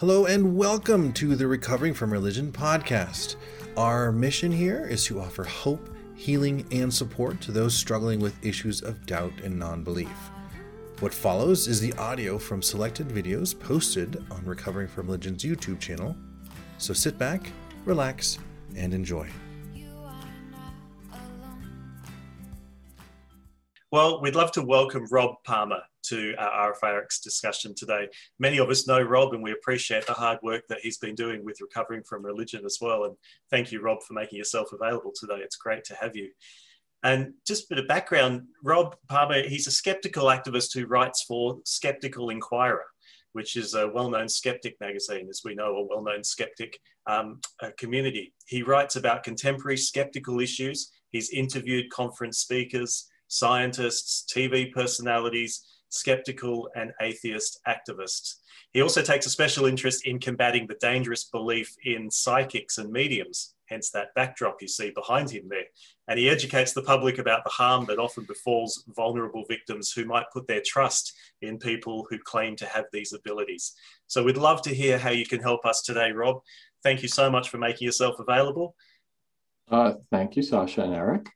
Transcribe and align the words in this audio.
Hello 0.00 0.26
and 0.26 0.54
welcome 0.54 1.10
to 1.14 1.34
the 1.34 1.46
Recovering 1.46 1.94
from 1.94 2.12
Religion 2.12 2.52
podcast. 2.52 3.36
Our 3.78 4.12
mission 4.12 4.52
here 4.52 4.86
is 4.86 5.06
to 5.06 5.18
offer 5.18 5.42
hope, 5.42 5.88
healing, 6.14 6.66
and 6.70 6.92
support 6.92 7.40
to 7.40 7.50
those 7.50 7.74
struggling 7.74 8.20
with 8.20 8.44
issues 8.44 8.82
of 8.82 9.06
doubt 9.06 9.32
and 9.42 9.58
non 9.58 9.82
belief. 9.82 10.30
What 11.00 11.14
follows 11.14 11.66
is 11.66 11.80
the 11.80 11.94
audio 11.94 12.36
from 12.36 12.60
selected 12.60 13.08
videos 13.08 13.58
posted 13.58 14.22
on 14.30 14.44
Recovering 14.44 14.86
from 14.86 15.06
Religion's 15.06 15.42
YouTube 15.42 15.80
channel. 15.80 16.14
So 16.76 16.92
sit 16.92 17.16
back, 17.16 17.50
relax, 17.86 18.38
and 18.76 18.92
enjoy. 18.92 19.30
Well, 23.90 24.20
we'd 24.20 24.34
love 24.34 24.52
to 24.52 24.62
welcome 24.62 25.06
Rob 25.10 25.36
Palmer 25.44 25.80
to 26.08 26.34
our 26.38 26.72
RFRX 26.72 27.22
discussion 27.22 27.74
today. 27.74 28.08
Many 28.38 28.58
of 28.58 28.68
us 28.68 28.86
know 28.86 29.00
Rob 29.00 29.34
and 29.34 29.42
we 29.42 29.52
appreciate 29.52 30.06
the 30.06 30.12
hard 30.12 30.38
work 30.42 30.64
that 30.68 30.80
he's 30.82 30.98
been 30.98 31.14
doing 31.14 31.44
with 31.44 31.60
recovering 31.60 32.02
from 32.02 32.24
religion 32.24 32.64
as 32.64 32.78
well. 32.80 33.04
And 33.04 33.16
thank 33.50 33.72
you, 33.72 33.80
Rob, 33.80 34.02
for 34.02 34.14
making 34.14 34.38
yourself 34.38 34.68
available 34.72 35.12
today. 35.18 35.38
It's 35.38 35.56
great 35.56 35.84
to 35.84 35.94
have 35.94 36.16
you. 36.16 36.30
And 37.02 37.34
just 37.46 37.64
a 37.64 37.66
bit 37.70 37.78
of 37.78 37.88
background 37.88 38.42
Rob 38.64 38.96
Palmer, 39.08 39.42
he's 39.42 39.66
a 39.66 39.70
skeptical 39.72 40.26
activist 40.26 40.74
who 40.74 40.86
writes 40.86 41.22
for 41.22 41.58
Skeptical 41.64 42.30
Inquirer, 42.30 42.84
which 43.32 43.56
is 43.56 43.74
a 43.74 43.88
well 43.88 44.10
known 44.10 44.28
skeptic 44.28 44.76
magazine, 44.80 45.28
as 45.28 45.42
we 45.44 45.54
know, 45.54 45.76
a 45.76 45.86
well 45.86 46.02
known 46.02 46.24
skeptic 46.24 46.80
um, 47.06 47.40
community. 47.78 48.32
He 48.46 48.62
writes 48.62 48.96
about 48.96 49.24
contemporary 49.24 49.76
skeptical 49.76 50.40
issues. 50.40 50.90
He's 51.12 51.30
interviewed 51.30 51.90
conference 51.90 52.38
speakers, 52.38 53.08
scientists, 53.28 54.24
TV 54.34 54.72
personalities, 54.72 55.64
skeptical 55.88 56.68
and 56.74 56.92
atheist 57.00 57.60
activists. 57.66 58.36
He 58.72 58.82
also 58.82 59.02
takes 59.02 59.26
a 59.26 59.30
special 59.30 59.66
interest 59.66 60.06
in 60.06 60.18
combating 60.18 60.66
the 60.66 60.76
dangerous 60.80 61.24
belief 61.24 61.74
in 61.84 62.10
psychics 62.10 62.78
and 62.78 62.92
mediums, 62.92 63.54
hence 63.70 63.90
that 63.90 64.14
backdrop 64.14 64.60
you 64.60 64.68
see 64.68 64.90
behind 64.90 65.30
him 65.30 65.44
there. 65.48 65.64
And 66.08 66.18
he 66.18 66.28
educates 66.28 66.72
the 66.72 66.82
public 66.82 67.18
about 67.18 67.44
the 67.44 67.50
harm 67.50 67.86
that 67.86 67.98
often 67.98 68.24
befalls 68.24 68.84
vulnerable 68.94 69.44
victims 69.48 69.92
who 69.92 70.04
might 70.04 70.30
put 70.32 70.46
their 70.46 70.62
trust 70.64 71.14
in 71.42 71.58
people 71.58 72.06
who 72.10 72.18
claim 72.18 72.54
to 72.56 72.66
have 72.66 72.84
these 72.92 73.12
abilities. 73.12 73.72
So 74.06 74.22
we'd 74.22 74.36
love 74.36 74.62
to 74.62 74.74
hear 74.74 74.98
how 74.98 75.10
you 75.10 75.26
can 75.26 75.40
help 75.40 75.64
us 75.64 75.82
today, 75.82 76.12
Rob. 76.12 76.42
Thank 76.82 77.02
you 77.02 77.08
so 77.08 77.30
much 77.30 77.48
for 77.48 77.58
making 77.58 77.86
yourself 77.86 78.20
available. 78.20 78.76
Uh, 79.70 79.94
thank 80.10 80.36
you, 80.36 80.42
Sasha 80.42 80.82
and 80.82 80.94
Eric. 80.94 81.28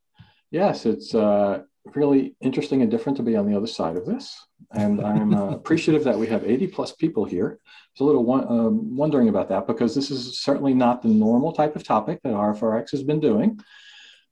Yes, 0.50 0.86
it's 0.86 1.14
uh, 1.14 1.62
really 1.94 2.36
interesting 2.40 2.82
and 2.82 2.90
different 2.90 3.16
to 3.16 3.22
be 3.22 3.36
on 3.36 3.50
the 3.50 3.56
other 3.56 3.66
side 3.66 3.96
of 3.96 4.06
this. 4.06 4.38
And 4.72 5.00
I'm 5.00 5.34
uh, 5.34 5.50
appreciative 5.54 6.04
that 6.04 6.18
we 6.18 6.26
have 6.28 6.44
80 6.44 6.68
plus 6.68 6.92
people 6.92 7.24
here. 7.24 7.58
I 7.64 7.70
was 7.94 8.00
a 8.00 8.04
little 8.04 8.24
one, 8.24 8.44
uh, 8.44 8.70
wondering 8.70 9.28
about 9.28 9.48
that 9.48 9.66
because 9.66 9.94
this 9.94 10.10
is 10.10 10.40
certainly 10.40 10.74
not 10.74 11.02
the 11.02 11.08
normal 11.08 11.52
type 11.52 11.76
of 11.76 11.84
topic 11.84 12.20
that 12.22 12.32
RFRX 12.32 12.90
has 12.92 13.02
been 13.02 13.20
doing. 13.20 13.58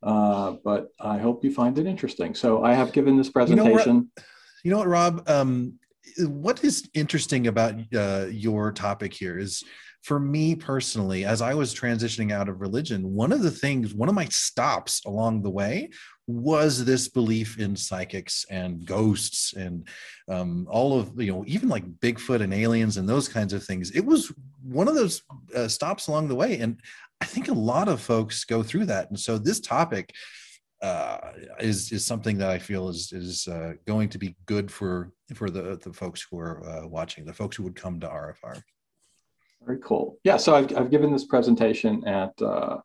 Uh, 0.03 0.57
but 0.65 0.89
I 1.01 1.19
hope 1.19 1.43
you 1.43 1.53
find 1.53 1.77
it 1.79 1.87
interesting. 1.87 2.35
So 2.35 2.63
I 2.63 2.75
have 2.75 2.93
given 2.93 3.17
this 3.17 3.31
presentation. 3.31 3.95
You 3.95 4.03
know, 4.03 4.25
you 4.65 4.71
know 4.71 4.79
what, 4.79 4.89
Rob? 4.89 5.29
Um, 5.29 5.79
what 6.19 6.63
is 6.65 6.89
interesting 6.95 7.47
about 7.47 7.75
uh, 7.95 8.27
your 8.31 8.73
topic 8.73 9.13
here 9.13 9.39
is 9.39 9.65
for 10.03 10.21
me 10.21 10.55
personally, 10.55 11.25
as 11.25 11.43
I 11.43 11.55
was 11.55 11.75
transitioning 11.75 12.33
out 12.33 12.49
of 12.49 12.61
religion, 12.61 13.15
one 13.15 13.33
of 13.33 13.43
the 13.43 13.51
things, 13.51 13.95
one 13.95 14.09
of 14.09 14.15
my 14.15 14.27
stops 14.27 15.05
along 15.05 15.43
the 15.43 15.51
way 15.51 15.91
was 16.29 16.85
this 16.85 17.09
belief 17.09 17.59
in 17.59 17.75
psychics 17.75 18.45
and 18.51 18.85
ghosts 18.85 19.55
and 19.55 19.89
um, 20.29 20.67
all 20.71 20.99
of 20.99 21.19
you 21.21 21.33
know 21.33 21.43
even 21.47 21.71
like 21.71 21.91
bigfoot 22.01 22.43
and 22.43 22.53
aliens 22.53 22.99
and 22.99 23.09
those 23.09 23.29
kinds 23.29 23.55
of 23.55 23.65
things 23.65 23.91
it 23.93 24.05
was 24.05 24.31
one 24.63 24.89
of 24.89 24.95
those 24.95 25.23
uh, 25.57 25.67
stops 25.67 26.07
along 26.07 26.29
the 26.29 26.35
way 26.35 26.61
and 26.61 26.79
i 27.23 27.25
think 27.25 27.49
a 27.49 27.55
lot 27.55 27.89
of 27.89 27.99
folks 27.99 28.45
go 28.45 28.63
through 28.63 28.85
that 28.85 29.09
and 29.09 29.19
so 29.19 29.39
this 29.39 29.59
topic 29.59 30.13
uh, 30.83 31.19
is 31.59 31.91
is 31.91 32.07
something 32.07 32.39
that 32.39 32.51
I 32.51 32.59
feel 32.59 32.89
is 32.89 33.13
is 33.13 33.49
uh, 33.49 33.73
going 33.87 34.09
to 34.11 34.19
be 34.19 34.37
good 34.47 34.71
for 34.71 35.11
for 35.35 35.51
the 35.51 35.77
the 35.83 35.93
folks 35.93 36.25
who 36.31 36.39
are 36.39 36.65
uh, 36.65 36.87
watching, 36.87 37.25
the 37.25 37.33
folks 37.33 37.57
who 37.57 37.65
would 37.65 37.75
come 37.75 37.99
to 38.01 38.07
RFR. 38.07 38.63
Very 39.65 39.79
cool. 39.83 40.19
Yeah, 40.25 40.37
so 40.37 40.55
I've 40.55 40.77
I've 40.77 40.91
given 40.91 41.13
this 41.13 41.25
presentation 41.25 42.07
at 42.07 42.41
uh, 42.41 42.79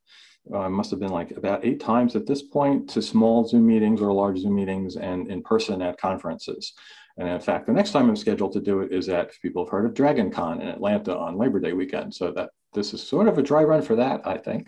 uh, 0.54 0.70
must 0.70 0.92
have 0.92 1.00
been 1.00 1.12
like 1.12 1.32
about 1.32 1.64
eight 1.64 1.80
times 1.80 2.16
at 2.16 2.26
this 2.26 2.42
point 2.42 2.90
to 2.90 3.02
small 3.02 3.48
Zoom 3.48 3.66
meetings 3.66 4.02
or 4.02 4.12
large 4.12 4.40
Zoom 4.40 4.56
meetings 4.56 4.98
and 4.98 5.30
in 5.32 5.42
person 5.42 5.82
at 5.82 5.98
conferences. 5.98 6.74
And 7.18 7.30
in 7.30 7.40
fact, 7.40 7.68
the 7.68 7.74
next 7.74 7.92
time 7.92 8.10
I'm 8.10 8.16
scheduled 8.16 8.54
to 8.54 8.60
do 8.60 8.82
it 8.82 8.92
is 8.92 9.08
at, 9.08 9.32
people 9.42 9.64
have 9.64 9.72
heard 9.72 9.86
of 9.86 9.94
Dragon 9.94 10.32
Con 10.32 10.62
in 10.62 10.68
Atlanta 10.68 11.16
on 11.16 11.38
Labor 11.38 11.60
Day 11.60 11.74
weekend. 11.74 12.14
So 12.14 12.32
that 12.32 12.50
this 12.74 12.94
is 12.94 13.04
sort 13.04 13.28
of 13.28 13.38
a 13.38 13.44
dry 13.44 13.64
run 13.64 13.84
for 13.84 13.96
that, 13.96 14.26
I 14.26 14.38
think. 14.38 14.68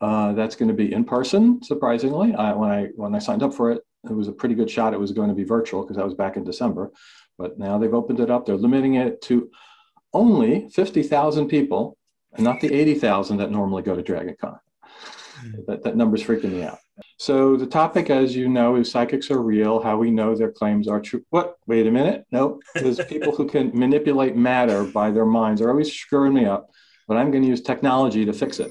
Uh, 0.00 0.32
that's 0.32 0.56
going 0.56 0.68
to 0.68 0.74
be 0.74 0.92
in 0.92 1.04
person, 1.04 1.62
surprisingly. 1.62 2.34
I, 2.34 2.52
when, 2.54 2.70
I, 2.70 2.86
when 2.96 3.14
I 3.14 3.18
signed 3.18 3.42
up 3.42 3.54
for 3.54 3.70
it, 3.70 3.82
it 4.04 4.12
was 4.12 4.28
a 4.28 4.32
pretty 4.32 4.54
good 4.54 4.70
shot. 4.70 4.94
It 4.94 5.00
was 5.00 5.12
going 5.12 5.28
to 5.28 5.34
be 5.34 5.44
virtual 5.44 5.82
because 5.82 5.98
I 5.98 6.04
was 6.04 6.14
back 6.14 6.36
in 6.36 6.44
December. 6.44 6.90
But 7.38 7.58
now 7.58 7.78
they've 7.78 7.94
opened 7.94 8.20
it 8.20 8.30
up. 8.30 8.46
They're 8.46 8.56
limiting 8.56 8.94
it 8.94 9.20
to 9.22 9.50
only 10.12 10.68
50,000 10.70 11.48
people 11.48 11.96
and 12.34 12.44
not 12.44 12.60
the 12.60 12.72
80,000 12.72 13.38
that 13.38 13.50
normally 13.50 13.82
go 13.82 13.94
to 13.94 14.02
Dragon 14.02 14.36
Con. 14.40 14.58
Hmm. 14.82 15.50
That, 15.66 15.82
that 15.84 15.96
number's 15.96 16.22
freaking 16.22 16.52
me 16.52 16.62
out. 16.62 16.78
So 17.18 17.56
the 17.56 17.66
topic, 17.66 18.10
as 18.10 18.36
you 18.36 18.48
know, 18.48 18.76
is 18.76 18.90
psychics 18.90 19.30
are 19.30 19.40
real, 19.40 19.80
how 19.80 19.96
we 19.96 20.10
know 20.10 20.34
their 20.34 20.52
claims 20.52 20.88
are 20.88 21.00
true. 21.00 21.24
What? 21.30 21.56
Wait 21.66 21.86
a 21.86 21.90
minute. 21.90 22.24
Nope. 22.30 22.62
There's 22.74 23.02
people 23.08 23.34
who 23.34 23.48
can 23.48 23.70
manipulate 23.74 24.36
matter 24.36 24.84
by 24.84 25.10
their 25.10 25.26
minds 25.26 25.60
are 25.60 25.70
always 25.70 25.92
screwing 25.92 26.34
me 26.34 26.44
up, 26.44 26.70
but 27.08 27.16
I'm 27.16 27.30
going 27.30 27.42
to 27.42 27.48
use 27.48 27.62
technology 27.62 28.24
to 28.24 28.32
fix 28.32 28.60
it. 28.60 28.70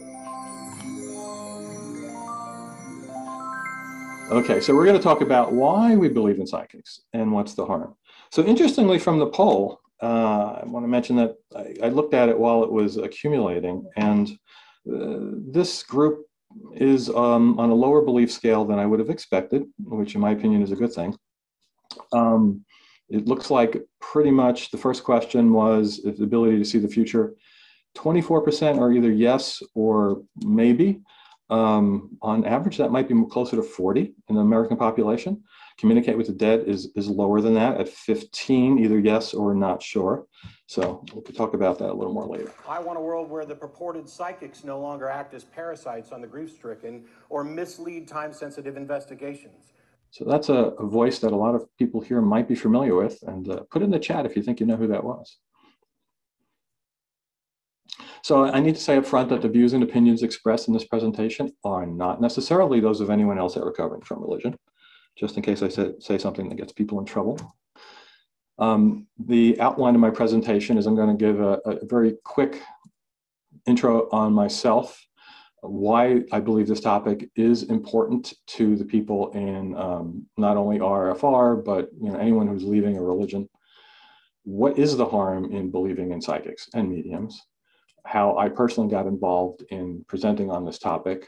Okay, 4.31 4.61
so 4.61 4.73
we're 4.73 4.85
going 4.85 4.97
to 4.97 5.03
talk 5.03 5.19
about 5.19 5.51
why 5.51 5.95
we 5.97 6.07
believe 6.07 6.39
in 6.39 6.47
psychics 6.47 7.01
and 7.11 7.33
what's 7.33 7.53
the 7.53 7.65
harm. 7.65 7.95
So 8.31 8.45
interestingly, 8.45 8.97
from 8.97 9.19
the 9.19 9.27
poll, 9.27 9.80
uh, 10.01 10.59
I 10.61 10.65
want 10.65 10.83
to 10.83 10.87
mention 10.87 11.15
that 11.17 11.35
I, 11.55 11.75
I, 11.85 11.89
looked 11.89 12.13
at 12.13 12.29
it 12.29 12.39
while 12.39 12.63
it 12.63 12.71
was 12.71 12.97
accumulating, 12.97 13.87
and 13.97 14.29
uh, 14.91 15.37
this 15.51 15.83
group 15.83 16.25
is 16.75 17.09
um, 17.09 17.59
on 17.59 17.69
a 17.69 17.75
lower 17.75 18.01
belief 18.01 18.31
scale 18.31 18.65
than 18.65 18.79
I 18.79 18.85
would 18.85 18.99
have 18.99 19.09
expected, 19.09 19.63
which 19.79 20.15
in 20.15 20.21
my 20.21 20.31
opinion 20.31 20.63
is 20.63 20.71
a 20.71 20.75
good 20.75 20.91
thing. 20.91 21.15
Um, 22.13 22.65
it 23.09 23.27
looks 23.27 23.51
like 23.51 23.81
pretty 23.99 24.31
much 24.31 24.71
the 24.71 24.77
first 24.77 25.03
question 25.03 25.53
was 25.53 26.01
the 26.03 26.23
ability 26.23 26.57
to 26.57 26.65
see 26.65 26.79
the 26.79 26.87
future. 26.87 27.35
24% 27.97 28.79
are 28.79 28.93
either 28.93 29.11
yes 29.11 29.61
or 29.75 30.23
maybe. 30.43 31.01
Um, 31.49 32.17
on 32.21 32.45
average, 32.45 32.77
that 32.77 32.91
might 32.91 33.09
be 33.09 33.25
closer 33.29 33.57
to 33.57 33.63
40 33.63 34.13
in 34.29 34.35
the 34.35 34.41
American 34.41 34.77
population. 34.77 35.43
Communicate 35.81 36.15
with 36.15 36.27
the 36.27 36.33
dead 36.33 36.65
is, 36.67 36.91
is 36.95 37.09
lower 37.09 37.41
than 37.41 37.55
that 37.55 37.81
at 37.81 37.89
15, 37.89 38.77
either 38.77 38.99
yes 38.99 39.33
or 39.33 39.55
not 39.55 39.81
sure. 39.81 40.27
So 40.67 41.03
we 41.15 41.23
could 41.23 41.35
talk 41.35 41.55
about 41.55 41.79
that 41.79 41.89
a 41.89 41.93
little 41.93 42.13
more 42.13 42.27
later. 42.27 42.51
I 42.69 42.77
want 42.77 42.99
a 42.99 43.01
world 43.01 43.31
where 43.31 43.45
the 43.45 43.55
purported 43.55 44.07
psychics 44.07 44.63
no 44.63 44.79
longer 44.79 45.09
act 45.09 45.33
as 45.33 45.43
parasites 45.43 46.11
on 46.11 46.21
the 46.21 46.27
grief 46.27 46.51
stricken 46.51 47.05
or 47.29 47.43
mislead 47.43 48.07
time 48.07 48.31
sensitive 48.31 48.77
investigations. 48.77 49.73
So 50.11 50.23
that's 50.23 50.49
a, 50.49 50.53
a, 50.53 50.85
voice 50.85 51.17
that 51.17 51.31
a 51.31 51.35
lot 51.35 51.55
of 51.55 51.65
people 51.79 51.99
here 51.99 52.21
might 52.21 52.47
be 52.47 52.53
familiar 52.53 52.93
with. 52.93 53.17
And 53.23 53.49
uh, 53.49 53.61
put 53.71 53.81
in 53.81 53.89
the 53.89 53.97
chat 53.97 54.27
if 54.27 54.35
you 54.35 54.43
think 54.43 54.59
you 54.59 54.67
know 54.67 54.77
who 54.77 54.87
that 54.87 55.03
was. 55.03 55.37
So 58.21 58.45
I 58.45 58.59
need 58.59 58.75
to 58.75 58.81
say 58.81 58.97
up 58.97 59.07
front 59.07 59.29
that 59.29 59.41
the 59.41 59.49
views 59.49 59.73
and 59.73 59.81
opinions 59.81 60.21
expressed 60.21 60.67
in 60.67 60.75
this 60.75 60.85
presentation 60.85 61.51
are 61.63 61.87
not 61.87 62.21
necessarily 62.21 62.79
those 62.79 63.01
of 63.01 63.09
anyone 63.09 63.39
else 63.39 63.57
at 63.57 63.63
Recovering 63.63 64.01
from 64.01 64.21
Religion 64.21 64.55
just 65.17 65.37
in 65.37 65.43
case 65.43 65.61
I 65.61 65.69
say, 65.69 65.93
say 65.99 66.17
something 66.17 66.49
that 66.49 66.55
gets 66.55 66.71
people 66.71 66.99
in 66.99 67.05
trouble. 67.05 67.39
Um, 68.59 69.07
the 69.17 69.59
outline 69.59 69.95
of 69.95 70.01
my 70.01 70.09
presentation 70.09 70.77
is 70.77 70.85
I'm 70.85 70.95
going 70.95 71.15
to 71.15 71.25
give 71.25 71.39
a, 71.41 71.59
a 71.65 71.85
very 71.85 72.15
quick 72.23 72.61
intro 73.65 74.09
on 74.11 74.33
myself, 74.33 74.99
why 75.61 76.21
I 76.31 76.39
believe 76.39 76.67
this 76.67 76.81
topic 76.81 77.29
is 77.35 77.63
important 77.63 78.33
to 78.47 78.75
the 78.75 78.85
people 78.85 79.31
in 79.31 79.75
um, 79.75 80.25
not 80.37 80.57
only 80.57 80.79
RFR, 80.79 81.63
but 81.63 81.89
you 82.01 82.11
know, 82.11 82.17
anyone 82.17 82.47
who's 82.47 82.63
leaving 82.63 82.97
a 82.97 83.01
religion. 83.01 83.47
What 84.43 84.79
is 84.79 84.97
the 84.97 85.05
harm 85.05 85.51
in 85.51 85.69
believing 85.69 86.11
in 86.11 86.21
psychics 86.21 86.67
and 86.73 86.89
mediums? 86.89 87.39
How 88.05 88.37
I 88.37 88.49
personally 88.49 88.89
got 88.89 89.05
involved 89.05 89.63
in 89.69 90.03
presenting 90.07 90.49
on 90.49 90.65
this 90.65 90.79
topic, 90.79 91.27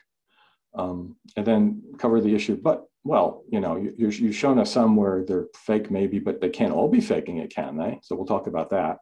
um, 0.74 1.16
and 1.38 1.46
then 1.46 1.84
cover 2.00 2.20
the 2.20 2.34
issue. 2.34 2.56
But 2.56 2.86
well, 3.04 3.44
you 3.50 3.60
know, 3.60 3.76
you, 3.76 4.10
you've 4.10 4.36
shown 4.36 4.60
us 4.60 4.72
some 4.72 4.96
where 4.96 5.24
they're 5.26 5.48
fake, 5.56 5.92
maybe, 5.92 6.20
but 6.20 6.40
they 6.40 6.50
can't 6.50 6.72
all 6.74 6.88
be 6.88 7.02
faking 7.02 7.38
it, 7.38 7.54
can 7.54 7.78
they? 7.78 8.00
So 8.02 8.16
we'll 8.16 8.26
talk 8.26 8.48
about 8.48 8.70
that. 8.70 9.00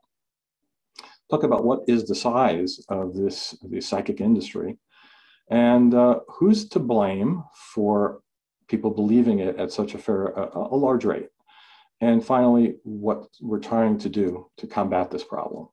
Talk 1.29 1.43
about 1.43 1.63
what 1.63 1.81
is 1.87 2.05
the 2.05 2.15
size 2.15 2.83
of 2.89 3.13
this 3.13 3.55
the 3.61 3.79
psychic 3.79 4.19
industry, 4.19 4.77
and 5.49 5.93
uh, 5.93 6.19
who's 6.27 6.67
to 6.69 6.79
blame 6.79 7.43
for 7.73 8.21
people 8.67 8.91
believing 8.91 9.39
it 9.39 9.57
at 9.57 9.71
such 9.71 9.93
a 9.93 9.97
fair, 9.97 10.27
a, 10.27 10.57
a 10.57 10.75
large 10.75 11.05
rate. 11.05 11.29
And 12.01 12.25
finally, 12.25 12.75
what 12.83 13.27
we're 13.39 13.59
trying 13.59 13.97
to 13.99 14.09
do 14.09 14.49
to 14.57 14.67
combat 14.67 15.11
this 15.11 15.23
problem. 15.23 15.67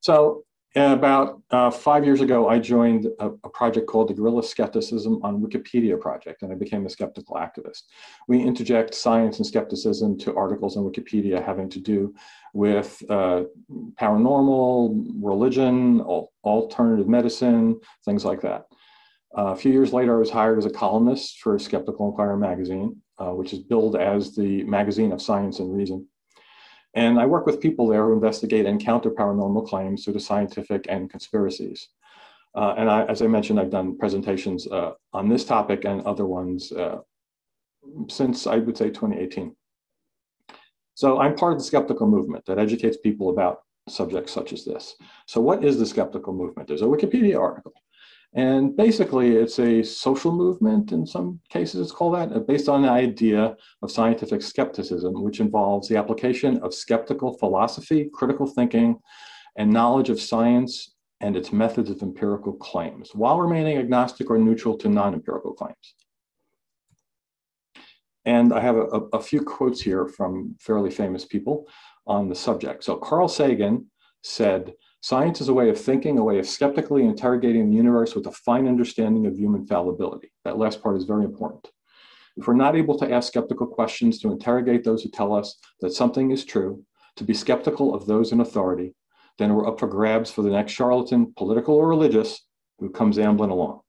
So 0.00 0.44
about 0.76 1.42
uh, 1.50 1.70
five 1.70 2.04
years 2.04 2.20
ago, 2.20 2.48
I 2.48 2.58
joined 2.58 3.06
a, 3.18 3.30
a, 3.42 3.48
project 3.48 3.88
called 3.88 4.08
the 4.08 4.14
Guerrilla 4.14 4.42
Skepticism 4.42 5.20
on 5.22 5.42
Wikipedia 5.42 6.00
Project, 6.00 6.42
and 6.42 6.52
I 6.52 6.54
became 6.54 6.86
a 6.86 6.90
skeptical 6.90 7.36
activist. 7.36 7.82
We 8.28 8.40
interject 8.40 8.94
science 8.94 9.38
and 9.38 9.46
skepticism 9.46 10.16
to 10.18 10.36
articles 10.36 10.76
on 10.76 10.84
Wikipedia 10.84 11.44
having 11.44 11.68
to 11.70 11.80
do 11.80 12.14
with 12.54 13.02
uh, 13.10 13.44
paranormal, 14.00 15.06
religion, 15.20 16.00
al 16.00 16.32
alternative 16.44 17.08
medicine, 17.08 17.80
things 18.04 18.24
like 18.24 18.40
that. 18.42 18.66
Uh, 19.36 19.52
a 19.52 19.56
few 19.56 19.72
years 19.72 19.92
later, 19.92 20.16
I 20.16 20.18
was 20.18 20.30
hired 20.30 20.58
as 20.58 20.66
a 20.66 20.70
columnist 20.70 21.40
for 21.40 21.58
Skeptical 21.58 22.08
Inquirer 22.08 22.36
magazine, 22.36 22.96
uh, 23.18 23.30
which 23.30 23.52
is 23.52 23.58
billed 23.58 23.96
as 23.96 24.34
the 24.34 24.62
magazine 24.64 25.12
of 25.12 25.20
science 25.20 25.58
and 25.58 25.76
reason. 25.76 26.06
And 26.94 27.20
I 27.20 27.26
work 27.26 27.46
with 27.46 27.60
people 27.60 27.86
there 27.86 28.04
who 28.04 28.12
investigate 28.12 28.66
and 28.66 28.84
counter 28.84 29.10
paranormal 29.10 29.68
claims, 29.68 30.04
due 30.04 30.12
to 30.12 30.20
scientific 30.20 30.86
and 30.88 31.08
conspiracies. 31.08 31.88
Uh, 32.54 32.74
and 32.76 32.90
I, 32.90 33.04
as 33.04 33.22
I 33.22 33.28
mentioned, 33.28 33.60
I've 33.60 33.70
done 33.70 33.96
presentations 33.96 34.66
uh, 34.66 34.92
on 35.12 35.28
this 35.28 35.44
topic 35.44 35.84
and 35.84 36.02
other 36.02 36.26
ones 36.26 36.72
uh, 36.72 36.98
since 38.08 38.46
I 38.46 38.56
would 38.56 38.76
say 38.76 38.88
2018. 38.88 39.54
So 40.94 41.20
I'm 41.20 41.34
part 41.34 41.52
of 41.52 41.58
the 41.58 41.64
skeptical 41.64 42.08
movement 42.08 42.44
that 42.46 42.58
educates 42.58 42.96
people 42.96 43.30
about 43.30 43.60
subjects 43.88 44.32
such 44.32 44.52
as 44.52 44.64
this. 44.64 44.96
So 45.26 45.40
what 45.40 45.64
is 45.64 45.78
the 45.78 45.86
skeptical 45.86 46.32
movement? 46.32 46.68
There's 46.68 46.82
a 46.82 46.86
Wikipedia 46.86 47.40
article. 47.40 47.72
And 48.34 48.76
basically, 48.76 49.36
it's 49.36 49.58
a 49.58 49.82
social 49.82 50.30
movement, 50.30 50.92
in 50.92 51.04
some 51.04 51.40
cases, 51.48 51.80
it's 51.80 51.90
called 51.90 52.14
that, 52.14 52.32
uh, 52.32 52.38
based 52.38 52.68
on 52.68 52.82
the 52.82 52.88
idea 52.88 53.56
of 53.82 53.90
scientific 53.90 54.40
skepticism, 54.40 55.20
which 55.22 55.40
involves 55.40 55.88
the 55.88 55.96
application 55.96 56.58
of 56.58 56.72
skeptical 56.72 57.36
philosophy, 57.38 58.08
critical 58.12 58.46
thinking, 58.46 59.00
and 59.56 59.72
knowledge 59.72 60.10
of 60.10 60.20
science 60.20 60.94
and 61.20 61.36
its 61.36 61.52
methods 61.52 61.90
of 61.90 62.02
empirical 62.02 62.52
claims, 62.52 63.10
while 63.14 63.40
remaining 63.40 63.78
agnostic 63.78 64.30
or 64.30 64.38
neutral 64.38 64.76
to 64.78 64.88
non 64.88 65.12
empirical 65.12 65.52
claims. 65.52 65.94
And 68.24 68.52
I 68.52 68.60
have 68.60 68.76
a, 68.76 69.00
a, 69.12 69.20
few 69.20 69.42
quotes 69.42 69.80
here 69.80 70.06
from 70.06 70.54
fairly 70.60 70.90
famous 70.90 71.24
people 71.24 71.66
on 72.06 72.28
the 72.28 72.34
subject. 72.34 72.84
So, 72.84 72.96
Carl 72.96 73.28
Sagan 73.28 73.86
said, 74.22 74.74
Science 75.02 75.40
is 75.40 75.48
a 75.48 75.54
way 75.54 75.70
of 75.70 75.80
thinking, 75.80 76.18
a 76.18 76.24
way 76.24 76.38
of 76.38 76.46
skeptically 76.46 77.04
interrogating 77.04 77.70
the 77.70 77.76
universe 77.76 78.14
with 78.14 78.26
a 78.26 78.32
fine 78.32 78.68
understanding 78.68 79.26
of 79.26 79.38
human 79.38 79.66
fallibility. 79.66 80.30
That 80.44 80.58
last 80.58 80.82
part 80.82 80.96
is 80.96 81.04
very 81.04 81.24
important. 81.24 81.68
If 82.36 82.46
we're 82.46 82.54
not 82.54 82.76
able 82.76 82.98
to 82.98 83.10
ask 83.10 83.28
skeptical 83.28 83.66
questions, 83.66 84.18
to 84.20 84.30
interrogate 84.30 84.84
those 84.84 85.02
who 85.02 85.08
tell 85.08 85.34
us 85.34 85.58
that 85.80 85.92
something 85.92 86.30
is 86.30 86.44
true, 86.44 86.84
to 87.16 87.24
be 87.24 87.32
skeptical 87.32 87.94
of 87.94 88.06
those 88.06 88.32
in 88.32 88.40
authority, 88.40 88.94
then 89.38 89.54
we're 89.54 89.66
up 89.66 89.80
for 89.80 89.88
grabs 89.88 90.30
for 90.30 90.42
the 90.42 90.50
next 90.50 90.72
charlatan, 90.72 91.32
political 91.34 91.74
or 91.74 91.88
religious, 91.88 92.46
who 92.78 92.90
comes 92.90 93.18
ambling 93.18 93.50
along. 93.50 93.80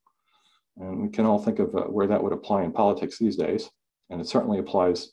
And 0.78 1.02
we 1.02 1.10
can 1.10 1.26
all 1.26 1.40
think 1.40 1.60
of 1.60 1.76
uh, 1.76 1.84
where 1.84 2.08
that 2.08 2.24
would 2.24 2.34
apply 2.34 2.64
in 2.64 2.72
politics 2.72 3.18
these 3.18 3.36
days, 3.36 3.70
and 4.10 4.22
it 4.22 4.28
certainly 4.28 4.60
applies 4.60 5.12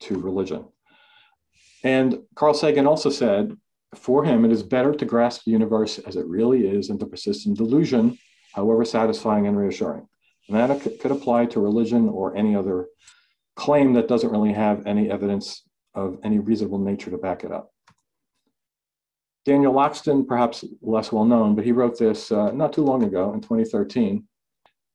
to 0.00 0.18
religion. 0.20 0.64
And 1.82 2.20
Carl 2.36 2.54
Sagan 2.54 2.86
also 2.86 3.10
said 3.10 3.56
for 3.94 4.24
him, 4.24 4.44
it 4.44 4.52
is 4.52 4.62
better 4.62 4.92
to 4.92 5.04
grasp 5.04 5.44
the 5.44 5.50
universe 5.50 5.98
as 5.98 6.16
it 6.16 6.26
really 6.26 6.68
is 6.68 6.88
than 6.88 6.98
to 6.98 7.06
persist 7.06 7.46
in 7.46 7.54
delusion, 7.54 8.18
however 8.54 8.84
satisfying 8.84 9.46
and 9.46 9.56
reassuring. 9.56 10.06
And 10.48 10.56
that 10.56 11.00
could 11.00 11.10
apply 11.10 11.46
to 11.46 11.60
religion 11.60 12.08
or 12.08 12.36
any 12.36 12.56
other 12.56 12.86
claim 13.56 13.92
that 13.94 14.08
doesn't 14.08 14.30
really 14.30 14.52
have 14.52 14.86
any 14.86 15.10
evidence 15.10 15.62
of 15.94 16.18
any 16.24 16.38
reasonable 16.38 16.78
nature 16.78 17.10
to 17.10 17.18
back 17.18 17.44
it 17.44 17.52
up. 17.52 17.72
Daniel 19.44 19.72
Loxton, 19.72 20.26
perhaps 20.26 20.64
less 20.82 21.10
well 21.10 21.24
known, 21.24 21.54
but 21.54 21.64
he 21.64 21.72
wrote 21.72 21.98
this 21.98 22.30
uh, 22.30 22.50
not 22.52 22.72
too 22.72 22.82
long 22.82 23.02
ago 23.04 23.32
in 23.32 23.40
2013. 23.40 24.24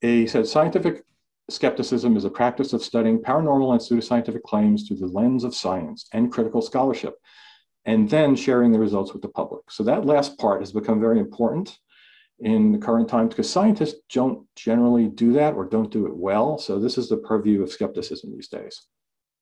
He 0.01 0.27
said 0.27 0.47
scientific 0.47 1.03
skepticism 1.49 2.15
is 2.15 2.25
a 2.25 2.29
practice 2.29 2.73
of 2.73 2.83
studying 2.83 3.19
paranormal 3.19 3.71
and 3.71 3.81
pseudoscientific 3.81 4.43
claims 4.43 4.87
through 4.87 4.97
the 4.97 5.07
lens 5.07 5.43
of 5.43 5.55
science 5.55 6.07
and 6.13 6.31
critical 6.31 6.61
scholarship 6.61 7.15
and 7.85 8.09
then 8.09 8.35
sharing 8.35 8.71
the 8.71 8.79
results 8.79 9.13
with 9.13 9.21
the 9.21 9.29
public. 9.29 9.69
So 9.69 9.83
that 9.83 10.05
last 10.05 10.37
part 10.37 10.61
has 10.61 10.71
become 10.71 10.99
very 10.99 11.19
important 11.19 11.77
in 12.39 12.71
the 12.71 12.77
current 12.77 13.07
times 13.07 13.29
because 13.29 13.49
scientists 13.49 14.01
don't 14.11 14.45
generally 14.55 15.07
do 15.07 15.33
that 15.33 15.53
or 15.53 15.65
don't 15.65 15.91
do 15.91 16.05
it 16.07 16.15
well. 16.15 16.57
So 16.57 16.79
this 16.79 16.97
is 16.97 17.07
the 17.07 17.17
purview 17.17 17.61
of 17.61 17.71
skepticism 17.71 18.31
these 18.33 18.49
days. 18.49 18.87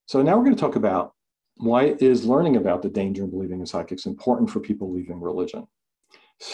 So 0.06 0.22
now 0.22 0.38
we're 0.38 0.44
going 0.44 0.56
to 0.56 0.62
talk 0.62 0.75
about 0.75 1.13
why 1.57 1.95
is 2.00 2.25
learning 2.25 2.57
about 2.57 2.81
the 2.81 2.90
danger 2.90 3.24
in 3.24 3.30
believing 3.30 3.60
in 3.60 3.66
psychics 3.66 4.06
important 4.06 4.50
for 4.50 4.60
people 4.60 4.92
leaving 4.92 5.22
religion. 5.22 5.68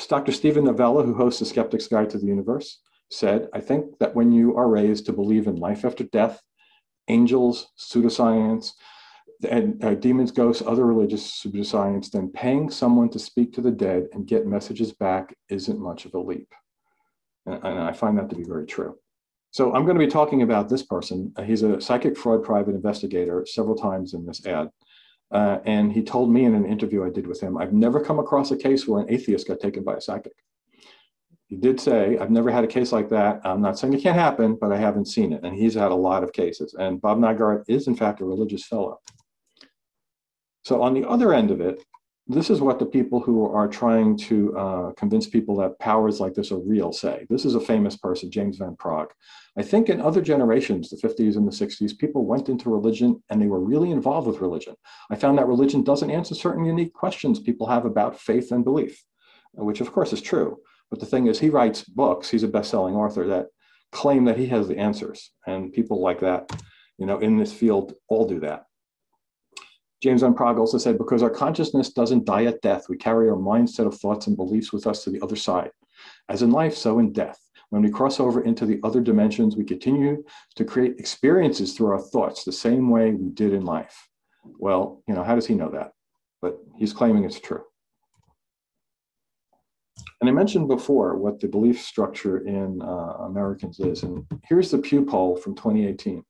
Dr. 0.08 0.32
Steven 0.32 0.66
Novella, 0.66 1.04
who 1.04 1.14
hosts 1.14 1.40
the 1.40 1.46
Skeptic's 1.46 1.88
Guide 1.88 2.10
to 2.12 2.18
the 2.18 2.28
Universe, 2.28 2.80
said, 3.10 3.48
I 3.54 3.60
think 3.60 3.98
that 4.00 4.14
when 4.14 4.32
you 4.32 4.56
are 4.56 4.68
raised 4.68 5.06
to 5.08 5.14
believe 5.14 5.48
in 5.48 5.56
life 5.56 5.84
after 5.84 6.04
death, 6.04 6.42
angels, 7.08 7.70
pseudoscience, 7.78 8.74
and 9.48 9.84
uh, 9.84 9.96
demons, 9.96 10.32
ghosts, 10.32 10.64
other 10.66 10.86
religious 10.86 11.42
pseudoscience, 11.42 12.12
then 12.12 12.30
paying 12.30 12.70
someone 12.70 13.10
to 13.10 13.20
speak 13.20 13.54
to 13.54 13.62
the 13.62 13.72
dead 13.72 14.08
and 14.14 14.28
get 14.28 14.46
messages 14.46 14.92
back 14.92 15.34
isn't 15.50 15.80
much 15.80 16.06
of 16.06 16.14
a 16.14 16.20
leap. 16.20 16.54
And, 17.46 17.56
and 17.64 17.80
I 17.80 17.94
find 17.94 18.18
that 18.18 18.30
to 18.30 18.36
be 18.36 18.44
very 18.44 18.66
true. 18.66 18.98
So 19.52 19.74
I'm 19.74 19.86
going 19.86 19.98
to 19.98 20.06
be 20.06 20.12
talking 20.12 20.42
about 20.42 20.70
this 20.70 20.84
person. 20.84 21.34
Uh, 21.36 21.44
he's 21.44 21.64
a 21.64 21.82
psychic 21.82 22.18
fraud 22.18 22.44
private 22.44 22.76
investigator 22.76 23.46
several 23.48 23.76
times 23.76 24.14
in 24.14 24.26
this 24.26 24.46
ad. 24.46 24.70
Uh, 25.32 25.60
and 25.66 25.92
he 25.92 26.04
told 26.04 26.32
me 26.32 26.46
in 26.46 26.56
an 26.56 26.66
interview 26.66 27.06
I 27.06 27.10
did 27.10 27.28
with 27.28 27.40
him, 27.40 27.58
I've 27.58 27.74
never 27.74 28.04
come 28.04 28.20
across 28.20 28.52
a 28.52 28.58
case 28.58 28.88
where 28.88 29.02
an 29.02 29.10
atheist 29.10 29.48
got 29.48 29.60
taken 29.60 29.84
by 29.84 29.96
a 29.96 30.02
psychic. 30.02 30.34
He 31.48 31.56
did 31.56 31.80
say, 31.80 32.18
I've 32.20 32.30
never 32.30 32.52
had 32.52 32.64
a 32.64 32.68
case 32.68 32.92
like 32.92 33.10
that. 33.10 33.42
I'm 33.44 33.62
not 33.62 33.80
saying 33.80 33.94
it 33.94 34.04
can't 34.04 34.16
happen, 34.16 34.56
but 34.60 34.72
I 34.72 34.78
haven't 34.78 35.06
seen 35.06 35.34
it. 35.34 35.44
And 35.44 35.56
he's 35.56 35.74
had 35.74 35.92
a 35.92 35.96
lot 35.96 36.24
of 36.24 36.32
cases. 36.32 36.76
And 36.78 37.02
Bob 37.02 37.18
Nygaard 37.18 37.64
is, 37.68 37.88
in 37.88 37.96
fact, 37.96 38.22
a 38.22 38.26
religious 38.26 38.68
fellow. 38.68 39.00
So 40.70 40.84
on 40.84 40.94
the 40.94 41.10
other 41.10 41.34
end 41.34 41.50
of 41.50 41.62
it, 41.62 41.84
this 42.28 42.52
is 42.52 42.62
what 42.62 42.78
the 42.78 42.86
people 42.86 43.20
who 43.20 43.44
are 43.44 43.68
trying 43.68 44.16
to 44.18 44.56
uh, 44.56 44.92
convince 44.92 45.26
people 45.26 45.56
that 45.56 45.80
powers 45.80 46.20
like 46.20 46.36
this 46.36 46.52
are 46.52 46.60
real 46.60 46.94
say. 46.94 47.26
This 47.28 47.44
is 47.44 47.56
a 47.56 47.60
famous 47.60 47.98
person, 47.98 48.30
James 48.30 48.58
Van 48.58 48.76
Praagh. 48.76 49.08
I 49.58 49.64
think 49.64 49.90
in 49.90 50.00
other 50.00 50.22
generations, 50.22 50.92
the 50.92 51.08
50s 51.08 51.38
and 51.38 51.48
the 51.48 51.66
60s, 51.66 51.98
people 51.98 52.28
went 52.28 52.50
into 52.50 52.70
religion 52.70 53.24
and 53.32 53.42
they 53.42 53.48
were 53.48 53.60
really 53.60 53.90
involved 53.90 54.28
with 54.28 54.42
religion. 54.42 54.76
I 55.10 55.16
found 55.16 55.40
that 55.40 55.48
religion 55.48 55.82
doesn't 55.82 56.12
answer 56.12 56.36
certain 56.36 56.66
unique 56.66 56.94
questions 56.94 57.40
people 57.40 57.66
have 57.66 57.86
about 57.86 58.20
faith 58.20 58.52
and 58.52 58.64
belief, 58.64 59.04
which 59.54 59.82
of 59.82 59.92
course 59.92 60.14
is 60.14 60.22
true. 60.22 60.60
But 60.92 61.00
the 61.00 61.08
thing 61.08 61.26
is, 61.26 61.40
he 61.40 61.50
writes 61.50 61.84
books, 61.84 62.30
he's 62.30 62.44
a 62.44 62.48
best 62.48 62.70
selling 62.70 62.94
author 62.94 63.26
that 63.26 63.48
claim 63.92 64.26
that 64.26 64.38
he 64.38 64.46
has 64.50 64.68
the 64.68 64.78
answers. 64.78 65.32
And 65.48 65.74
people 65.74 66.00
like 66.00 66.20
that, 66.20 66.52
you 67.00 67.08
know, 67.08 67.18
in 67.18 67.40
this 67.40 67.52
field 67.52 67.96
all 68.08 68.28
do 68.28 68.40
that. 68.42 68.66
James 70.02 70.22
Van 70.22 70.34
Praagh 70.34 70.58
also 70.58 70.78
said, 70.78 70.98
because 70.98 71.22
our 71.22 71.30
consciousness 71.30 71.90
doesn't 71.90 72.26
die 72.26 72.46
at 72.46 72.62
death, 72.62 72.86
we 72.88 72.98
carry 72.98 73.30
our 73.30 73.36
mindset 73.36 73.86
of 73.86 73.98
thoughts 73.98 74.28
and 74.28 74.38
beliefs 74.38 74.72
with 74.72 74.88
us 74.88 75.04
to 75.04 75.10
the 75.10 75.22
other 75.22 75.36
side. 75.36 75.72
As 76.30 76.42
in 76.42 76.52
life, 76.52 76.76
so 76.76 77.00
in 77.00 77.12
death. 77.12 77.40
When 77.70 77.82
we 77.82 77.92
cross 77.92 78.20
over 78.20 78.42
into 78.42 78.66
the 78.66 78.80
other 78.84 79.02
dimensions, 79.02 79.56
we 79.56 79.64
continue 79.64 80.24
to 80.56 80.66
create 80.66 80.98
experiences 80.98 81.74
through 81.74 81.92
our 81.92 82.02
thoughts 82.02 82.44
the 82.44 82.52
same 82.52 82.90
way 82.90 83.12
we 83.12 83.30
did 83.30 83.54
in 83.54 83.66
life. 83.66 84.08
Well, 84.58 85.04
you 85.08 85.14
know, 85.14 85.24
how 85.24 85.36
does 85.36 85.46
he 85.46 85.54
know 85.54 85.70
that? 85.72 85.92
But 86.42 86.58
he's 86.78 86.94
claiming 86.94 87.26
it's 87.26 87.40
true. 87.40 87.64
And 90.22 90.30
I 90.30 90.34
mentioned 90.34 90.68
before 90.68 91.18
what 91.18 91.40
the 91.40 91.48
belief 91.48 91.82
structure 91.82 92.40
in 92.40 92.82
uh, 92.82 93.26
Americans 93.26 93.80
is. 93.80 94.04
And 94.04 94.26
here's 94.48 94.72
the 94.72 94.78
Pew 94.78 95.06
poll 95.06 95.36
from 95.36 95.56
2018. 95.56 96.24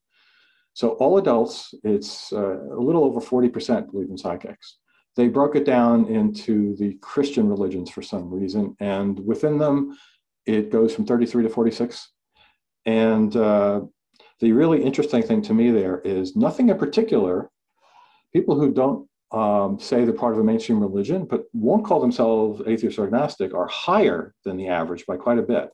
So 0.73 0.89
all 0.91 1.17
adults, 1.17 1.73
it's 1.83 2.31
uh, 2.31 2.59
a 2.59 2.79
little 2.79 3.03
over 3.03 3.19
40% 3.19 3.91
believe 3.91 4.09
in 4.09 4.17
psychics. 4.17 4.77
They 5.15 5.27
broke 5.27 5.55
it 5.55 5.65
down 5.65 6.07
into 6.07 6.75
the 6.77 6.93
Christian 7.01 7.49
religions 7.49 7.89
for 7.89 8.01
some 8.01 8.31
reason, 8.31 8.75
and 8.79 9.19
within 9.25 9.57
them, 9.57 9.97
it 10.45 10.71
goes 10.71 10.93
from 10.93 11.05
33 11.05 11.43
to 11.43 11.49
46. 11.49 12.11
And 12.85 13.35
uh, 13.35 13.81
the 14.39 14.53
really 14.53 14.83
interesting 14.83 15.21
thing 15.23 15.41
to 15.43 15.53
me 15.53 15.71
there 15.71 15.99
is 15.99 16.35
nothing 16.35 16.69
in 16.69 16.77
particular. 16.77 17.49
People 18.33 18.59
who 18.59 18.71
don't 18.71 19.07
um, 19.31 19.79
say 19.79 20.05
they're 20.05 20.13
part 20.13 20.33
of 20.33 20.39
a 20.39 20.43
mainstream 20.43 20.79
religion, 20.79 21.25
but 21.25 21.43
won't 21.53 21.85
call 21.85 21.99
themselves 21.99 22.61
atheist 22.65 22.97
or 22.97 23.05
agnostic, 23.05 23.53
are 23.53 23.67
higher 23.67 24.33
than 24.45 24.57
the 24.57 24.67
average 24.67 25.05
by 25.05 25.17
quite 25.17 25.37
a 25.37 25.43
bit. 25.43 25.69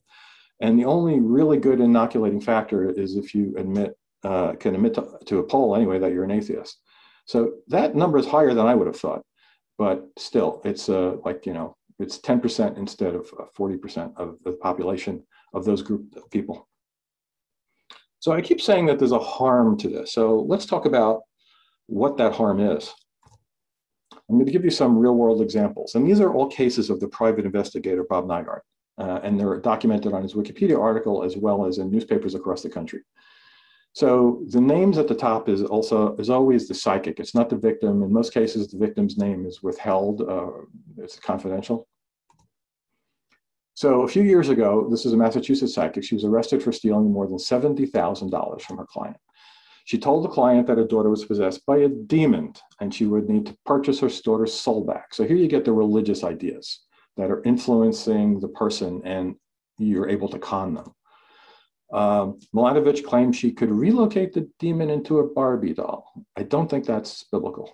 And 0.61 0.79
the 0.79 0.85
only 0.85 1.19
really 1.19 1.57
good 1.57 1.79
inoculating 1.79 2.41
factor 2.41 2.89
is 2.89 3.15
if 3.15 3.33
you 3.33 3.53
admit 3.57 3.95
uh, 4.25 4.55
can 4.55 4.73
admit 4.73 4.95
to, 4.95 5.07
to, 5.25 5.39
a 5.39 5.43
poll 5.43 5.75
anyway 5.75 5.99
that 5.99 6.11
you're 6.11 6.23
an 6.23 6.31
atheist. 6.31 6.79
So 7.25 7.53
that 7.67 7.95
number 7.95 8.17
is 8.17 8.25
higher 8.25 8.53
than 8.53 8.65
I 8.65 8.73
would 8.73 8.87
have 8.87 8.97
thought, 8.97 9.23
but 9.77 10.07
still, 10.17 10.61
it's 10.65 10.89
uh, 10.89 11.17
like 11.23 11.45
you 11.45 11.53
know, 11.53 11.75
it's 11.99 12.17
10% 12.17 12.77
instead 12.77 13.13
of 13.13 13.31
40% 13.57 13.97
uh, 13.97 14.23
of 14.23 14.37
the 14.43 14.53
population 14.53 15.23
of 15.53 15.63
those 15.63 15.81
group 15.83 16.15
of 16.15 16.29
people. 16.31 16.67
So 18.19 18.31
I 18.31 18.41
keep 18.41 18.61
saying 18.61 18.87
that 18.87 18.97
there's 18.97 19.11
a 19.11 19.19
harm 19.19 19.77
to 19.77 19.89
this. 19.89 20.11
So 20.11 20.39
let's 20.39 20.65
talk 20.65 20.85
about 20.85 21.21
what 21.85 22.17
that 22.17 22.33
harm 22.33 22.59
is. 22.59 22.91
I'm 24.11 24.37
going 24.37 24.47
to 24.47 24.51
give 24.51 24.65
you 24.65 24.71
some 24.71 24.97
real 24.97 25.15
world 25.15 25.41
examples. 25.41 25.93
And 25.93 26.07
these 26.07 26.19
are 26.19 26.33
all 26.33 26.47
cases 26.47 26.89
of 26.89 26.99
the 26.99 27.07
private 27.07 27.45
investigator, 27.45 28.03
Bob 28.09 28.25
Nygaard. 28.25 28.61
Uh, 28.97 29.19
and 29.23 29.39
they're 29.39 29.59
documented 29.59 30.13
on 30.13 30.23
his 30.23 30.33
Wikipedia 30.33 30.79
article 30.81 31.23
as 31.23 31.37
well 31.37 31.65
as 31.65 31.77
in 31.77 31.91
newspapers 31.91 32.33
across 32.33 32.63
the 32.63 32.69
country. 32.69 33.01
So 33.95 34.41
the 34.49 34.59
names 34.59 34.97
at 34.97 35.07
the 35.07 35.15
top 35.15 35.47
is 35.47 35.63
also 35.63 36.17
is 36.17 36.29
always 36.29 36.67
the 36.67 36.73
psychic. 36.73 37.17
It's 37.17 37.33
not 37.33 37.49
the 37.49 37.55
victim. 37.55 38.03
In 38.03 38.11
most 38.11 38.33
cases, 38.33 38.67
the 38.67 38.77
victim's 38.77 39.17
name 39.17 39.45
is 39.45 39.63
withheld. 39.63 40.21
Uh, 40.21 40.65
it's 40.97 41.17
confidential. 41.17 41.87
So 43.73 44.01
a 44.01 44.07
few 44.07 44.23
years 44.23 44.49
ago, 44.49 44.89
this 44.89 45.05
is 45.05 45.13
a 45.13 45.17
Massachusetts 45.17 45.73
psychic. 45.73 46.03
She 46.03 46.15
was 46.15 46.25
arrested 46.25 46.61
for 46.61 46.73
stealing 46.73 47.09
more 47.09 47.25
than 47.25 47.37
$70,000 47.37 48.61
from 48.61 48.77
her 48.77 48.85
client. 48.85 49.17
She 49.85 49.97
told 49.97 50.25
the 50.25 50.29
client 50.29 50.67
that 50.67 50.77
her 50.77 50.87
daughter 50.87 51.09
was 51.09 51.23
possessed 51.23 51.65
by 51.65 51.77
a 51.77 51.87
demon 51.87 52.51
and 52.81 52.93
she 52.93 53.05
would 53.05 53.29
need 53.29 53.45
to 53.45 53.57
purchase 53.65 53.99
her 54.01 54.09
daughter's 54.25 54.53
soul 54.53 54.83
back. 54.83 55.13
So 55.13 55.25
here 55.25 55.37
you 55.37 55.47
get 55.47 55.63
the 55.63 55.71
religious 55.71 56.25
ideas 56.25 56.81
that 57.15 57.31
are 57.31 57.41
influencing 57.43 58.41
the 58.41 58.49
person 58.49 59.01
and 59.05 59.35
you're 59.77 60.09
able 60.09 60.27
to 60.29 60.39
con 60.39 60.73
them. 60.73 60.93
Um, 61.95 62.39
Milanovich 62.53 63.05
claimed 63.05 63.35
she 63.35 63.51
could 63.51 63.71
relocate 63.71 64.33
the 64.33 64.49
demon 64.59 64.89
into 64.89 65.19
a 65.19 65.23
Barbie 65.23 65.73
doll. 65.73 66.11
I 66.35 66.43
don't 66.43 66.69
think 66.69 66.85
that's 66.85 67.23
biblical. 67.31 67.71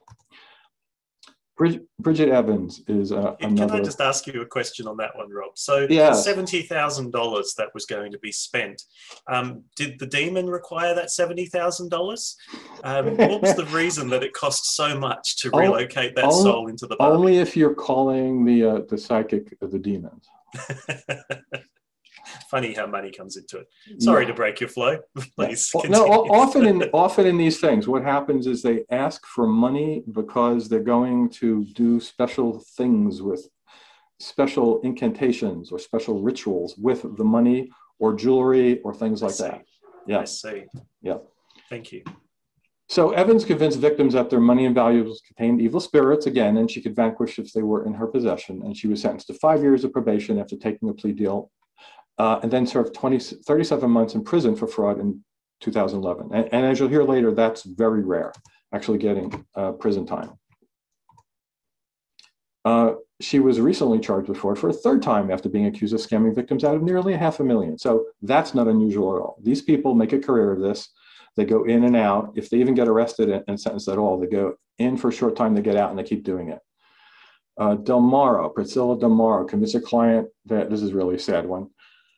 Bridget, 2.00 2.30
Evans 2.30 2.82
is 2.88 3.12
uh, 3.12 3.36
another. 3.40 3.74
Can 3.74 3.82
I 3.82 3.84
just 3.84 4.02
ask 4.02 4.26
you 4.26 4.42
a 4.42 4.46
question 4.46 4.88
on 4.88 4.98
that 4.98 5.16
one, 5.16 5.30
Rob? 5.30 5.52
So, 5.56 5.86
yeah. 5.88 6.14
seventy 6.14 6.64
thousand 6.64 7.12
dollars 7.12 7.54
that 7.58 7.68
was 7.76 7.86
going 7.86 8.12
to 8.14 8.20
be 8.20 8.32
spent. 8.32 8.82
Um, 9.28 9.64
did 9.76 10.00
the 10.00 10.08
demon 10.08 10.50
require 10.50 10.96
that 10.96 11.12
seventy 11.12 11.46
thousand 11.46 11.86
um, 11.86 11.90
dollars? 12.00 12.38
What 12.84 13.42
was 13.42 13.56
the 13.56 13.66
reason 13.66 14.10
that 14.10 14.24
it 14.24 14.34
cost 14.34 14.76
so 14.76 14.98
much 14.98 15.38
to 15.42 15.52
relocate 15.52 16.16
that 16.16 16.26
only, 16.26 16.42
soul 16.42 16.68
into 16.68 16.88
the? 16.88 16.96
Barbie? 16.96 17.16
Only 17.16 17.38
if 17.38 17.56
you're 17.56 17.76
calling 17.76 18.44
the 18.44 18.66
uh, 18.66 18.80
the 18.90 18.98
psychic 18.98 19.56
the 19.60 19.78
demons. 19.78 20.28
funny 22.50 22.74
how 22.74 22.86
money 22.86 23.12
comes 23.12 23.38
into 23.38 23.60
it. 23.60 23.68
Sorry 24.02 24.24
yeah. 24.24 24.30
to 24.30 24.34
break 24.34 24.60
your 24.60 24.70
flow. 24.70 25.00
Please. 25.36 25.72
No, 25.90 26.06
often 26.06 26.66
in 26.66 26.84
often 26.94 27.26
in 27.26 27.38
these 27.38 27.60
things, 27.60 27.88
what 27.88 28.04
happens 28.04 28.48
is 28.48 28.62
they 28.62 28.84
ask 28.90 29.26
for 29.26 29.48
money 29.48 30.04
because 30.12 30.70
they're 30.70 30.80
going 30.80 31.30
to 31.30 31.66
do 31.74 32.00
special 32.00 32.64
things 32.78 33.22
with 33.22 33.48
special 34.20 34.82
incantations 34.82 35.72
or 35.72 35.80
special 35.80 36.22
rituals 36.22 36.78
with 36.78 37.18
the 37.18 37.24
money 37.24 37.70
or 38.00 38.14
jewelry 38.14 38.80
or 38.82 38.94
things 38.94 39.22
like 39.22 39.38
that. 39.38 39.64
Yeah. 40.08 40.20
I 40.20 40.26
see. 40.26 40.66
Yeah. 41.02 41.18
Thank 41.70 41.92
you. 41.92 42.04
So 42.92 43.12
Evans 43.12 43.46
convinced 43.46 43.80
victims 43.80 44.14
that 44.14 44.30
their 44.30 44.42
money 44.42 44.66
and 44.66 44.76
valuables 44.76 45.22
contained 45.26 45.62
evil 45.62 45.80
spirits 45.80 46.26
again, 46.26 46.58
and 46.58 46.70
she 46.70 46.82
could 46.82 46.94
vanquish 46.94 47.40
if 47.40 47.54
they 47.54 47.62
were 47.62 47.86
in 47.86 47.94
her 47.94 48.06
possession. 48.06 48.64
And 48.64 48.76
she 48.76 48.88
was 48.88 49.02
sentenced 49.02 49.28
to 49.28 49.34
five 49.36 49.62
years 49.62 49.86
of 49.86 49.94
probation 49.94 50.38
after 50.38 50.58
taking 50.58 50.90
a 50.90 50.94
plea 50.94 51.14
deal 51.14 51.52
uh, 52.18 52.40
and 52.44 52.52
then 52.52 52.66
served 52.68 52.94
20, 52.94 53.20
37 53.20 53.90
months 53.90 54.16
in 54.16 54.24
prison 54.24 54.56
for 54.56 54.68
fraud 54.68 55.00
in 55.00 55.24
2011. 55.62 56.30
And, 56.34 56.50
and 56.54 56.66
as 56.66 56.80
you'll 56.80 56.90
hear 56.90 57.04
later, 57.04 57.32
that's 57.32 57.64
very 57.64 58.04
rare, 58.04 58.34
actually 58.74 58.98
getting 58.98 59.46
uh, 59.56 59.72
prison 59.74 60.06
time. 60.06 60.34
Uh, 62.64 62.94
she 63.20 63.40
was 63.40 63.60
recently 63.60 64.00
charged 64.00 64.30
with 64.30 64.38
fraud 64.38 64.58
for 64.58 64.70
a 64.70 64.74
third 64.74 65.02
time 65.02 65.32
after 65.32 65.50
being 65.50 65.68
accused 65.68 65.94
of 65.94 66.00
scamming 66.00 66.36
victims 66.36 66.64
out 66.64 66.76
of 66.76 66.84
nearly 66.84 67.14
a 67.14 67.18
half 67.18 67.40
a 67.40 67.44
million. 67.44 67.78
So 67.78 68.06
that's 68.22 68.54
not 68.54 68.68
unusual 68.68 69.16
at 69.16 69.22
all. 69.22 69.38
These 69.42 69.62
people 69.62 69.96
make 69.96 70.14
a 70.14 70.20
career 70.20 70.52
of 70.52 70.60
this. 70.60 70.90
They 71.36 71.46
go 71.46 71.64
in 71.64 71.86
and 71.86 71.96
out. 71.96 72.34
If 72.36 72.50
they 72.50 72.58
even 72.58 72.74
get 72.74 72.88
arrested 72.88 73.44
and 73.48 73.60
sentenced 73.60 73.88
at 73.88 73.98
all, 73.98 74.20
they 74.20 74.28
go 74.28 74.56
in 74.80 74.98
for 74.98 75.10
a 75.10 75.14
short 75.14 75.36
time, 75.36 75.54
they 75.54 75.62
get 75.62 75.78
out, 75.78 75.90
and 75.90 75.98
they 75.98 76.04
keep 76.04 76.24
doing 76.24 76.50
it. 76.50 76.60
Uh, 77.58 77.76
Del 77.76 78.00
Maro, 78.02 78.50
Priscilla 78.50 79.00
Del 79.00 79.10
Maro, 79.10 79.46
convinced 79.46 79.76
a 79.76 79.82
client 79.82 80.28
that 80.46 80.70
this 80.70 80.82
is 80.82 80.94
really 80.94 81.16
a 81.16 81.20
sad 81.20 81.46
one 81.46 81.68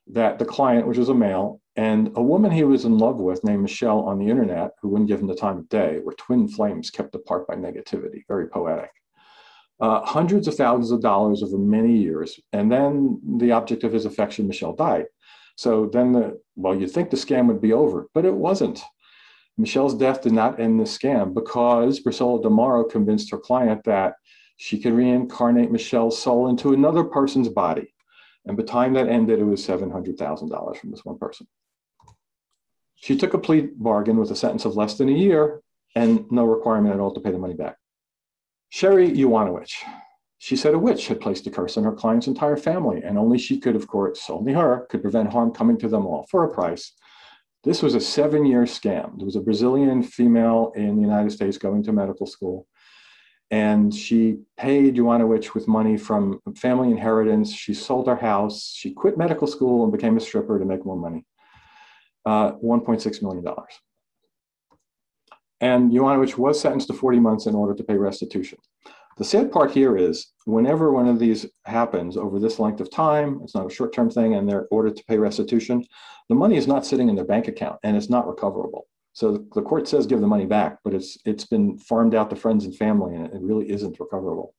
that 0.08 0.40
the 0.40 0.46
client, 0.46 0.88
which 0.88 0.98
was 0.98 1.10
a 1.10 1.14
male, 1.14 1.62
and 1.76 2.12
a 2.16 2.22
woman 2.22 2.52
he 2.52 2.64
was 2.64 2.86
in 2.86 2.98
love 2.98 3.18
with 3.18 3.44
named 3.44 3.64
Michelle 3.64 4.02
on 4.02 4.20
the 4.20 4.30
internet, 4.30 4.72
who 4.82 4.90
wouldn't 4.90 5.08
give 5.08 5.20
him 5.20 5.28
the 5.28 5.36
time 5.36 5.58
of 5.58 5.70
day, 5.70 6.00
were 6.04 6.14
twin 6.14 6.48
flames 6.48 6.92
kept 6.92 7.16
apart 7.16 7.48
by 7.48 7.56
negativity. 7.56 8.24
Very 8.28 8.48
poetic. 8.48 8.92
Uh, 9.80 10.06
hundreds 10.06 10.48
of 10.48 10.56
thousands 10.56 10.92
of 10.92 11.02
dollars 11.02 11.42
over 11.42 11.58
many 11.58 11.98
years. 11.98 12.40
And 12.54 12.72
then 12.72 13.20
the 13.38 13.52
object 13.52 13.84
of 13.84 13.92
his 13.92 14.06
affection, 14.06 14.48
Michelle, 14.48 14.76
died. 14.76 15.06
So 15.56 15.90
then, 15.92 16.12
the, 16.12 16.40
well, 16.56 16.76
you'd 16.76 16.92
think 16.92 17.10
the 17.10 17.18
scam 17.18 17.48
would 17.48 17.62
be 17.62 17.74
over, 17.74 18.08
but 18.14 18.26
it 18.26 18.34
wasn't. 18.34 18.82
Michelle's 19.58 19.96
death 19.96 20.22
did 20.22 20.32
not 20.32 20.60
end 20.60 20.80
the 20.80 20.84
scam 20.84 21.34
because 21.34 22.00
Priscilla 22.00 22.42
Del 22.42 22.52
Maro 22.52 22.84
convinced 22.84 23.32
her 23.32 23.38
client 23.38 23.84
that 23.86 24.14
she 24.58 24.80
could 24.80 24.94
reincarnate 24.94 25.72
Michelle's 25.72 26.20
soul 26.22 26.50
into 26.50 26.74
another 26.74 27.04
person's 27.04 27.50
body. 27.50 27.93
And 28.46 28.58
by 28.58 28.64
the 28.64 28.70
time 28.70 28.94
that 28.94 29.08
ended, 29.08 29.40
it 29.40 29.46
was 29.46 29.66
$700,000 29.66 30.78
from 30.78 30.92
this 30.92 31.06
one 31.06 31.18
person. 31.18 31.48
She 32.96 33.18
took 33.18 33.34
a 33.34 33.40
plea 33.40 33.70
bargain 33.76 34.18
with 34.18 34.32
a 34.32 34.36
sentence 34.36 34.66
of 34.66 34.76
less 34.76 34.98
than 34.98 35.10
a 35.10 35.14
year 35.14 35.62
and 35.96 36.26
no 36.32 36.46
requirement 36.46 36.94
at 36.94 37.00
all 37.00 37.14
to 37.14 37.20
pay 37.20 37.32
the 37.32 37.38
money 37.38 37.54
back. 37.54 37.78
Sherry 38.70 39.12
Uwanawich. 39.12 39.84
She 40.40 40.56
said 40.58 40.74
a 40.74 40.80
witch 40.80 41.08
had 41.08 41.22
placed 41.22 41.48
a 41.48 41.52
curse 41.52 41.78
on 41.78 41.86
her 41.86 41.94
client's 41.94 42.28
entire 42.28 42.58
family, 42.58 43.02
and 43.02 43.18
only 43.18 43.38
she 43.38 43.60
could, 43.60 43.78
of 43.78 43.88
course, 43.88 44.30
only 44.30 44.52
her, 44.54 44.88
could 44.90 45.02
prevent 45.02 45.32
harm 45.32 45.52
coming 45.52 45.78
to 45.78 45.88
them 45.88 46.06
all 46.06 46.28
for 46.30 46.44
a 46.44 46.54
price. 46.54 46.92
This 47.64 47.82
was 47.82 47.96
a 47.96 48.02
seven 48.02 48.46
year 48.46 48.64
scam. 48.64 49.18
There 49.18 49.26
was 49.26 49.38
a 49.38 49.42
Brazilian 49.42 50.04
female 50.04 50.74
in 50.76 50.96
the 50.96 51.02
United 51.02 51.32
States 51.32 51.58
going 51.58 51.84
to 51.84 51.94
medical 51.94 52.26
school 52.26 52.68
and 53.54 53.94
she 53.94 54.40
paid 54.58 54.96
Uwanawich 54.96 55.54
with 55.54 55.68
money 55.68 55.96
from 55.96 56.40
family 56.56 56.90
inheritance. 56.90 57.54
She 57.54 57.76
sold 57.76 58.08
her 58.08 58.16
house. 58.16 58.74
She 58.76 58.90
quit 58.90 59.16
medical 59.16 59.46
school 59.46 59.84
and 59.84 59.92
became 59.92 60.18
a 60.18 60.20
stripper 60.20 60.58
to 60.58 60.66
make 60.66 60.84
more 60.84 60.98
money. 60.98 61.24
Uh, 62.26 62.54
$1.6 62.54 63.22
million. 63.22 63.46
And 65.62 65.92
Uwanawich 65.92 66.36
was 66.36 66.60
sentenced 66.60 66.88
to 66.88 66.96
40 66.96 67.20
months 67.20 67.46
in 67.46 67.54
order 67.54 67.76
to 67.76 67.84
pay 67.84 67.96
restitution. 67.96 68.58
The 69.20 69.24
sad 69.24 69.52
part 69.52 69.70
here 69.70 69.96
is 69.98 70.32
whenever 70.46 70.92
one 70.92 71.08
of 71.08 71.20
these 71.20 71.46
happens 71.66 72.18
over 72.18 72.40
this 72.40 72.58
length 72.58 72.82
of 72.82 72.90
time, 72.90 73.40
it's 73.44 73.54
not 73.54 73.72
a 73.72 73.76
short 73.76 73.94
term 73.94 74.10
thing, 74.10 74.34
and 74.34 74.50
they're 74.50 74.68
ordered 74.72 74.96
to 74.96 75.06
pay 75.06 75.20
restitution, 75.20 75.86
the 76.28 76.34
money 76.34 76.58
is 76.58 76.66
not 76.66 76.88
sitting 76.88 77.08
in 77.08 77.16
their 77.16 77.24
bank 77.24 77.48
account 77.48 77.78
and 77.84 77.96
it's 77.96 78.10
not 78.10 78.28
recoverable. 78.28 78.88
So 79.13 79.46
the, 79.53 79.62
court 79.62 79.88
says 79.88 80.08
give 80.08 80.22
the 80.22 80.27
money 80.27 80.46
back, 80.46 80.79
but 80.84 80.93
it's 80.93 81.17
it's 81.24 81.46
been 81.46 81.77
farmed 81.77 82.15
out 82.15 82.29
to 82.32 82.36
friends 82.36 82.65
and 82.65 82.75
family, 82.75 83.15
and 83.15 83.27
it 83.27 83.41
really 83.41 83.70
isn't 83.70 84.00
recoverable. 84.00 84.55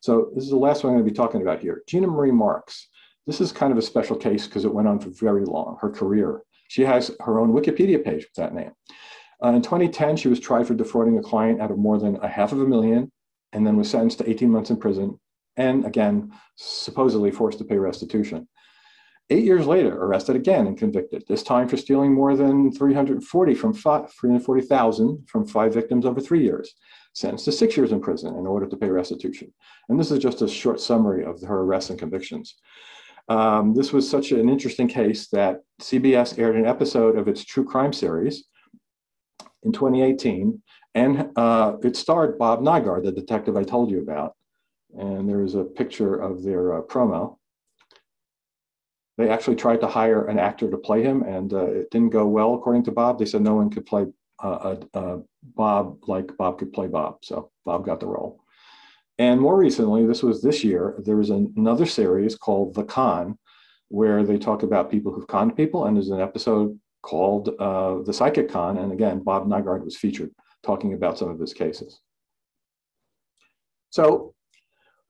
So 0.00 0.30
this 0.34 0.44
is 0.44 0.50
the 0.50 0.56
last 0.56 0.84
one 0.84 0.92
I'm 0.92 0.98
going 0.98 1.06
to 1.06 1.10
be 1.10 1.16
talking 1.16 1.42
about 1.42 1.60
here. 1.60 1.82
Gina 1.88 2.06
Marie 2.06 2.30
Marks. 2.30 2.88
This 3.26 3.40
is 3.40 3.52
kind 3.52 3.72
of 3.72 3.78
a 3.78 3.82
special 3.82 4.16
case 4.16 4.46
because 4.46 4.64
it 4.64 4.74
went 4.74 4.86
on 4.86 5.00
for 5.00 5.08
very 5.08 5.44
long, 5.44 5.78
her 5.80 5.90
career. 5.90 6.42
She 6.68 6.82
has 6.82 7.10
her 7.20 7.40
own 7.40 7.52
Wikipedia 7.52 8.04
page 8.04 8.24
with 8.24 8.34
that 8.36 8.54
name. 8.54 8.72
Uh, 9.42 9.48
in 9.48 9.62
2010, 9.62 10.16
she 10.16 10.28
was 10.28 10.40
tried 10.40 10.66
for 10.66 10.74
defrauding 10.74 11.18
a 11.18 11.22
client 11.22 11.60
out 11.60 11.70
of 11.70 11.78
more 11.78 11.98
than 11.98 12.16
a 12.16 12.28
half 12.28 12.52
of 12.52 12.60
a 12.60 12.66
million 12.66 13.10
and 13.52 13.66
then 13.66 13.76
was 13.76 13.90
sentenced 13.90 14.18
to 14.18 14.28
18 14.28 14.50
months 14.50 14.70
in 14.70 14.76
prison 14.76 15.18
and 15.56 15.84
again, 15.84 16.32
supposedly 16.56 17.30
forced 17.30 17.58
to 17.58 17.64
pay 17.64 17.76
restitution. 17.76 18.48
Eight 19.30 19.44
years 19.44 19.66
later, 19.66 19.94
arrested 19.94 20.36
again 20.36 20.66
and 20.66 20.76
convicted, 20.76 21.24
this 21.26 21.42
time 21.42 21.66
for 21.66 21.78
stealing 21.78 22.12
more 22.12 22.36
than 22.36 22.70
340 22.70 23.54
from 23.54 23.72
340,000 23.72 25.28
from 25.28 25.46
five 25.46 25.72
victims 25.72 26.04
over 26.04 26.20
three 26.20 26.42
years, 26.42 26.74
sentenced 27.14 27.46
to 27.46 27.52
six 27.52 27.74
years 27.74 27.92
in 27.92 28.02
prison 28.02 28.36
in 28.36 28.46
order 28.46 28.66
to 28.66 28.76
pay 28.76 28.90
restitution. 28.90 29.50
And 29.88 29.98
this 29.98 30.10
is 30.10 30.18
just 30.18 30.42
a 30.42 30.48
short 30.48 30.78
summary 30.78 31.24
of 31.24 31.40
her 31.40 31.62
arrests 31.62 31.88
and 31.88 31.98
convictions. 31.98 32.56
Um, 33.30 33.72
this 33.74 33.94
was 33.94 34.08
such 34.08 34.30
an 34.32 34.50
interesting 34.50 34.88
case 34.88 35.28
that 35.28 35.62
CBS 35.80 36.38
aired 36.38 36.56
an 36.56 36.66
episode 36.66 37.16
of 37.16 37.26
its 37.26 37.42
true 37.42 37.64
crime 37.64 37.94
series 37.94 38.44
in 39.62 39.72
2018, 39.72 40.62
and 40.94 41.30
uh, 41.36 41.76
it 41.82 41.96
starred 41.96 42.38
Bob 42.38 42.60
Nygaard, 42.60 43.04
the 43.04 43.12
detective 43.12 43.56
I 43.56 43.64
told 43.64 43.90
you 43.90 44.02
about. 44.02 44.34
And 44.98 45.26
there 45.26 45.42
is 45.42 45.54
a 45.54 45.64
picture 45.64 46.14
of 46.14 46.42
their 46.42 46.74
uh, 46.74 46.82
promo 46.82 47.38
they 49.16 49.28
actually 49.28 49.56
tried 49.56 49.80
to 49.80 49.86
hire 49.86 50.26
an 50.26 50.38
actor 50.38 50.70
to 50.70 50.76
play 50.76 51.02
him, 51.02 51.22
and 51.22 51.52
uh, 51.52 51.66
it 51.66 51.90
didn't 51.90 52.10
go 52.10 52.26
well, 52.26 52.54
according 52.54 52.84
to 52.84 52.92
Bob. 52.92 53.18
They 53.18 53.26
said 53.26 53.42
no 53.42 53.54
one 53.54 53.70
could 53.70 53.86
play 53.86 54.06
uh, 54.42 54.76
uh, 54.92 55.18
Bob 55.42 55.98
like 56.06 56.36
Bob 56.36 56.58
could 56.58 56.72
play 56.72 56.88
Bob, 56.88 57.18
so 57.22 57.50
Bob 57.64 57.84
got 57.84 58.00
the 58.00 58.06
role. 58.06 58.40
And 59.18 59.40
more 59.40 59.56
recently, 59.56 60.06
this 60.06 60.24
was 60.24 60.42
this 60.42 60.64
year, 60.64 60.96
there 61.04 61.16
was 61.16 61.30
another 61.30 61.86
series 61.86 62.34
called 62.34 62.74
The 62.74 62.82
Con, 62.82 63.38
where 63.88 64.24
they 64.24 64.38
talk 64.38 64.64
about 64.64 64.90
people 64.90 65.12
who've 65.12 65.28
conned 65.28 65.56
people, 65.56 65.84
and 65.84 65.96
there's 65.96 66.10
an 66.10 66.20
episode 66.20 66.78
called 67.02 67.50
uh, 67.60 68.02
The 68.02 68.12
Psychic 68.12 68.50
Con, 68.50 68.78
and 68.78 68.92
again, 68.92 69.20
Bob 69.20 69.46
Nygaard 69.46 69.84
was 69.84 69.96
featured 69.96 70.30
talking 70.64 70.94
about 70.94 71.18
some 71.18 71.28
of 71.28 71.38
his 71.38 71.52
cases. 71.52 72.00
So 73.90 74.33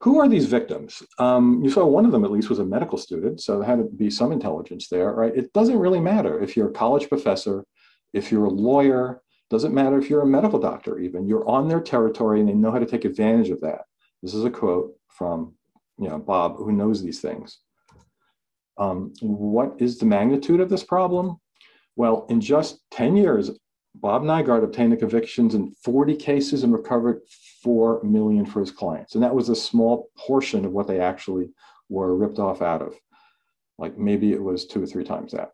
who 0.05 0.21
are 0.21 0.29
these 0.29 0.45
victims? 0.45 1.03
Um, 1.19 1.65
you 1.65 1.71
saw 1.71 1.87
one 1.87 2.05
of 2.05 2.13
them 2.13 2.27
at 2.27 2.31
least 2.31 2.51
was 2.51 2.59
a 2.59 2.65
medical 2.65 2.99
student, 2.99 3.41
so 3.41 3.59
there 3.59 3.67
had 3.67 3.79
to 3.79 3.85
be 3.85 4.11
some 4.11 4.33
intelligence 4.33 4.89
there, 4.89 5.11
right? 5.13 5.35
It 5.35 5.51
doesn't 5.55 5.79
really 5.79 5.99
matter 5.99 6.39
if 6.43 6.59
you're 6.59 6.69
a 6.69 6.75
college 6.75 7.09
professor, 7.09 7.65
if 8.13 8.31
you're 8.31 8.45
a 8.45 8.51
lawyer, 8.51 9.23
Doesn't 9.49 9.75
matter 9.75 9.99
if 9.99 10.11
you're 10.11 10.23
a 10.23 10.27
medical 10.27 10.59
doctor, 10.59 10.99
even 10.99 11.27
you're 11.27 11.49
on 11.49 11.69
their 11.69 11.81
territory 11.81 12.41
and 12.41 12.49
they 12.49 12.55
know 12.55 12.71
how 12.71 12.81
to 12.81 12.87
take 12.87 13.07
advantage 13.07 13.51
of 13.51 13.61
that. 13.63 13.83
This 14.23 14.35
is 14.35 14.45
a 14.45 14.51
quote 14.51 14.93
from 15.09 15.55
you 15.99 16.09
know 16.09 16.19
Bob, 16.19 16.57
who 16.57 16.73
knows 16.73 17.03
these 17.03 17.21
things. 17.21 17.61
Um, 18.77 19.13
what 19.21 19.71
is 19.79 19.99
the 19.99 20.07
magnitude 20.07 20.61
of 20.61 20.69
this 20.69 20.85
problem? 20.85 21.37
Well, 21.97 22.27
in 22.29 22.41
just 22.41 22.81
10 22.91 23.17
years, 23.17 23.51
Bob 23.95 24.23
Nygaard 24.23 24.65
obtained 24.65 24.93
the 24.93 24.97
convictions 24.97 25.55
in 25.55 25.73
40 25.83 26.17
cases 26.17 26.65
and 26.65 26.73
recovered 26.73 27.23
4 27.63 28.03
million 28.03 28.45
for 28.45 28.61
his 28.61 28.71
clients. 28.71 29.15
And 29.15 29.23
that 29.23 29.35
was 29.35 29.49
a 29.49 29.57
small 29.57 30.11
portion 30.19 30.65
of 30.65 30.73
what 30.73 30.87
they 30.87 31.01
actually 31.01 31.51
were 31.89 32.17
ripped 32.17 32.39
off 32.39 32.61
out 32.61 32.83
of. 32.83 32.95
Like 33.79 33.97
maybe 33.97 34.33
it 34.33 34.43
was 34.43 34.67
two 34.67 34.83
or 34.83 34.87
three 34.87 35.05
times 35.05 35.33
that. 35.33 35.51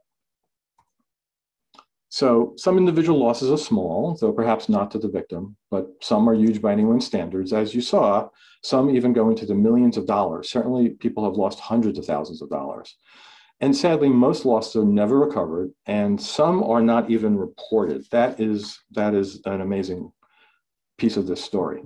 So 2.08 2.54
some 2.56 2.76
individual 2.76 3.20
losses 3.20 3.52
are 3.52 3.56
small, 3.56 4.16
though 4.20 4.32
perhaps 4.32 4.68
not 4.68 4.90
to 4.90 4.98
the 4.98 5.08
victim, 5.08 5.56
but 5.70 5.86
some 6.00 6.28
are 6.28 6.34
huge 6.34 6.60
by 6.60 6.72
anyone's 6.72 7.06
standards. 7.06 7.52
As 7.52 7.72
you 7.72 7.80
saw, 7.80 8.28
some 8.64 8.90
even 8.90 9.12
go 9.12 9.30
into 9.30 9.46
the 9.46 9.54
millions 9.54 9.96
of 9.96 10.06
dollars. 10.06 10.50
Certainly 10.50 10.90
people 10.90 11.24
have 11.24 11.34
lost 11.34 11.60
hundreds 11.60 12.00
of 12.00 12.06
thousands 12.06 12.42
of 12.42 12.50
dollars. 12.50 12.96
And 13.60 13.76
sadly, 13.76 14.08
most 14.08 14.46
losses 14.46 14.76
are 14.76 14.84
never 14.84 15.18
recovered, 15.18 15.70
and 15.86 16.20
some 16.20 16.62
are 16.62 16.80
not 16.80 17.10
even 17.10 17.36
reported. 17.36 18.06
That 18.10 18.40
is, 18.40 18.78
that 18.92 19.14
is 19.14 19.42
an 19.44 19.60
amazing 19.60 20.12
piece 20.96 21.18
of 21.18 21.26
this 21.26 21.44
story. 21.44 21.82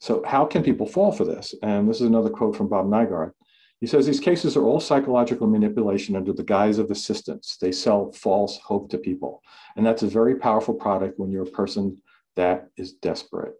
So 0.00 0.22
how 0.24 0.44
can 0.44 0.62
people 0.62 0.86
fall 0.86 1.10
for 1.10 1.24
this? 1.24 1.54
And 1.62 1.88
this 1.88 1.96
is 1.96 2.06
another 2.06 2.30
quote 2.30 2.56
from 2.56 2.68
Bob 2.68 2.86
Nygaard. 2.86 3.32
He 3.80 3.86
says 3.86 4.06
these 4.06 4.20
cases 4.20 4.56
are 4.56 4.64
all 4.64 4.80
psychological 4.80 5.46
manipulation 5.46 6.16
under 6.16 6.32
the 6.32 6.44
guise 6.44 6.78
of 6.78 6.90
assistance. 6.90 7.56
They 7.60 7.72
sell 7.72 8.12
false 8.12 8.58
hope 8.58 8.90
to 8.90 8.98
people. 8.98 9.42
And 9.76 9.84
that's 9.84 10.02
a 10.02 10.08
very 10.08 10.36
powerful 10.36 10.74
product 10.74 11.18
when 11.18 11.30
you're 11.30 11.42
a 11.42 11.50
person 11.50 12.00
that 12.36 12.68
is 12.76 12.92
desperate. 12.92 13.54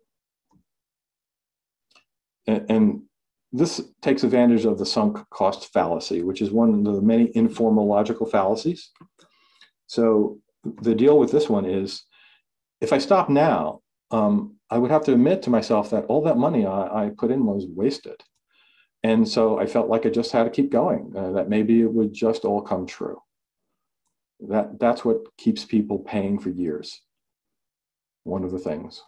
And, 2.47 2.71
and 2.71 3.03
this 3.53 3.81
takes 4.03 4.25
advantage 4.25 4.65
of 4.65 4.79
the 4.79 4.87
sunk 4.87 5.19
cost 5.31 5.73
fallacy, 5.73 6.23
which 6.23 6.43
is 6.43 6.51
one 6.51 6.71
of 6.75 6.85
the 6.85 7.01
many 7.01 7.31
informal 7.35 7.87
logical 7.87 8.27
fallacies. 8.27 8.91
So 9.87 10.39
the 10.83 10.95
deal 10.95 11.19
with 11.19 11.31
this 11.31 11.49
one 11.49 11.65
is 11.65 12.05
if 12.81 12.93
I 12.93 12.99
stop 12.99 13.29
now, 13.29 13.81
um, 14.11 14.57
I 14.71 14.79
would 14.79 14.91
have 14.91 15.05
to 15.05 15.13
admit 15.13 15.43
to 15.43 15.51
myself 15.51 15.91
that 15.91 16.05
all 16.07 16.23
that 16.23 16.37
money 16.37 16.67
I, 16.67 17.07
I 17.07 17.11
put 17.17 17.31
in 17.31 17.47
was 17.47 17.67
wasted. 17.67 18.23
And 19.03 19.27
so 19.29 19.59
I 19.59 19.67
felt 19.67 19.89
like 19.89 20.05
I 20.05 20.11
just 20.11 20.33
had 20.33 20.45
to 20.45 20.51
keep 20.51 20.71
going, 20.71 21.13
uh, 21.17 21.33
that 21.33 21.49
maybe 21.49 21.81
it 21.81 21.93
would 21.93 22.13
just 22.13 22.45
all 22.45 22.61
come 22.61 22.87
true. 22.87 23.21
That, 24.41 24.79
that's 24.79 25.05
what 25.05 25.19
keeps 25.39 25.65
people 25.65 26.01
paying 26.01 26.39
for 26.39 26.51
years. 26.51 27.01
One 28.25 28.43
of 28.43 28.51
the 28.51 28.59
things. 28.59 29.03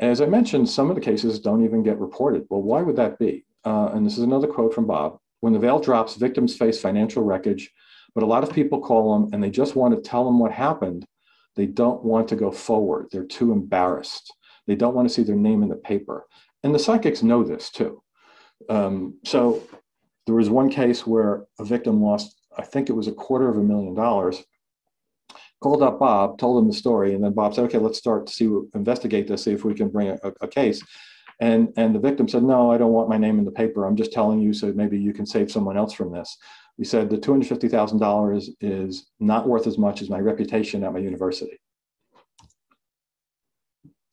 As 0.00 0.22
I 0.22 0.26
mentioned, 0.26 0.68
some 0.68 0.88
of 0.88 0.96
the 0.96 1.02
cases 1.02 1.38
don't 1.38 1.62
even 1.62 1.82
get 1.82 2.00
reported. 2.00 2.46
Well, 2.48 2.62
why 2.62 2.80
would 2.80 2.96
that 2.96 3.18
be? 3.18 3.44
Uh, 3.64 3.90
and 3.92 4.04
this 4.04 4.16
is 4.16 4.24
another 4.24 4.46
quote 4.46 4.74
from 4.74 4.86
Bob. 4.86 5.18
When 5.40 5.52
the 5.52 5.58
veil 5.58 5.78
drops, 5.78 6.16
victims 6.16 6.56
face 6.56 6.80
financial 6.80 7.22
wreckage, 7.22 7.70
but 8.14 8.24
a 8.24 8.26
lot 8.26 8.42
of 8.42 8.52
people 8.52 8.80
call 8.80 9.12
them 9.12 9.30
and 9.32 9.42
they 9.42 9.50
just 9.50 9.76
want 9.76 9.94
to 9.94 10.00
tell 10.00 10.24
them 10.24 10.38
what 10.38 10.52
happened. 10.52 11.06
They 11.54 11.66
don't 11.66 12.02
want 12.02 12.28
to 12.28 12.36
go 12.36 12.50
forward. 12.50 13.08
They're 13.12 13.24
too 13.24 13.52
embarrassed. 13.52 14.32
They 14.66 14.74
don't 14.74 14.94
want 14.94 15.08
to 15.08 15.14
see 15.14 15.22
their 15.22 15.36
name 15.36 15.62
in 15.62 15.68
the 15.68 15.76
paper. 15.76 16.26
And 16.62 16.74
the 16.74 16.78
psychics 16.78 17.22
know 17.22 17.42
this 17.44 17.70
too. 17.70 18.02
Um, 18.68 19.18
so 19.24 19.62
there 20.26 20.34
was 20.34 20.48
one 20.48 20.70
case 20.70 21.06
where 21.06 21.44
a 21.58 21.64
victim 21.64 22.02
lost, 22.02 22.36
I 22.56 22.62
think 22.62 22.88
it 22.88 22.94
was 22.94 23.08
a 23.08 23.12
quarter 23.12 23.48
of 23.48 23.56
a 23.56 23.62
million 23.62 23.94
dollars. 23.94 24.42
Called 25.60 25.82
up 25.82 25.98
Bob, 25.98 26.38
told 26.38 26.62
him 26.62 26.68
the 26.68 26.74
story, 26.74 27.14
and 27.14 27.22
then 27.22 27.32
Bob 27.32 27.54
said, 27.54 27.64
"Okay, 27.66 27.78
let's 27.78 27.98
start 27.98 28.26
to 28.26 28.32
see, 28.32 28.46
investigate 28.74 29.28
this, 29.28 29.44
see 29.44 29.52
if 29.52 29.64
we 29.64 29.74
can 29.74 29.90
bring 29.90 30.08
a, 30.08 30.32
a 30.40 30.48
case." 30.48 30.82
And 31.40 31.72
and 31.76 31.94
the 31.94 31.98
victim 31.98 32.28
said, 32.28 32.42
"No, 32.42 32.70
I 32.70 32.78
don't 32.78 32.92
want 32.92 33.08
my 33.10 33.18
name 33.18 33.38
in 33.38 33.44
the 33.44 33.50
paper. 33.50 33.84
I'm 33.84 33.96
just 33.96 34.12
telling 34.12 34.40
you 34.40 34.52
so 34.54 34.72
maybe 34.72 34.98
you 34.98 35.12
can 35.12 35.26
save 35.26 35.50
someone 35.50 35.76
else 35.76 35.92
from 35.92 36.12
this." 36.12 36.36
We 36.78 36.84
said 36.84 37.10
the 37.10 37.18
two 37.18 37.32
hundred 37.32 37.48
fifty 37.48 37.68
thousand 37.68 37.98
dollars 37.98 38.50
is 38.60 39.10
not 39.20 39.46
worth 39.46 39.66
as 39.66 39.76
much 39.76 40.00
as 40.00 40.08
my 40.08 40.18
reputation 40.18 40.82
at 40.82 40.94
my 40.94 40.98
university. 40.98 41.60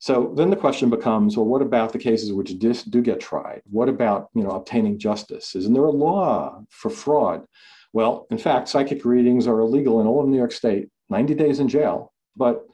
So 0.00 0.32
then 0.36 0.48
the 0.48 0.56
question 0.56 0.90
becomes, 0.90 1.36
well, 1.36 1.46
what 1.46 1.60
about 1.60 1.92
the 1.92 1.98
cases 1.98 2.32
which 2.32 2.56
do 2.58 3.02
get 3.02 3.20
tried? 3.20 3.62
What 3.68 3.88
about, 3.88 4.28
you 4.32 4.44
know, 4.44 4.50
obtaining 4.50 4.96
justice? 4.98 5.56
Isn't 5.56 5.74
there 5.74 5.84
a 5.84 5.90
law 5.90 6.62
for 6.70 6.88
fraud? 6.88 7.44
Well, 7.92 8.26
in 8.30 8.38
fact, 8.38 8.68
psychic 8.68 9.04
readings 9.04 9.48
are 9.48 9.58
illegal 9.58 10.00
in 10.00 10.06
all 10.06 10.22
of 10.22 10.28
New 10.28 10.36
York 10.36 10.52
State, 10.52 10.88
90 11.10 11.34
days 11.34 11.60
in 11.60 11.68
jail. 11.68 12.12
But 12.36 12.64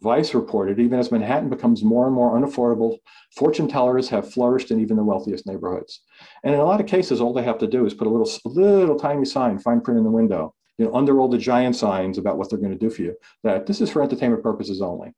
Vice 0.00 0.32
reported, 0.32 0.78
even 0.78 0.98
as 0.98 1.10
Manhattan 1.10 1.48
becomes 1.48 1.82
more 1.82 2.06
and 2.06 2.14
more 2.14 2.38
unaffordable, 2.38 2.98
fortune 3.36 3.66
tellers 3.66 4.08
have 4.08 4.32
flourished 4.32 4.70
in 4.70 4.80
even 4.80 4.96
the 4.96 5.02
wealthiest 5.02 5.46
neighborhoods. 5.46 6.02
And 6.44 6.54
in 6.54 6.60
a 6.60 6.64
lot 6.64 6.80
of 6.80 6.86
cases, 6.86 7.20
all 7.20 7.32
they 7.32 7.42
have 7.42 7.58
to 7.58 7.66
do 7.66 7.84
is 7.84 7.94
put 7.94 8.06
a 8.06 8.10
little, 8.10 8.30
a 8.44 8.48
little 8.48 8.98
tiny 8.98 9.24
sign, 9.24 9.58
fine 9.58 9.80
print 9.80 9.98
in 9.98 10.04
the 10.04 10.10
window, 10.10 10.54
you 10.78 10.84
know, 10.84 10.94
under 10.94 11.18
all 11.18 11.28
the 11.28 11.36
giant 11.36 11.74
signs 11.74 12.16
about 12.16 12.38
what 12.38 12.48
they're 12.48 12.60
going 12.60 12.70
to 12.70 12.78
do 12.78 12.90
for 12.90 13.02
you, 13.02 13.16
that 13.42 13.66
this 13.66 13.80
is 13.80 13.90
for 13.90 14.02
entertainment 14.02 14.42
purposes 14.42 14.80
only. 14.80 15.12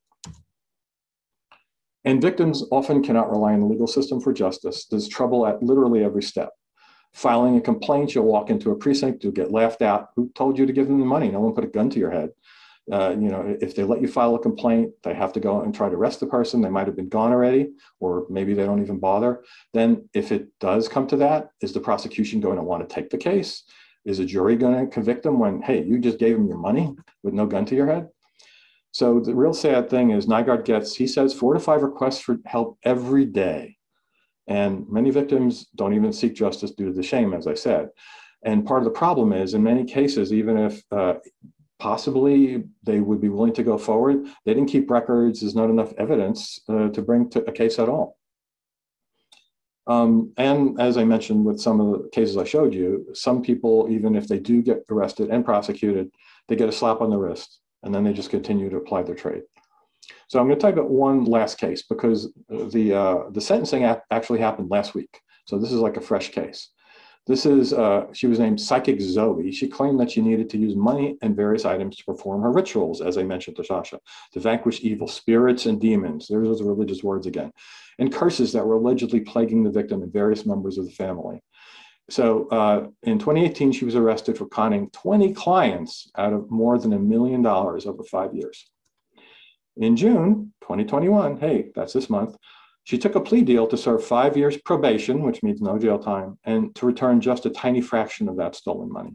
And 2.06 2.22
victims 2.22 2.64
often 2.70 3.02
cannot 3.02 3.30
rely 3.30 3.52
on 3.52 3.60
the 3.60 3.66
legal 3.66 3.86
system 3.86 4.18
for 4.18 4.32
justice. 4.32 4.86
There's 4.86 5.08
trouble 5.08 5.46
at 5.46 5.62
literally 5.62 6.02
every 6.02 6.22
step. 6.22 6.50
Filing 7.12 7.56
a 7.56 7.60
complaint, 7.60 8.14
you'll 8.14 8.24
walk 8.24 8.48
into 8.48 8.70
a 8.70 8.76
precinct, 8.76 9.22
you'll 9.22 9.32
get 9.34 9.50
laughed 9.50 9.82
at. 9.82 10.06
Who 10.16 10.30
told 10.34 10.58
you 10.58 10.64
to 10.64 10.72
give 10.72 10.86
them 10.86 11.00
the 11.00 11.04
money? 11.04 11.28
No 11.28 11.40
one 11.40 11.54
put 11.54 11.64
a 11.64 11.68
gun 11.68 11.90
to 11.90 11.98
your 11.98 12.10
head. 12.10 12.30
Uh, 12.90 13.10
you 13.10 13.28
know, 13.28 13.56
if 13.60 13.74
they 13.74 13.84
let 13.84 14.00
you 14.00 14.08
file 14.08 14.34
a 14.34 14.38
complaint, 14.38 14.90
they 15.04 15.14
have 15.14 15.32
to 15.32 15.40
go 15.40 15.60
and 15.62 15.74
try 15.74 15.88
to 15.88 15.94
arrest 15.94 16.18
the 16.20 16.26
person. 16.26 16.60
They 16.60 16.70
might 16.70 16.86
have 16.86 16.96
been 16.96 17.08
gone 17.08 17.32
already, 17.32 17.70
or 18.00 18.26
maybe 18.28 18.52
they 18.52 18.64
don't 18.64 18.82
even 18.82 18.98
bother. 18.98 19.44
Then, 19.72 20.08
if 20.12 20.32
it 20.32 20.48
does 20.58 20.88
come 20.88 21.06
to 21.08 21.16
that, 21.18 21.50
is 21.60 21.72
the 21.72 21.80
prosecution 21.80 22.40
going 22.40 22.56
to 22.56 22.64
want 22.64 22.88
to 22.88 22.92
take 22.92 23.10
the 23.10 23.18
case? 23.18 23.64
Is 24.04 24.18
a 24.18 24.24
jury 24.24 24.56
going 24.56 24.84
to 24.84 24.92
convict 24.92 25.22
them 25.22 25.38
when, 25.38 25.62
hey, 25.62 25.84
you 25.84 25.98
just 25.98 26.18
gave 26.18 26.36
them 26.36 26.48
your 26.48 26.58
money 26.58 26.94
with 27.22 27.34
no 27.34 27.46
gun 27.46 27.64
to 27.66 27.76
your 27.76 27.86
head? 27.86 28.08
So 28.92 29.20
the 29.20 29.34
real 29.34 29.54
sad 29.54 29.88
thing 29.88 30.10
is 30.10 30.26
Nygaard 30.26 30.64
gets, 30.64 30.96
he 30.96 31.06
says, 31.06 31.32
four 31.32 31.54
to 31.54 31.60
five 31.60 31.82
requests 31.82 32.20
for 32.20 32.38
help 32.46 32.78
every 32.82 33.24
day. 33.24 33.76
And 34.48 34.88
many 34.88 35.10
victims 35.10 35.66
don't 35.76 35.94
even 35.94 36.12
seek 36.12 36.34
justice 36.34 36.72
due 36.72 36.86
to 36.86 36.92
the 36.92 37.04
shame, 37.04 37.34
as 37.34 37.46
I 37.46 37.54
said. 37.54 37.90
And 38.42 38.66
part 38.66 38.80
of 38.80 38.84
the 38.84 38.98
problem 38.98 39.32
is, 39.32 39.54
in 39.54 39.62
many 39.62 39.84
cases, 39.84 40.32
even 40.32 40.56
if 40.56 40.82
uh, 40.90 41.14
possibly 41.80 42.64
they 42.84 43.00
would 43.00 43.20
be 43.20 43.28
willing 43.28 43.54
to 43.54 43.64
go 43.64 43.76
forward, 43.76 44.26
they 44.44 44.54
didn't 44.54 44.70
keep 44.70 44.90
records, 44.90 45.40
there's 45.40 45.56
not 45.56 45.70
enough 45.70 45.92
evidence 45.98 46.60
uh, 46.68 46.88
to 46.90 47.02
bring 47.02 47.28
to 47.30 47.42
a 47.44 47.52
case 47.52 47.78
at 47.78 47.88
all. 47.88 48.16
Um, 49.86 50.32
and 50.36 50.80
as 50.80 50.96
I 50.96 51.04
mentioned 51.04 51.44
with 51.44 51.60
some 51.60 51.80
of 51.80 51.90
the 51.90 52.08
cases 52.10 52.36
I 52.36 52.44
showed 52.44 52.72
you, 52.72 53.06
some 53.14 53.42
people, 53.42 53.88
even 53.90 54.14
if 54.14 54.28
they 54.28 54.38
do 54.38 54.62
get 54.62 54.84
arrested 54.88 55.30
and 55.30 55.44
prosecuted, 55.44 56.12
they 56.46 56.54
get 56.54 56.68
a 56.68 56.72
slap 56.72 57.00
on 57.00 57.10
the 57.10 57.18
wrist 57.18 57.60
and 57.82 57.92
then 57.92 58.04
they 58.04 58.12
just 58.12 58.30
continue 58.30 58.70
to 58.70 58.76
apply 58.76 59.02
their 59.02 59.14
trade. 59.14 59.42
So 60.28 60.38
I'm 60.38 60.46
going 60.46 60.58
to 60.58 60.62
talk 60.62 60.74
about 60.74 60.90
one 60.90 61.24
last 61.24 61.58
case 61.58 61.82
because 61.82 62.32
the 62.48 62.94
uh, 62.94 63.30
the 63.30 63.40
sentencing 63.40 63.84
actually 64.10 64.40
happened 64.40 64.70
last 64.70 64.94
week. 64.94 65.20
So 65.46 65.58
this 65.58 65.72
is 65.72 65.80
like 65.80 65.96
a 65.96 66.00
fresh 66.00 66.30
case. 66.30 66.68
This 67.26 67.46
is 67.46 67.72
uh, 67.72 68.06
she 68.12 68.26
was 68.26 68.38
named 68.38 68.60
Psychic 68.60 69.00
Zoe. 69.00 69.52
She 69.52 69.68
claimed 69.68 70.00
that 70.00 70.10
she 70.10 70.22
needed 70.22 70.48
to 70.50 70.58
use 70.58 70.74
money 70.74 71.16
and 71.22 71.36
various 71.36 71.64
items 71.64 71.96
to 71.96 72.04
perform 72.04 72.42
her 72.42 72.50
rituals, 72.50 73.00
as 73.00 73.18
I 73.18 73.22
mentioned 73.22 73.56
to 73.56 73.64
Sasha, 73.64 74.00
to 74.32 74.40
vanquish 74.40 74.80
evil 74.82 75.06
spirits 75.06 75.66
and 75.66 75.80
demons. 75.80 76.26
There's 76.28 76.48
those 76.48 76.62
religious 76.62 77.02
words 77.02 77.26
again, 77.26 77.52
and 77.98 78.12
curses 78.12 78.52
that 78.52 78.66
were 78.66 78.74
allegedly 78.74 79.20
plaguing 79.20 79.62
the 79.62 79.70
victim 79.70 80.02
and 80.02 80.12
various 80.12 80.46
members 80.46 80.78
of 80.78 80.86
the 80.86 80.92
family. 80.92 81.42
So 82.08 82.48
uh, 82.48 82.88
in 83.04 83.18
2018, 83.20 83.70
she 83.70 83.84
was 83.84 83.94
arrested 83.94 84.36
for 84.36 84.46
conning 84.46 84.90
20 84.90 85.32
clients 85.32 86.10
out 86.18 86.32
of 86.32 86.50
more 86.50 86.78
than 86.78 86.92
a 86.92 86.98
million 86.98 87.42
dollars 87.42 87.86
over 87.86 88.02
five 88.02 88.34
years. 88.34 88.68
In 89.76 89.96
June 89.96 90.52
2021, 90.62 91.38
hey, 91.38 91.70
that's 91.74 91.92
this 91.92 92.10
month, 92.10 92.36
she 92.84 92.98
took 92.98 93.14
a 93.14 93.20
plea 93.20 93.42
deal 93.42 93.66
to 93.66 93.76
serve 93.76 94.04
five 94.04 94.36
years 94.36 94.56
probation, 94.56 95.22
which 95.22 95.42
means 95.42 95.60
no 95.60 95.78
jail 95.78 95.98
time, 95.98 96.38
and 96.44 96.74
to 96.76 96.86
return 96.86 97.20
just 97.20 97.46
a 97.46 97.50
tiny 97.50 97.80
fraction 97.80 98.28
of 98.28 98.36
that 98.36 98.56
stolen 98.56 98.90
money. 98.90 99.14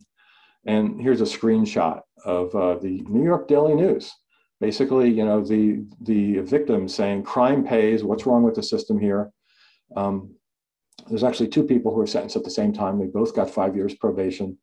And 0.66 1.02
here's 1.02 1.22
a 1.22 1.26
screenshot 1.26 2.02
of 2.24 2.56
uh, 2.56 2.76
the 2.76 3.02
New 3.08 3.24
York 3.24 3.48
Daily 3.48 3.76
News. 3.76 4.12
Basically, 4.62 5.10
you 5.10 5.26
know, 5.26 5.44
the 5.44 5.86
the 6.02 6.40
victim 6.40 6.88
saying 6.88 7.24
crime 7.24 7.66
pays. 7.66 8.04
What's 8.04 8.26
wrong 8.26 8.44
with 8.44 8.56
the 8.56 8.64
system 8.64 9.00
here? 9.00 9.32
Um, 9.96 10.36
there's 11.08 11.24
actually 11.24 11.50
two 11.50 11.64
people 11.64 11.92
who 11.92 11.98
were 11.98 12.08
sentenced 12.08 12.36
at 12.36 12.44
the 12.44 12.50
same 12.50 12.74
time. 12.74 12.98
They 12.98 13.06
both 13.06 13.36
got 13.36 13.50
five 13.50 13.76
years 13.76 13.94
probation. 13.96 14.58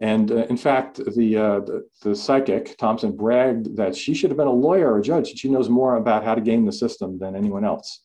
And 0.00 0.32
uh, 0.32 0.46
in 0.46 0.56
fact, 0.56 0.96
the, 1.14 1.36
uh, 1.36 1.60
the, 1.60 1.86
the 2.02 2.16
psychic 2.16 2.76
Thompson 2.78 3.14
bragged 3.14 3.76
that 3.76 3.94
she 3.94 4.14
should 4.14 4.30
have 4.30 4.38
been 4.38 4.46
a 4.46 4.52
lawyer 4.52 4.92
or 4.92 4.98
a 4.98 5.02
judge. 5.02 5.38
She 5.38 5.50
knows 5.50 5.68
more 5.68 5.96
about 5.96 6.24
how 6.24 6.34
to 6.34 6.40
game 6.40 6.64
the 6.64 6.72
system 6.72 7.18
than 7.18 7.36
anyone 7.36 7.64
else. 7.64 8.02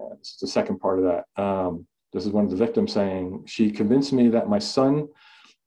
Uh, 0.00 0.14
is 0.20 0.36
the 0.40 0.46
second 0.46 0.78
part 0.78 0.98
of 0.98 1.04
that. 1.04 1.42
Um, 1.42 1.86
this 2.12 2.26
is 2.26 2.32
one 2.32 2.44
of 2.44 2.50
the 2.50 2.56
victims 2.56 2.92
saying, 2.92 3.44
"She 3.46 3.70
convinced 3.70 4.12
me 4.12 4.28
that 4.28 4.48
my 4.48 4.58
son 4.58 5.08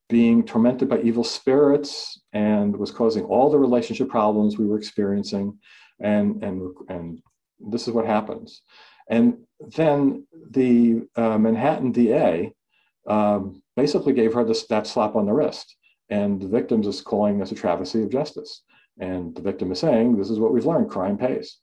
being 0.10 0.44
tormented 0.44 0.88
by 0.88 1.00
evil 1.02 1.24
spirits 1.24 2.22
and 2.34 2.76
was 2.76 2.92
causing 2.92 3.26
all 3.26 3.50
the 3.50 3.60
relationship 3.60 4.10
problems 4.10 4.58
we 4.58 4.66
were 4.66 4.78
experiencing. 4.78 5.58
And, 6.00 6.42
and, 6.44 6.74
and 6.88 7.22
this 7.60 7.88
is 7.88 7.94
what 7.94 8.06
happens. 8.06 8.62
And 9.10 9.38
then 9.76 10.26
the 10.52 11.08
uh, 11.16 11.38
Manhattan 11.38 11.92
DA 11.92 12.54
um, 13.08 13.62
basically 13.76 14.14
gave 14.14 14.34
her 14.34 14.44
this, 14.44 14.66
that 14.68 14.88
slap 14.88 15.16
on 15.16 15.26
the 15.26 15.34
wrist. 15.34 15.76
And 16.10 16.42
the 16.42 16.48
victim 16.48 16.84
is 16.84 17.02
calling 17.02 17.38
this 17.38 17.52
a 17.52 17.56
travesty 17.56 18.02
of 18.04 18.12
justice. 18.12 18.64
And 19.00 19.36
the 19.36 19.42
victim 19.42 19.72
is 19.72 19.80
saying, 19.80 20.18
this 20.18 20.30
is 20.30 20.40
what 20.40 20.54
we've 20.54 20.66
learned, 20.66 20.90
crime 20.90 21.18
pays, 21.18 21.58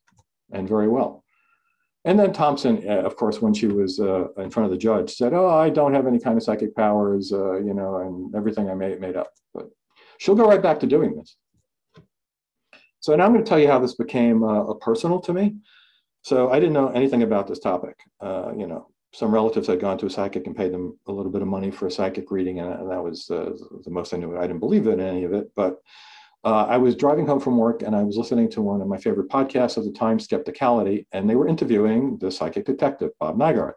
and 0.52 0.68
very 0.68 0.88
well. 0.88 1.23
And 2.06 2.18
then 2.18 2.32
Thompson, 2.32 2.84
uh, 2.86 3.02
of 3.02 3.16
course, 3.16 3.40
when 3.40 3.54
she 3.54 3.66
was 3.66 3.98
uh, 3.98 4.28
in 4.36 4.50
front 4.50 4.66
of 4.66 4.70
the 4.70 4.78
judge, 4.78 5.14
said, 5.14 5.32
"Oh, 5.32 5.48
I 5.48 5.70
don't 5.70 5.94
have 5.94 6.06
any 6.06 6.18
kind 6.18 6.36
of 6.36 6.42
psychic 6.42 6.76
powers, 6.76 7.32
uh, 7.32 7.58
you 7.58 7.72
know, 7.72 7.96
and 7.96 8.34
everything 8.34 8.68
I 8.68 8.74
made 8.74 9.00
made 9.00 9.16
up." 9.16 9.32
But 9.54 9.70
she'll 10.18 10.34
go 10.34 10.46
right 10.46 10.62
back 10.62 10.80
to 10.80 10.86
doing 10.86 11.16
this. 11.16 11.36
So 13.00 13.14
now 13.16 13.24
I'm 13.24 13.32
going 13.32 13.44
to 13.44 13.48
tell 13.48 13.58
you 13.58 13.68
how 13.68 13.78
this 13.78 13.94
became 13.94 14.42
uh, 14.42 14.74
personal 14.74 15.20
to 15.20 15.32
me. 15.32 15.56
So 16.22 16.50
I 16.50 16.58
didn't 16.58 16.72
know 16.72 16.88
anything 16.88 17.22
about 17.22 17.46
this 17.46 17.58
topic. 17.58 17.96
Uh, 18.20 18.52
you 18.56 18.66
know, 18.66 18.88
some 19.12 19.30
relatives 19.32 19.66
had 19.66 19.80
gone 19.80 19.98
to 19.98 20.06
a 20.06 20.10
psychic 20.10 20.46
and 20.46 20.56
paid 20.56 20.72
them 20.72 20.98
a 21.06 21.12
little 21.12 21.30
bit 21.30 21.42
of 21.42 21.48
money 21.48 21.70
for 21.70 21.86
a 21.86 21.90
psychic 21.90 22.30
reading, 22.30 22.60
and, 22.60 22.90
that 22.90 23.02
was 23.02 23.30
uh, 23.30 23.50
the 23.84 23.90
most 23.90 24.12
I 24.12 24.16
knew. 24.16 24.36
I 24.36 24.46
didn't 24.46 24.60
believe 24.60 24.86
in 24.86 25.00
any 25.00 25.24
of 25.24 25.32
it, 25.32 25.50
but 25.54 25.78
uh, 26.44 26.66
I 26.68 26.76
was 26.76 26.94
driving 26.94 27.26
home 27.26 27.40
from 27.40 27.56
work 27.56 27.82
and 27.82 27.96
I 27.96 28.02
was 28.02 28.16
listening 28.18 28.50
to 28.50 28.62
one 28.62 28.82
of 28.82 28.86
my 28.86 28.98
favorite 28.98 29.30
podcasts 29.30 29.78
of 29.78 29.84
the 29.84 29.92
time, 29.92 30.18
Skepticality, 30.18 31.06
and 31.12 31.28
they 31.28 31.36
were 31.36 31.48
interviewing 31.48 32.18
the 32.18 32.30
psychic 32.30 32.66
detective, 32.66 33.10
Bob 33.18 33.38
Nygaard. 33.38 33.72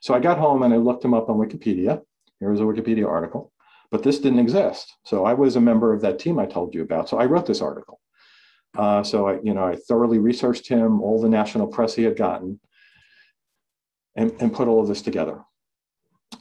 So 0.00 0.12
I 0.12 0.18
got 0.18 0.38
home 0.38 0.64
and 0.64 0.74
I 0.74 0.76
looked 0.76 1.04
him 1.04 1.14
up 1.14 1.30
on 1.30 1.36
Wikipedia. 1.36 2.02
Here 2.40 2.50
was 2.50 2.60
a 2.60 2.64
Wikipedia 2.64 3.08
article, 3.08 3.52
but 3.92 4.02
this 4.02 4.18
didn't 4.18 4.40
exist. 4.40 4.92
So 5.04 5.24
I 5.24 5.34
was 5.34 5.54
a 5.54 5.60
member 5.60 5.92
of 5.92 6.00
that 6.00 6.18
team 6.18 6.38
I 6.38 6.46
told 6.46 6.74
you 6.74 6.82
about. 6.82 7.08
So 7.08 7.18
I 7.18 7.26
wrote 7.26 7.46
this 7.46 7.62
article. 7.62 8.00
Uh, 8.76 9.04
so 9.04 9.28
I, 9.28 9.38
you 9.44 9.54
know, 9.54 9.64
I 9.64 9.76
thoroughly 9.76 10.18
researched 10.18 10.68
him, 10.68 11.00
all 11.00 11.22
the 11.22 11.28
national 11.28 11.68
press 11.68 11.94
he 11.94 12.02
had 12.02 12.16
gotten, 12.16 12.58
and, 14.16 14.32
and 14.40 14.52
put 14.52 14.66
all 14.66 14.80
of 14.80 14.88
this 14.88 15.00
together. 15.00 15.42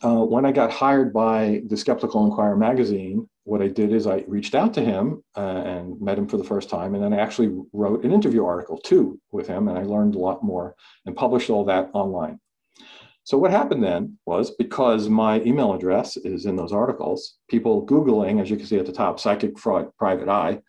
Uh, 0.03 0.23
when 0.23 0.45
I 0.45 0.51
got 0.51 0.71
hired 0.71 1.13
by 1.13 1.61
the 1.67 1.77
Skeptical 1.77 2.25
Inquirer 2.25 2.57
magazine, 2.57 3.29
what 3.45 3.61
I 3.61 3.67
did 3.67 3.91
is 3.91 4.07
I 4.07 4.23
reached 4.27 4.55
out 4.55 4.73
to 4.75 4.81
him 4.81 5.23
uh, 5.35 5.63
and 5.65 5.99
met 5.99 6.17
him 6.17 6.27
for 6.27 6.37
the 6.37 6.43
first 6.43 6.69
time. 6.69 6.95
And 6.95 7.03
then 7.03 7.13
I 7.13 7.19
actually 7.19 7.55
wrote 7.73 8.03
an 8.03 8.11
interview 8.11 8.45
article 8.45 8.77
too 8.77 9.19
with 9.31 9.47
him, 9.47 9.67
and 9.67 9.77
I 9.77 9.83
learned 9.83 10.15
a 10.15 10.19
lot 10.19 10.43
more 10.43 10.75
and 11.05 11.15
published 11.15 11.49
all 11.49 11.65
that 11.65 11.89
online. 11.93 12.39
So, 13.25 13.37
what 13.37 13.51
happened 13.51 13.83
then 13.83 14.17
was 14.25 14.51
because 14.51 15.07
my 15.07 15.41
email 15.41 15.73
address 15.73 16.17
is 16.17 16.45
in 16.45 16.55
those 16.55 16.73
articles, 16.73 17.37
people 17.49 17.85
Googling, 17.85 18.41
as 18.41 18.49
you 18.49 18.57
can 18.57 18.65
see 18.65 18.79
at 18.79 18.85
the 18.85 18.91
top, 18.91 19.19
psychic 19.19 19.57
fraud 19.57 19.89
private 19.97 20.27
eye, 20.27 20.59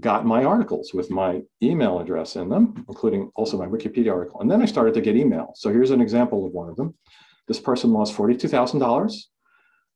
got 0.00 0.26
my 0.26 0.44
articles 0.44 0.92
with 0.92 1.10
my 1.10 1.40
email 1.62 1.98
address 1.98 2.36
in 2.36 2.50
them, 2.50 2.84
including 2.88 3.30
also 3.34 3.56
my 3.56 3.66
Wikipedia 3.66 4.12
article. 4.12 4.40
And 4.42 4.50
then 4.50 4.60
I 4.60 4.66
started 4.66 4.92
to 4.94 5.00
get 5.00 5.16
email. 5.16 5.52
So, 5.54 5.70
here's 5.70 5.90
an 5.90 6.02
example 6.02 6.44
of 6.46 6.52
one 6.52 6.68
of 6.68 6.76
them. 6.76 6.94
This 7.48 7.60
person 7.60 7.92
lost 7.92 8.14
$42,000 8.14 9.14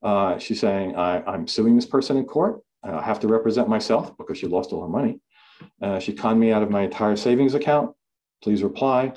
uh, 0.03 0.39
she's 0.39 0.61
saying, 0.61 0.97
I, 0.97 1.35
am 1.35 1.47
suing 1.47 1.77
this 1.77 1.87
person 1.87 2.17
in 2.17 2.25
court. 2.25 2.61
I 2.83 3.03
have 3.03 3.21
to 3.21 3.29
represent 3.29 3.69
myself 3.69 4.17
because 4.17 4.39
she 4.39 4.47
lost 4.47 4.73
all 4.73 4.83
her 4.83 4.89
money. 4.89 5.21
Uh, 5.83 5.99
she 5.99 6.13
conned 6.13 6.41
me 6.41 6.53
out 6.53 6.63
of 6.63 6.71
my 6.71 6.83
entire 6.83 7.17
savings 7.17 7.55
account. 7.55 7.95
Please 8.43 8.63
reply. 8.63 9.13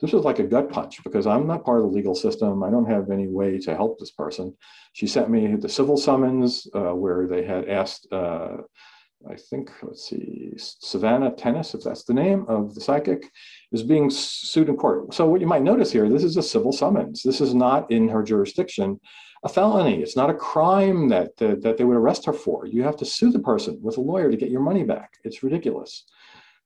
This 0.00 0.12
was 0.12 0.24
like 0.24 0.40
a 0.40 0.44
gut 0.44 0.70
punch 0.70 1.02
because 1.04 1.26
I'm 1.26 1.46
not 1.46 1.64
part 1.64 1.78
of 1.78 1.84
the 1.84 1.96
legal 1.96 2.16
system. 2.16 2.64
I 2.64 2.70
don't 2.70 2.90
have 2.90 3.10
any 3.10 3.28
way 3.28 3.58
to 3.60 3.76
help 3.76 3.98
this 3.98 4.10
person. 4.10 4.56
She 4.92 5.06
sent 5.06 5.30
me 5.30 5.54
the 5.54 5.68
civil 5.68 5.96
summons 5.96 6.66
uh, 6.74 6.94
where 6.94 7.28
they 7.28 7.44
had 7.44 7.68
asked, 7.68 8.08
uh, 8.12 8.56
I 9.30 9.36
think, 9.36 9.70
let's 9.82 10.08
see, 10.08 10.52
Savannah 10.56 11.30
Tennis, 11.30 11.74
if 11.74 11.82
that's 11.82 12.04
the 12.04 12.12
name 12.12 12.44
of 12.48 12.74
the 12.74 12.80
psychic, 12.80 13.30
is 13.70 13.84
being 13.84 14.10
sued 14.10 14.68
in 14.68 14.76
court. 14.76 15.14
So, 15.14 15.26
what 15.26 15.40
you 15.40 15.46
might 15.46 15.62
notice 15.62 15.92
here, 15.92 16.08
this 16.08 16.24
is 16.24 16.36
a 16.36 16.42
civil 16.42 16.72
summons. 16.72 17.22
This 17.22 17.40
is 17.40 17.54
not 17.54 17.90
in 17.90 18.08
her 18.08 18.22
jurisdiction 18.22 19.00
a 19.44 19.48
felony. 19.48 20.02
It's 20.02 20.16
not 20.16 20.30
a 20.30 20.34
crime 20.34 21.08
that, 21.10 21.30
uh, 21.40 21.56
that 21.60 21.76
they 21.76 21.84
would 21.84 21.96
arrest 21.96 22.24
her 22.24 22.32
for. 22.32 22.66
You 22.66 22.82
have 22.82 22.96
to 22.96 23.04
sue 23.04 23.30
the 23.30 23.38
person 23.38 23.78
with 23.82 23.98
a 23.98 24.00
lawyer 24.00 24.30
to 24.30 24.36
get 24.36 24.50
your 24.50 24.62
money 24.62 24.84
back. 24.84 25.12
It's 25.22 25.42
ridiculous. 25.42 26.04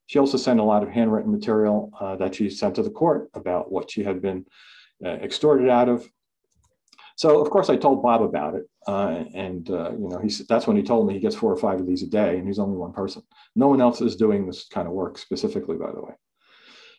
She 0.07 0.19
also 0.19 0.39
sent 0.39 0.61
a 0.61 0.65
lot 0.65 0.83
of 0.83 0.89
handwritten 0.89 1.33
material 1.33 1.91
uh, 2.01 2.17
that 2.17 2.37
she 2.37 2.49
sent 2.49 2.77
to 2.77 2.83
the 2.83 2.91
court 2.91 3.29
about 3.35 3.71
what 3.71 3.91
she 3.91 4.03
had 4.05 4.23
been 4.23 4.47
uh, 5.05 5.09
extorted 5.09 5.69
out 5.69 5.89
of. 5.89 6.09
So 7.17 7.41
of 7.41 7.51
course 7.51 7.69
I 7.69 7.77
told 7.77 8.01
Bob 8.01 8.23
about 8.23 8.55
it, 8.55 8.63
uh, 8.87 9.25
and 9.35 9.69
uh, 9.71 9.91
you 9.91 10.09
know 10.09 10.19
he's 10.19 10.47
that's 10.47 10.69
when 10.69 10.77
he 10.77 10.85
told 10.85 11.07
me 11.09 11.15
he 11.15 11.21
gets 11.21 11.35
four 11.35 11.53
or 11.53 11.57
five 11.57 11.81
of 11.81 11.87
these 11.87 12.05
a 12.05 12.07
day, 12.07 12.39
and 12.39 12.47
he's 12.47 12.61
only 12.61 12.77
one 12.77 12.93
person. 12.93 13.23
No 13.57 13.67
one 13.67 13.81
else 13.81 14.01
is 14.01 14.15
doing 14.15 14.47
this 14.47 14.69
kind 14.69 14.87
of 14.87 14.95
work 14.95 15.19
specifically, 15.19 15.77
by 15.77 15.91
the 15.91 16.01
way. 16.01 16.13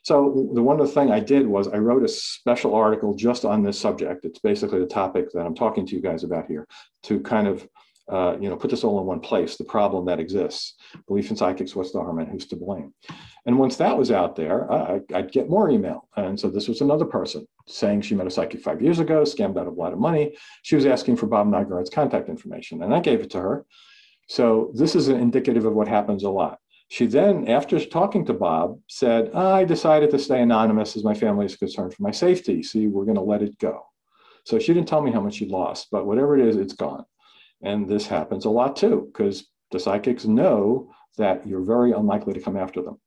So 0.04 0.50
the 0.54 0.64
one 0.64 0.80
of 0.80 0.88
the 0.88 0.94
thing 0.94 1.12
I 1.12 1.20
did 1.20 1.46
was 1.46 1.68
I 1.68 1.78
wrote 1.78 2.04
a 2.04 2.08
special 2.08 2.74
article 2.74 3.14
just 3.16 3.46
on 3.46 3.64
this 3.64 3.80
subject. 3.80 4.26
It's 4.26 4.40
basically 4.40 4.80
the 4.80 4.86
topic 4.86 5.32
that 5.34 5.46
I'm 5.46 5.56
talking 5.56 5.86
to 5.86 5.96
you 5.96 6.02
guys 6.02 6.24
about 6.24 6.48
here 6.48 6.68
to 7.04 7.20
kind 7.20 7.48
of 7.48 7.68
uh, 8.10 8.36
you 8.40 8.50
know 8.50 8.56
put 8.56 8.72
this 8.72 8.84
all 8.84 9.00
in 9.00 9.06
one 9.06 9.20
place. 9.20 9.58
The 9.58 9.66
problem 9.66 10.06
that 10.06 10.20
exists: 10.20 10.76
belief 11.08 11.30
in 11.30 11.36
psychics, 11.36 11.76
what's 11.76 11.92
the 11.92 12.00
harm, 12.00 12.20
and 12.20 12.30
who's 12.30 12.48
to 12.48 12.56
blame. 12.56 12.94
And 13.46 13.58
once 13.58 13.78
that 13.78 13.98
was 13.98 14.12
out 14.12 14.36
there, 14.36 14.72
I, 14.72 15.02
would 15.12 15.32
get 15.32 15.50
more 15.50 15.70
email. 15.70 16.08
And 16.18 16.40
so 16.40 16.50
this 16.50 16.68
was 16.68 16.82
another 16.82 17.06
person 17.06 17.48
saying 17.68 18.02
she 18.02 18.16
met 18.16 18.28
a 18.28 18.32
psychic 18.32 18.62
five 18.62 18.82
years 18.82 19.00
ago, 19.00 19.24
scammed 19.24 19.58
out 19.58 19.68
a 19.68 19.72
lot 19.72 19.94
of 19.94 20.00
money. 20.00 20.36
She 20.64 20.76
was 20.76 20.86
asking 20.86 21.16
for 21.16 21.28
Bob 21.28 21.48
Nygaard's 21.48 21.90
contact 21.90 22.30
information, 22.30 22.84
and 22.84 22.94
I 22.94 23.00
gave 23.00 23.22
it 23.22 23.32
to 23.32 23.40
her. 23.40 23.66
So 24.28 24.72
this 24.76 24.96
is 24.96 25.08
indicative 25.08 25.66
of 25.66 25.74
what 25.74 25.88
happens 25.88 26.24
a 26.24 26.30
lot. 26.30 26.60
She 26.90 27.06
then, 27.06 27.48
after 27.48 27.80
talking 27.86 28.26
to 28.26 28.34
Bob, 28.34 28.80
said, 28.88 29.34
I 29.36 29.64
decided 29.64 30.10
to 30.10 30.20
stay 30.20 30.42
anonymous 30.42 30.98
as 30.98 31.04
my 31.04 31.14
family 31.14 31.46
is 31.46 31.56
concerned 31.56 31.94
for 31.94 32.02
my 32.02 32.12
safety. 32.12 32.64
See, 32.64 32.88
we're 32.88 33.06
going 33.06 33.16
to 33.16 33.22
let 33.22 33.44
it 33.44 33.60
go. 33.60 33.86
So 34.44 34.58
she 34.58 34.74
didn't 34.74 34.88
tell 34.88 35.02
me 35.02 35.12
how 35.12 35.22
much 35.22 35.36
she 35.36 35.46
lost, 35.46 35.90
but 35.92 36.08
whatever 36.08 36.38
it 36.38 36.48
is, 36.48 36.58
it's 36.58 36.74
gone. 36.74 37.06
And 37.62 37.88
this 37.88 38.08
happens 38.08 38.46
a 38.46 38.50
lot 38.50 38.76
too, 38.76 39.08
because 39.12 39.48
the 39.72 39.80
psychics 39.80 40.26
know 40.26 40.92
that 41.18 41.46
you're 41.46 41.62
very 41.62 41.92
unlikely 41.92 42.34
to 42.34 42.42
come 42.42 42.58
after 42.58 42.82
them. 42.82 43.00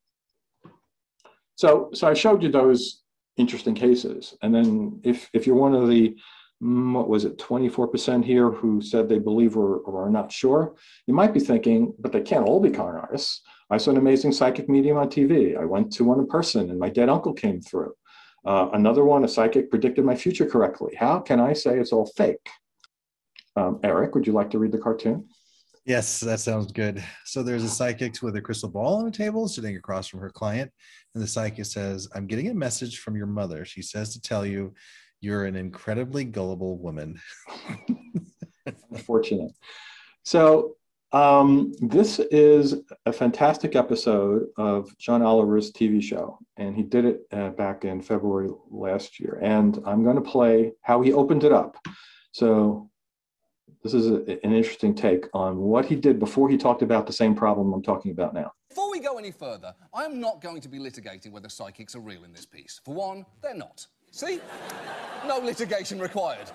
So, 1.56 1.90
so 1.92 2.06
I 2.06 2.14
showed 2.14 2.42
you 2.42 2.50
those 2.50 3.02
interesting 3.36 3.74
cases. 3.74 4.36
And 4.42 4.54
then 4.54 5.00
if, 5.02 5.28
if 5.32 5.44
you're 5.44 5.56
one 5.56 5.74
of 5.74 5.88
the 5.88 6.16
mm, 6.62 6.92
what 6.92 7.08
was 7.08 7.24
it, 7.24 7.38
24% 7.38 8.24
here 8.24 8.50
who 8.50 8.80
said 8.80 9.08
they 9.08 9.18
believe 9.18 9.56
or, 9.56 9.78
or, 9.78 10.06
are 10.06 10.10
not 10.10 10.30
sure, 10.30 10.76
you 11.06 11.14
might 11.14 11.34
be 11.34 11.40
thinking, 11.40 11.92
but 11.98 12.12
they 12.12 12.20
can't 12.20 12.46
all 12.46 12.60
be 12.60 12.70
con 12.70 12.94
artists. 12.94 13.42
I 13.70 13.78
saw 13.78 13.90
an 13.90 13.96
amazing 13.96 14.32
psychic 14.32 14.68
medium 14.68 14.96
on 14.96 15.08
TV. 15.08 15.58
I 15.58 15.64
went 15.64 15.92
to 15.94 16.04
one 16.04 16.18
in 16.18 16.26
person 16.26 16.70
and 16.70 16.78
my 16.78 16.88
dead 16.88 17.08
uncle 17.08 17.32
came 17.32 17.60
through. 17.60 17.94
Uh, 18.44 18.68
another 18.72 19.04
one, 19.04 19.24
a 19.24 19.28
psychic 19.28 19.70
predicted 19.70 20.04
my 20.04 20.16
future 20.16 20.46
correctly. 20.46 20.94
How 20.96 21.20
can 21.20 21.40
I 21.40 21.52
say 21.52 21.78
it's 21.78 21.92
all 21.92 22.06
fake? 22.16 22.48
Um, 23.56 23.78
Eric, 23.82 24.14
would 24.14 24.26
you 24.26 24.32
like 24.32 24.50
to 24.50 24.58
read 24.58 24.72
the 24.72 24.78
cartoon? 24.78 25.28
Yes, 25.84 26.20
that 26.20 26.40
sounds 26.40 26.70
good. 26.70 27.02
So 27.24 27.42
there's 27.42 27.64
a 27.64 27.68
psychic 27.68 28.22
with 28.22 28.36
a 28.36 28.40
crystal 28.40 28.68
ball 28.68 29.00
on 29.00 29.08
a 29.08 29.10
table 29.10 29.48
sitting 29.48 29.76
across 29.76 30.06
from 30.06 30.20
her 30.20 30.30
client. 30.30 30.70
And 31.14 31.22
the 31.22 31.26
psychic 31.26 31.64
says, 31.66 32.08
I'm 32.14 32.26
getting 32.26 32.48
a 32.50 32.54
message 32.54 33.00
from 33.00 33.16
your 33.16 33.26
mother. 33.26 33.64
She 33.64 33.82
says 33.82 34.12
to 34.12 34.20
tell 34.20 34.46
you 34.46 34.74
you're 35.20 35.44
an 35.44 35.56
incredibly 35.56 36.24
gullible 36.24 36.78
woman. 36.78 37.20
Unfortunate. 38.90 39.52
So 40.24 40.76
um, 41.12 41.74
this 41.80 42.18
is 42.18 42.74
a 43.04 43.12
fantastic 43.12 43.76
episode 43.76 44.46
of 44.56 44.96
John 44.98 45.22
Oliver's 45.22 45.70
TV 45.70 46.02
show, 46.02 46.38
and 46.56 46.74
he 46.74 46.82
did 46.82 47.04
it 47.04 47.20
uh, 47.32 47.50
back 47.50 47.84
in 47.84 48.00
February 48.00 48.48
last 48.70 49.20
year. 49.20 49.38
And 49.42 49.78
I'm 49.84 50.04
going 50.04 50.16
to 50.16 50.22
play 50.22 50.72
how 50.80 51.02
he 51.02 51.12
opened 51.12 51.44
it 51.44 51.52
up. 51.52 51.76
So 52.32 52.90
this 53.82 53.92
is 53.92 54.06
a, 54.06 54.22
an 54.44 54.54
interesting 54.54 54.94
take 54.94 55.26
on 55.34 55.58
what 55.58 55.84
he 55.84 55.96
did 55.96 56.18
before 56.18 56.48
he 56.48 56.56
talked 56.56 56.82
about 56.82 57.06
the 57.06 57.12
same 57.12 57.34
problem 57.34 57.72
I'm 57.72 57.82
talking 57.82 58.12
about 58.12 58.32
now. 58.32 58.52
Before 58.70 58.90
we 58.90 59.00
go 59.00 59.18
any 59.18 59.32
further, 59.32 59.74
I 59.92 60.04
am 60.04 60.18
not 60.18 60.40
going 60.40 60.62
to 60.62 60.68
be 60.68 60.78
litigating 60.78 61.30
whether 61.30 61.50
psychics 61.50 61.94
are 61.94 62.00
real 62.00 62.24
in 62.24 62.32
this 62.32 62.46
piece. 62.46 62.80
For 62.84 62.94
one, 62.94 63.26
they're 63.42 63.54
not. 63.54 63.86
See? 64.12 64.40
No 65.26 65.38
litigation 65.38 65.98
required. 65.98 66.50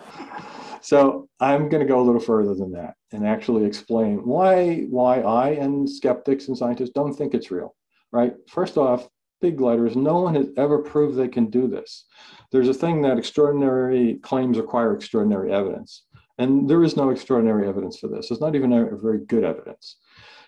So 0.82 1.28
I'm 1.40 1.70
going 1.70 1.82
to 1.82 1.92
go 1.92 2.00
a 2.00 2.06
little 2.06 2.22
further 2.22 2.54
than 2.54 2.72
that 2.74 2.94
and 3.12 3.26
actually 3.26 3.66
explain 3.66 4.18
why 4.26 4.82
why 4.90 5.22
I 5.22 5.50
and 5.50 5.90
skeptics 5.90 6.48
and 6.48 6.58
scientists 6.58 6.92
don't 6.92 7.14
think 7.14 7.34
it's 7.34 7.50
real. 7.50 7.76
Right? 8.12 8.36
First 8.48 8.78
off, 8.78 9.10
big 9.42 9.60
letters. 9.60 9.96
No 9.96 10.22
one 10.22 10.36
has 10.36 10.48
ever 10.56 10.80
proved 10.80 11.18
they 11.18 11.28
can 11.28 11.50
do 11.50 11.68
this. 11.68 12.06
There's 12.52 12.70
a 12.70 12.74
thing 12.74 13.02
that 13.02 13.18
extraordinary 13.18 14.20
claims 14.22 14.58
require 14.58 14.94
extraordinary 14.94 15.52
evidence, 15.52 16.04
and 16.38 16.70
there 16.70 16.84
is 16.84 16.96
no 16.96 17.10
extraordinary 17.10 17.68
evidence 17.68 17.98
for 17.98 18.08
this. 18.08 18.32
It's 18.32 18.42
not 18.42 18.56
even 18.56 18.72
a, 18.72 18.96
very 18.96 19.26
good 19.26 19.44
evidence. 19.44 19.98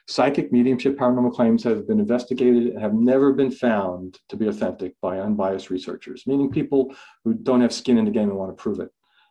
Psychic 0.10 0.52
mediumship 0.52 0.98
paranormal 0.98 1.32
claims 1.32 1.63
have 1.63 1.88
been 1.88 2.00
investigated 2.00 2.69
and 2.69 2.82
have 2.82 2.95
never 2.95 3.32
been 3.32 3.52
found 3.52 4.17
to 4.28 4.36
be 4.36 4.48
authentic 4.48 5.00
by 5.02 5.19
unbiased 5.19 5.69
researchers, 5.69 6.26
meaning 6.26 6.50
people 6.50 6.95
who 7.24 7.36
don't 7.36 7.62
have 7.62 7.72
skin 7.72 8.00
in 8.00 8.06
the 8.06 8.12
game 8.12 8.28
and 8.28 8.38
want 8.38 8.50
to 8.50 8.60
prove 8.60 8.80
it, 8.80 8.89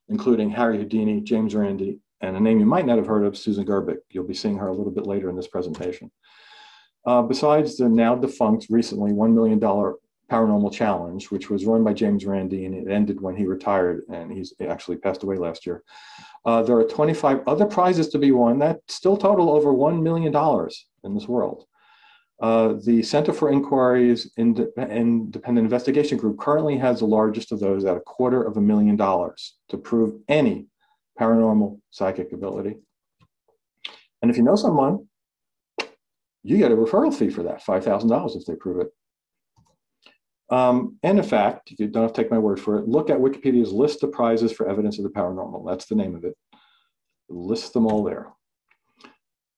including 0.09 0.49
Harry 0.51 0.79
Houdini, 0.79 1.21
James 1.21 1.57
Randi, 1.57 1.99
And 2.21 2.37
a 2.37 2.41
name 2.41 2.61
you 2.61 2.67
might 2.67 2.87
not 2.87 2.97
have 2.97 3.09
heard 3.09 3.25
of, 3.25 3.37
Susan 3.37 3.65
Gerbic. 3.65 3.99
You'll 4.11 4.23
be 4.23 4.35
seeing 4.35 4.57
her 4.59 4.69
a 4.69 4.73
little 4.73 4.93
bit 4.93 5.05
later 5.05 5.29
in 5.29 5.35
this 5.35 5.49
presentation. 5.49 6.13
Uh, 7.05 7.23
besides 7.23 7.77
the 7.77 7.89
now 7.89 8.15
defunct, 8.15 8.69
recently 8.71 9.11
$1 9.11 9.35
million 9.35 9.59
paranormal 10.31 10.73
challenge, 10.73 11.31
which 11.33 11.51
was 11.51 11.67
run 11.67 11.83
by 11.83 11.93
James 11.93 12.25
Randi, 12.25 12.67
and 12.67 12.75
it 12.75 12.89
ended 12.89 13.21
when 13.21 13.35
he 13.35 13.47
retired, 13.47 14.03
and 14.13 14.31
he's 14.31 14.53
actually 14.61 14.99
passed 14.99 15.25
away 15.25 15.37
last 15.37 15.67
year. 15.67 15.83
Uh, 16.49 16.63
there 16.63 16.79
are 16.79 16.85
25 16.85 17.43
other 17.47 17.67
prizes 17.67 18.09
to 18.09 18.19
be 18.19 18.33
won 18.33 18.59
that 18.59 18.81
still 18.89 19.19
total 19.19 19.51
over 19.51 19.71
$1 19.71 20.01
million 20.01 20.35
in 21.05 21.15
this 21.15 21.29
world. 21.29 21.67
Uh, 22.41 22.73
the 22.87 23.03
Center 23.03 23.35
for 23.35 23.51
Inquiry's 23.51 24.33
Independent 24.39 25.45
Investigation 25.47 26.17
Group 26.17 26.39
currently 26.39 26.79
has 26.79 27.01
the 27.01 27.05
largest 27.05 27.53
of 27.53 27.61
those 27.61 27.85
at 27.85 27.99
a 27.99 28.01
quarter 28.01 28.43
of 28.43 28.57
a 28.57 28.63
million 28.63 28.97
dollars 28.97 29.59
to 29.69 29.77
prove 29.77 30.23
any 30.27 30.69
paranormal 31.21 31.81
psychic 31.91 32.33
ability. 32.33 32.79
And 34.23 34.31
if 34.31 34.39
you 34.39 34.43
know 34.43 34.57
someone, 34.57 35.07
you 36.45 36.57
get 36.57 36.73
a 36.73 36.77
referral 36.77 37.13
fee 37.15 37.29
for 37.29 37.43
that, 37.43 37.63
$5,000 37.63 38.37
if 38.37 38.47
they 38.47 38.55
prove 38.55 38.81
it. 38.81 38.89
Um, 40.51 40.97
and 41.03 41.19
in 41.19 41.25
fact, 41.25 41.73
you 41.79 41.89
don't 41.89 42.05
have 42.05 42.13
to 42.13 42.23
take 42.23 42.31
my 42.31 42.39
word 42.39 42.59
for 42.59 42.79
it, 42.79 42.89
look 42.89 43.11
at 43.11 43.19
Wikipedia's 43.19 43.73
list 43.73 44.03
of 44.03 44.13
prizes 44.13 44.53
for 44.53 44.69
evidence 44.69 44.99
of 44.99 45.05
the 45.05 45.11
paranormal. 45.11 45.67
That's 45.69 45.87
the 45.87 45.95
name 45.95 46.15
of 46.15 46.25
it. 46.25 46.35
List 47.29 47.75
them 47.75 47.87
all 47.87 48.03
there. 48.03 48.29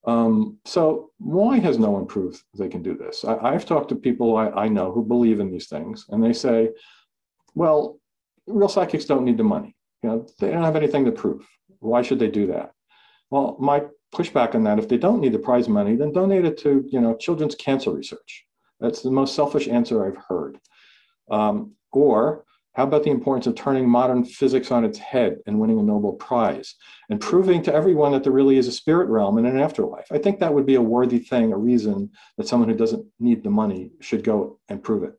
Um, 0.05 0.57
so 0.65 1.11
why 1.19 1.59
has 1.59 1.77
no 1.77 1.91
one 1.91 2.07
proved 2.07 2.41
they 2.57 2.67
can 2.67 2.81
do 2.81 2.97
this? 2.97 3.23
I, 3.23 3.53
have 3.53 3.65
talked 3.65 3.89
to 3.89 3.95
people 3.95 4.35
I, 4.35 4.49
I, 4.49 4.67
know 4.67 4.91
who 4.91 5.05
believe 5.05 5.39
in 5.39 5.51
these 5.51 5.67
things, 5.67 6.07
and 6.09 6.23
they 6.23 6.33
say, 6.33 6.69
well, 7.53 7.99
real 8.47 8.67
psychics 8.67 9.05
don't 9.05 9.25
need 9.25 9.37
the 9.37 9.43
money. 9.43 9.75
You 10.01 10.09
know, 10.09 10.27
they 10.39 10.49
don't 10.49 10.63
have 10.63 10.75
anything 10.75 11.05
to 11.05 11.11
prove. 11.11 11.47
Why 11.79 12.01
should 12.01 12.17
they 12.17 12.29
do 12.29 12.47
that? 12.47 12.71
Well, 13.29 13.57
my 13.59 13.83
pushback 14.13 14.55
on 14.55 14.63
that, 14.63 14.79
if 14.79 14.89
they 14.89 14.97
don't 14.97 15.21
need 15.21 15.33
the 15.33 15.39
prize 15.39 15.69
money, 15.69 15.95
then 15.95 16.11
donate 16.11 16.45
it 16.45 16.57
to, 16.59 16.83
you 16.87 16.99
know, 16.99 17.15
children's 17.15 17.55
cancer 17.55 17.91
research. 17.91 18.45
That's 18.79 19.03
the 19.03 19.11
most 19.11 19.35
selfish 19.35 19.67
answer 19.67 20.05
I've 20.05 20.17
heard. 20.27 20.57
Um, 21.31 21.71
or 21.91 22.45
how 22.73 22.83
about 22.83 23.03
the 23.03 23.09
importance 23.09 23.47
of 23.47 23.55
turning 23.55 23.89
modern 23.89 24.23
physics 24.23 24.71
on 24.71 24.85
its 24.85 24.97
head 24.97 25.39
and 25.45 25.59
winning 25.59 25.79
a 25.79 25.83
Nobel 25.83 26.13
Prize 26.13 26.75
and 27.09 27.19
proving 27.19 27.61
to 27.63 27.73
everyone 27.73 28.13
that 28.13 28.23
there 28.23 28.31
really 28.31 28.57
is 28.57 28.67
a 28.67 28.71
spirit 28.71 29.09
realm 29.09 29.37
and 29.37 29.47
an 29.47 29.59
afterlife? 29.59 30.07
I 30.11 30.17
think 30.17 30.39
that 30.39 30.53
would 30.53 30.65
be 30.65 30.75
a 30.75 30.81
worthy 30.81 31.19
thing, 31.19 31.51
a 31.51 31.57
reason 31.57 32.11
that 32.37 32.47
someone 32.47 32.69
who 32.69 32.75
doesn't 32.75 33.05
need 33.19 33.43
the 33.43 33.49
money 33.49 33.91
should 33.99 34.23
go 34.23 34.59
and 34.69 34.81
prove 34.81 35.03
it. 35.03 35.17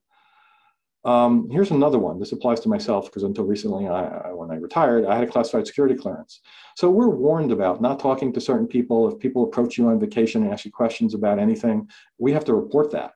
Um, 1.04 1.50
here's 1.50 1.72
another 1.72 1.98
one. 1.98 2.20
This 2.20 2.32
applies 2.32 2.60
to 2.60 2.68
myself 2.68 3.06
because 3.06 3.24
until 3.24 3.44
recently, 3.44 3.88
I, 3.88 4.32
when 4.32 4.50
I 4.52 4.54
retired, 4.54 5.04
I 5.04 5.16
had 5.16 5.28
a 5.28 5.30
classified 5.30 5.66
security 5.66 5.96
clearance. 5.96 6.40
So 6.76 6.90
we're 6.90 7.08
warned 7.08 7.50
about 7.50 7.82
not 7.82 7.98
talking 7.98 8.32
to 8.32 8.40
certain 8.40 8.68
people. 8.68 9.08
If 9.08 9.18
people 9.18 9.42
approach 9.44 9.76
you 9.76 9.88
on 9.88 9.98
vacation 9.98 10.44
and 10.44 10.52
ask 10.52 10.64
you 10.64 10.70
questions 10.70 11.14
about 11.14 11.40
anything, 11.40 11.88
we 12.18 12.32
have 12.32 12.44
to 12.44 12.54
report 12.54 12.92
that. 12.92 13.12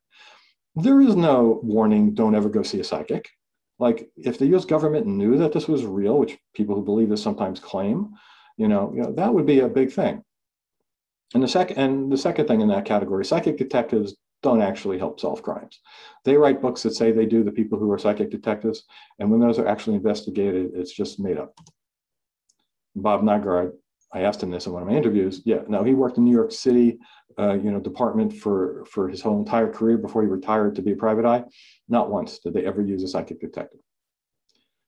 There 0.76 1.00
is 1.00 1.16
no 1.16 1.60
warning, 1.62 2.14
don't 2.14 2.34
ever 2.34 2.50
go 2.50 2.62
see 2.62 2.80
a 2.80 2.84
psychic. 2.84 3.30
Like 3.78 4.10
if 4.16 4.38
the 4.38 4.54
US 4.54 4.64
government 4.64 5.06
knew 5.06 5.38
that 5.38 5.52
this 5.52 5.68
was 5.68 5.84
real, 5.84 6.18
which 6.18 6.38
people 6.54 6.74
who 6.74 6.84
believe 6.84 7.08
this 7.08 7.22
sometimes 7.22 7.60
claim, 7.60 8.10
you 8.56 8.68
know, 8.68 8.92
you 8.94 9.02
know 9.02 9.12
that 9.12 9.32
would 9.32 9.46
be 9.46 9.60
a 9.60 9.68
big 9.68 9.90
thing. 9.90 10.22
And 11.34 11.42
the 11.42 11.48
second 11.48 11.78
and 11.78 12.12
the 12.12 12.16
second 12.16 12.46
thing 12.46 12.60
in 12.60 12.68
that 12.68 12.84
category, 12.84 13.24
psychic 13.24 13.56
detectives 13.56 14.16
don't 14.42 14.62
actually 14.62 14.98
help 14.98 15.18
solve 15.18 15.42
crimes. 15.42 15.80
They 16.24 16.36
write 16.36 16.62
books 16.62 16.82
that 16.82 16.94
say 16.94 17.10
they 17.10 17.26
do 17.26 17.42
the 17.42 17.52
people 17.52 17.78
who 17.78 17.90
are 17.90 17.98
psychic 17.98 18.30
detectives, 18.30 18.84
and 19.18 19.30
when 19.30 19.40
those 19.40 19.58
are 19.58 19.66
actually 19.66 19.96
investigated, 19.96 20.72
it's 20.74 20.92
just 20.92 21.18
made 21.18 21.38
up. 21.38 21.58
Bob 22.94 23.22
Nygaard, 23.22 23.72
I 24.16 24.22
asked 24.22 24.42
him 24.42 24.50
this 24.50 24.66
in 24.66 24.72
one 24.72 24.82
of 24.82 24.88
my 24.88 24.94
interviews. 24.94 25.42
Yeah, 25.44 25.60
no, 25.68 25.84
he 25.84 25.92
worked 25.92 26.16
in 26.16 26.24
New 26.24 26.32
York 26.32 26.50
City, 26.50 26.98
uh, 27.38 27.52
you 27.52 27.70
know, 27.70 27.78
department 27.78 28.32
for 28.32 28.86
for 28.90 29.08
his 29.10 29.20
whole 29.20 29.38
entire 29.38 29.70
career 29.70 29.98
before 29.98 30.22
he 30.22 30.28
retired 30.28 30.74
to 30.76 30.82
be 30.82 30.92
a 30.92 30.96
private 30.96 31.26
eye. 31.26 31.44
Not 31.86 32.10
once 32.10 32.38
did 32.38 32.54
they 32.54 32.64
ever 32.64 32.80
use 32.80 33.02
a 33.02 33.08
psychic 33.08 33.40
detective. 33.40 33.80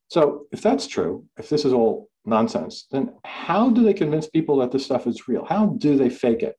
So 0.09 0.47
if 0.51 0.63
that's 0.63 0.87
true, 0.87 1.27
if 1.37 1.51
this 1.51 1.67
is 1.67 1.75
all 1.75 2.09
nonsense, 2.25 2.87
then 2.91 3.13
how 3.25 3.69
do 3.69 3.85
they 3.85 3.93
convince 3.93 4.27
people 4.27 4.57
that 4.59 4.73
this 4.73 4.87
stuff 4.87 5.07
is 5.07 5.29
real? 5.29 5.45
How 5.45 5.67
do 5.67 5.99
they 5.99 6.09
fake 6.09 6.43
it? 6.43 6.57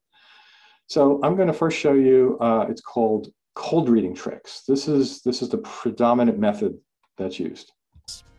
So 0.86 1.20
I'm 1.24 1.36
going 1.36 1.48
to 1.48 1.62
first 1.64 1.78
show 1.80 1.94
you. 1.94 2.38
Uh, 2.40 2.68
it's 2.70 2.82
called 2.82 3.34
cold 3.56 3.90
reading 3.90 4.14
tricks. 4.14 4.62
This 4.68 4.88
is 4.88 5.24
this 5.24 5.42
is 5.42 5.50
the 5.50 5.58
predominant 5.58 6.38
method 6.38 6.78
that's 7.18 7.40
used. 7.40 7.72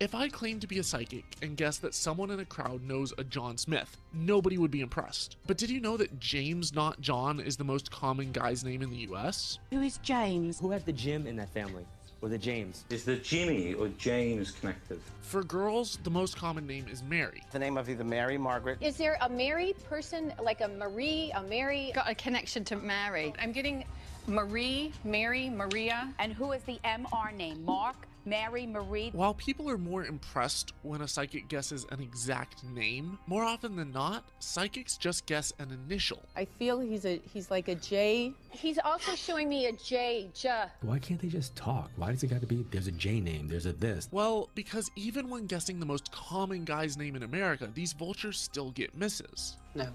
If 0.00 0.14
I 0.14 0.28
claimed 0.28 0.61
to 0.62 0.66
be 0.66 0.78
a 0.78 0.83
psychic 0.83 1.24
and 1.42 1.56
guessed 1.56 1.83
that 1.83 1.94
someone 1.94 2.30
in 2.30 2.40
a 2.40 2.44
crowd 2.44 2.83
knows 2.83 3.12
a 3.18 3.24
John 3.24 3.59
Smith, 3.59 3.96
nobody 4.12 4.56
would 4.56 4.70
be 4.70 4.80
impressed. 4.80 5.37
But 5.46 5.59
did 5.59 5.70
you 5.70 5.80
know 5.80 5.96
that 5.96 6.18
James, 6.18 6.74
not 6.74 7.00
John, 7.00 7.40
is 7.40 7.56
the 7.56 7.64
most 7.64 7.90
common 7.90 8.33
guy's 8.33 8.64
name 8.64 8.83
in 8.83 8.90
the 8.90 9.09
US? 9.12 9.59
Who 9.70 9.83
is 9.83 9.98
James? 9.98 10.59
Who 10.59 10.70
had 10.70 10.87
the 10.87 10.92
Jim 10.92 11.26
in 11.26 11.37
that 11.37 11.50
family? 11.50 11.85
Or 12.22 12.28
the 12.28 12.38
James? 12.38 12.85
Is 12.90 13.04
the 13.04 13.16
Jimmy 13.16 13.72
or 13.74 13.88
James 13.88 14.50
connected? 14.50 15.00
For 15.22 15.42
girls, 15.42 15.98
the 16.02 16.11
most 16.11 16.37
common 16.37 16.66
name 16.66 16.87
is 16.90 17.02
Mary. 17.02 17.42
The 17.50 17.59
name 17.59 17.78
of 17.78 17.88
either 17.88 18.04
Mary, 18.04 18.37
Margaret. 18.37 18.78
Is 18.83 18.96
there 18.96 19.16
a 19.22 19.28
Mary 19.28 19.74
person, 19.88 20.33
like 20.42 20.61
a 20.61 20.68
Marie, 20.68 21.33
a 21.35 21.42
Mary? 21.42 21.92
Got 21.94 22.11
a 22.11 22.14
connection 22.14 22.62
to 22.64 22.76
Mary. 22.76 23.33
I'm 23.38 23.52
getting 23.52 23.85
Marie, 24.26 24.92
Mary, 25.04 25.50
Maria. 25.50 26.12
And 26.18 26.33
who 26.33 26.52
is 26.52 26.62
the 26.62 26.78
MR 26.85 27.35
name? 27.35 27.64
Mark? 27.64 27.96
Mary 28.26 28.66
Marie. 28.66 29.11
While 29.12 29.35
people 29.35 29.68
are 29.70 29.78
more 29.78 30.04
impressed 30.04 30.72
when 30.83 31.00
a 31.00 31.09
psychic 31.09 31.48
guesses 31.48 31.87
an 31.90 32.00
exact 32.00 32.64
name, 32.64 33.18
more 33.26 33.44
often 33.44 33.76
than 33.76 33.92
not, 33.92 34.24
psychics 34.40 34.96
just 34.96 35.26
guess 35.26 35.52
an 35.59 35.70
initial. 35.70 36.22
I 36.37 36.44
feel 36.44 36.80
he's 36.80 37.04
a 37.06 37.20
he's 37.33 37.50
like 37.50 37.68
a 37.68 37.74
J. 37.74 38.33
He's 38.50 38.78
also 38.78 39.14
showing 39.14 39.48
me 39.48 39.66
a 39.66 39.72
J, 39.72 40.28
J. 40.35 40.64
Why 40.83 40.98
can't 40.98 41.20
they 41.20 41.28
just 41.28 41.56
talk? 41.56 41.90
Why 41.96 42.11
does 42.11 42.22
it 42.22 42.28
got 42.28 42.40
to 42.40 42.46
be 42.46 42.64
there's 42.70 42.87
a 42.87 42.92
J 42.92 43.20
name, 43.20 43.48
there's 43.48 43.66
a 43.66 43.72
this? 43.72 44.09
Well, 44.12 44.50
because 44.54 44.90
even 44.96 45.30
when 45.30 45.46
guessing 45.46 45.80
the 45.80 45.87
most 45.87 46.12
common 46.12 46.64
guy's 46.64 46.96
name 46.96 47.16
in 47.16 47.22
America, 47.22 47.70
these 47.72 47.92
vultures 47.92 48.38
still 48.38 48.70
get 48.72 48.94
misses. 48.96 49.56
No. 49.74 49.88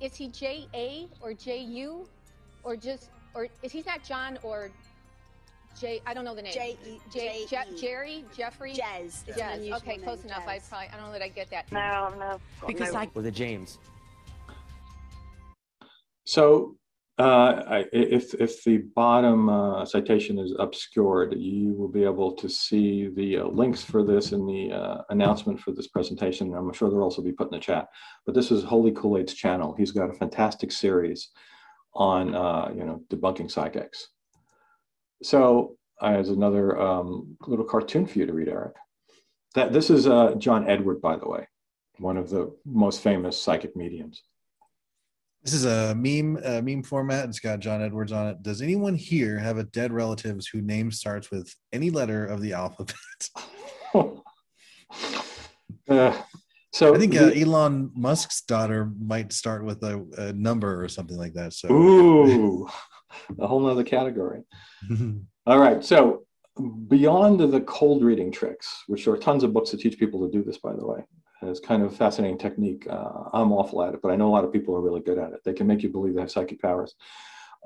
Is 0.00 0.14
he 0.14 0.28
J 0.28 0.66
A 0.74 1.08
or 1.20 1.34
J 1.34 1.58
U, 1.58 2.08
or 2.62 2.76
just 2.76 3.10
or 3.34 3.48
is 3.62 3.72
he 3.72 3.82
not 3.86 4.02
John 4.04 4.38
or 4.42 4.70
J. 5.80 6.00
I 6.06 6.14
don't 6.14 6.24
know 6.24 6.34
the 6.34 6.42
name. 6.42 6.52
J. 6.52 6.76
E. 6.86 7.00
J. 7.12 7.46
J. 7.48 7.64
Jerry. 7.80 8.24
Jeffrey. 8.36 8.72
Jez. 8.72 9.24
Jez. 9.36 9.72
Okay, 9.76 9.98
close 9.98 10.24
enough. 10.24 10.44
I 10.46 10.58
probably. 10.68 10.88
I 10.88 10.96
don't 10.96 11.06
know 11.06 11.12
that 11.12 11.22
I 11.22 11.28
get 11.28 11.50
that. 11.50 11.70
No, 11.70 12.12
no. 12.18 12.40
Because 12.66 12.92
no. 12.92 13.00
I. 13.00 13.10
Or 13.14 13.22
the 13.22 13.30
James. 13.30 13.78
So, 16.24 16.76
uh, 17.18 17.62
I, 17.68 17.84
if 17.92 18.34
if 18.34 18.64
the 18.64 18.78
bottom 18.94 19.48
uh, 19.48 19.84
citation 19.84 20.38
is 20.38 20.52
obscured, 20.58 21.34
you 21.38 21.74
will 21.74 21.88
be 21.88 22.04
able 22.04 22.32
to 22.32 22.48
see 22.48 23.08
the 23.08 23.38
uh, 23.38 23.44
links 23.46 23.82
for 23.82 24.02
this 24.04 24.32
in 24.32 24.46
the 24.46 24.72
uh, 24.72 25.02
announcement 25.10 25.60
for 25.60 25.72
this 25.72 25.86
presentation. 25.86 26.54
I'm 26.54 26.72
sure 26.72 26.90
they'll 26.90 27.02
also 27.02 27.22
be 27.22 27.32
put 27.32 27.48
in 27.48 27.58
the 27.58 27.60
chat. 27.60 27.88
But 28.26 28.34
this 28.34 28.50
is 28.50 28.62
Holy 28.64 28.92
Kool-Aid's 28.92 29.34
channel. 29.34 29.74
He's 29.78 29.92
got 29.92 30.10
a 30.10 30.14
fantastic 30.14 30.72
series 30.72 31.30
on 31.94 32.34
uh, 32.34 32.70
you 32.74 32.84
know 32.84 33.02
debunking 33.10 33.50
psychics. 33.50 34.08
So 35.22 35.78
as 36.00 36.28
another 36.28 36.80
um, 36.80 37.36
little 37.46 37.64
cartoon 37.64 38.06
for 38.06 38.18
you 38.18 38.26
to 38.26 38.32
read, 38.32 38.48
Eric. 38.48 38.74
That 39.54 39.72
this 39.72 39.90
is 39.90 40.06
uh, 40.06 40.34
John 40.34 40.68
Edward, 40.68 41.00
by 41.00 41.16
the 41.16 41.28
way, 41.28 41.48
one 41.98 42.16
of 42.16 42.30
the 42.30 42.54
most 42.64 43.00
famous 43.00 43.40
psychic 43.40 43.74
mediums. 43.74 44.22
This 45.42 45.54
is 45.54 45.64
a 45.64 45.94
meme 45.94 46.38
uh, 46.44 46.60
meme 46.62 46.82
format. 46.82 47.28
It's 47.28 47.40
got 47.40 47.60
John 47.60 47.82
Edwards 47.82 48.12
on 48.12 48.28
it. 48.28 48.42
Does 48.42 48.60
anyone 48.60 48.94
here 48.94 49.38
have 49.38 49.56
a 49.56 49.64
dead 49.64 49.92
relatives 49.92 50.46
whose 50.46 50.62
name 50.62 50.90
starts 50.90 51.30
with 51.30 51.54
any 51.72 51.90
letter 51.90 52.26
of 52.26 52.40
the 52.40 52.52
alphabet? 52.52 52.94
uh, 55.88 56.22
so 56.72 56.94
I 56.94 56.98
think 56.98 57.16
uh, 57.16 57.30
Elon 57.34 57.90
Musk's 57.94 58.42
daughter 58.42 58.90
might 59.00 59.32
start 59.32 59.64
with 59.64 59.82
a, 59.82 60.04
a, 60.18 60.32
number 60.32 60.82
or 60.82 60.88
something 60.88 61.16
like 61.16 61.34
that. 61.34 61.52
So 61.52 61.72
ooh, 61.72 62.68
a 63.38 63.46
whole 63.46 63.60
nother 63.60 63.84
category. 63.84 64.42
All 65.46 65.58
right. 65.58 65.82
So 65.84 66.26
beyond 66.88 67.40
the 67.40 67.60
cold 67.62 68.04
reading 68.04 68.30
tricks, 68.30 68.84
which 68.86 69.04
there 69.04 69.14
are 69.14 69.18
tons 69.18 69.44
of 69.44 69.52
books 69.52 69.70
that 69.70 69.80
teach 69.80 69.98
people 69.98 70.26
to 70.26 70.30
do 70.30 70.44
this, 70.44 70.58
by 70.58 70.74
the 70.74 70.86
way. 70.86 71.04
it's 71.42 71.60
kind 71.60 71.82
of 71.82 71.92
a 71.92 71.96
fascinating 71.96 72.38
technique. 72.38 72.86
Uh, 72.88 73.24
I'm 73.32 73.52
awful 73.52 73.82
at 73.82 73.94
it, 73.94 74.00
but 74.02 74.10
I 74.10 74.16
know 74.16 74.28
a 74.28 74.34
lot 74.34 74.44
of 74.44 74.52
people 74.52 74.74
are 74.76 74.80
really 74.80 75.00
good 75.00 75.18
at 75.18 75.32
it. 75.32 75.40
They 75.44 75.52
can 75.52 75.66
make 75.66 75.82
you 75.82 75.88
believe 75.88 76.14
they 76.14 76.20
have 76.20 76.30
psychic 76.30 76.60
powers. 76.60 76.94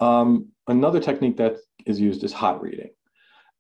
Um, 0.01 0.49
another 0.69 1.01
technique 1.01 1.37
that 1.39 1.57
is 1.87 2.01
used 2.01 2.23
is 2.25 2.33
hot 2.33 2.63
reading. 2.63 2.91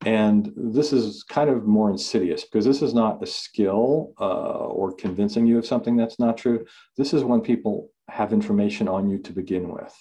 And 0.05 0.53
this 0.57 0.93
is 0.93 1.23
kind 1.23 1.49
of 1.49 1.65
more 1.65 1.91
insidious 1.91 2.45
because 2.45 2.65
this 2.65 2.83
is 2.83 2.93
not 2.93 3.23
a 3.23 3.27
skill 3.27 4.15
uh, 4.21 4.67
or 4.67 4.93
convincing 4.93 5.47
you 5.47 5.59
of 5.59 5.67
something 5.67 5.97
that's 5.97 6.19
not 6.19 6.37
true. 6.37 6.65
This 6.97 7.15
is 7.15 7.23
when 7.23 7.41
people 7.41 7.91
have 8.09 8.33
information 8.33 8.89
on 8.89 9.09
you 9.09 9.19
to 9.19 9.33
begin 9.33 9.69
with. 9.69 9.95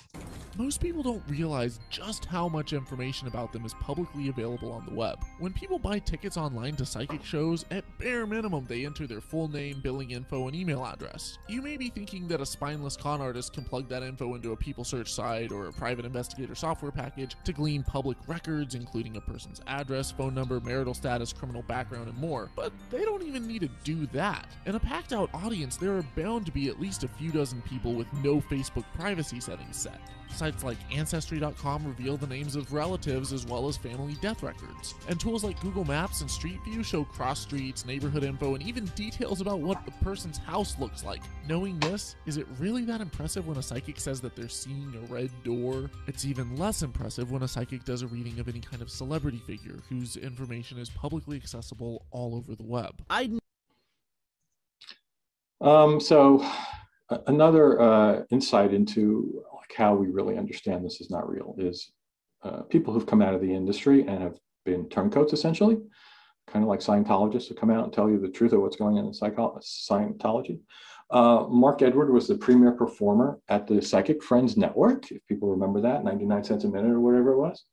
Most 0.57 0.81
people 0.81 1.01
don't 1.01 1.23
realize 1.29 1.79
just 1.89 2.25
how 2.25 2.49
much 2.49 2.73
information 2.73 3.29
about 3.29 3.53
them 3.53 3.65
is 3.65 3.73
publicly 3.75 4.27
available 4.27 4.73
on 4.73 4.85
the 4.85 4.93
web. 4.93 5.17
When 5.39 5.53
people 5.53 5.79
buy 5.79 5.99
tickets 5.99 6.35
online 6.35 6.75
to 6.75 6.85
psychic 6.85 7.23
shows, 7.23 7.63
at 7.71 7.85
bare 7.97 8.27
minimum 8.27 8.65
they 8.67 8.85
enter 8.85 9.07
their 9.07 9.21
full 9.21 9.47
name, 9.47 9.79
billing 9.81 10.11
info, 10.11 10.47
and 10.47 10.55
email 10.55 10.85
address. 10.85 11.37
You 11.47 11.61
may 11.61 11.77
be 11.77 11.89
thinking 11.89 12.27
that 12.27 12.41
a 12.41 12.45
spineless 12.45 12.97
con 12.97 13.21
artist 13.21 13.53
can 13.53 13.63
plug 13.63 13.87
that 13.87 14.03
info 14.03 14.35
into 14.35 14.51
a 14.51 14.57
people 14.57 14.83
search 14.83 15.13
site 15.13 15.53
or 15.53 15.67
a 15.67 15.71
private 15.71 16.03
investigator 16.03 16.53
software 16.53 16.91
package 16.91 17.37
to 17.45 17.53
glean 17.53 17.83
public 17.83 18.17
records, 18.27 18.75
including 18.75 19.15
a 19.15 19.21
person's 19.21 19.61
address, 19.67 20.11
phone 20.11 20.35
number, 20.35 20.59
marital 20.59 20.93
status, 20.93 21.31
criminal 21.31 21.61
background, 21.63 22.09
and 22.09 22.17
more. 22.17 22.49
But 22.57 22.73
they 22.89 23.05
don't 23.05 23.23
even 23.23 23.47
need 23.47 23.61
to 23.61 23.69
do 23.85 24.05
that. 24.07 24.47
In 24.65 24.75
a 24.75 24.79
packed 24.79 25.13
out 25.13 25.29
audience, 25.33 25.77
there 25.77 25.95
are 25.95 26.03
bound 26.17 26.45
to 26.45 26.51
be 26.51 26.67
at 26.67 26.79
least 26.79 27.05
a 27.05 27.07
few 27.07 27.31
dozen 27.31 27.61
people 27.61 27.93
with 27.93 28.11
no 28.15 28.41
Facebook 28.41 28.83
privacy 28.97 29.39
settings 29.39 29.77
set. 29.77 30.01
Sites 30.33 30.63
like 30.63 30.77
Ancestry.com 30.91 31.85
reveal 31.85 32.17
the 32.17 32.27
names 32.27 32.55
of 32.55 32.71
relatives 32.73 33.33
as 33.33 33.45
well 33.45 33.67
as 33.67 33.77
family 33.77 34.15
death 34.21 34.43
records. 34.43 34.95
And 35.07 35.19
tools 35.19 35.43
like 35.43 35.59
Google 35.61 35.85
Maps 35.85 36.21
and 36.21 36.29
Street 36.29 36.59
View 36.65 36.83
show 36.83 37.03
cross 37.03 37.39
streets, 37.39 37.85
neighborhood 37.85 38.23
info, 38.23 38.55
and 38.55 38.63
even 38.63 38.85
details 38.95 39.41
about 39.41 39.59
what 39.59 39.85
the 39.85 39.91
person's 40.03 40.37
house 40.37 40.77
looks 40.79 41.03
like. 41.03 41.21
Knowing 41.47 41.79
this, 41.79 42.15
is 42.25 42.37
it 42.37 42.47
really 42.59 42.83
that 42.85 43.01
impressive 43.01 43.47
when 43.47 43.57
a 43.57 43.63
psychic 43.63 43.99
says 43.99 44.21
that 44.21 44.35
they're 44.35 44.49
seeing 44.49 44.93
a 44.95 45.13
red 45.13 45.29
door? 45.43 45.89
It's 46.07 46.25
even 46.25 46.55
less 46.57 46.83
impressive 46.83 47.31
when 47.31 47.43
a 47.43 47.47
psychic 47.47 47.83
does 47.85 48.01
a 48.01 48.07
reading 48.07 48.39
of 48.39 48.47
any 48.47 48.61
kind 48.61 48.81
of 48.81 48.89
celebrity 48.89 49.41
figure 49.45 49.79
whose 49.89 50.17
information 50.17 50.77
is 50.77 50.89
publicly 50.89 51.37
accessible 51.37 52.05
all 52.11 52.35
over 52.35 52.55
the 52.55 52.63
web. 52.63 53.01
I 53.09 53.31
um, 55.61 55.99
so 55.99 56.43
another 57.27 57.79
uh, 57.79 58.23
insight 58.31 58.73
into 58.73 59.43
like 59.43 59.50
how 59.75 59.95
we 59.95 60.07
really 60.07 60.37
understand 60.37 60.83
this 60.83 61.01
is 61.01 61.09
not 61.09 61.29
real 61.29 61.55
is 61.57 61.91
uh, 62.43 62.61
people 62.63 62.93
who've 62.93 63.05
come 63.05 63.21
out 63.21 63.33
of 63.33 63.41
the 63.41 63.53
industry 63.53 64.01
and 64.01 64.21
have 64.21 64.37
been 64.65 64.87
turncoats 64.89 65.33
essentially, 65.33 65.77
kind 66.47 66.63
of 66.63 66.69
like 66.69 66.79
Scientologists 66.79 67.47
who 67.47 67.55
come 67.55 67.71
out 67.71 67.83
and 67.83 67.93
tell 67.93 68.09
you 68.09 68.19
the 68.19 68.29
truth 68.29 68.53
of 68.53 68.61
what's 68.61 68.75
going 68.75 68.97
on 68.97 69.05
in 69.05 69.13
psycho- 69.13 69.59
Scientology. 69.61 70.59
Uh, 71.09 71.45
Mark 71.49 71.81
Edward 71.81 72.11
was 72.11 72.27
the 72.27 72.35
premier 72.35 72.71
performer 72.71 73.39
at 73.49 73.67
the 73.67 73.81
Psychic 73.81 74.23
Friends 74.23 74.55
Network, 74.55 75.11
if 75.11 75.25
people 75.27 75.49
remember 75.49 75.81
that, 75.81 76.03
99 76.03 76.43
cents 76.43 76.63
a 76.63 76.69
minute 76.69 76.91
or 76.91 77.01
whatever 77.01 77.33
it 77.33 77.37
was. 77.37 77.65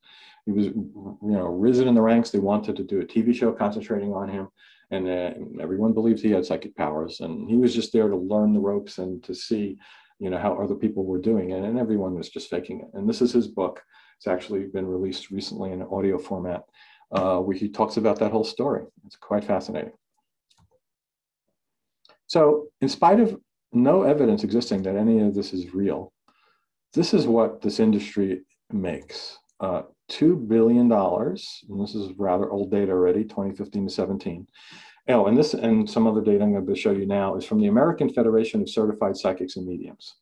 He 0.45 0.51
was, 0.51 0.65
you 0.65 1.19
know, 1.21 1.45
risen 1.45 1.87
in 1.87 1.95
the 1.95 2.01
ranks. 2.01 2.31
They 2.31 2.39
wanted 2.39 2.75
to 2.75 2.83
do 2.83 2.99
a 2.99 3.05
TV 3.05 3.33
show 3.33 3.51
concentrating 3.53 4.13
on 4.13 4.27
him 4.27 4.49
and 4.91 5.07
uh, 5.07 5.61
everyone 5.61 5.93
believed 5.93 6.19
he 6.19 6.31
had 6.31 6.45
psychic 6.45 6.75
powers 6.75 7.19
and 7.19 7.49
he 7.49 7.55
was 7.55 7.73
just 7.73 7.93
there 7.93 8.07
to 8.07 8.15
learn 8.15 8.53
the 8.53 8.59
ropes 8.59 8.97
and 8.97 9.23
to 9.23 9.33
see 9.35 9.77
you 10.19 10.29
know 10.29 10.37
how 10.37 10.53
other 10.61 10.75
people 10.75 11.05
were 11.05 11.19
doing 11.19 11.51
it 11.51 11.63
and 11.63 11.77
everyone 11.77 12.15
was 12.15 12.29
just 12.29 12.49
faking 12.49 12.81
it. 12.81 12.87
And 12.93 13.07
this 13.07 13.21
is 13.21 13.31
his 13.31 13.47
book. 13.47 13.81
It's 14.17 14.27
actually 14.27 14.65
been 14.65 14.85
released 14.85 15.31
recently 15.31 15.71
in 15.71 15.81
audio 15.81 16.17
format 16.17 16.63
uh, 17.11 17.37
where 17.37 17.55
he 17.55 17.69
talks 17.69 17.97
about 17.97 18.19
that 18.19 18.31
whole 18.31 18.43
story. 18.43 18.83
It's 19.05 19.15
quite 19.15 19.45
fascinating. 19.45 19.93
So 22.27 22.67
in 22.81 22.89
spite 22.89 23.19
of 23.19 23.39
no 23.71 24.03
evidence 24.03 24.43
existing 24.43 24.83
that 24.83 24.95
any 24.95 25.19
of 25.19 25.33
this 25.33 25.53
is 25.53 25.73
real 25.73 26.11
this 26.93 27.13
is 27.13 27.27
what 27.27 27.61
this 27.61 27.79
industry 27.79 28.41
makes. 28.71 29.37
Uh, 29.59 29.83
$2 30.11 30.47
billion, 30.47 30.91
and 30.91 31.83
this 31.83 31.93
is 31.93 32.11
rather 32.17 32.49
old 32.49 32.71
data 32.71 32.91
already, 32.91 33.23
2015 33.23 33.87
to 33.87 33.93
17. 33.93 34.47
Oh, 35.09 35.25
and 35.25 35.37
this 35.37 35.53
and 35.53 35.89
some 35.89 36.07
other 36.07 36.21
data 36.21 36.43
I'm 36.43 36.53
going 36.53 36.65
to 36.65 36.75
show 36.75 36.91
you 36.91 37.05
now 37.05 37.35
is 37.35 37.43
from 37.43 37.59
the 37.59 37.67
American 37.67 38.09
Federation 38.09 38.61
of 38.61 38.69
Certified 38.69 39.17
Psychics 39.17 39.57
and 39.57 39.67
Mediums. 39.67 40.15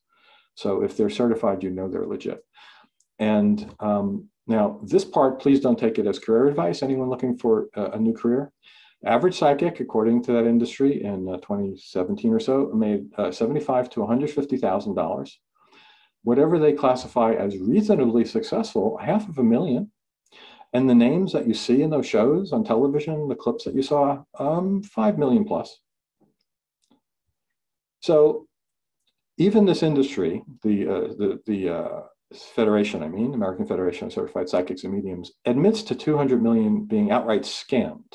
So 0.55 0.81
if 0.81 0.95
they're 0.95 1.09
certified, 1.09 1.61
you 1.61 1.69
know 1.69 1.89
they're 1.89 2.05
legit. 2.05 2.43
And 3.19 3.73
um, 3.79 4.29
now 4.47 4.79
this 4.83 5.05
part, 5.05 5.41
please 5.41 5.59
don't 5.59 5.77
take 5.77 5.99
it 5.99 6.07
as 6.07 6.19
career 6.19 6.47
advice. 6.47 6.81
Anyone 6.81 7.09
looking 7.09 7.37
for 7.37 7.67
a, 7.75 7.91
a 7.91 7.99
new 7.99 8.13
career? 8.13 8.53
Average 9.05 9.37
psychic, 9.37 9.79
according 9.79 10.23
to 10.23 10.31
that 10.31 10.47
industry 10.47 11.03
in 11.03 11.27
uh, 11.27 11.37
2017 11.37 12.33
or 12.33 12.39
so, 12.39 12.71
made 12.73 13.05
uh, 13.17 13.31
75 13.31 13.89
to 13.91 13.99
150 13.99 14.57
thousand 14.57 14.95
dollars 14.95 15.39
whatever 16.27 16.59
they 16.59 16.73
classify 16.73 17.31
as 17.31 17.57
reasonably 17.57 18.25
successful, 18.25 18.99
half 19.01 19.29
of 19.29 19.37
a 19.37 19.43
million. 19.43 19.89
And 20.73 20.89
the 20.89 20.95
names 20.95 21.33
that 21.33 21.47
you 21.47 21.53
see 21.53 21.81
in 21.81 21.89
those 21.89 22.05
shows 22.05 22.51
on 22.51 22.63
television, 22.63 23.27
the 23.27 23.35
clips 23.35 23.63
that 23.63 23.75
you 23.75 23.81
saw, 23.81 24.23
um, 24.37 24.83
5 24.83 25.17
million 25.17 25.45
plus. 25.45 25.79
So 28.01 28.47
even 29.37 29.65
this 29.65 29.83
industry, 29.83 30.43
the, 30.63 30.87
uh, 30.87 31.07
the, 31.17 31.39
the 31.45 31.69
uh, 31.69 32.01
Federation, 32.33 33.03
I 33.03 33.07
mean, 33.07 33.33
American 33.33 33.65
Federation 33.65 34.07
of 34.07 34.13
Certified 34.13 34.49
Psychics 34.49 34.83
and 34.83 34.93
Mediums, 34.93 35.31
admits 35.45 35.81
to 35.83 35.95
200 35.95 36.43
million 36.43 36.85
being 36.85 37.11
outright 37.11 37.43
scammed. 37.43 38.13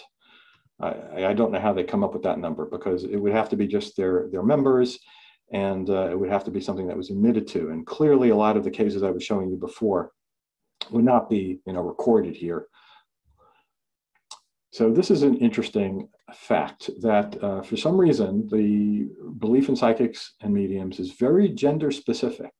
I, 0.81 1.27
I 1.27 1.33
don't 1.33 1.53
know 1.53 1.61
how 1.61 1.73
they 1.73 1.85
come 1.85 2.05
up 2.05 2.13
with 2.13 2.23
that 2.25 2.39
number 2.39 2.67
because 2.67 3.05
it 3.05 3.17
would 3.17 3.33
have 3.33 3.49
to 3.51 3.57
be 3.57 3.67
just 3.67 3.97
their, 3.97 4.29
their 4.31 4.43
members 4.43 4.99
and 5.53 5.89
uh, 5.91 6.11
it 6.11 6.19
would 6.19 6.31
have 6.31 6.45
to 6.45 6.51
be 6.51 6.61
something 6.61 6.87
that 6.89 6.97
was 6.97 7.11
admitted 7.11 7.47
to. 7.49 7.69
And 7.71 7.87
clearly, 7.87 8.31
a 8.31 8.37
lot 8.37 8.57
of 8.57 8.65
the 8.65 8.71
cases 8.71 9.03
I 9.03 9.11
was 9.11 9.23
showing 9.23 9.51
you 9.51 9.57
before 9.57 10.11
would 10.91 11.05
not 11.05 11.29
be, 11.29 11.61
you 11.67 11.73
know, 11.73 11.81
recorded 11.81 12.37
here. 12.37 12.67
So 14.71 14.91
this 14.91 15.11
is 15.11 15.23
an 15.23 15.37
interesting 15.37 16.09
fact 16.35 16.89
that 17.03 17.43
uh, 17.43 17.63
for 17.63 17.77
some 17.77 17.99
reason, 17.99 18.49
the 18.51 19.09
belief 19.39 19.69
in 19.69 19.77
psychics 19.77 20.33
and 20.41 20.55
mediums 20.55 20.99
is 20.99 21.13
very 21.13 21.51
gender 21.51 21.91
specific. 21.91 22.53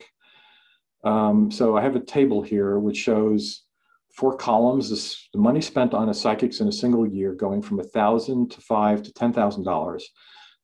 Um, 1.05 1.51
so 1.51 1.77
I 1.77 1.83
have 1.83 1.97
a 1.97 2.01
table 2.01 2.43
here 2.43 2.79
which 2.79 2.99
shows 2.99 3.65
four 4.13 4.37
columns, 4.37 4.91
this, 4.91 5.29
the 5.33 5.39
money 5.39 5.61
spent 5.61 5.95
on 5.95 6.11
a 6.11 6.15
psychics 6.15 6.61
in 6.61 6.69
a 6.69 6.73
single 6.73 7.07
year 7.07 7.33
going 7.33 7.63
from 7.63 7.81
a 7.81 7.85
thousand 7.85 8.51
to 8.51 8.61
five 8.61 9.03
to 9.03 9.13
$10,000. 9.13 10.03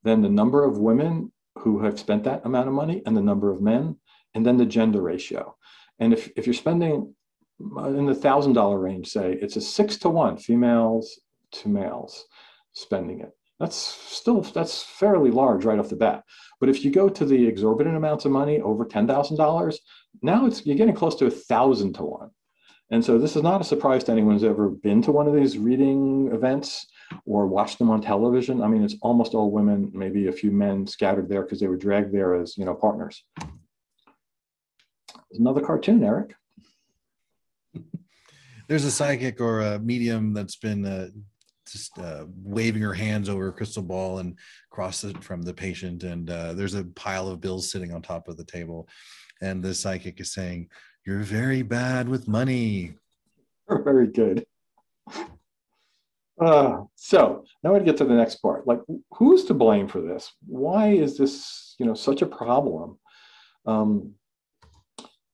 Then 0.03 0.21
the 0.21 0.29
number 0.29 0.65
of 0.65 0.79
women 0.79 1.33
who 1.57 1.83
have 1.83 1.99
spent 1.99 2.25
that 2.25 2.45
amount 2.45 2.69
of 2.69 2.75
money 2.75 3.03
and 3.07 3.17
the 3.17 3.23
number 3.23 3.51
of 3.51 3.63
men, 3.63 3.97
and 4.35 4.45
then 4.45 4.59
the 4.59 4.67
gender 4.67 5.01
ratio. 5.01 5.57
And 5.99 6.13
if, 6.13 6.31
if 6.37 6.47
you're 6.47 6.55
spending 6.55 7.15
in 7.61 8.07
the 8.07 8.15
thousand 8.15 8.53
dollar 8.53 8.79
range, 8.79 9.09
say 9.09 9.39
it's 9.41 9.57
a 9.57 9.61
six 9.61 9.97
to 9.99 10.09
one, 10.09 10.37
females 10.37 11.21
to 11.53 11.69
males 11.69 12.25
spending 12.73 13.21
it. 13.21 13.31
That's 13.59 13.77
still 13.77 14.41
that's 14.41 14.83
fairly 14.83 15.31
large 15.31 15.65
right 15.65 15.79
off 15.79 15.89
the 15.89 15.97
bat. 15.97 16.23
But 16.61 16.69
if 16.69 16.85
you 16.85 16.91
go 16.91 17.09
to 17.09 17.25
the 17.25 17.47
exorbitant 17.47 17.97
amounts 17.97 18.25
of 18.25 18.33
money 18.33 18.61
over 18.61 18.85
ten 18.85 19.07
thousand 19.07 19.37
dollars, 19.37 19.81
now 20.23 20.47
it's 20.47 20.65
you're 20.65 20.77
getting 20.77 20.95
close 20.95 21.17
to 21.17 21.27
a 21.27 21.31
thousand 21.31 21.95
to 21.95 22.05
one. 22.05 22.31
And 22.91 23.05
so 23.05 23.19
this 23.19 23.37
is 23.37 23.43
not 23.43 23.61
a 23.61 23.65
surprise 23.65 24.05
to 24.05 24.13
anyone 24.13 24.35
who's 24.35 24.45
ever 24.45 24.71
been 24.71 25.03
to 25.03 25.13
one 25.13 25.27
of 25.27 25.35
these 25.35 25.59
reading 25.59 26.31
events 26.33 26.87
or 27.27 27.47
watch 27.47 27.77
them 27.77 27.91
on 27.91 28.01
television. 28.01 28.63
I 28.63 28.69
mean, 28.69 28.83
it's 28.83 28.97
almost 29.03 29.35
all 29.35 29.51
women, 29.51 29.91
maybe 29.93 30.29
a 30.29 30.33
few 30.33 30.51
men 30.51 30.87
scattered 30.87 31.29
there 31.29 31.43
because 31.43 31.61
they 31.61 31.67
were 31.67 31.77
dragged 31.77 32.15
there 32.15 32.35
as, 32.35 32.57
you 32.57 32.65
know, 32.65 32.75
partners. 32.75 33.25
There's 33.37 35.41
another 35.41 35.61
cartoon, 35.61 36.03
Eric. 36.03 36.35
There's 38.69 38.85
a 38.85 38.91
psychic 38.91 39.41
or 39.41 39.63
a 39.63 39.79
medium 39.79 40.35
that's 40.35 40.57
been 40.57 40.85
uh, 40.85 41.09
just 41.71 41.99
uh, 41.99 42.25
waving 42.43 42.83
her 42.83 42.95
hands 42.95 43.29
over 43.29 43.49
a 43.49 43.53
crystal 43.53 43.83
ball 43.83 44.19
and 44.19 44.37
across 44.71 45.05
it 45.05 45.23
from 45.23 45.43
the 45.43 45.55
patient. 45.55 46.03
And 46.03 46.31
uh, 46.31 46.53
there's 46.55 46.75
a 46.75 46.85
pile 46.85 47.29
of 47.29 47.41
bills 47.41 47.71
sitting 47.71 47.93
on 47.93 48.03
top 48.03 48.29
of 48.29 48.37
the 48.37 48.45
table. 48.45 48.89
And 49.41 49.63
the 49.63 49.75
psychic 49.75 50.21
is 50.21 50.33
saying, 50.33 50.69
You're 51.07 51.21
very 51.21 51.63
bad 51.63 52.09
with 52.09 52.29
money. 52.29 52.95
Very 53.69 54.07
good. 54.07 54.47
Uh, 56.41 56.85
so 56.95 57.45
now 57.63 57.75
we 57.75 57.81
get 57.81 57.97
to 57.99 58.05
the 58.05 58.15
next 58.15 58.37
part. 58.37 58.67
Like, 58.67 58.81
who's 59.13 59.45
to 59.45 59.55
blame 59.55 59.89
for 59.89 60.01
this? 60.01 60.33
Why 60.47 60.89
is 60.89 61.19
this, 61.19 61.75
you 61.79 61.85
know, 61.85 61.95
such 61.95 62.23
a 62.23 62.27
problem? 62.27 62.99
Um, 63.67 64.15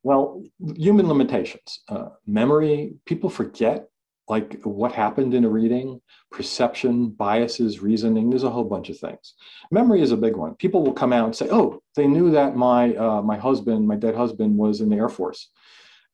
well, 0.05 0.45
human 0.77 1.09
limitations, 1.09 1.81
uh, 1.89 2.11
memory. 2.27 2.95
People 3.07 3.31
forget 3.31 3.89
like 4.29 4.63
what 4.63 4.93
happened 4.93 5.35
in 5.35 5.45
a 5.45 5.49
reading, 5.49 6.01
perception, 6.31 7.09
biases, 7.09 7.81
reasoning. 7.81 8.31
There's 8.31 8.45
a 8.45 8.51
whole 8.51 8.65
bunch 8.65 8.89
of 8.89 8.99
things. 8.99 9.35
Memory 9.71 10.01
is 10.01 10.13
a 10.13 10.17
big 10.17 10.37
one. 10.37 10.55
People 10.55 10.83
will 10.83 10.93
come 10.93 11.13
out 11.13 11.27
and 11.27 11.35
say, 11.35 11.49
"Oh, 11.51 11.83
they 11.97 12.07
knew 12.07 12.31
that 12.31 12.57
my 12.57 12.95
uh, 12.95 13.23
my 13.23 13.37
husband, 13.37 13.89
my 13.89 13.97
dead 13.97 14.15
husband, 14.15 14.57
was 14.57 14.81
in 14.81 14.89
the 14.89 14.97
Air 14.97 15.09
Force," 15.09 15.51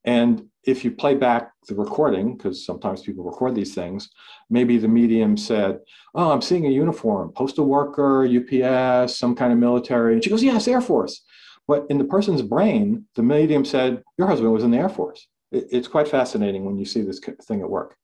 and 0.04 0.48
if 0.64 0.84
you 0.84 0.90
play 0.90 1.14
back 1.14 1.52
the 1.68 1.74
recording, 1.74 2.36
because 2.36 2.64
sometimes 2.64 3.02
people 3.02 3.24
record 3.24 3.54
these 3.54 3.74
things, 3.74 4.10
maybe 4.50 4.76
the 4.76 4.88
medium 4.88 5.36
said, 5.36 5.78
Oh, 6.14 6.30
I'm 6.30 6.42
seeing 6.42 6.66
a 6.66 6.70
uniform, 6.70 7.32
postal 7.34 7.66
worker, 7.66 8.26
UPS, 8.26 9.16
some 9.16 9.34
kind 9.34 9.52
of 9.52 9.58
military. 9.58 10.14
And 10.14 10.22
she 10.22 10.30
goes, 10.30 10.42
Yes, 10.42 10.68
Air 10.68 10.80
Force. 10.80 11.22
But 11.70 11.86
in 11.88 11.98
the 11.98 12.04
person's 12.04 12.42
brain, 12.42 13.06
the 13.14 13.22
medium 13.22 13.64
said, 13.64 14.02
Your 14.18 14.26
husband 14.26 14.52
was 14.52 14.64
in 14.64 14.72
the 14.72 14.78
Air 14.78 14.88
Force. 14.88 15.28
It, 15.52 15.68
it's 15.70 15.86
quite 15.86 16.08
fascinating 16.08 16.64
when 16.64 16.76
you 16.76 16.84
see 16.84 17.00
this 17.02 17.20
thing 17.44 17.60
at 17.60 17.70
work. 17.70 17.94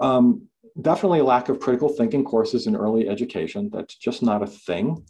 Um, 0.00 0.46
definitely 0.82 1.20
a 1.20 1.24
lack 1.24 1.48
of 1.48 1.60
critical 1.60 1.88
thinking 1.88 2.24
courses 2.24 2.66
in 2.66 2.76
early 2.76 3.08
education. 3.08 3.70
That's 3.72 3.94
just 3.94 4.22
not 4.22 4.42
a 4.42 4.46
thing. 4.46 5.06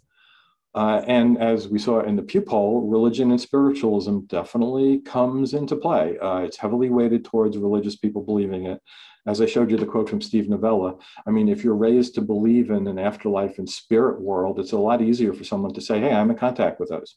Uh, 0.72 1.02
and 1.08 1.36
as 1.42 1.66
we 1.66 1.80
saw 1.80 1.98
in 2.02 2.14
the 2.14 2.22
Pew 2.22 2.42
poll, 2.42 2.86
religion 2.86 3.32
and 3.32 3.40
spiritualism 3.40 4.20
definitely 4.26 5.00
comes 5.00 5.52
into 5.52 5.74
play. 5.74 6.16
Uh, 6.20 6.42
it's 6.42 6.58
heavily 6.58 6.90
weighted 6.90 7.24
towards 7.24 7.58
religious 7.58 7.96
people 7.96 8.22
believing 8.22 8.66
it. 8.66 8.80
As 9.26 9.40
I 9.40 9.46
showed 9.46 9.70
you 9.70 9.76
the 9.76 9.86
quote 9.86 10.08
from 10.08 10.20
Steve 10.20 10.48
Novella, 10.48 10.94
I 11.26 11.30
mean, 11.30 11.48
if 11.48 11.64
you're 11.64 11.74
raised 11.74 12.14
to 12.14 12.20
believe 12.20 12.70
in 12.70 12.86
an 12.86 12.98
afterlife 12.98 13.58
and 13.58 13.68
spirit 13.68 14.20
world, 14.20 14.60
it's 14.60 14.72
a 14.72 14.78
lot 14.78 15.02
easier 15.02 15.32
for 15.32 15.44
someone 15.44 15.74
to 15.74 15.80
say, 15.80 15.98
hey, 15.98 16.12
I'm 16.12 16.30
in 16.30 16.36
contact 16.36 16.78
with 16.78 16.90
those. 16.90 17.16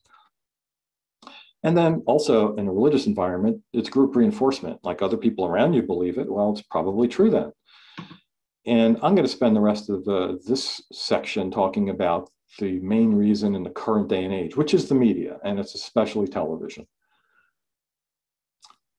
And 1.64 1.78
then 1.78 2.04
also 2.08 2.56
in 2.56 2.68
a 2.68 2.72
religious 2.72 3.06
environment, 3.06 3.62
it's 3.74 3.90
group 3.90 4.16
reinforcement. 4.16 4.80
Like 4.84 5.02
other 5.02 5.18
people 5.18 5.46
around 5.46 5.74
you 5.74 5.84
believe 5.84 6.18
it, 6.18 6.32
well, 6.32 6.52
it's 6.52 6.62
probably 6.62 7.08
true 7.08 7.30
then. 7.30 7.52
And 8.66 8.98
I'm 8.98 9.16
going 9.16 9.26
to 9.26 9.28
spend 9.28 9.56
the 9.56 9.62
rest 9.62 9.90
of 9.90 10.06
the, 10.06 10.40
this 10.48 10.82
section 10.92 11.52
talking 11.52 11.90
about 11.90 12.30
the 12.60 12.80
main 12.80 13.14
reason 13.14 13.56
in 13.56 13.64
the 13.64 13.70
current 13.70 14.08
day 14.08 14.24
and 14.24 14.34
age, 14.34 14.56
which 14.56 14.74
is 14.74 14.88
the 14.88 14.96
media, 14.96 15.38
and 15.44 15.60
it's 15.60 15.76
especially 15.76 16.28
television. 16.28 16.88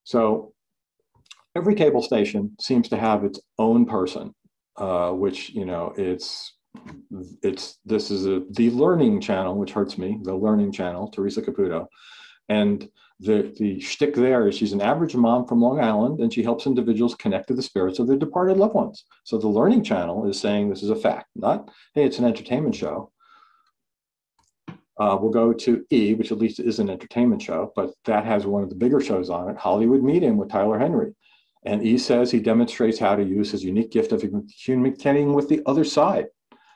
So 0.05 0.55
every 1.57 1.75
cable 1.75 2.03
station 2.03 2.57
seems 2.61 2.89
to 2.89 2.97
have 2.97 3.25
its 3.25 3.41
own 3.59 3.87
person, 3.87 4.35
uh, 4.77 5.11
which, 5.11 5.51
you 5.51 5.65
know, 5.65 5.93
it's 5.97 6.55
it's 7.43 7.79
this 7.85 8.13
is 8.13 8.27
a 8.27 8.43
the 8.51 8.71
learning 8.71 9.21
channel, 9.21 9.57
which 9.57 9.73
hurts 9.73 9.99
me, 9.99 10.19
the 10.23 10.35
learning 10.35 10.71
channel, 10.73 11.09
Teresa 11.09 11.43
Caputo. 11.43 11.87
And 12.49 12.89
the, 13.21 13.55
the 13.59 13.81
shtick 13.81 14.15
there 14.15 14.49
is 14.49 14.57
she's 14.57 14.73
an 14.73 14.81
average 14.81 15.15
mom 15.15 15.47
from 15.47 15.61
Long 15.61 15.79
Island 15.81 16.21
and 16.21 16.33
she 16.33 16.43
helps 16.43 16.67
individuals 16.67 17.15
connect 17.15 17.49
to 17.49 17.55
the 17.55 17.63
spirits 17.63 17.99
of 17.99 18.07
their 18.07 18.17
departed 18.17 18.57
loved 18.57 18.75
ones. 18.75 19.05
So 19.25 19.37
the 19.37 19.49
learning 19.49 19.85
channel 19.85 20.29
is 20.29 20.41
saying 20.41 20.71
this 20.71 20.83
is 20.83 20.91
a 20.91 20.97
fact, 20.97 21.29
not, 21.37 21.71
hey, 21.95 22.05
it's 22.05 22.19
an 22.19 22.25
entertainment 22.25 22.75
show. 22.75 23.13
Uh, 24.99 25.17
we'll 25.21 25.31
go 25.31 25.53
to 25.53 25.85
E, 25.91 26.15
which 26.15 26.33
at 26.33 26.39
least 26.39 26.61
is 26.61 26.79
an 26.79 26.91
entertainment 26.91 27.41
show, 27.41 27.73
but 27.77 27.93
that 28.05 28.25
has 28.25 28.47
one 28.47 28.63
of 28.63 28.69
the 28.69 28.75
bigger 28.75 29.01
shows 29.01 29.31
on 29.31 29.49
it, 29.49 29.57
Hollywood 29.57 30.03
Medium 30.03 30.37
with 30.37 30.51
Tyler 30.51 30.79
Henry. 30.79 31.15
And 31.65 31.83
E 31.83 31.99
says 31.99 32.31
he 32.31 32.41
demonstrates 32.41 32.99
how 32.99 33.17
to 33.17 33.23
use 33.23 33.51
his 33.51 33.65
unique 33.65 33.91
gift 33.91 34.13
of 34.13 34.25
communicating 34.65 35.35
with 35.35 35.49
the 35.49 35.63
other 35.67 35.85
side 35.85 36.27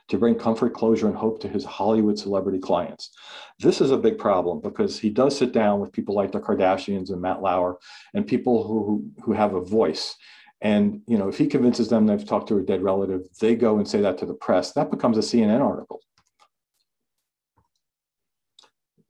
to 0.08 0.18
bring 0.18 0.34
comfort, 0.34 0.74
closure, 0.74 1.06
and 1.06 1.16
hope 1.16 1.40
to 1.40 1.48
his 1.48 1.64
Hollywood 1.64 2.18
celebrity 2.18 2.58
clients. 2.58 3.10
This 3.58 3.80
is 3.80 3.90
a 3.90 3.96
big 3.96 4.18
problem 4.18 4.60
because 4.60 4.98
he 4.98 5.08
does 5.08 5.38
sit 5.38 5.52
down 5.52 5.80
with 5.80 5.92
people 5.92 6.14
like 6.14 6.32
the 6.32 6.40
Kardashians 6.40 7.10
and 7.10 7.22
Matt 7.22 7.40
Lauer 7.40 7.78
and 8.12 8.26
people 8.26 8.64
who, 8.64 9.10
who 9.22 9.32
have 9.32 9.54
a 9.54 9.62
voice. 9.62 10.14
And 10.60 11.00
you 11.06 11.16
know, 11.16 11.28
if 11.28 11.38
he 11.38 11.46
convinces 11.46 11.88
them 11.88 12.06
they've 12.06 12.24
talked 12.24 12.48
to 12.48 12.58
a 12.58 12.62
dead 12.62 12.82
relative, 12.82 13.22
they 13.40 13.54
go 13.54 13.78
and 13.78 13.88
say 13.88 14.02
that 14.02 14.18
to 14.18 14.26
the 14.26 14.34
press. 14.34 14.72
That 14.72 14.90
becomes 14.90 15.16
a 15.16 15.20
CNN 15.20 15.62
article. 15.62 16.00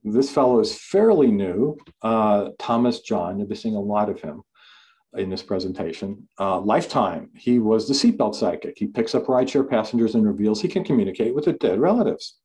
This 0.05 0.31
fellow 0.31 0.61
is 0.61 0.79
fairly 0.79 1.29
new, 1.29 1.79
uh, 2.03 2.51
Thomas 2.59 3.01
John. 3.01 3.39
You'll 3.39 3.49
be 3.49 3.55
seeing 3.55 3.75
a 3.75 3.81
lot 3.81 4.11
of 4.11 4.21
him 4.21 4.43
in 5.17 5.31
this 5.31 5.43
presentation. 5.43 6.29
Uh, 6.39 6.61
lifetime, 6.61 7.31
he 7.37 7.59
was 7.59 7.87
the 7.87 7.95
seatbelt 7.95 8.35
psychic. 8.35 8.77
He 8.77 8.87
picks 8.87 9.15
up 9.15 9.27
rideshare 9.27 9.69
passengers 9.69 10.15
and 10.15 10.27
reveals 10.27 10.61
he 10.61 10.69
can 10.69 10.85
communicate 10.85 11.35
with 11.35 11.45
their 11.45 11.55
dead 11.55 11.81
relatives. 11.81 12.39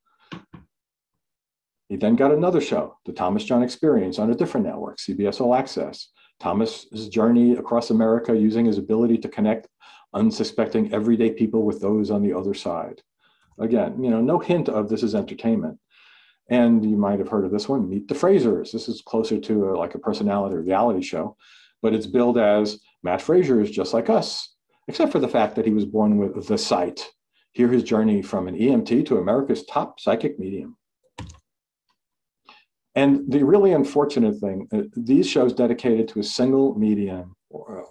He 1.88 1.96
then 1.96 2.16
got 2.16 2.32
another 2.32 2.62
show, 2.62 2.98
The 3.06 3.14
Thomas 3.14 3.44
John 3.44 3.64
Experience, 3.64 4.20
on 4.20 4.30
a 4.30 4.36
different 4.36 4.68
network, 4.68 5.00
CBS 5.00 5.42
All 5.42 5.56
Access. 5.56 6.10
Thomas's 6.40 7.10
journey 7.10 7.54
across 7.54 7.90
America 7.90 8.38
using 8.38 8.66
his 8.66 8.78
ability 8.78 9.18
to 9.18 9.28
connect 9.28 9.68
unsuspecting 10.14 10.94
everyday 10.94 11.32
people 11.32 11.64
with 11.64 11.82
those 11.82 12.10
on 12.12 12.22
the 12.22 12.34
other 12.34 12.54
side. 12.54 13.02
Again, 13.60 14.02
you 14.02 14.10
know, 14.10 14.22
no 14.22 14.40
hint 14.40 14.70
of 14.70 14.88
this 14.88 15.04
is 15.04 15.16
entertainment. 15.16 15.80
And 16.50 16.84
you 16.84 16.96
might 16.96 17.20
have 17.20 17.28
heard 17.28 17.46
of 17.46 17.52
this 17.52 17.68
one, 17.68 17.90
Meet 17.90 18.08
the 18.08 18.16
Frasers. 18.16 18.72
This 18.72 18.88
is 18.88 19.02
closer 19.02 19.38
to 19.40 19.70
a, 19.70 19.78
like 19.78 19.96
a 19.96 20.00
personality 20.00 20.56
reality 20.56 21.02
show 21.02 21.36
but 21.82 21.94
it's 21.94 22.08
billed 22.08 22.38
as 22.38 22.80
Matt 23.04 23.22
Fraser 23.22 23.62
is 23.62 23.72
just 23.72 23.94
like 23.94 24.10
us, 24.10 24.56
except 24.88 25.12
for 25.12 25.20
the 25.20 25.28
fact 25.28 25.56
that 25.56 25.66
he 25.66 25.74
was 25.74 25.86
born 25.86 26.18
with 26.18 26.48
the 26.48 26.58
sight. 26.58 27.08
Hear 27.54 27.68
his 27.68 27.84
journey 27.84 28.22
from 28.22 28.48
an 28.48 28.58
EMT 28.58 29.06
to 29.08 29.18
America's 29.18 29.66
top 29.66 30.00
psychic 30.00 30.38
medium. 30.40 30.78
And 32.96 33.32
the 33.32 33.44
really 33.44 33.74
unfortunate 33.74 34.40
thing, 34.40 34.68
uh, 34.74 34.82
these 34.96 35.30
shows 35.30 35.54
dedicated 35.54 36.08
to 36.10 36.20
a 36.20 36.24
single 36.24 36.78
medium 36.78 37.36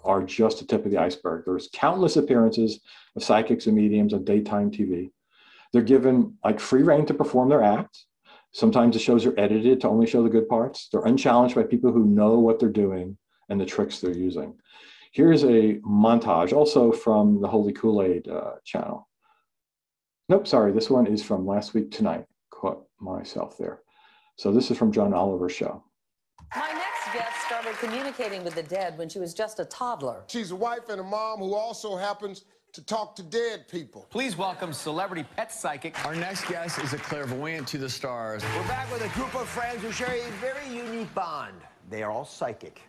are 0.03 0.23
just 0.23 0.59
the 0.59 0.65
tip 0.65 0.85
of 0.85 0.91
the 0.91 0.97
iceberg. 0.97 1.43
There's 1.45 1.69
countless 1.73 2.15
appearances 2.15 2.79
of 3.15 3.23
psychics 3.23 3.65
and 3.67 3.75
mediums 3.75 4.13
on 4.13 4.23
daytime 4.23 4.71
TV. 4.71 5.11
They're 5.73 5.81
given 5.81 6.37
like 6.43 6.59
free 6.59 6.83
reign 6.83 7.05
to 7.07 7.13
perform 7.13 7.49
their 7.49 7.63
act. 7.63 8.05
Sometimes 8.51 8.95
the 8.95 8.99
shows 8.99 9.25
are 9.25 9.39
edited 9.39 9.81
to 9.81 9.89
only 9.89 10.07
show 10.07 10.23
the 10.23 10.29
good 10.29 10.49
parts. 10.49 10.89
They're 10.91 11.05
unchallenged 11.05 11.55
by 11.55 11.63
people 11.63 11.91
who 11.91 12.05
know 12.05 12.39
what 12.39 12.59
they're 12.59 12.69
doing 12.69 13.17
and 13.49 13.59
the 13.59 13.65
tricks 13.65 13.99
they're 13.99 14.11
using. 14.11 14.55
Here's 15.11 15.43
a 15.43 15.79
montage 15.85 16.53
also 16.53 16.91
from 16.91 17.41
the 17.41 17.47
Holy 17.47 17.73
Kool-Aid 17.73 18.27
uh, 18.27 18.53
channel. 18.63 19.07
Nope, 20.29 20.47
sorry, 20.47 20.71
this 20.71 20.89
one 20.89 21.07
is 21.07 21.23
from 21.23 21.47
last 21.47 21.73
week 21.73 21.89
tonight. 21.89 22.25
Caught 22.51 22.85
myself 22.99 23.57
there. 23.57 23.81
So 24.37 24.51
this 24.51 24.69
is 24.69 24.77
from 24.77 24.91
John 24.91 25.13
Oliver's 25.13 25.51
show. 25.51 25.83
My 26.55 26.71
next 26.71 27.13
guest 27.13 27.35
started 27.47 27.75
communicating 27.79 28.43
with 28.43 28.55
the 28.55 28.63
dead 28.63 28.97
when 28.97 29.09
she 29.09 29.19
was 29.19 29.33
just 29.33 29.59
a 29.59 29.65
toddler. 29.65 30.23
She's 30.27 30.51
a 30.51 30.55
wife 30.55 30.89
and 30.89 31.01
a 31.01 31.03
mom 31.03 31.39
who 31.39 31.55
also 31.55 31.97
happens 31.97 32.45
to 32.73 32.85
talk 32.85 33.15
to 33.15 33.23
dead 33.23 33.67
people. 33.67 34.05
Please 34.11 34.37
welcome 34.37 34.71
celebrity 34.73 35.25
pet 35.35 35.51
psychic. 35.51 36.05
Our 36.05 36.15
next 36.15 36.47
guest 36.47 36.79
is 36.83 36.93
a 36.93 36.97
clairvoyant 36.97 37.67
to 37.69 37.79
the 37.79 37.89
stars. 37.89 38.43
We're 38.55 38.67
back 38.67 38.91
with 38.91 39.03
a 39.03 39.09
group 39.15 39.33
of 39.35 39.47
friends 39.47 39.81
who 39.81 39.91
share 39.91 40.13
a 40.13 40.31
very 40.33 40.67
unique 40.69 41.13
bond. 41.15 41.55
They 41.89 42.03
are 42.03 42.11
all 42.11 42.25
psychic. 42.25 42.81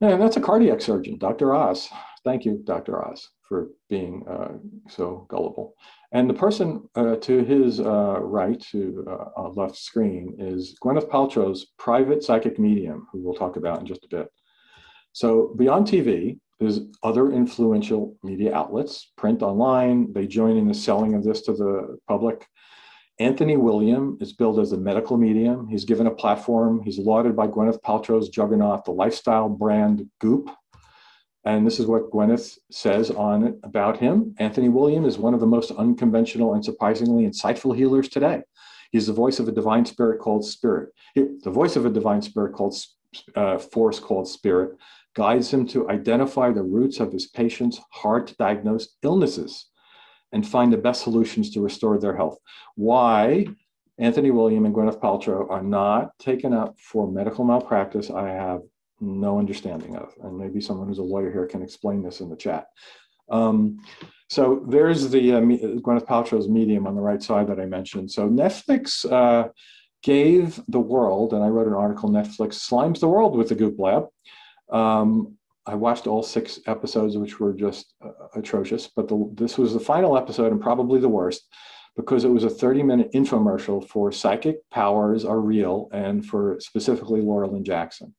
Yeah, 0.00 0.16
that's 0.16 0.36
a 0.36 0.40
cardiac 0.40 0.80
surgeon, 0.82 1.16
Dr. 1.18 1.54
Oz. 1.54 1.88
Thank 2.24 2.44
you, 2.44 2.60
Dr. 2.64 3.02
Oz, 3.02 3.30
for 3.48 3.68
being 3.88 4.24
uh, 4.28 4.52
so 4.88 5.26
gullible. 5.30 5.74
And 6.12 6.28
the 6.28 6.34
person 6.34 6.86
uh, 6.96 7.16
to 7.16 7.44
his 7.44 7.80
uh, 7.80 8.18
right, 8.20 8.60
to 8.72 9.06
uh, 9.36 9.48
left 9.50 9.76
screen, 9.76 10.36
is 10.38 10.76
Gwyneth 10.82 11.08
Paltrow's 11.08 11.72
private 11.78 12.22
psychic 12.22 12.58
medium, 12.58 13.06
who 13.10 13.20
we'll 13.20 13.34
talk 13.34 13.56
about 13.56 13.80
in 13.80 13.86
just 13.86 14.04
a 14.04 14.08
bit. 14.08 14.28
So 15.12 15.54
beyond 15.56 15.86
TV, 15.86 16.38
there's 16.60 16.80
other 17.02 17.32
influential 17.32 18.16
media 18.22 18.54
outlets, 18.54 19.12
print, 19.16 19.42
online. 19.42 20.12
They 20.12 20.26
join 20.26 20.58
in 20.58 20.68
the 20.68 20.74
selling 20.74 21.14
of 21.14 21.24
this 21.24 21.42
to 21.42 21.52
the 21.52 21.98
public. 22.06 22.46
Anthony 23.18 23.56
William 23.56 24.18
is 24.20 24.34
billed 24.34 24.60
as 24.60 24.72
a 24.72 24.76
medical 24.76 25.16
medium. 25.16 25.68
He's 25.68 25.86
given 25.86 26.06
a 26.06 26.10
platform. 26.10 26.82
He's 26.82 26.98
lauded 26.98 27.34
by 27.34 27.46
Gwyneth 27.46 27.80
Paltrow's 27.80 28.28
juggernaut, 28.28 28.84
the 28.84 28.90
lifestyle 28.90 29.48
brand 29.48 30.06
Goop. 30.20 30.50
And 31.44 31.66
this 31.66 31.80
is 31.80 31.86
what 31.86 32.10
Gwyneth 32.10 32.58
says 32.70 33.10
on 33.10 33.58
about 33.62 33.98
him. 33.98 34.34
Anthony 34.38 34.68
William 34.68 35.06
is 35.06 35.16
one 35.16 35.32
of 35.32 35.40
the 35.40 35.46
most 35.46 35.70
unconventional 35.70 36.52
and 36.52 36.64
surprisingly 36.64 37.24
insightful 37.24 37.74
healers 37.74 38.08
today. 38.08 38.42
He's 38.90 39.06
the 39.06 39.14
voice 39.14 39.38
of 39.38 39.48
a 39.48 39.52
divine 39.52 39.86
spirit 39.86 40.20
called 40.20 40.44
Spirit. 40.44 40.90
The 41.14 41.50
voice 41.50 41.76
of 41.76 41.86
a 41.86 41.90
divine 41.90 42.20
spirit 42.20 42.52
called 42.52 42.76
uh, 43.34 43.56
force 43.56 43.98
called 43.98 44.28
Spirit 44.28 44.76
guides 45.14 45.50
him 45.50 45.66
to 45.68 45.88
identify 45.88 46.52
the 46.52 46.62
roots 46.62 47.00
of 47.00 47.12
his 47.12 47.28
patients' 47.28 47.80
hard 47.92 48.26
to 48.26 48.36
diagnose 48.36 48.96
illnesses 49.02 49.70
and 50.36 50.46
find 50.46 50.70
the 50.70 50.76
best 50.76 51.02
solutions 51.02 51.48
to 51.50 51.62
restore 51.62 51.98
their 51.98 52.14
health. 52.14 52.36
Why 52.74 53.46
Anthony 53.96 54.30
William 54.30 54.66
and 54.66 54.74
Gwyneth 54.74 55.00
Paltrow 55.00 55.50
are 55.50 55.62
not 55.62 56.16
taken 56.18 56.52
up 56.52 56.78
for 56.78 57.10
medical 57.10 57.42
malpractice, 57.42 58.10
I 58.10 58.28
have 58.28 58.60
no 59.00 59.38
understanding 59.38 59.96
of. 59.96 60.12
And 60.22 60.36
maybe 60.38 60.60
someone 60.60 60.88
who's 60.88 60.98
a 60.98 61.02
lawyer 61.14 61.32
here 61.32 61.46
can 61.46 61.62
explain 61.62 62.02
this 62.02 62.20
in 62.20 62.28
the 62.28 62.36
chat. 62.36 62.66
Um, 63.30 63.80
so 64.28 64.62
there's 64.68 65.08
the 65.08 65.32
uh, 65.32 65.40
Gwyneth 65.40 66.06
Paltrow's 66.06 66.50
medium 66.50 66.86
on 66.86 66.94
the 66.94 67.00
right 67.00 67.22
side 67.22 67.46
that 67.48 67.58
I 67.58 67.64
mentioned. 67.64 68.10
So 68.10 68.28
Netflix 68.28 69.10
uh, 69.10 69.48
gave 70.02 70.60
the 70.68 70.80
world, 70.80 71.32
and 71.32 71.42
I 71.42 71.48
wrote 71.48 71.66
an 71.66 71.72
article, 71.72 72.10
Netflix 72.10 72.68
slimes 72.68 73.00
the 73.00 73.08
world 73.08 73.34
with 73.38 73.48
the 73.48 73.54
Goop 73.54 73.78
Lab. 73.78 74.04
Um, 74.70 75.35
I 75.66 75.74
watched 75.74 76.06
all 76.06 76.22
six 76.22 76.60
episodes, 76.66 77.16
which 77.18 77.40
were 77.40 77.52
just 77.52 77.94
uh, 78.04 78.10
atrocious. 78.34 78.88
But 78.94 79.08
the, 79.08 79.28
this 79.34 79.58
was 79.58 79.72
the 79.72 79.80
final 79.80 80.16
episode 80.16 80.52
and 80.52 80.60
probably 80.60 81.00
the 81.00 81.08
worst 81.08 81.48
because 81.96 82.24
it 82.24 82.30
was 82.30 82.44
a 82.44 82.50
30 82.50 82.82
minute 82.82 83.12
infomercial 83.12 83.86
for 83.88 84.12
psychic 84.12 84.58
powers 84.70 85.24
are 85.24 85.40
real 85.40 85.88
and 85.92 86.24
for 86.24 86.58
specifically 86.60 87.20
Laura 87.20 87.48
Lynne 87.48 87.64
Jackson. 87.64 88.14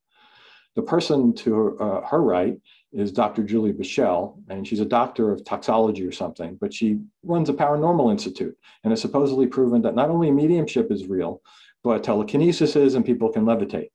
The 0.76 0.82
person 0.82 1.32
to 1.36 1.54
her, 1.54 1.82
uh, 1.82 2.06
her 2.06 2.22
right 2.22 2.56
is 2.92 3.12
Dr. 3.12 3.42
Julie 3.42 3.72
Beischel, 3.72 4.40
and 4.48 4.66
she's 4.66 4.80
a 4.80 4.84
doctor 4.84 5.32
of 5.32 5.44
toxology 5.44 6.06
or 6.06 6.12
something, 6.12 6.56
but 6.60 6.72
she 6.72 6.98
runs 7.22 7.48
a 7.48 7.54
paranormal 7.54 8.10
institute 8.10 8.56
and 8.84 8.92
has 8.92 9.00
supposedly 9.00 9.46
proven 9.46 9.82
that 9.82 9.94
not 9.94 10.10
only 10.10 10.30
mediumship 10.30 10.90
is 10.90 11.06
real, 11.06 11.42
but 11.82 12.04
telekinesis 12.04 12.76
is 12.76 12.94
and 12.94 13.04
people 13.04 13.30
can 13.32 13.44
levitate. 13.44 13.88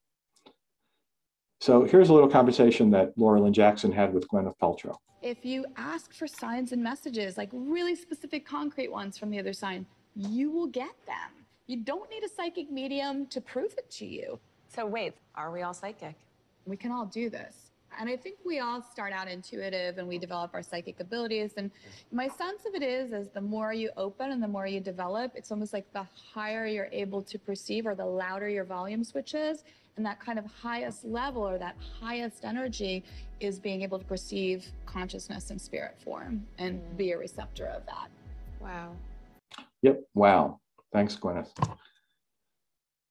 So 1.64 1.86
here's 1.86 2.09
a 2.09 2.14
little 2.14 2.28
conversation 2.28 2.89
that 2.89 3.18
Laura 3.18 3.39
Lynne 3.39 3.53
Jackson 3.53 3.89
had 3.89 4.14
with 4.14 4.28
Gwyneth 4.28 4.57
Paltrow. 4.61 4.97
If 5.22 5.45
you 5.45 5.66
ask 5.78 6.14
for 6.14 6.28
signs 6.28 6.74
and 6.74 6.84
messages, 6.84 7.38
like 7.38 7.47
really 7.53 7.95
specific, 7.95 8.45
concrete 8.45 8.91
ones 8.91 9.18
from 9.18 9.30
the 9.30 9.39
other 9.39 9.53
side, 9.53 9.86
you 10.14 10.51
will 10.51 10.68
get 10.68 10.93
them. 11.07 11.45
You 11.68 11.78
don't 11.78 12.09
need 12.09 12.22
a 12.22 12.28
psychic 12.28 12.70
medium 12.70 13.28
to 13.28 13.39
prove 13.39 13.76
it 13.78 13.89
to 13.91 14.05
you. 14.05 14.41
So 14.68 14.86
wait, 14.86 15.14
are 15.36 15.51
we 15.51 15.61
all 15.61 15.74
psychic? 15.74 16.16
We 16.66 16.76
can 16.76 16.91
all 16.91 17.05
do 17.05 17.30
this. 17.30 17.72
And 17.97 18.09
I 18.09 18.18
think 18.18 18.39
we 18.43 18.59
all 18.59 18.82
start 18.82 19.14
out 19.14 19.30
intuitive 19.30 19.99
and 19.99 20.05
we 20.05 20.18
develop 20.18 20.51
our 20.53 20.64
psychic 20.64 20.99
abilities. 20.99 21.53
And 21.55 21.72
my 22.11 22.28
sense 22.28 22.66
of 22.66 22.76
it 22.76 22.84
is, 22.84 23.14
is 23.14 23.30
the 23.30 23.39
more 23.39 23.72
you 23.72 23.89
open 23.95 24.32
and 24.32 24.43
the 24.43 24.49
more 24.49 24.68
you 24.68 24.82
develop, 24.82 25.32
it's 25.34 25.49
almost 25.49 25.72
like 25.72 25.86
the 25.93 26.05
higher 26.34 26.66
you're 26.66 26.89
able 26.91 27.22
to 27.22 27.39
perceive 27.39 27.88
or 27.88 27.95
the 27.95 28.05
louder 28.05 28.49
your 28.49 28.66
volume 28.66 29.05
switches. 29.05 29.64
And 29.95 30.05
that 30.05 30.19
kind 30.19 30.39
of 30.39 30.45
highest 30.45 31.05
level 31.05 31.47
or 31.47 31.57
that 31.59 31.75
highest 32.01 32.43
energy 32.43 33.03
is 33.39 33.59
being 33.59 33.81
able 33.83 33.99
to 33.99 34.05
perceive 34.05 34.65
consciousness 34.85 35.51
in 35.51 35.59
spirit 35.59 35.95
form 36.03 36.45
and 36.57 36.81
be 36.97 37.11
a 37.11 37.17
receptor 37.17 37.67
of 37.67 37.85
that. 37.85 38.07
Wow. 38.59 38.95
Yep. 39.83 40.01
Wow. 40.15 40.59
Thanks, 40.91 41.15
Gwyneth. 41.15 41.49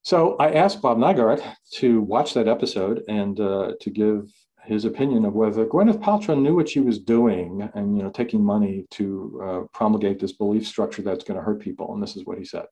So 0.03 0.37
I 0.39 0.53
asked 0.53 0.83
Bob 0.83 0.99
Nygaard 0.99 1.41
to 1.75 2.01
watch 2.01 2.35
that 2.35 2.49
episode 2.49 3.03
and 3.09 3.39
uh, 3.39 3.73
to 3.81 3.91
give 3.91 4.33
his 4.65 4.85
opinion 4.85 5.25
of 5.25 5.35
whether 5.35 5.67
Gwyneth 5.67 6.01
Paltrow 6.01 6.41
knew 6.41 6.55
what 6.55 6.69
she 6.69 6.81
was 6.81 6.99
doing 6.99 7.69
and 7.75 7.97
you 7.97 8.03
know 8.03 8.11
taking 8.11 8.45
money 8.45 8.87
to 8.93 9.43
uh, 9.45 9.61
promulgate 9.73 10.19
this 10.19 10.33
belief 10.33 10.67
structure 10.67 11.03
that's 11.03 11.25
going 11.25 11.39
to 11.39 11.45
hurt 11.45 11.61
people. 11.61 11.93
And 11.95 12.03
this 12.03 12.17
is 12.17 12.25
what 12.25 12.39
he 12.39 12.45
said. 12.45 12.65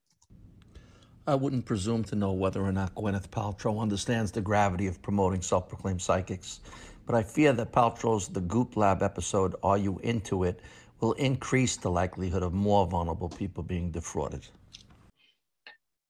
I 1.31 1.37
wouldn't 1.37 1.65
presume 1.65 2.03
to 2.05 2.17
know 2.17 2.33
whether 2.33 2.61
or 2.61 2.73
not 2.73 2.97
Gwyneth 2.97 3.29
Paltrow 3.29 3.81
understands 3.81 4.33
the 4.33 4.41
gravity 4.41 4.89
of 4.89 5.01
promoting 5.01 5.43
self-proclaimed 5.43 6.03
psychics, 6.03 6.59
but 7.07 7.15
I 7.15 7.23
fear 7.23 7.53
that 7.53 7.71
Paltrow's 7.71 8.27
The 8.27 8.41
Goop 8.41 8.77
Lab 8.77 9.01
episode, 9.01 9.55
Are 9.63 9.79
You 9.79 10.01
Into 10.03 10.43
It, 10.43 10.59
will 10.99 11.13
increase 11.13 11.77
the 11.77 11.89
likelihood 11.89 12.43
of 12.43 12.53
more 12.53 12.85
vulnerable 12.85 13.29
people 13.29 13.63
being 13.63 13.93
defrauded. 13.93 14.45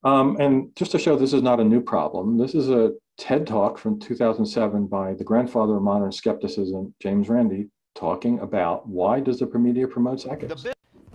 Um, 0.04 0.38
and 0.40 0.74
just 0.74 0.92
to 0.92 0.98
show 0.98 1.16
this 1.16 1.34
is 1.34 1.42
not 1.42 1.60
a 1.60 1.64
new 1.64 1.82
problem, 1.82 2.38
this 2.38 2.54
is 2.54 2.70
a 2.70 2.92
TED 3.18 3.46
talk 3.46 3.76
from 3.76 4.00
2007 4.00 4.86
by 4.86 5.12
the 5.12 5.24
grandfather 5.24 5.76
of 5.76 5.82
modern 5.82 6.12
skepticism, 6.12 6.94
James 6.98 7.28
Randi, 7.28 7.68
talking 7.94 8.38
about 8.38 8.88
why 8.88 9.20
does 9.20 9.40
the 9.40 9.46
media 9.58 9.86
promote 9.86 10.22
psychics? 10.22 10.64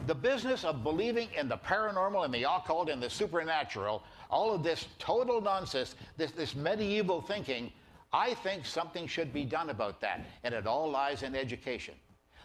The, 0.06 0.16
business 0.16 0.64
of 0.64 0.84
believing 0.84 1.30
in 1.38 1.48
the 1.48 1.58
paranormal 1.58 2.26
and 2.26 2.34
the 2.34 2.44
occult 2.44 2.90
and 2.90 3.02
the 3.02 3.10
supernatural, 3.10 4.04
all 4.30 4.54
of 4.54 4.64
this 4.64 4.88
total 5.00 5.42
nonsense, 5.42 5.96
this, 6.18 6.32
this 6.32 6.56
medieval 6.56 7.22
thinking, 7.22 7.72
I 8.14 8.34
think 8.36 8.66
something 8.66 9.08
should 9.08 9.34
be 9.34 9.46
done 9.46 9.70
about 9.70 10.02
that. 10.02 10.26
And 10.44 10.54
it 10.54 10.68
all 10.68 10.90
lies 10.90 11.24
in 11.24 11.36
education. 11.36 11.96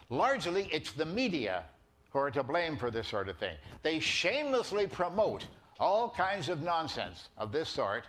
Largely, 0.09 0.69
it's 0.71 0.91
the 0.91 1.05
media 1.05 1.63
who 2.11 2.19
are 2.19 2.31
to 2.31 2.43
blame 2.43 2.77
for 2.77 2.91
this 2.91 3.07
sort 3.07 3.29
of 3.29 3.37
thing. 3.37 3.55
They 3.81 3.99
shamelessly 3.99 4.87
promote 4.87 5.45
all 5.79 6.09
kinds 6.09 6.49
of 6.49 6.61
nonsense 6.61 7.29
of 7.37 7.51
this 7.51 7.69
sort 7.69 8.03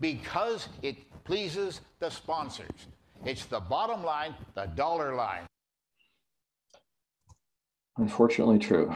because 0.00 0.68
it 0.82 0.96
pleases 1.24 1.80
the 1.98 2.10
sponsors. 2.10 2.86
It's 3.24 3.46
the 3.46 3.60
bottom 3.60 4.04
line, 4.04 4.34
the 4.54 4.66
dollar 4.66 5.14
line. 5.14 5.46
Unfortunately, 7.98 8.58
true. 8.58 8.94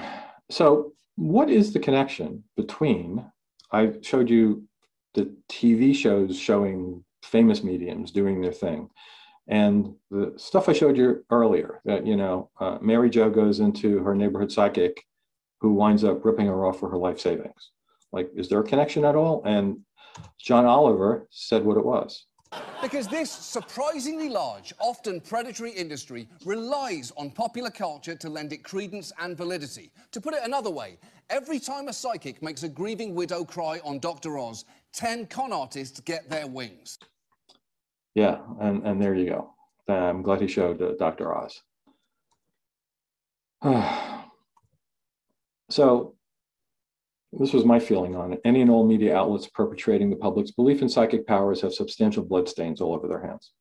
So, 0.50 0.92
what 1.16 1.50
is 1.50 1.72
the 1.72 1.78
connection 1.78 2.44
between? 2.56 3.24
I 3.72 3.92
showed 4.02 4.28
you 4.28 4.64
the 5.14 5.34
TV 5.48 5.94
shows 5.94 6.38
showing 6.38 7.04
famous 7.22 7.62
mediums 7.62 8.10
doing 8.10 8.40
their 8.40 8.52
thing, 8.52 8.90
and 9.48 9.94
the 10.10 10.34
stuff 10.36 10.68
I 10.68 10.72
showed 10.72 10.96
you 10.96 11.24
earlier. 11.30 11.80
That 11.84 12.06
you 12.06 12.16
know, 12.16 12.50
uh, 12.60 12.78
Mary 12.80 13.10
Jo 13.10 13.30
goes 13.30 13.60
into 13.60 14.00
her 14.00 14.14
neighborhood 14.14 14.52
psychic, 14.52 15.02
who 15.60 15.72
winds 15.72 16.04
up 16.04 16.24
ripping 16.24 16.46
her 16.46 16.66
off 16.66 16.80
for 16.80 16.90
her 16.90 16.98
life 16.98 17.20
savings. 17.20 17.70
Like, 18.12 18.30
is 18.34 18.48
there 18.48 18.60
a 18.60 18.64
connection 18.64 19.04
at 19.04 19.16
all? 19.16 19.42
And 19.44 19.80
John 20.38 20.66
Oliver 20.66 21.28
said 21.30 21.64
what 21.64 21.76
it 21.76 21.84
was. 21.84 22.26
Because 22.82 23.06
this 23.06 23.30
surprisingly 23.30 24.28
large, 24.28 24.72
often 24.80 25.20
predatory 25.20 25.70
industry 25.70 26.28
relies 26.44 27.12
on 27.16 27.30
popular 27.30 27.70
culture 27.70 28.14
to 28.16 28.28
lend 28.28 28.52
it 28.52 28.64
credence 28.64 29.12
and 29.20 29.36
validity. 29.36 29.92
To 30.12 30.20
put 30.20 30.34
it 30.34 30.40
another 30.44 30.70
way, 30.70 30.98
every 31.28 31.60
time 31.60 31.88
a 31.88 31.92
psychic 31.92 32.42
makes 32.42 32.62
a 32.62 32.68
grieving 32.68 33.14
widow 33.14 33.44
cry 33.44 33.80
on 33.84 33.98
Dr. 33.98 34.38
Oz, 34.38 34.64
10 34.94 35.26
con 35.26 35.52
artists 35.52 36.00
get 36.00 36.28
their 36.28 36.46
wings. 36.46 36.98
Yeah, 38.14 38.38
and, 38.60 38.84
and 38.84 39.00
there 39.00 39.14
you 39.14 39.28
go. 39.28 39.54
I'm 39.88 40.22
glad 40.22 40.40
he 40.40 40.48
showed 40.48 40.82
uh, 40.82 40.92
Dr. 40.98 41.34
Oz. 41.34 41.62
so 45.70 46.14
this 47.32 47.52
was 47.52 47.64
my 47.64 47.78
feeling 47.78 48.16
on 48.16 48.32
it. 48.32 48.40
Any 48.44 48.60
and 48.60 48.70
all 48.70 48.84
media 48.84 49.16
outlets 49.16 49.46
perpetrating 49.46 50.10
the 50.10 50.16
public's 50.16 50.50
belief 50.50 50.82
in 50.82 50.88
psychic 50.88 51.26
powers 51.26 51.60
have 51.60 51.72
substantial 51.72 52.24
bloodstains 52.24 52.80
all 52.80 52.94
over 52.94 53.06
their 53.06 53.24
hands. 53.24 53.52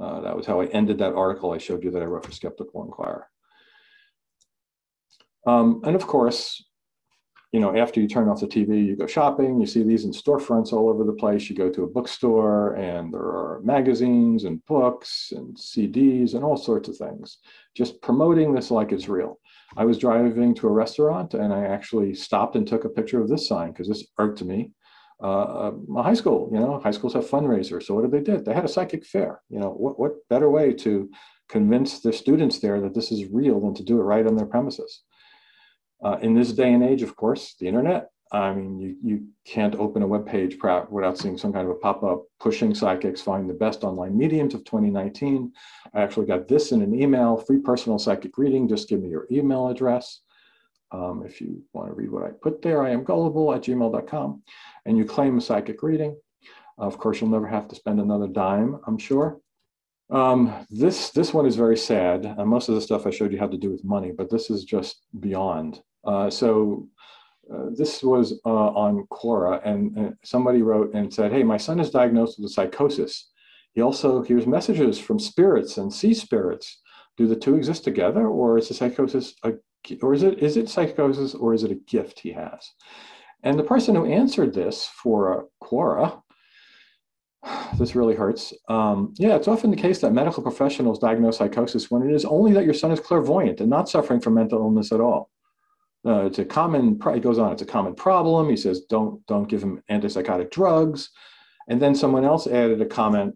Uh, 0.00 0.20
that 0.22 0.36
was 0.36 0.46
how 0.46 0.60
I 0.60 0.66
ended 0.66 0.98
that 0.98 1.14
article 1.14 1.52
I 1.52 1.58
showed 1.58 1.84
you 1.84 1.90
that 1.90 2.02
I 2.02 2.06
wrote 2.06 2.24
for 2.24 2.32
Skeptical 2.32 2.82
Inquirer. 2.82 3.28
Um, 5.46 5.82
and 5.84 5.94
of 5.94 6.06
course, 6.06 6.64
you 7.52 7.60
know, 7.60 7.76
after 7.76 8.00
you 8.00 8.08
turn 8.08 8.28
off 8.28 8.40
the 8.40 8.48
TV, 8.48 8.84
you 8.84 8.96
go 8.96 9.06
shopping, 9.06 9.60
you 9.60 9.66
see 9.66 9.84
these 9.84 10.04
in 10.04 10.10
storefronts 10.10 10.72
all 10.72 10.88
over 10.88 11.04
the 11.04 11.12
place. 11.12 11.48
You 11.48 11.54
go 11.54 11.70
to 11.70 11.84
a 11.84 11.86
bookstore 11.86 12.74
and 12.74 13.14
there 13.14 13.20
are 13.20 13.60
magazines 13.62 14.42
and 14.42 14.64
books 14.66 15.32
and 15.36 15.56
CDs 15.56 16.34
and 16.34 16.42
all 16.42 16.56
sorts 16.56 16.88
of 16.88 16.96
things, 16.96 17.38
just 17.76 18.02
promoting 18.02 18.52
this 18.52 18.72
like 18.72 18.90
it's 18.90 19.08
real. 19.08 19.38
I 19.76 19.84
was 19.84 19.98
driving 19.98 20.54
to 20.56 20.68
a 20.68 20.72
restaurant 20.72 21.34
and 21.34 21.52
I 21.52 21.64
actually 21.64 22.14
stopped 22.14 22.56
and 22.56 22.66
took 22.66 22.84
a 22.84 22.88
picture 22.88 23.20
of 23.20 23.28
this 23.28 23.48
sign 23.48 23.72
because 23.72 23.88
this 23.88 24.06
irked 24.18 24.42
me. 24.42 24.70
Uh, 25.22 25.72
a 25.96 26.02
high 26.02 26.14
school, 26.14 26.50
you 26.52 26.58
know, 26.58 26.80
high 26.80 26.90
schools 26.90 27.14
have 27.14 27.28
fundraisers. 27.28 27.84
So 27.84 27.94
what 27.94 28.02
did 28.02 28.10
they 28.10 28.32
did? 28.32 28.44
They 28.44 28.52
had 28.52 28.64
a 28.64 28.68
psychic 28.68 29.06
fair. 29.06 29.40
You 29.48 29.60
know, 29.60 29.70
what, 29.70 29.98
what 29.98 30.28
better 30.28 30.50
way 30.50 30.72
to 30.74 31.08
convince 31.48 32.00
the 32.00 32.12
students 32.12 32.58
there 32.58 32.80
that 32.80 32.94
this 32.94 33.12
is 33.12 33.26
real 33.26 33.60
than 33.60 33.74
to 33.74 33.84
do 33.84 34.00
it 34.00 34.04
right 34.04 34.26
on 34.26 34.36
their 34.36 34.46
premises? 34.46 35.02
Uh, 36.04 36.18
in 36.20 36.34
this 36.34 36.52
day 36.52 36.72
and 36.72 36.82
age, 36.82 37.02
of 37.02 37.16
course, 37.16 37.54
the 37.58 37.68
internet, 37.68 38.08
I 38.34 38.52
mean, 38.52 38.80
you, 38.80 38.96
you 39.02 39.26
can't 39.44 39.76
open 39.76 40.02
a 40.02 40.06
web 40.06 40.26
page 40.26 40.58
without 40.90 41.18
seeing 41.18 41.38
some 41.38 41.52
kind 41.52 41.68
of 41.68 41.70
a 41.70 41.78
pop-up 41.78 42.24
pushing 42.40 42.74
psychics 42.74 43.22
find 43.22 43.48
the 43.48 43.54
best 43.54 43.84
online 43.84 44.18
mediums 44.18 44.54
of 44.54 44.64
2019. 44.64 45.52
I 45.94 46.02
actually 46.02 46.26
got 46.26 46.48
this 46.48 46.72
in 46.72 46.82
an 46.82 47.00
email, 47.00 47.36
free 47.36 47.60
personal 47.60 47.98
psychic 47.98 48.36
reading. 48.36 48.66
Just 48.66 48.88
give 48.88 49.00
me 49.00 49.08
your 49.08 49.28
email 49.30 49.68
address. 49.68 50.22
Um, 50.90 51.22
if 51.24 51.40
you 51.40 51.62
want 51.72 51.88
to 51.88 51.94
read 51.94 52.10
what 52.10 52.24
I 52.24 52.30
put 52.30 52.60
there, 52.60 52.82
I 52.82 52.90
am 52.90 53.04
gullible 53.04 53.54
at 53.54 53.62
gmail.com. 53.62 54.42
And 54.84 54.98
you 54.98 55.04
claim 55.04 55.38
a 55.38 55.40
psychic 55.40 55.80
reading. 55.84 56.16
Of 56.76 56.98
course, 56.98 57.20
you'll 57.20 57.30
never 57.30 57.46
have 57.46 57.68
to 57.68 57.76
spend 57.76 58.00
another 58.00 58.26
dime, 58.26 58.80
I'm 58.88 58.98
sure. 58.98 59.38
Um, 60.10 60.66
this, 60.70 61.10
this 61.10 61.32
one 61.32 61.46
is 61.46 61.54
very 61.54 61.76
sad. 61.76 62.24
And 62.24 62.48
most 62.48 62.68
of 62.68 62.74
the 62.74 62.80
stuff 62.80 63.06
I 63.06 63.10
showed 63.10 63.30
you 63.30 63.38
had 63.38 63.52
to 63.52 63.58
do 63.58 63.70
with 63.70 63.84
money, 63.84 64.10
but 64.10 64.28
this 64.28 64.50
is 64.50 64.64
just 64.64 65.06
beyond. 65.20 65.80
Uh, 66.04 66.30
so 66.30 66.88
uh, 67.52 67.66
this 67.76 68.02
was 68.02 68.40
uh, 68.44 68.48
on 68.48 69.06
Quora, 69.10 69.60
and, 69.64 69.96
and, 69.96 70.16
somebody 70.24 70.62
wrote 70.62 70.94
and 70.94 71.12
said, 71.12 71.32
"Hey, 71.32 71.42
my 71.42 71.56
son 71.56 71.80
is 71.80 71.90
diagnosed 71.90 72.38
with 72.38 72.50
a 72.50 72.52
psychosis. 72.52 73.30
He 73.72 73.80
also 73.80 74.22
hears 74.22 74.46
messages 74.46 74.98
from 74.98 75.18
spirits 75.18 75.76
and 75.76 75.92
sees 75.92 76.20
spirits. 76.20 76.80
Do 77.16 77.26
the 77.26 77.36
two 77.36 77.56
exist 77.56 77.84
together, 77.84 78.26
or 78.26 78.58
is 78.58 78.68
the 78.68 78.74
psychosis 78.74 79.34
a, 79.42 79.52
or 80.02 80.14
is 80.14 80.22
it 80.22 80.38
is 80.38 80.56
it 80.56 80.68
psychosis, 80.68 81.34
or 81.34 81.54
is 81.54 81.64
it 81.64 81.70
a 81.70 81.80
gift 81.86 82.20
he 82.20 82.32
has?" 82.32 82.72
And 83.42 83.58
the 83.58 83.64
person 83.64 83.94
who 83.94 84.06
answered 84.06 84.54
this 84.54 84.86
for 84.86 85.40
uh, 85.40 85.44
Quora, 85.62 86.22
this 87.78 87.94
really 87.94 88.14
hurts. 88.14 88.54
Um, 88.68 89.12
yeah, 89.18 89.36
it's 89.36 89.48
often 89.48 89.70
the 89.70 89.76
case 89.76 90.00
that 90.00 90.12
medical 90.12 90.42
professionals 90.42 90.98
diagnose 90.98 91.38
psychosis 91.38 91.90
when 91.90 92.02
it 92.02 92.14
is 92.14 92.24
only 92.24 92.52
that 92.52 92.64
your 92.64 92.74
son 92.74 92.90
is 92.90 93.00
clairvoyant 93.00 93.60
and 93.60 93.70
not 93.70 93.88
suffering 93.88 94.20
from 94.20 94.34
mental 94.34 94.60
illness 94.60 94.92
at 94.92 95.00
all. 95.00 95.30
Uh, 96.06 96.26
it's 96.26 96.38
a 96.38 96.44
common. 96.44 97.00
He 97.14 97.20
goes 97.20 97.38
on. 97.38 97.52
It's 97.52 97.62
a 97.62 97.66
common 97.66 97.94
problem. 97.94 98.50
He 98.50 98.56
says, 98.56 98.82
"Don't 98.82 99.24
don't 99.26 99.48
give 99.48 99.62
him 99.62 99.82
antipsychotic 99.90 100.50
drugs." 100.50 101.10
And 101.68 101.80
then 101.80 101.94
someone 101.94 102.24
else 102.24 102.46
added 102.46 102.80
a 102.82 102.86
comment 102.86 103.34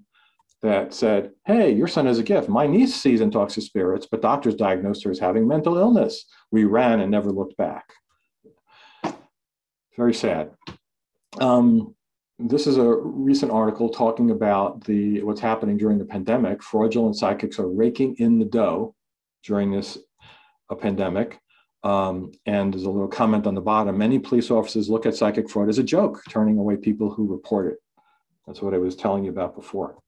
that 0.61 0.93
said, 0.93 1.33
"Hey, 1.47 1.73
your 1.73 1.89
son 1.89 2.07
has 2.07 2.19
a 2.19 2.23
gift. 2.23 2.49
My 2.49 2.67
niece 2.67 2.95
sees 2.95 3.21
and 3.21 3.33
talks 3.33 3.55
to 3.55 3.63
spirits, 3.63 4.07
but 4.11 4.21
doctors 4.21 4.55
diagnosed 4.55 5.05
her 5.05 5.11
as 5.11 5.19
having 5.19 5.49
mental 5.49 5.79
illness. 5.79 6.27
We 6.51 6.65
ran 6.65 7.01
and 7.01 7.11
never 7.11 7.31
looked 7.31 7.57
back." 7.57 7.85
Very 9.97 10.15
sad. 10.15 10.51
Um, 11.41 11.95
this 12.39 12.67
is 12.67 12.77
a 12.77 12.89
recent 12.89 13.51
article 13.51 13.89
talking 13.89 14.31
about 14.31 14.85
the 14.85 15.23
what's 15.23 15.41
happening 15.41 15.77
during 15.77 15.99
the 15.99 16.05
pandemic. 16.05 16.63
Fraudulent 16.63 17.17
psychics 17.17 17.59
are 17.59 17.69
raking 17.69 18.15
in 18.19 18.39
the 18.39 18.45
dough 18.45 18.95
during 19.43 19.73
this 19.73 19.99
a 20.71 20.77
pandemic. 20.77 21.41
Um, 21.85 22.33
and 22.47 22.73
there's 22.73 22.85
a 22.85 22.91
little 22.91 23.09
comment 23.09 23.47
on 23.47 23.55
the 23.55 23.61
bottom. 23.61 23.97
Many 23.99 24.19
police 24.19 24.51
officers 24.51 24.89
look 24.91 25.07
at 25.07 25.15
psychic 25.15 25.49
fraud 25.49 25.69
as 25.69 25.79
a 25.79 25.83
joke, 25.85 26.23
turning 26.29 26.59
away 26.59 26.77
people 26.77 27.11
who 27.11 27.27
report 27.27 27.73
it. 27.73 27.79
That's 28.47 28.61
what 28.61 28.75
I 28.75 28.79
was 28.79 28.97
telling 28.97 29.25
you 29.25 29.31
about 29.31 29.55
before. 29.55 29.99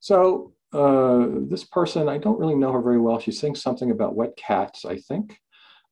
So 0.00 0.52
uh, 0.72 1.26
this 1.48 1.64
person, 1.64 2.08
I 2.08 2.18
don't 2.18 2.38
really 2.38 2.54
know 2.54 2.72
her 2.72 2.80
very 2.82 2.98
well. 2.98 3.18
She 3.20 3.32
sings 3.32 3.62
something 3.62 3.90
about 3.90 4.14
wet 4.16 4.36
cats, 4.36 4.84
I 4.84 4.96
think. 4.96 5.38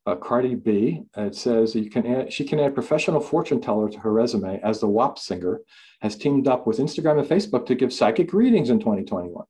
uh, 0.07 0.17
Cardi 0.17 0.55
B. 0.55 1.03
It 1.17 1.35
says 1.35 1.75
you 1.75 1.91
can 1.91 2.07
add, 2.07 2.33
she 2.33 2.45
can 2.45 2.59
add 2.61 2.75
professional 2.75 3.21
fortune 3.21 3.61
teller 3.61 3.91
to 3.91 3.99
her 4.01 4.13
resume 4.13 4.59
as 4.63 4.81
the 4.81 4.89
WAP 4.89 5.19
singer 5.19 5.61
has 6.01 6.17
teamed 6.17 6.49
up 6.49 6.67
with 6.67 6.79
Instagram 6.79 7.19
and 7.19 7.29
Facebook 7.29 7.67
to 7.67 7.75
give 7.75 7.93
psychic 7.93 8.33
readings 8.33 8.71
in 8.71 8.79
2021. 8.79 9.45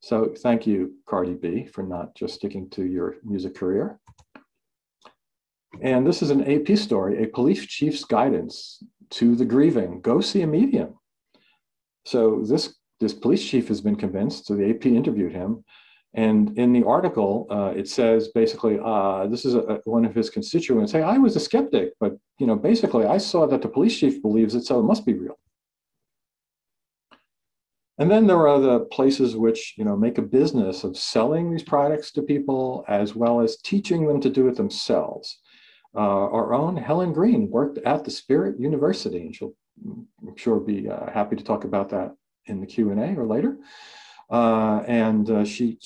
So 0.00 0.32
thank 0.38 0.66
you, 0.66 0.94
Cardi 1.08 1.34
B, 1.34 1.66
for 1.66 1.82
not 1.82 2.14
just 2.14 2.34
sticking 2.34 2.70
to 2.70 2.84
your 2.84 3.16
music 3.24 3.54
career. 3.54 3.98
And 5.82 6.06
this 6.06 6.22
is 6.22 6.30
an 6.30 6.44
AP 6.44 6.76
story, 6.78 7.22
a 7.22 7.26
police 7.26 7.66
chief's 7.66 8.04
guidance 8.04 8.82
to 9.10 9.34
the 9.34 9.44
grieving. 9.44 10.00
Go 10.00 10.20
see 10.20 10.42
a 10.42 10.46
medium. 10.46 10.94
So 12.04 12.42
this 12.46 12.76
this 12.98 13.12
police 13.12 13.44
chief 13.44 13.68
has 13.68 13.82
been 13.82 13.96
convinced. 13.96 14.46
So 14.46 14.54
the 14.54 14.70
AP 14.70 14.86
interviewed 14.86 15.32
him, 15.32 15.64
and 16.14 16.56
in 16.58 16.72
the 16.72 16.82
article, 16.84 17.46
uh, 17.50 17.74
it 17.76 17.88
says 17.88 18.28
basically, 18.28 18.78
uh, 18.82 19.26
this 19.26 19.44
is 19.44 19.54
a, 19.54 19.80
one 19.84 20.06
of 20.06 20.14
his 20.14 20.30
constituents. 20.30 20.92
Hey, 20.92 21.02
I 21.02 21.18
was 21.18 21.36
a 21.36 21.40
skeptic, 21.40 21.92
but 22.00 22.16
you 22.38 22.46
know, 22.46 22.56
basically, 22.56 23.04
I 23.04 23.18
saw 23.18 23.46
that 23.48 23.60
the 23.60 23.68
police 23.68 23.98
chief 23.98 24.22
believes 24.22 24.54
it, 24.54 24.64
so 24.64 24.80
it 24.80 24.84
must 24.84 25.04
be 25.04 25.12
real. 25.12 25.38
And 27.98 28.10
then 28.10 28.26
there 28.26 28.46
are 28.46 28.60
the 28.60 28.80
places 28.80 29.36
which 29.36 29.74
you 29.76 29.84
know 29.84 29.96
make 29.96 30.18
a 30.18 30.22
business 30.22 30.84
of 30.84 30.96
selling 30.96 31.50
these 31.50 31.62
products 31.62 32.10
to 32.12 32.22
people 32.22 32.84
as 32.88 33.14
well 33.14 33.40
as 33.40 33.56
teaching 33.58 34.06
them 34.06 34.20
to 34.20 34.30
do 34.30 34.48
it 34.48 34.56
themselves. 34.56 35.40
Uh, 35.94 36.28
our 36.28 36.52
own 36.52 36.76
Helen 36.76 37.12
Green 37.12 37.48
worked 37.48 37.78
at 37.78 38.04
the 38.04 38.10
Spirit 38.10 38.60
University, 38.60 39.22
and 39.22 39.34
she'll, 39.34 39.54
I'm 39.86 40.36
sure, 40.36 40.60
be 40.60 40.90
uh, 40.90 41.10
happy 41.10 41.36
to 41.36 41.44
talk 41.44 41.64
about 41.64 41.88
that 41.90 42.14
in 42.44 42.60
the 42.60 42.66
Q 42.66 42.90
and 42.90 43.00
A 43.00 43.18
or 43.18 43.26
later. 43.26 43.56
Uh, 44.30 44.82
and 44.86 45.30
uh, 45.30 45.44
she, 45.44 45.78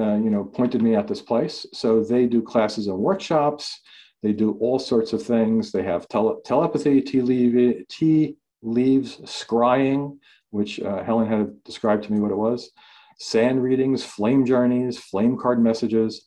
uh, 0.00 0.14
you 0.14 0.30
know, 0.30 0.44
pointed 0.44 0.82
me 0.82 0.96
at 0.96 1.06
this 1.06 1.20
place. 1.22 1.64
So 1.72 2.02
they 2.02 2.26
do 2.26 2.42
classes 2.42 2.88
and 2.88 2.98
workshops. 2.98 3.80
They 4.22 4.32
do 4.32 4.56
all 4.60 4.78
sorts 4.78 5.12
of 5.12 5.22
things. 5.22 5.70
They 5.70 5.82
have 5.84 6.08
tele- 6.08 6.40
telepathy, 6.44 7.00
tea, 7.00 7.20
leave, 7.20 7.86
tea 7.88 8.36
leaves, 8.62 9.18
scrying, 9.18 10.18
which 10.52 10.80
uh, 10.80 11.02
Helen 11.02 11.26
had 11.26 11.64
described 11.64 12.04
to 12.04 12.12
me 12.12 12.20
what 12.20 12.30
it 12.30 12.36
was, 12.36 12.70
sand 13.18 13.62
readings, 13.62 14.04
flame 14.04 14.46
journeys, 14.46 14.98
flame 14.98 15.36
card 15.36 15.62
messages. 15.62 16.24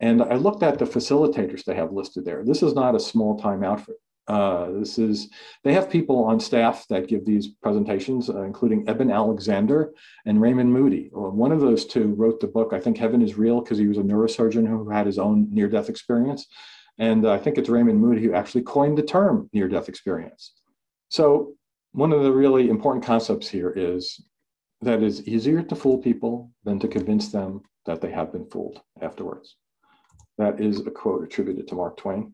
And 0.00 0.22
I 0.22 0.34
looked 0.34 0.62
at 0.62 0.78
the 0.78 0.84
facilitators 0.84 1.64
they 1.64 1.74
have 1.74 1.92
listed 1.92 2.24
there. 2.24 2.44
This 2.44 2.62
is 2.62 2.74
not 2.74 2.94
a 2.94 3.00
small 3.00 3.38
time 3.38 3.62
outfit. 3.64 3.96
Uh, 4.28 4.70
this 4.72 4.98
is, 4.98 5.30
they 5.64 5.72
have 5.72 5.90
people 5.90 6.24
on 6.24 6.38
staff 6.38 6.86
that 6.88 7.08
give 7.08 7.24
these 7.24 7.48
presentations, 7.62 8.28
uh, 8.28 8.42
including 8.42 8.86
Eben 8.86 9.10
Alexander 9.10 9.92
and 10.26 10.40
Raymond 10.40 10.70
Moody. 10.70 11.08
One 11.12 11.50
of 11.50 11.60
those 11.60 11.86
two 11.86 12.14
wrote 12.14 12.38
the 12.38 12.46
book, 12.46 12.72
I 12.72 12.80
think 12.80 12.98
Heaven 12.98 13.22
is 13.22 13.38
Real, 13.38 13.60
because 13.60 13.78
he 13.78 13.88
was 13.88 13.96
a 13.96 14.02
neurosurgeon 14.02 14.68
who 14.68 14.90
had 14.90 15.06
his 15.06 15.18
own 15.18 15.48
near 15.50 15.68
death 15.68 15.88
experience. 15.88 16.46
And 16.98 17.26
I 17.26 17.38
think 17.38 17.56
it's 17.56 17.70
Raymond 17.70 18.00
Moody 18.00 18.22
who 18.22 18.34
actually 18.34 18.62
coined 18.62 18.98
the 18.98 19.02
term 19.02 19.48
near 19.52 19.68
death 19.68 19.88
experience. 19.88 20.52
So 21.08 21.54
one 21.92 22.12
of 22.12 22.22
the 22.22 22.32
really 22.32 22.68
important 22.68 23.04
concepts 23.04 23.48
here 23.48 23.70
is 23.70 24.20
that 24.82 25.02
it's 25.02 25.22
easier 25.22 25.62
to 25.62 25.74
fool 25.74 25.98
people 25.98 26.50
than 26.64 26.78
to 26.78 26.88
convince 26.88 27.30
them 27.30 27.62
that 27.86 28.00
they 28.00 28.10
have 28.10 28.32
been 28.32 28.46
fooled 28.46 28.80
afterwards. 29.00 29.56
That 30.36 30.60
is 30.60 30.80
a 30.86 30.90
quote 30.90 31.24
attributed 31.24 31.66
to 31.68 31.74
Mark 31.74 31.96
Twain. 31.96 32.32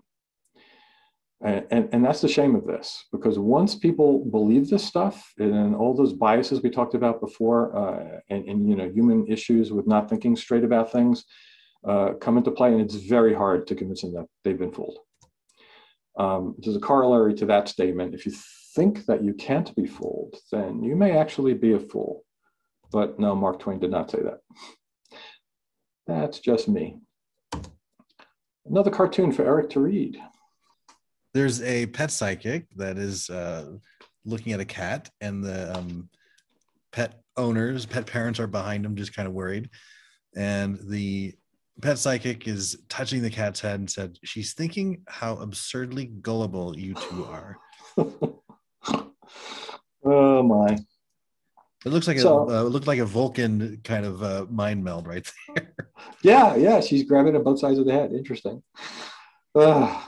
And, 1.43 1.67
and, 1.71 1.89
and, 1.93 2.05
that's 2.05 2.21
the 2.21 2.29
shame 2.29 2.55
of 2.55 2.65
this, 2.65 3.05
because 3.13 3.39
once 3.39 3.75
people 3.75 4.25
believe 4.25 4.71
this 4.71 4.85
stuff 4.85 5.31
and 5.37 5.75
all 5.75 5.93
those 5.93 6.13
biases 6.15 6.63
we 6.63 6.71
talked 6.71 6.95
about 6.95 7.21
before, 7.21 7.77
uh, 7.77 8.21
and, 8.31 8.49
and, 8.49 8.69
you 8.69 8.77
know 8.77 8.89
human 8.89 9.27
issues 9.27 9.71
with 9.71 9.87
not 9.87 10.09
thinking 10.09 10.37
straight 10.37 10.65
about 10.65 10.91
things, 10.91 11.25
uh, 11.87 12.13
come 12.21 12.39
into 12.39 12.51
play, 12.51 12.73
and 12.73 12.81
it's 12.81 12.95
very 12.95 13.35
hard 13.35 13.67
to 13.67 13.75
convince 13.75 14.03
them 14.03 14.15
that 14.15 14.27
they've 14.43 14.59
been 14.59 14.73
fooled. 14.73 14.99
Um, 16.19 16.55
there's 16.59 16.77
a 16.77 16.81
corollary 16.81 17.35
to 17.35 17.47
that 17.47 17.69
statement. 17.69 18.15
If 18.15 18.25
you 18.25 18.33
think 18.75 19.07
that 19.07 19.23
you 19.23 19.35
can't 19.35 19.75
be 19.77 19.87
fooled, 19.87 20.37
then 20.51 20.83
you 20.83 20.97
may 20.97 21.17
actually 21.17 21.55
be 21.55 21.73
a 21.73 21.81
fool. 21.81 22.25
But 22.93 23.19
no, 23.19 23.35
Mark 23.35 23.61
Twain 23.61 23.79
did 23.79 23.91
not 23.91 24.11
say 24.11 24.19
that. 24.23 24.41
That's 26.07 26.39
just 26.39 26.69
me. 26.69 26.99
Another 28.67 28.91
cartoon 28.91 29.33
for 29.33 29.45
Eric 29.45 29.71
to 29.71 29.81
read. 29.81 30.19
There's 31.33 31.63
a 31.63 31.87
pet 31.87 32.11
psychic 32.11 32.67
that 32.77 32.99
is 32.99 33.29
uh, 33.29 33.73
looking 34.25 34.53
at 34.53 34.61
a 34.61 34.65
cat, 34.65 35.11
and 35.21 35.43
the 35.43 35.77
um, 35.77 36.09
pet 36.93 37.21
owners, 37.37 37.87
pet 37.87 38.07
parents 38.07 38.39
are 38.39 38.47
behind 38.47 38.87
him, 38.87 38.97
just 38.97 39.15
kind 39.15 39.27
of 39.27 39.35
worried. 39.35 39.69
And 40.37 40.79
the 40.89 41.35
pet 41.83 41.99
psychic 41.99 42.47
is 42.47 42.79
touching 42.89 43.23
the 43.23 43.31
cat's 43.31 43.61
head 43.61 43.81
and 43.81 43.91
said, 43.91 44.17
She's 44.25 44.55
thinking 44.55 45.03
how 45.09 45.37
absurdly 45.37 46.07
gullible 46.07 46.79
you 46.79 46.95
two 46.95 47.25
are. 47.25 47.57
oh 50.05 50.43
my. 50.43 50.79
It 51.85 51.93
looks 51.93 52.09
like 52.09 52.19
so, 52.19 52.49
a 52.49 52.63
uh, 52.63 52.67
it 52.67 52.71
looked 52.71 52.87
like 52.87 52.99
a 52.99 53.05
Vulcan 53.05 53.81
kind 53.85 54.07
of 54.07 54.23
uh, 54.23 54.47
mind 54.49 54.83
meld 54.83 55.07
right 55.07 55.31
there. 55.55 55.75
yeah, 56.23 56.57
yeah, 56.57 56.81
she's 56.81 57.03
grabbing 57.05 57.37
at 57.37 57.45
both 57.45 57.61
sides 57.61 57.79
of 57.79 57.87
the 57.87 57.93
head. 57.93 58.13
Interesting. 58.13 58.63
Uh, 59.55 60.03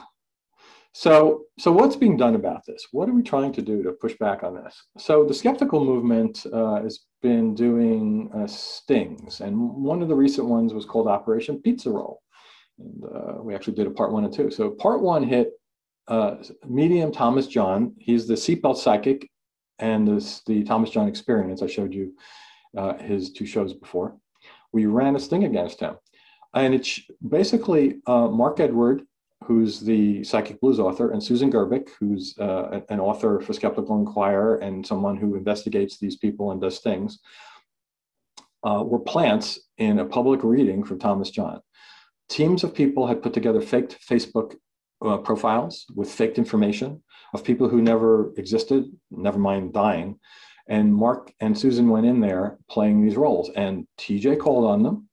so, 0.93 1.43
so 1.59 1.71
what's 1.71 1.95
being 1.95 2.17
done 2.17 2.33
about 2.33 2.65
this? 2.65 2.87
What 2.91 3.07
are 3.07 3.13
we 3.13 3.21
trying 3.21 3.53
to 3.53 3.61
do 3.61 3.83
to 3.83 3.91
push 3.91 4.15
back 4.17 4.41
on 4.41 4.55
this? 4.55 4.75
So, 4.97 5.25
the 5.25 5.33
skeptical 5.35 5.85
movement 5.85 6.43
uh, 6.51 6.81
has 6.81 7.01
been 7.21 7.53
doing 7.53 8.31
uh, 8.33 8.47
stings, 8.47 9.41
and 9.41 9.55
one 9.55 10.01
of 10.01 10.07
the 10.07 10.15
recent 10.15 10.47
ones 10.47 10.73
was 10.73 10.85
called 10.85 11.07
Operation 11.07 11.61
Pizza 11.61 11.91
Roll. 11.91 12.19
And 12.79 13.03
uh, 13.03 13.33
we 13.43 13.53
actually 13.53 13.75
did 13.75 13.85
a 13.85 13.91
part 13.91 14.11
one 14.11 14.25
and 14.25 14.33
two. 14.33 14.49
So, 14.49 14.71
part 14.71 15.03
one 15.03 15.21
hit 15.21 15.51
uh, 16.07 16.37
medium 16.67 17.11
Thomas 17.11 17.45
John. 17.45 17.93
He's 17.99 18.27
the 18.27 18.33
seatbelt 18.33 18.77
psychic 18.77 19.29
and 19.79 20.07
this, 20.07 20.41
the 20.45 20.63
Thomas 20.63 20.89
John 20.89 21.07
experience. 21.07 21.61
I 21.61 21.67
showed 21.67 21.93
you 21.93 22.13
uh, 22.77 22.97
his 22.97 23.31
two 23.31 23.45
shows 23.45 23.73
before. 23.73 24.17
We 24.71 24.85
ran 24.85 25.15
a 25.15 25.19
sting 25.19 25.43
against 25.43 25.79
him. 25.79 25.95
And 26.53 26.73
it's 26.73 27.01
basically 27.27 27.99
uh, 28.07 28.27
Mark 28.27 28.59
Edward, 28.59 29.03
who's 29.43 29.79
the 29.79 30.23
Psychic 30.23 30.59
Blues 30.59 30.79
author, 30.79 31.11
and 31.11 31.23
Susan 31.23 31.51
Gerbic, 31.51 31.89
who's 31.99 32.37
uh, 32.39 32.81
an 32.89 32.99
author 32.99 33.39
for 33.39 33.53
Skeptical 33.53 33.99
Inquirer 33.99 34.57
and 34.57 34.85
someone 34.85 35.17
who 35.17 35.35
investigates 35.35 35.97
these 35.97 36.15
people 36.17 36.51
and 36.51 36.59
does 36.59 36.79
things, 36.79 37.19
uh, 38.63 38.83
were 38.83 38.99
plants 38.99 39.59
in 39.77 39.99
a 39.99 40.05
public 40.05 40.43
reading 40.43 40.83
from 40.83 40.99
Thomas 40.99 41.29
John. 41.29 41.61
Teams 42.29 42.63
of 42.63 42.73
people 42.73 43.07
had 43.07 43.21
put 43.21 43.33
together 43.33 43.61
faked 43.61 43.97
Facebook 44.05 44.55
uh, 45.05 45.17
profiles 45.17 45.85
with 45.95 46.11
faked 46.11 46.37
information 46.37 47.03
of 47.33 47.43
people 47.43 47.67
who 47.67 47.81
never 47.81 48.33
existed, 48.37 48.85
never 49.11 49.39
mind 49.39 49.73
dying. 49.73 50.19
And 50.69 50.93
Mark 50.93 51.33
and 51.39 51.57
Susan 51.57 51.89
went 51.89 52.05
in 52.05 52.19
there 52.19 52.57
playing 52.69 53.01
these 53.01 53.15
roles, 53.15 53.49
and 53.55 53.87
TJ 53.97 54.39
called 54.39 54.65
on 54.65 54.83
them. 54.83 55.09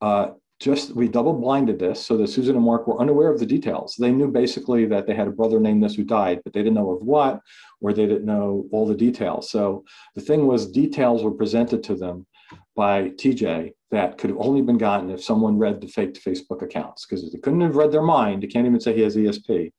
Uh, 0.00 0.30
just 0.60 0.94
we 0.96 1.06
double 1.06 1.34
blinded 1.34 1.78
this 1.78 2.04
so 2.04 2.16
that 2.16 2.28
Susan 2.28 2.56
and 2.56 2.64
Mark 2.64 2.86
were 2.86 3.00
unaware 3.00 3.30
of 3.30 3.38
the 3.38 3.46
details. 3.46 3.94
They 3.96 4.10
knew 4.10 4.28
basically 4.28 4.86
that 4.86 5.06
they 5.06 5.14
had 5.14 5.28
a 5.28 5.32
brother 5.32 5.60
named 5.60 5.84
this 5.84 5.94
who 5.94 6.04
died, 6.04 6.40
but 6.42 6.52
they 6.52 6.60
didn't 6.60 6.74
know 6.74 6.90
of 6.90 7.02
what, 7.02 7.40
or 7.80 7.92
they 7.92 8.06
didn't 8.06 8.24
know 8.24 8.66
all 8.72 8.86
the 8.86 8.96
details. 8.96 9.50
So 9.50 9.84
the 10.16 10.20
thing 10.20 10.46
was, 10.46 10.70
details 10.70 11.22
were 11.22 11.30
presented 11.30 11.84
to 11.84 11.94
them 11.94 12.26
by 12.74 13.10
TJ 13.10 13.72
that 13.90 14.18
could 14.18 14.30
have 14.30 14.40
only 14.40 14.62
been 14.62 14.78
gotten 14.78 15.10
if 15.10 15.22
someone 15.22 15.58
read 15.58 15.80
the 15.80 15.86
faked 15.86 16.22
Facebook 16.24 16.62
accounts 16.62 17.06
because 17.06 17.30
they 17.30 17.38
couldn't 17.38 17.60
have 17.60 17.76
read 17.76 17.92
their 17.92 18.02
mind. 18.02 18.42
You 18.42 18.48
can't 18.48 18.66
even 18.66 18.80
say 18.80 18.94
he 18.94 19.02
has 19.02 19.16
ESP 19.16 19.72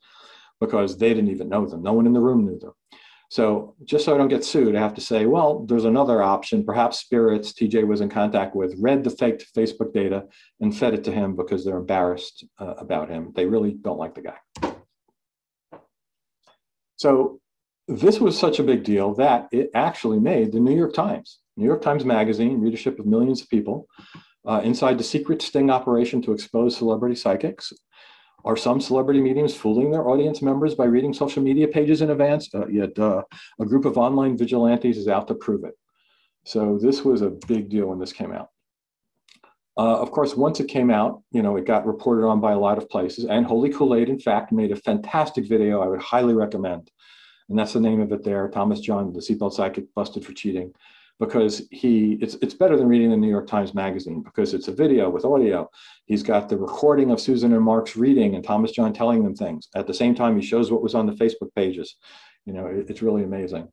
because 0.59 0.97
they 0.97 1.09
didn't 1.09 1.29
even 1.29 1.49
know 1.49 1.65
them. 1.65 1.83
No 1.83 1.93
one 1.93 2.05
in 2.05 2.13
the 2.13 2.19
room 2.19 2.45
knew 2.45 2.59
them. 2.59 2.73
So 3.31 3.75
just 3.85 4.05
so 4.05 4.15
I 4.15 4.17
don't 4.17 4.27
get 4.27 4.43
sued, 4.43 4.75
I 4.75 4.79
have 4.79 4.95
to 4.95 5.01
say, 5.01 5.27
well, 5.27 5.63
there's 5.67 5.85
another 5.85 6.23
option. 6.23 6.65
Perhaps 6.65 6.97
spirits 6.97 7.53
TJ 7.53 7.85
was 7.85 8.01
in 8.01 8.09
contact 8.09 8.55
with 8.55 8.75
read 8.79 9.03
the 9.03 9.11
faked 9.11 9.53
Facebook 9.55 9.93
data 9.93 10.25
and 10.59 10.75
fed 10.75 10.95
it 10.95 11.03
to 11.03 11.11
him 11.11 11.35
because 11.35 11.63
they're 11.63 11.77
embarrassed 11.77 12.43
uh, 12.57 12.73
about 12.79 13.09
him. 13.09 13.31
They 13.35 13.45
really 13.45 13.73
don't 13.73 13.99
like 13.99 14.15
the 14.15 14.21
guy. 14.21 14.71
So 16.95 17.39
this 17.87 18.19
was 18.19 18.37
such 18.37 18.59
a 18.59 18.63
big 18.63 18.83
deal 18.83 19.13
that 19.15 19.47
it 19.51 19.69
actually 19.75 20.19
made 20.19 20.51
the 20.51 20.59
New 20.59 20.75
York 20.75 20.93
Times. 20.93 21.39
New 21.55 21.65
York 21.65 21.81
Times 21.81 22.05
Magazine, 22.05 22.59
readership 22.59 22.99
of 22.99 23.05
millions 23.05 23.41
of 23.41 23.49
people, 23.49 23.87
uh, 24.47 24.61
inside 24.63 24.97
the 24.97 25.03
secret 25.03 25.41
sting 25.41 25.69
operation 25.69 26.21
to 26.23 26.31
expose 26.31 26.77
celebrity 26.77 27.15
psychics. 27.15 27.71
Are 28.45 28.57
some 28.57 28.79
celebrity 28.79 29.21
mediums 29.21 29.55
fooling 29.55 29.91
their 29.91 30.07
audience 30.07 30.41
members 30.41 30.75
by 30.75 30.85
reading 30.85 31.13
social 31.13 31.43
media 31.43 31.67
pages 31.67 32.01
in 32.01 32.09
advance? 32.09 32.49
Uh, 32.53 32.67
yet 32.67 32.97
uh, 32.97 33.23
a 33.59 33.65
group 33.65 33.85
of 33.85 33.97
online 33.97 34.37
vigilantes 34.37 34.97
is 34.97 35.07
out 35.07 35.27
to 35.27 35.35
prove 35.35 35.63
it. 35.63 35.75
So 36.45 36.79
this 36.81 37.03
was 37.03 37.21
a 37.21 37.29
big 37.29 37.69
deal 37.69 37.87
when 37.87 37.99
this 37.99 38.13
came 38.13 38.31
out. 38.31 38.49
Uh, 39.77 40.01
of 40.01 40.11
course, 40.11 40.35
once 40.35 40.59
it 40.59 40.67
came 40.67 40.91
out, 40.91 41.21
you 41.31 41.41
know, 41.41 41.55
it 41.55 41.65
got 41.65 41.85
reported 41.85 42.25
on 42.25 42.41
by 42.41 42.51
a 42.51 42.59
lot 42.59 42.77
of 42.77 42.89
places. 42.89 43.25
And 43.25 43.45
Holy 43.45 43.69
Kool-Aid, 43.69 44.09
in 44.09 44.19
fact, 44.19 44.51
made 44.51 44.71
a 44.71 44.75
fantastic 44.75 45.47
video 45.47 45.81
I 45.81 45.87
would 45.87 46.01
highly 46.01 46.33
recommend. 46.33 46.91
And 47.47 47.57
that's 47.57 47.73
the 47.73 47.79
name 47.79 48.01
of 48.01 48.11
it 48.11 48.23
there, 48.23 48.49
Thomas 48.49 48.79
John, 48.79 49.13
the 49.13 49.19
seatbelt 49.19 49.53
psychic, 49.53 49.93
busted 49.95 50.25
for 50.25 50.33
cheating. 50.33 50.73
Because 51.19 51.67
he 51.71 52.17
it's 52.21 52.35
it's 52.35 52.53
better 52.53 52.77
than 52.77 52.87
reading 52.87 53.09
the 53.09 53.17
New 53.17 53.29
York 53.29 53.47
Times 53.47 53.73
Magazine 53.73 54.23
because 54.23 54.53
it's 54.53 54.69
a 54.69 54.73
video 54.73 55.09
with 55.09 55.25
audio. 55.25 55.69
He's 56.05 56.23
got 56.23 56.47
the 56.47 56.57
recording 56.57 57.11
of 57.11 57.19
Susan 57.19 57.53
and 57.53 57.63
Mark's 57.63 57.97
reading 57.97 58.35
and 58.35 58.43
Thomas 58.43 58.71
John 58.71 58.93
telling 58.93 59.23
them 59.23 59.35
things. 59.35 59.67
At 59.75 59.85
the 59.85 59.93
same 59.93 60.15
time, 60.15 60.39
he 60.39 60.45
shows 60.45 60.71
what 60.71 60.81
was 60.81 60.95
on 60.95 61.05
the 61.05 61.13
Facebook 61.13 61.53
pages. 61.55 61.97
You 62.45 62.53
know, 62.53 62.67
it, 62.67 62.89
it's 62.89 63.01
really 63.01 63.23
amazing. 63.23 63.67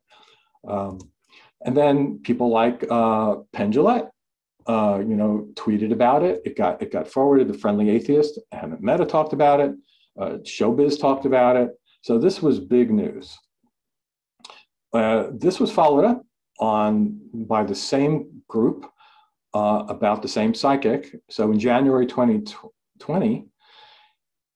Um, 0.66 0.98
and 1.64 1.76
then 1.76 2.18
people 2.24 2.50
like 2.50 2.84
uh, 2.90 3.36
uh, 4.66 4.98
you 4.98 5.14
know, 5.16 5.48
tweeted 5.54 5.92
about 5.92 6.22
it. 6.22 6.42
It 6.44 6.56
got 6.56 6.82
it 6.82 6.90
got 6.90 7.06
forwarded. 7.06 7.48
The 7.48 7.58
Friendly 7.58 7.90
Atheist, 7.90 8.40
Hemant 8.52 8.80
Mehta 8.80 9.06
talked 9.06 9.32
about 9.32 9.60
it. 9.60 9.72
Uh, 10.20 10.38
Showbiz 10.42 10.98
talked 11.00 11.24
about 11.24 11.56
it. 11.56 11.70
So 12.02 12.18
this 12.18 12.42
was 12.42 12.58
big 12.58 12.90
news. 12.90 13.36
Uh, 14.92 15.28
this 15.32 15.60
was 15.60 15.70
followed 15.70 16.04
up 16.04 16.25
on 16.58 17.20
by 17.32 17.64
the 17.64 17.74
same 17.74 18.42
group 18.48 18.86
uh, 19.54 19.84
about 19.88 20.22
the 20.22 20.28
same 20.28 20.54
psychic. 20.54 21.14
So 21.30 21.50
in 21.50 21.58
January 21.58 22.06
2020, 22.06 23.46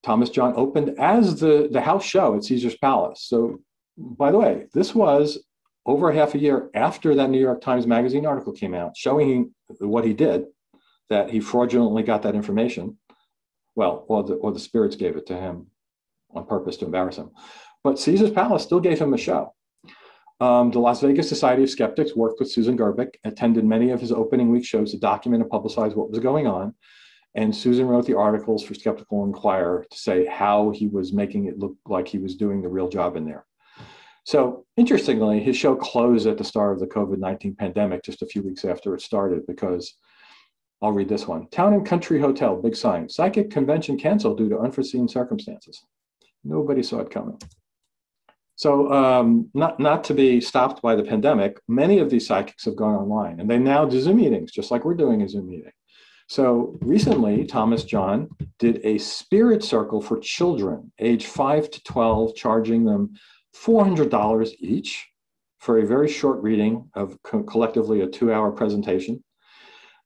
Thomas 0.02 0.30
John 0.30 0.54
opened 0.56 0.98
as 0.98 1.40
the, 1.40 1.68
the 1.70 1.80
house 1.80 2.04
show 2.04 2.36
at 2.36 2.44
Caesar's 2.44 2.76
Palace. 2.76 3.24
So, 3.24 3.60
by 3.96 4.30
the 4.30 4.38
way, 4.38 4.66
this 4.72 4.94
was 4.94 5.38
over 5.86 6.10
half 6.12 6.34
a 6.34 6.38
year 6.38 6.70
after 6.74 7.14
that 7.14 7.30
New 7.30 7.40
York 7.40 7.60
Times 7.60 7.86
Magazine 7.86 8.26
article 8.26 8.52
came 8.52 8.74
out 8.74 8.96
showing 8.96 9.54
what 9.78 10.04
he 10.04 10.12
did, 10.12 10.44
that 11.10 11.30
he 11.30 11.40
fraudulently 11.40 12.02
got 12.02 12.22
that 12.22 12.34
information. 12.34 12.98
Well, 13.74 14.04
or 14.08 14.22
the, 14.24 14.34
or 14.34 14.52
the 14.52 14.58
spirits 14.58 14.96
gave 14.96 15.16
it 15.16 15.26
to 15.26 15.36
him 15.36 15.66
on 16.34 16.46
purpose 16.46 16.76
to 16.78 16.86
embarrass 16.86 17.16
him. 17.16 17.30
But 17.82 17.98
Caesar's 17.98 18.30
Palace 18.30 18.62
still 18.62 18.80
gave 18.80 18.98
him 18.98 19.14
a 19.14 19.18
show. 19.18 19.54
Um, 20.40 20.70
the 20.70 20.78
Las 20.78 21.02
Vegas 21.02 21.28
Society 21.28 21.64
of 21.64 21.70
Skeptics 21.70 22.16
worked 22.16 22.40
with 22.40 22.50
Susan 22.50 22.76
Gerbic, 22.76 23.18
attended 23.24 23.64
many 23.64 23.90
of 23.90 24.00
his 24.00 24.10
opening 24.10 24.50
week 24.50 24.64
shows 24.64 24.92
to 24.92 24.98
document 24.98 25.42
and 25.42 25.52
publicize 25.52 25.94
what 25.94 26.10
was 26.10 26.18
going 26.18 26.46
on. 26.46 26.74
And 27.34 27.54
Susan 27.54 27.86
wrote 27.86 28.06
the 28.06 28.16
articles 28.16 28.64
for 28.64 28.74
Skeptical 28.74 29.24
Inquirer 29.24 29.86
to 29.88 29.98
say 29.98 30.26
how 30.26 30.70
he 30.70 30.88
was 30.88 31.12
making 31.12 31.46
it 31.46 31.58
look 31.58 31.76
like 31.86 32.08
he 32.08 32.18
was 32.18 32.36
doing 32.36 32.62
the 32.62 32.68
real 32.68 32.88
job 32.88 33.16
in 33.16 33.26
there. 33.26 33.44
So, 34.24 34.64
interestingly, 34.76 35.40
his 35.40 35.56
show 35.56 35.76
closed 35.76 36.26
at 36.26 36.38
the 36.38 36.44
start 36.44 36.72
of 36.72 36.80
the 36.80 36.86
COVID 36.86 37.18
19 37.18 37.54
pandemic 37.56 38.02
just 38.02 38.22
a 38.22 38.26
few 38.26 38.42
weeks 38.42 38.64
after 38.64 38.94
it 38.94 39.02
started 39.02 39.46
because 39.46 39.94
I'll 40.82 40.92
read 40.92 41.08
this 41.08 41.28
one 41.28 41.48
Town 41.48 41.74
and 41.74 41.86
Country 41.86 42.18
Hotel, 42.18 42.56
big 42.56 42.74
sign, 42.74 43.08
psychic 43.08 43.50
convention 43.50 43.98
canceled 43.98 44.38
due 44.38 44.48
to 44.48 44.58
unforeseen 44.58 45.06
circumstances. 45.06 45.84
Nobody 46.42 46.82
saw 46.82 47.00
it 47.00 47.10
coming. 47.10 47.38
So, 48.60 48.92
um, 48.92 49.48
not, 49.54 49.80
not 49.80 50.04
to 50.04 50.12
be 50.12 50.38
stopped 50.38 50.82
by 50.82 50.94
the 50.94 51.02
pandemic, 51.02 51.58
many 51.66 51.98
of 51.98 52.10
these 52.10 52.26
psychics 52.26 52.66
have 52.66 52.76
gone 52.76 52.94
online 52.94 53.40
and 53.40 53.48
they 53.48 53.58
now 53.58 53.86
do 53.86 53.98
Zoom 53.98 54.18
meetings, 54.18 54.52
just 54.52 54.70
like 54.70 54.84
we're 54.84 54.92
doing 54.92 55.22
a 55.22 55.28
Zoom 55.30 55.48
meeting. 55.48 55.72
So, 56.28 56.76
recently, 56.82 57.46
Thomas 57.46 57.84
John 57.84 58.28
did 58.58 58.84
a 58.84 58.98
spirit 58.98 59.64
circle 59.64 60.02
for 60.02 60.18
children 60.18 60.92
age 60.98 61.24
5 61.24 61.70
to 61.70 61.82
12, 61.84 62.36
charging 62.36 62.84
them 62.84 63.14
$400 63.56 64.52
each 64.58 65.08
for 65.58 65.78
a 65.78 65.86
very 65.86 66.10
short 66.10 66.42
reading 66.42 66.90
of 66.92 67.16
co- 67.22 67.42
collectively 67.44 68.02
a 68.02 68.08
two 68.08 68.30
hour 68.30 68.52
presentation. 68.52 69.24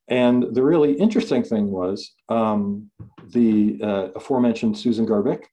And 0.07 0.55
the 0.55 0.63
really 0.63 0.93
interesting 0.93 1.43
thing 1.43 1.71
was 1.71 2.13
um, 2.29 2.89
the 3.33 3.79
uh, 3.83 4.07
aforementioned 4.15 4.77
Susan 4.77 5.05
Gerbic 5.05 5.43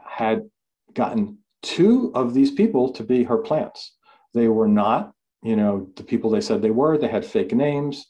had 0.00 0.48
gotten 0.94 1.39
two 1.62 2.12
of 2.14 2.34
these 2.34 2.50
people 2.50 2.92
to 2.92 3.02
be 3.02 3.24
her 3.24 3.38
plants. 3.38 3.96
They 4.34 4.48
were 4.48 4.68
not, 4.68 5.12
you 5.42 5.56
know, 5.56 5.88
the 5.96 6.04
people 6.04 6.30
they 6.30 6.40
said 6.40 6.62
they 6.62 6.70
were. 6.70 6.96
They 6.96 7.08
had 7.08 7.24
fake 7.24 7.52
names. 7.54 8.06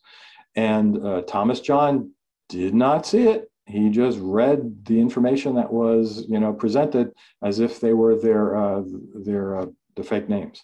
And 0.56 1.04
uh, 1.04 1.22
Thomas 1.22 1.60
John 1.60 2.12
did 2.48 2.74
not 2.74 3.06
see 3.06 3.28
it. 3.28 3.50
He 3.66 3.88
just 3.88 4.18
read 4.20 4.84
the 4.84 5.00
information 5.00 5.54
that 5.54 5.72
was, 5.72 6.24
you 6.28 6.40
know, 6.40 6.52
presented 6.52 7.12
as 7.42 7.60
if 7.60 7.80
they 7.80 7.92
were 7.92 8.16
their 8.20 8.56
uh, 8.56 8.82
their 9.24 9.60
uh, 9.60 9.66
the 9.94 10.02
fake 10.02 10.28
names. 10.28 10.60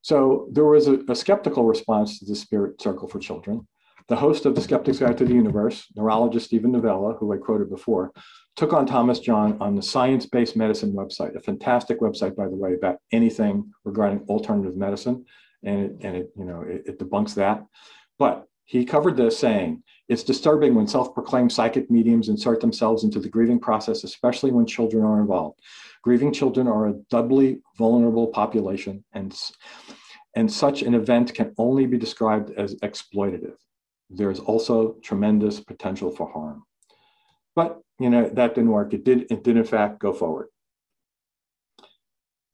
So 0.00 0.48
there 0.50 0.64
was 0.64 0.88
a, 0.88 0.98
a 1.08 1.14
skeptical 1.14 1.64
response 1.64 2.18
to 2.18 2.24
the 2.24 2.34
Spirit 2.34 2.82
Circle 2.82 3.08
for 3.08 3.20
Children. 3.20 3.68
The 4.08 4.16
host 4.16 4.46
of 4.46 4.56
the 4.56 4.60
Skeptic's 4.60 4.98
Guide 4.98 5.16
to 5.18 5.24
the 5.24 5.34
Universe, 5.34 5.86
neurologist 5.94 6.46
Steven 6.46 6.72
Novella, 6.72 7.14
who 7.14 7.32
I 7.32 7.36
quoted 7.36 7.70
before, 7.70 8.10
took 8.56 8.72
on 8.72 8.86
Thomas 8.86 9.18
John 9.18 9.56
on 9.60 9.74
the 9.74 9.82
Science 9.82 10.26
Based 10.26 10.56
Medicine 10.56 10.92
website, 10.92 11.34
a 11.34 11.40
fantastic 11.40 12.00
website, 12.00 12.36
by 12.36 12.48
the 12.48 12.56
way, 12.56 12.74
about 12.74 12.98
anything 13.10 13.72
regarding 13.84 14.20
alternative 14.28 14.76
medicine, 14.76 15.24
and 15.62 15.80
it, 15.80 15.96
and 16.02 16.16
it 16.16 16.32
you 16.36 16.44
know 16.44 16.62
it, 16.62 16.82
it 16.86 16.98
debunks 16.98 17.34
that. 17.34 17.64
But 18.18 18.46
he 18.64 18.84
covered 18.84 19.16
this 19.16 19.38
saying, 19.38 19.82
"It's 20.08 20.22
disturbing 20.22 20.74
when 20.74 20.86
self-proclaimed 20.86 21.52
psychic 21.52 21.90
mediums 21.90 22.28
insert 22.28 22.60
themselves 22.60 23.04
into 23.04 23.20
the 23.20 23.28
grieving 23.28 23.58
process, 23.58 24.04
especially 24.04 24.52
when 24.52 24.66
children 24.66 25.04
are 25.04 25.20
involved. 25.20 25.60
Grieving 26.02 26.32
children 26.32 26.68
are 26.68 26.88
a 26.88 26.94
doubly 27.10 27.60
vulnerable 27.78 28.28
population, 28.28 29.04
and 29.12 29.38
and 30.34 30.50
such 30.50 30.82
an 30.82 30.94
event 30.94 31.34
can 31.34 31.54
only 31.58 31.86
be 31.86 31.98
described 31.98 32.50
as 32.56 32.74
exploitative. 32.76 33.56
There's 34.10 34.40
also 34.40 34.94
tremendous 35.02 35.58
potential 35.60 36.10
for 36.10 36.30
harm." 36.30 36.64
But 37.54 37.80
you 37.98 38.10
know, 38.10 38.28
that 38.28 38.54
didn't 38.54 38.70
work. 38.70 38.94
It 38.94 39.04
did, 39.04 39.30
it 39.30 39.44
did 39.44 39.56
in 39.56 39.64
fact 39.64 40.00
go 40.00 40.12
forward. 40.12 40.48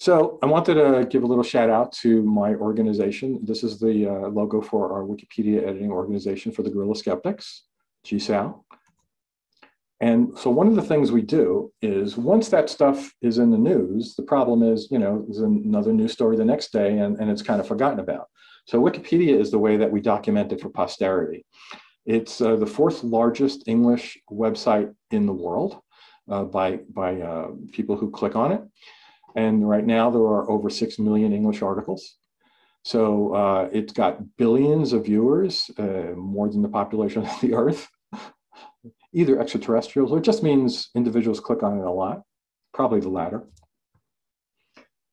So 0.00 0.38
I 0.42 0.46
wanted 0.46 0.74
to 0.74 1.06
give 1.10 1.24
a 1.24 1.26
little 1.26 1.42
shout 1.42 1.70
out 1.70 1.92
to 2.02 2.22
my 2.22 2.54
organization. 2.54 3.40
This 3.42 3.64
is 3.64 3.80
the 3.80 4.06
uh, 4.06 4.28
logo 4.28 4.60
for 4.60 4.92
our 4.92 5.02
Wikipedia 5.02 5.66
editing 5.66 5.90
organization 5.90 6.52
for 6.52 6.62
the 6.62 6.70
Guerrilla 6.70 6.94
Skeptics, 6.94 7.64
GSAO. 8.06 8.62
And 10.00 10.38
so 10.38 10.50
one 10.50 10.68
of 10.68 10.76
the 10.76 10.82
things 10.82 11.10
we 11.10 11.22
do 11.22 11.72
is 11.82 12.16
once 12.16 12.48
that 12.50 12.70
stuff 12.70 13.12
is 13.20 13.38
in 13.38 13.50
the 13.50 13.58
news, 13.58 14.14
the 14.14 14.22
problem 14.22 14.62
is, 14.62 14.86
you 14.92 15.00
know, 15.00 15.24
there's 15.26 15.40
another 15.40 15.92
news 15.92 16.12
story 16.12 16.36
the 16.36 16.44
next 16.44 16.72
day 16.72 16.98
and, 16.98 17.16
and 17.18 17.28
it's 17.28 17.42
kind 17.42 17.60
of 17.60 17.66
forgotten 17.66 17.98
about. 17.98 18.28
So 18.66 18.80
Wikipedia 18.80 19.40
is 19.40 19.50
the 19.50 19.58
way 19.58 19.76
that 19.78 19.90
we 19.90 20.00
document 20.00 20.52
it 20.52 20.60
for 20.60 20.68
posterity. 20.68 21.44
It's 22.08 22.40
uh, 22.40 22.56
the 22.56 22.66
fourth 22.66 23.04
largest 23.04 23.68
English 23.68 24.16
website 24.30 24.94
in 25.10 25.26
the 25.26 25.32
world 25.34 25.82
uh, 26.26 26.44
by, 26.44 26.78
by 26.88 27.20
uh, 27.20 27.48
people 27.70 27.96
who 27.98 28.10
click 28.10 28.34
on 28.34 28.50
it. 28.50 28.62
And 29.36 29.68
right 29.68 29.84
now, 29.84 30.08
there 30.10 30.22
are 30.22 30.50
over 30.50 30.70
6 30.70 30.98
million 30.98 31.34
English 31.34 31.60
articles. 31.60 32.16
So 32.82 33.34
uh, 33.34 33.68
it's 33.74 33.92
got 33.92 34.36
billions 34.38 34.94
of 34.94 35.04
viewers, 35.04 35.70
uh, 35.78 36.14
more 36.16 36.48
than 36.48 36.62
the 36.62 36.70
population 36.70 37.26
of 37.26 37.40
the 37.42 37.52
Earth, 37.52 37.86
either 39.12 39.38
extraterrestrials, 39.38 40.10
or 40.10 40.16
it 40.16 40.24
just 40.24 40.42
means 40.42 40.88
individuals 40.94 41.40
click 41.40 41.62
on 41.62 41.78
it 41.78 41.84
a 41.84 41.90
lot, 41.90 42.22
probably 42.72 43.00
the 43.00 43.10
latter. 43.10 43.46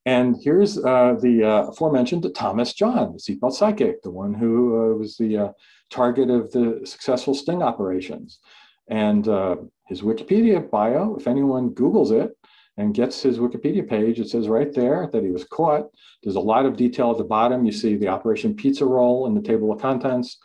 And 0.06 0.36
here's 0.40 0.78
uh, 0.78 1.16
the 1.20 1.44
uh, 1.44 1.68
aforementioned 1.70 2.30
Thomas 2.36 2.74
John, 2.74 3.14
the 3.14 3.20
seatbelt 3.20 3.54
psychic, 3.54 4.04
the 4.04 4.12
one 4.12 4.34
who 4.34 4.94
uh, 4.94 4.98
was 4.98 5.18
the 5.18 5.38
uh, 5.38 5.50
target 5.90 6.30
of 6.30 6.52
the 6.52 6.82
successful 6.86 7.34
sting 7.34 7.64
operations. 7.64 8.40
And 8.88 9.28
uh, 9.28 9.56
his 9.88 10.04
Wikipedia 10.04 10.70
bio, 10.70 11.16
if 11.16 11.28
anyone 11.28 11.72
Googles 11.72 12.12
it 12.12 12.38
and 12.78 12.94
gets 12.94 13.24
his 13.24 13.40
Wikipedia 13.40 13.88
page, 13.88 14.20
it 14.20 14.30
says 14.30 14.48
right 14.48 14.72
there 14.74 15.10
that 15.12 15.24
he 15.24 15.32
was 15.32 15.44
caught. 15.46 15.86
There's 16.22 16.36
a 16.36 16.40
lot 16.40 16.68
of 16.68 16.78
detail 16.78 17.10
at 17.12 17.18
the 17.18 17.24
bottom. 17.24 17.66
You 17.66 17.72
see 17.72 17.96
the 17.96 18.10
Operation 18.10 18.54
Pizza 18.54 18.86
Roll 18.86 19.26
in 19.26 19.34
the 19.34 19.42
table 19.42 19.72
of 19.72 19.82
contents. 19.82 20.38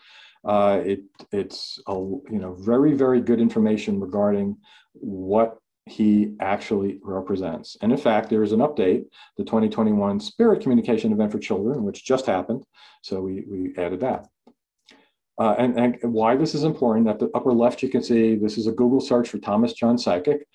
Uh, 0.43 0.81
it, 0.85 1.01
it's 1.33 1.79
a, 1.87 1.93
you 1.93 2.39
know 2.41 2.55
very 2.55 2.95
very 2.95 3.21
good 3.21 3.43
information 3.43 4.01
regarding 4.01 4.57
what 4.95 5.59
he 5.87 6.35
actually 6.41 6.99
represents. 7.03 7.77
And 7.81 7.91
in 7.93 7.99
fact, 7.99 8.31
there 8.31 8.43
is 8.43 8.53
an 8.53 8.61
update, 8.61 9.05
the 9.37 9.45
2021 9.45 10.21
Spirit 10.21 10.63
Communication 10.63 11.13
Event 11.13 11.33
for 11.33 11.39
Children, 11.39 11.85
which 11.85 12.05
just 12.05 12.27
happened. 12.27 12.65
So 13.03 13.21
we, 13.21 13.45
we 13.49 13.75
added 13.77 14.01
that. 14.01 14.27
Uh, 15.39 15.55
and, 15.59 15.79
and 15.79 16.13
why 16.13 16.37
this 16.37 16.55
is 16.55 16.65
important, 16.65 17.09
at 17.09 17.19
the 17.19 17.31
upper 17.35 17.53
left, 17.53 17.83
you 17.83 17.89
can 17.89 18.03
see 18.03 18.37
this 18.37 18.59
is 18.59 18.67
a 18.67 18.73
Google 18.73 19.01
search 19.01 19.29
for 19.29 19.39
Thomas 19.39 19.73
John 19.73 19.97
Psychic. 19.97 20.47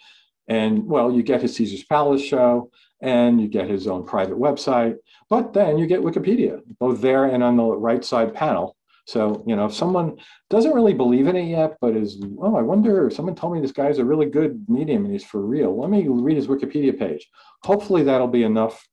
And 0.48 0.86
well, 0.86 1.12
you 1.12 1.24
get 1.24 1.42
his 1.42 1.56
Caesar's 1.56 1.84
Palace 1.84 2.22
show 2.22 2.70
and 3.02 3.42
you 3.42 3.48
get 3.48 3.68
his 3.68 3.88
own 3.88 4.06
private 4.06 4.38
website, 4.38 4.96
but 5.30 5.54
then 5.54 5.78
you 5.78 5.88
get 5.88 6.02
Wikipedia, 6.02 6.62
both 6.80 7.02
there 7.02 7.26
and 7.26 7.44
on 7.44 7.58
the 7.58 7.64
right 7.66 8.06
side 8.06 8.34
panel. 8.34 8.76
So, 9.06 9.44
you 9.46 9.56
know, 9.56 9.66
if 9.66 9.74
someone 9.74 10.18
doesn't 10.50 10.74
really 10.74 10.94
believe 10.94 11.28
in 11.28 11.36
it 11.36 11.48
yet, 11.48 11.78
but 11.80 11.96
is, 11.96 12.22
oh, 12.40 12.56
I 12.56 12.64
wonder, 12.64 13.10
someone 13.12 13.36
told 13.36 13.54
me 13.54 13.62
this 13.62 13.72
guy's 13.72 14.00
a 14.00 14.06
really 14.06 14.26
good 14.26 14.66
medium 14.68 15.06
and 15.06 15.14
he's 15.14 15.24
for 15.24 15.42
real. 15.42 15.80
Let 15.80 15.92
me 15.92 16.08
read 16.08 16.38
his 16.38 16.48
Wikipedia 16.48 16.98
page. 16.98 17.28
Hopefully 17.64 18.02
that'll 18.04 18.28
be 18.28 18.44
enough 18.44 18.88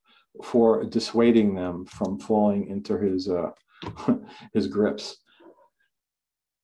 for 0.45 0.85
dissuading 0.85 1.55
them 1.55 1.87
from 1.87 2.19
falling 2.19 2.69
into 2.69 2.99
his, 2.99 3.29
uh, 3.29 3.51
his 4.53 4.67
grips. 4.67 5.17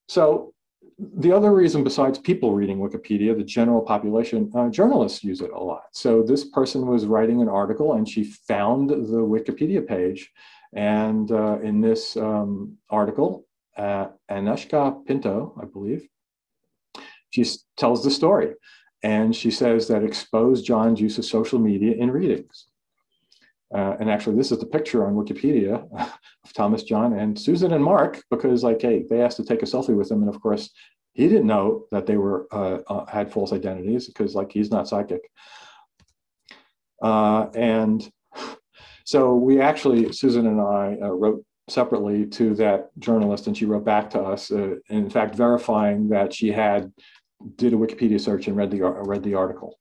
So 0.09 0.53
the 0.99 1.33
other 1.33 1.55
reason 1.55 1.85
besides 1.85 2.19
people 2.19 2.53
reading 2.53 2.79
Wikipedia, 2.79 3.37
the 3.37 3.45
general 3.45 3.81
population, 3.81 4.51
uh, 4.55 4.69
journalists 4.69 5.25
use 5.25 5.41
it 5.41 5.53
a 5.53 5.59
lot. 5.59 5.85
So 5.93 6.23
this 6.23 6.45
person 6.45 6.87
was 6.87 7.07
writing 7.07 7.41
an 7.41 7.49
article 7.49 7.95
and 7.95 8.07
she 8.07 8.25
found 8.25 8.91
the 8.91 8.97
Wikipedia 8.97 9.87
page 9.87 10.31
And 10.75 11.31
uh, 11.31 11.59
in 11.61 11.81
this 11.81 12.17
um, 12.17 12.77
article, 12.91 13.47
uh, 13.77 14.09
Aneshka 14.31 15.05
Pinto, 15.07 15.59
I 15.61 15.65
believe, 15.65 16.09
she 17.31 17.45
tells 17.77 18.05
the 18.05 18.11
story. 18.11 18.55
And 19.03 19.35
she 19.35 19.51
says 19.51 19.89
that 19.89 20.03
exposed 20.03 20.67
John's 20.67 21.01
use 21.01 21.19
of 21.19 21.25
social 21.25 21.59
media 21.59 21.95
in 21.97 22.11
readings. 22.11 22.67
Uh, 23.73 23.97
and 24.01 24.11
actually, 24.11 24.37
this 24.37 24.51
is 24.51 24.59
the 24.59 24.67
picture 24.67 25.07
on 25.07 25.15
Wikipedia 25.15 25.87
of 26.45 26.53
Thomas 26.55 26.83
John 26.83 27.13
and 27.13 27.39
Susan 27.39 27.73
and 27.73 27.85
Mark, 27.85 28.23
because 28.31 28.65
like, 28.65 28.81
hey, 28.81 29.05
they 29.09 29.21
asked 29.21 29.37
to 29.37 29.45
take 29.45 29.63
a 29.63 29.67
selfie 29.67 29.97
with 29.97 30.11
him, 30.11 30.23
and 30.23 30.35
of 30.35 30.41
course, 30.41 30.71
he 31.13 31.29
didn't 31.29 31.47
know 31.47 31.85
that 31.91 32.07
they 32.07 32.17
were 32.17 32.47
uh, 32.53 32.79
uh, 32.87 33.05
had 33.07 33.31
false 33.31 33.53
identities 33.53 34.07
because 34.07 34.35
like 34.35 34.53
he's 34.53 34.71
not 34.71 34.89
psychic. 34.89 35.31
Uh, 37.03 37.49
and 37.55 38.11
so 39.09 39.35
we 39.35 39.59
actually, 39.59 40.13
Susan 40.13 40.47
and 40.47 40.61
I 40.61 40.99
uh, 41.01 41.09
wrote 41.09 41.43
separately 41.67 42.27
to 42.27 42.55
that 42.57 42.91
journalist, 42.99 43.47
and 43.47 43.57
she 43.57 43.65
wrote 43.65 43.87
back 43.87 44.11
to 44.11 44.21
us, 44.21 44.51
uh, 44.51 44.75
in 44.91 45.09
fact, 45.09 45.35
verifying 45.35 46.11
that 46.11 46.35
she 46.35 46.53
had 46.53 46.93
did 47.57 47.73
a 47.73 47.77
Wikipedia 47.77 48.21
search 48.21 48.49
and 48.49 48.55
read 48.55 48.71
the 48.71 48.83
read 48.83 49.23
the 49.23 49.33
article. 49.33 49.79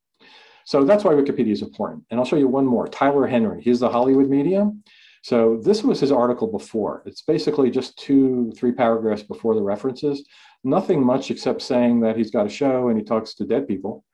So 0.64 0.86
that's 0.86 1.04
why 1.04 1.12
Wikipedia 1.12 1.52
is 1.52 1.62
important. 1.62 2.06
And 2.10 2.22
I'll 2.22 2.26
show 2.26 2.38
you 2.38 2.48
one 2.48 2.66
more. 2.66 2.88
Tyler 2.88 3.28
Henry, 3.28 3.62
he's 3.62 3.82
the 3.82 3.90
Hollywood 3.90 4.30
medium. 4.30 4.82
So 5.24 5.60
this 5.62 5.84
was 5.84 6.00
his 6.00 6.14
article 6.14 6.48
before. 6.48 7.04
It's 7.06 7.22
basically 7.22 7.70
just 7.70 7.98
two, 7.98 8.54
three 8.56 8.72
paragraphs 8.72 9.24
before 9.24 9.56
the 9.56 9.62
references. 9.62 10.26
Nothing 10.64 11.06
much 11.06 11.32
except 11.32 11.62
saying 11.62 12.00
that 12.00 12.16
he's 12.16 12.32
got 12.32 12.46
a 12.46 12.50
show 12.50 12.88
and 12.88 12.98
he 12.98 13.04
talks 13.04 13.34
to 13.34 13.46
dead 13.46 13.68
people. 13.68 14.06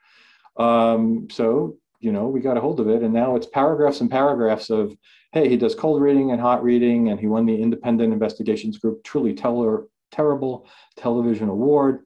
Um, 0.58 1.28
so 1.30 1.78
you 2.04 2.12
know, 2.12 2.28
we 2.28 2.42
got 2.42 2.58
a 2.58 2.62
hold 2.62 2.80
of 2.82 2.90
it. 2.90 3.02
And 3.02 3.14
now 3.14 3.36
it's 3.36 3.48
paragraphs 3.48 4.02
and 4.02 4.12
paragraphs 4.12 4.70
of, 4.70 4.96
hey, 5.32 5.48
he 5.48 5.56
does 5.56 5.74
cold 5.74 6.02
reading 6.02 6.32
and 6.32 6.42
hot 6.42 6.62
reading, 6.62 7.10
and 7.10 7.20
he 7.20 7.28
won 7.28 7.46
the 7.46 7.56
Independent 7.56 8.12
Investigations 8.12 8.78
Group 8.78 9.04
Truly 9.04 9.34
Teller, 9.34 9.86
Terrible 10.12 10.68
Television 10.98 11.48
Award. 11.48 12.04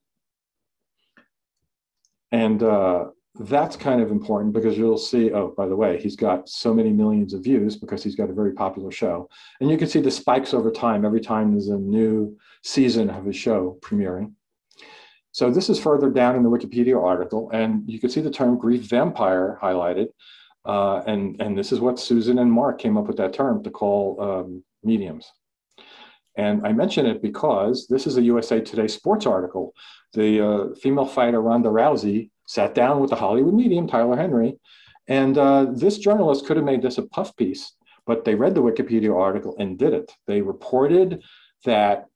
And 2.31 2.61
uh, 2.61 3.05
that's 3.39 3.75
kind 3.75 4.01
of 4.01 4.11
important 4.11 4.53
because 4.53 4.77
you'll 4.77 4.99
see, 4.99 5.31
oh, 5.31 5.53
by 5.57 5.67
the 5.67 5.75
way, 5.75 5.99
he's 5.99 6.15
got 6.15 6.47
so 6.47 6.73
many 6.73 6.91
millions 6.91 7.33
of 7.33 7.43
views 7.43 7.75
because 7.75 8.03
he's 8.03 8.15
got 8.15 8.29
a 8.29 8.33
very 8.33 8.53
popular 8.53 8.91
show. 8.91 9.27
And 9.61 9.69
you 9.69 9.77
can 9.77 9.87
see 9.87 10.01
the 10.01 10.11
spikes 10.11 10.53
over 10.53 10.69
time 10.69 11.05
every 11.05 11.21
time 11.21 11.51
there's 11.51 11.69
a 11.69 11.77
new 11.77 12.37
season 12.63 13.09
of 13.09 13.25
his 13.25 13.35
show 13.35 13.79
premiering. 13.81 14.33
So 15.37 15.51
this 15.51 15.69
is 15.69 15.77
further 15.77 16.09
down 16.09 16.35
in 16.35 16.41
the 16.41 16.49
Wikipedia 16.49 16.99
article, 16.99 17.51
and 17.51 17.83
you 17.85 17.99
can 17.99 18.09
see 18.09 18.21
the 18.21 18.31
term 18.31 18.57
grief 18.57 18.89
vampire 18.89 19.59
highlighted. 19.61 20.07
Uh, 20.65 21.03
and, 21.05 21.39
and 21.39 21.55
this 21.55 21.71
is 21.71 21.79
what 21.79 21.99
Susan 21.99 22.39
and 22.39 22.51
Mark 22.51 22.79
came 22.79 22.97
up 22.97 23.05
with 23.05 23.17
that 23.17 23.33
term 23.33 23.63
to 23.63 23.69
call 23.69 24.19
um, 24.19 24.63
mediums. 24.83 25.31
And 26.37 26.65
I 26.65 26.73
mention 26.73 27.05
it 27.05 27.21
because 27.21 27.85
this 27.87 28.07
is 28.07 28.17
a 28.17 28.23
USA 28.23 28.61
Today 28.61 28.87
sports 28.87 29.27
article. 29.27 29.75
The 30.13 30.43
uh, 30.43 30.75
female 30.81 31.05
fighter 31.05 31.39
Ronda 31.39 31.69
Rousey 31.69 32.31
sat 32.47 32.73
down 32.73 32.99
with 32.99 33.11
the 33.11 33.15
Hollywood 33.15 33.53
medium, 33.53 33.87
Tyler 33.87 34.17
Henry, 34.17 34.57
and 35.07 35.37
uh, 35.37 35.67
this 35.71 35.99
journalist 35.99 36.47
could 36.47 36.57
have 36.57 36.65
made 36.65 36.81
this 36.81 36.97
a 36.97 37.03
puff 37.03 37.35
piece, 37.35 37.73
but 38.07 38.25
they 38.25 38.33
read 38.33 38.55
the 38.55 38.63
Wikipedia 38.63 39.15
article 39.15 39.55
and 39.59 39.77
did 39.77 39.93
it. 39.93 40.11
They 40.25 40.41
reported 40.41 41.21
that 41.63 42.07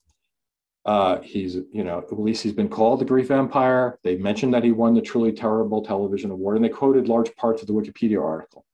uh, 0.86 1.22
he's, 1.22 1.56
you 1.72 1.84
know, 1.84 2.00
at 2.00 2.20
least 2.20 2.44
he's 2.44 2.54
been 2.54 2.70
called 2.70 3.00
the 3.00 3.06
grief 3.06 3.28
vampire. 3.28 4.00
They 4.04 4.18
mentioned 4.18 4.54
that 4.54 4.64
he 4.64 4.72
won 4.72 4.96
the 4.96 5.02
truly 5.02 5.32
terrible 5.32 5.84
television 5.84 6.32
award, 6.32 6.56
and 6.56 6.66
they 6.66 6.70
quoted 6.70 7.08
large 7.08 7.36
parts 7.36 7.62
of 7.62 7.68
the 7.68 7.74
Wikipedia 7.74 8.24
article. 8.24 8.66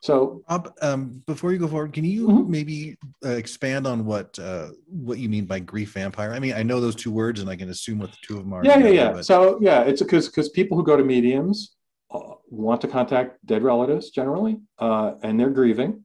So, 0.00 0.42
Rob, 0.50 0.70
um, 0.82 1.22
before 1.26 1.52
you 1.52 1.58
go 1.58 1.66
forward, 1.66 1.94
can 1.94 2.04
you 2.04 2.28
mm-hmm. 2.28 2.50
maybe 2.50 2.98
uh, 3.24 3.30
expand 3.30 3.86
on 3.86 4.04
what 4.04 4.38
uh, 4.38 4.68
what 4.86 5.16
you 5.18 5.30
mean 5.30 5.46
by 5.46 5.60
grief 5.60 5.92
vampire? 5.92 6.34
I 6.34 6.40
mean, 6.40 6.52
I 6.52 6.62
know 6.62 6.78
those 6.78 6.94
two 6.94 7.10
words, 7.10 7.40
and 7.40 7.48
I 7.48 7.56
can 7.56 7.70
assume 7.70 8.00
what 8.00 8.10
the 8.10 8.18
two 8.20 8.36
of 8.36 8.44
them 8.44 8.52
are. 8.52 8.62
Yeah, 8.62 8.76
together, 8.76 8.94
yeah, 8.94 9.04
yeah. 9.04 9.12
But... 9.12 9.24
So, 9.24 9.58
yeah, 9.62 9.80
it's 9.80 10.02
because 10.02 10.28
because 10.28 10.50
people 10.50 10.76
who 10.76 10.84
go 10.84 10.96
to 10.98 11.04
mediums 11.04 11.76
uh, 12.10 12.34
want 12.50 12.82
to 12.82 12.88
contact 12.88 13.38
dead 13.46 13.62
relatives 13.62 14.10
generally, 14.10 14.58
uh, 14.78 15.14
and 15.22 15.40
they're 15.40 15.48
grieving, 15.48 16.03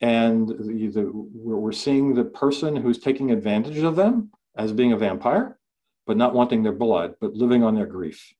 and 0.00 0.48
the, 0.48 0.88
the, 0.88 1.10
we're 1.12 1.72
seeing 1.72 2.14
the 2.14 2.24
person 2.24 2.74
who's 2.76 2.98
taking 2.98 3.30
advantage 3.30 3.78
of 3.78 3.96
them 3.96 4.30
as 4.56 4.72
being 4.72 4.92
a 4.92 4.96
vampire, 4.96 5.58
but 6.06 6.16
not 6.16 6.34
wanting 6.34 6.62
their 6.62 6.72
blood, 6.72 7.14
but 7.20 7.34
living 7.34 7.62
on 7.62 7.74
their 7.74 7.86
grief. 7.86 8.32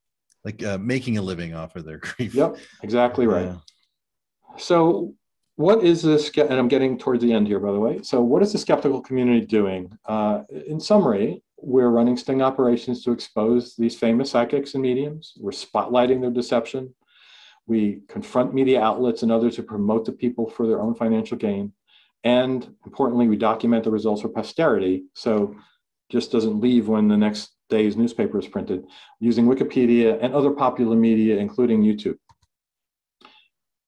Like 0.45 0.63
uh, 0.65 0.79
making 0.79 1.19
a 1.19 1.23
living 1.23 1.55
off 1.55 1.77
of 1.77 1.85
their 1.85 1.99
grief. 1.99 2.35
Yep, 2.35 2.57
exactly 2.83 3.27
right. 3.27 3.47
Yeah. 3.47 3.57
So, 4.57 5.15
what 5.57 5.85
is 5.85 6.03
this? 6.03 6.31
And 6.37 6.55
I'm 6.55 6.69
getting 6.69 6.99
towards 6.99 7.23
the 7.23 7.33
end 7.33 7.47
here, 7.47 7.61
by 7.61 7.73
the 7.73 7.79
way. 7.79 8.01
So, 8.03 8.23
what 8.23 8.43
is 8.43 8.53
the 8.53 8.59
skeptical 8.59 9.03
community 9.03 9.45
doing? 9.45 9.93
Uh, 10.07 10.43
in 10.67 10.81
summary, 10.81 11.43
we're 11.59 11.91
running 11.91 12.17
sting 12.17 12.41
operations 12.41 13.05
to 13.05 13.13
expose 13.13 13.77
these 13.77 13.95
famous 13.95 14.31
psychics 14.31 14.73
and 14.73 14.83
mediums. 14.83 15.35
We're 15.39 15.51
spotlighting 15.51 16.23
their 16.23 16.31
deception. 16.31 16.95
We 17.71 18.01
confront 18.09 18.53
media 18.53 18.83
outlets 18.83 19.23
and 19.23 19.31
others 19.31 19.55
who 19.55 19.63
promote 19.63 20.05
the 20.05 20.13
people 20.13 20.51
for 20.51 20.67
their 20.67 20.81
own 20.81 20.97
financial 20.97 21.39
gain. 21.39 21.73
And 22.25 22.75
importantly, 22.85 23.29
we 23.29 23.37
document 23.37 23.85
the 23.85 23.93
results 23.93 24.23
for 24.23 24.29
posterity. 24.29 25.05
So 25.15 25.55
just 26.11 26.33
doesn't 26.33 26.61
leave 26.61 26.89
when 26.89 27.07
the 27.07 27.17
next 27.17 27.53
day's 27.69 27.97
newspaper 27.97 28.41
is 28.41 28.49
printed 28.49 28.85
using 29.21 29.47
Wikipedia 29.47 30.19
and 30.21 30.35
other 30.35 30.51
popular 30.51 30.97
media, 30.97 31.39
including 31.39 31.83
YouTube. 31.83 32.19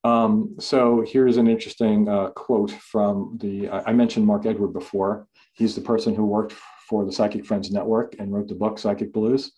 Um, 0.04 0.54
so 0.60 1.04
here's 1.04 1.36
an 1.36 1.48
interesting 1.48 2.08
uh, 2.08 2.30
quote 2.30 2.70
from 2.70 3.36
the, 3.40 3.68
I 3.68 3.92
mentioned 3.92 4.24
Mark 4.24 4.46
Edward 4.46 4.72
before. 4.72 5.26
He's 5.54 5.74
the 5.74 5.80
person 5.80 6.14
who 6.14 6.24
worked 6.24 6.54
for 6.88 7.04
the 7.04 7.12
Psychic 7.12 7.44
Friends 7.44 7.72
Network 7.72 8.14
and 8.20 8.32
wrote 8.32 8.46
the 8.46 8.54
book 8.54 8.78
Psychic 8.78 9.12
Blues. 9.12 9.52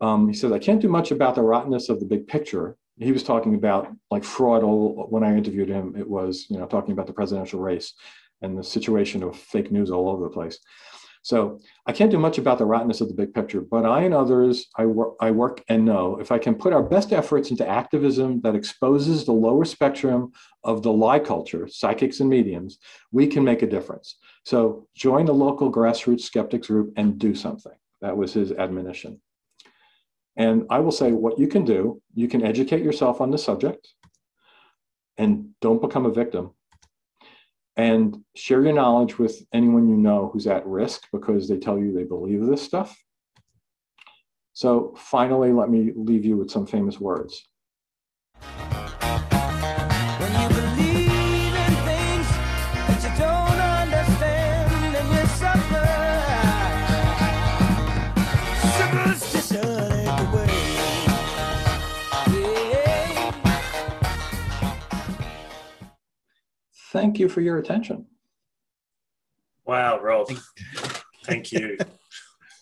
Um, 0.00 0.26
he 0.28 0.34
says, 0.34 0.50
I 0.50 0.58
can't 0.58 0.82
do 0.82 0.88
much 0.88 1.12
about 1.12 1.36
the 1.36 1.42
rottenness 1.42 1.88
of 1.88 2.00
the 2.00 2.06
big 2.06 2.26
picture, 2.26 2.76
he 2.98 3.12
was 3.12 3.22
talking 3.22 3.54
about 3.54 3.88
like 4.10 4.24
fraud 4.24 4.62
all 4.62 5.06
when 5.10 5.22
I 5.24 5.36
interviewed 5.36 5.68
him, 5.68 5.94
it 5.96 6.08
was, 6.08 6.46
you 6.48 6.58
know, 6.58 6.66
talking 6.66 6.92
about 6.92 7.06
the 7.06 7.12
presidential 7.12 7.60
race 7.60 7.92
and 8.42 8.56
the 8.56 8.64
situation 8.64 9.22
of 9.22 9.36
fake 9.36 9.70
news 9.70 9.90
all 9.90 10.08
over 10.08 10.24
the 10.24 10.30
place. 10.30 10.58
So 11.22 11.58
I 11.86 11.92
can't 11.92 12.12
do 12.12 12.20
much 12.20 12.38
about 12.38 12.58
the 12.58 12.66
rottenness 12.66 13.00
of 13.00 13.08
the 13.08 13.14
big 13.14 13.34
picture, 13.34 13.60
but 13.60 13.84
I 13.84 14.02
and 14.02 14.14
others 14.14 14.68
I 14.76 14.86
work, 14.86 15.14
I 15.20 15.32
work 15.32 15.60
and 15.68 15.84
know 15.84 16.20
if 16.20 16.30
I 16.30 16.38
can 16.38 16.54
put 16.54 16.72
our 16.72 16.84
best 16.84 17.12
efforts 17.12 17.50
into 17.50 17.68
activism 17.68 18.40
that 18.42 18.54
exposes 18.54 19.24
the 19.24 19.32
lower 19.32 19.64
spectrum 19.64 20.30
of 20.62 20.84
the 20.84 20.92
lie 20.92 21.18
culture, 21.18 21.66
psychics 21.66 22.20
and 22.20 22.30
mediums, 22.30 22.78
we 23.10 23.26
can 23.26 23.42
make 23.42 23.62
a 23.62 23.66
difference. 23.66 24.18
So 24.44 24.86
join 24.94 25.26
the 25.26 25.34
local 25.34 25.72
grassroots 25.72 26.20
skeptics 26.20 26.68
group 26.68 26.92
and 26.96 27.18
do 27.18 27.34
something. 27.34 27.74
That 28.02 28.16
was 28.16 28.32
his 28.32 28.52
admonition. 28.52 29.20
And 30.36 30.66
I 30.68 30.80
will 30.80 30.92
say 30.92 31.12
what 31.12 31.38
you 31.38 31.48
can 31.48 31.64
do, 31.64 32.02
you 32.14 32.28
can 32.28 32.44
educate 32.44 32.82
yourself 32.82 33.20
on 33.20 33.30
the 33.30 33.38
subject 33.38 33.88
and 35.16 35.48
don't 35.60 35.80
become 35.80 36.06
a 36.06 36.12
victim. 36.12 36.50
And 37.76 38.18
share 38.34 38.62
your 38.62 38.72
knowledge 38.72 39.18
with 39.18 39.42
anyone 39.52 39.88
you 39.88 39.96
know 39.96 40.30
who's 40.32 40.46
at 40.46 40.66
risk 40.66 41.08
because 41.12 41.48
they 41.48 41.58
tell 41.58 41.78
you 41.78 41.92
they 41.92 42.04
believe 42.04 42.44
this 42.46 42.62
stuff. 42.62 42.96
So, 44.54 44.94
finally, 44.96 45.52
let 45.52 45.68
me 45.68 45.92
leave 45.94 46.24
you 46.24 46.38
with 46.38 46.50
some 46.50 46.66
famous 46.66 46.98
words. 46.98 47.46
Thank 66.96 67.18
you 67.18 67.28
for 67.28 67.40
your 67.40 67.58
attention. 67.58 68.06
Wow, 69.66 70.00
Rob. 70.00 70.30
Thank 71.24 71.52
you. 71.52 71.76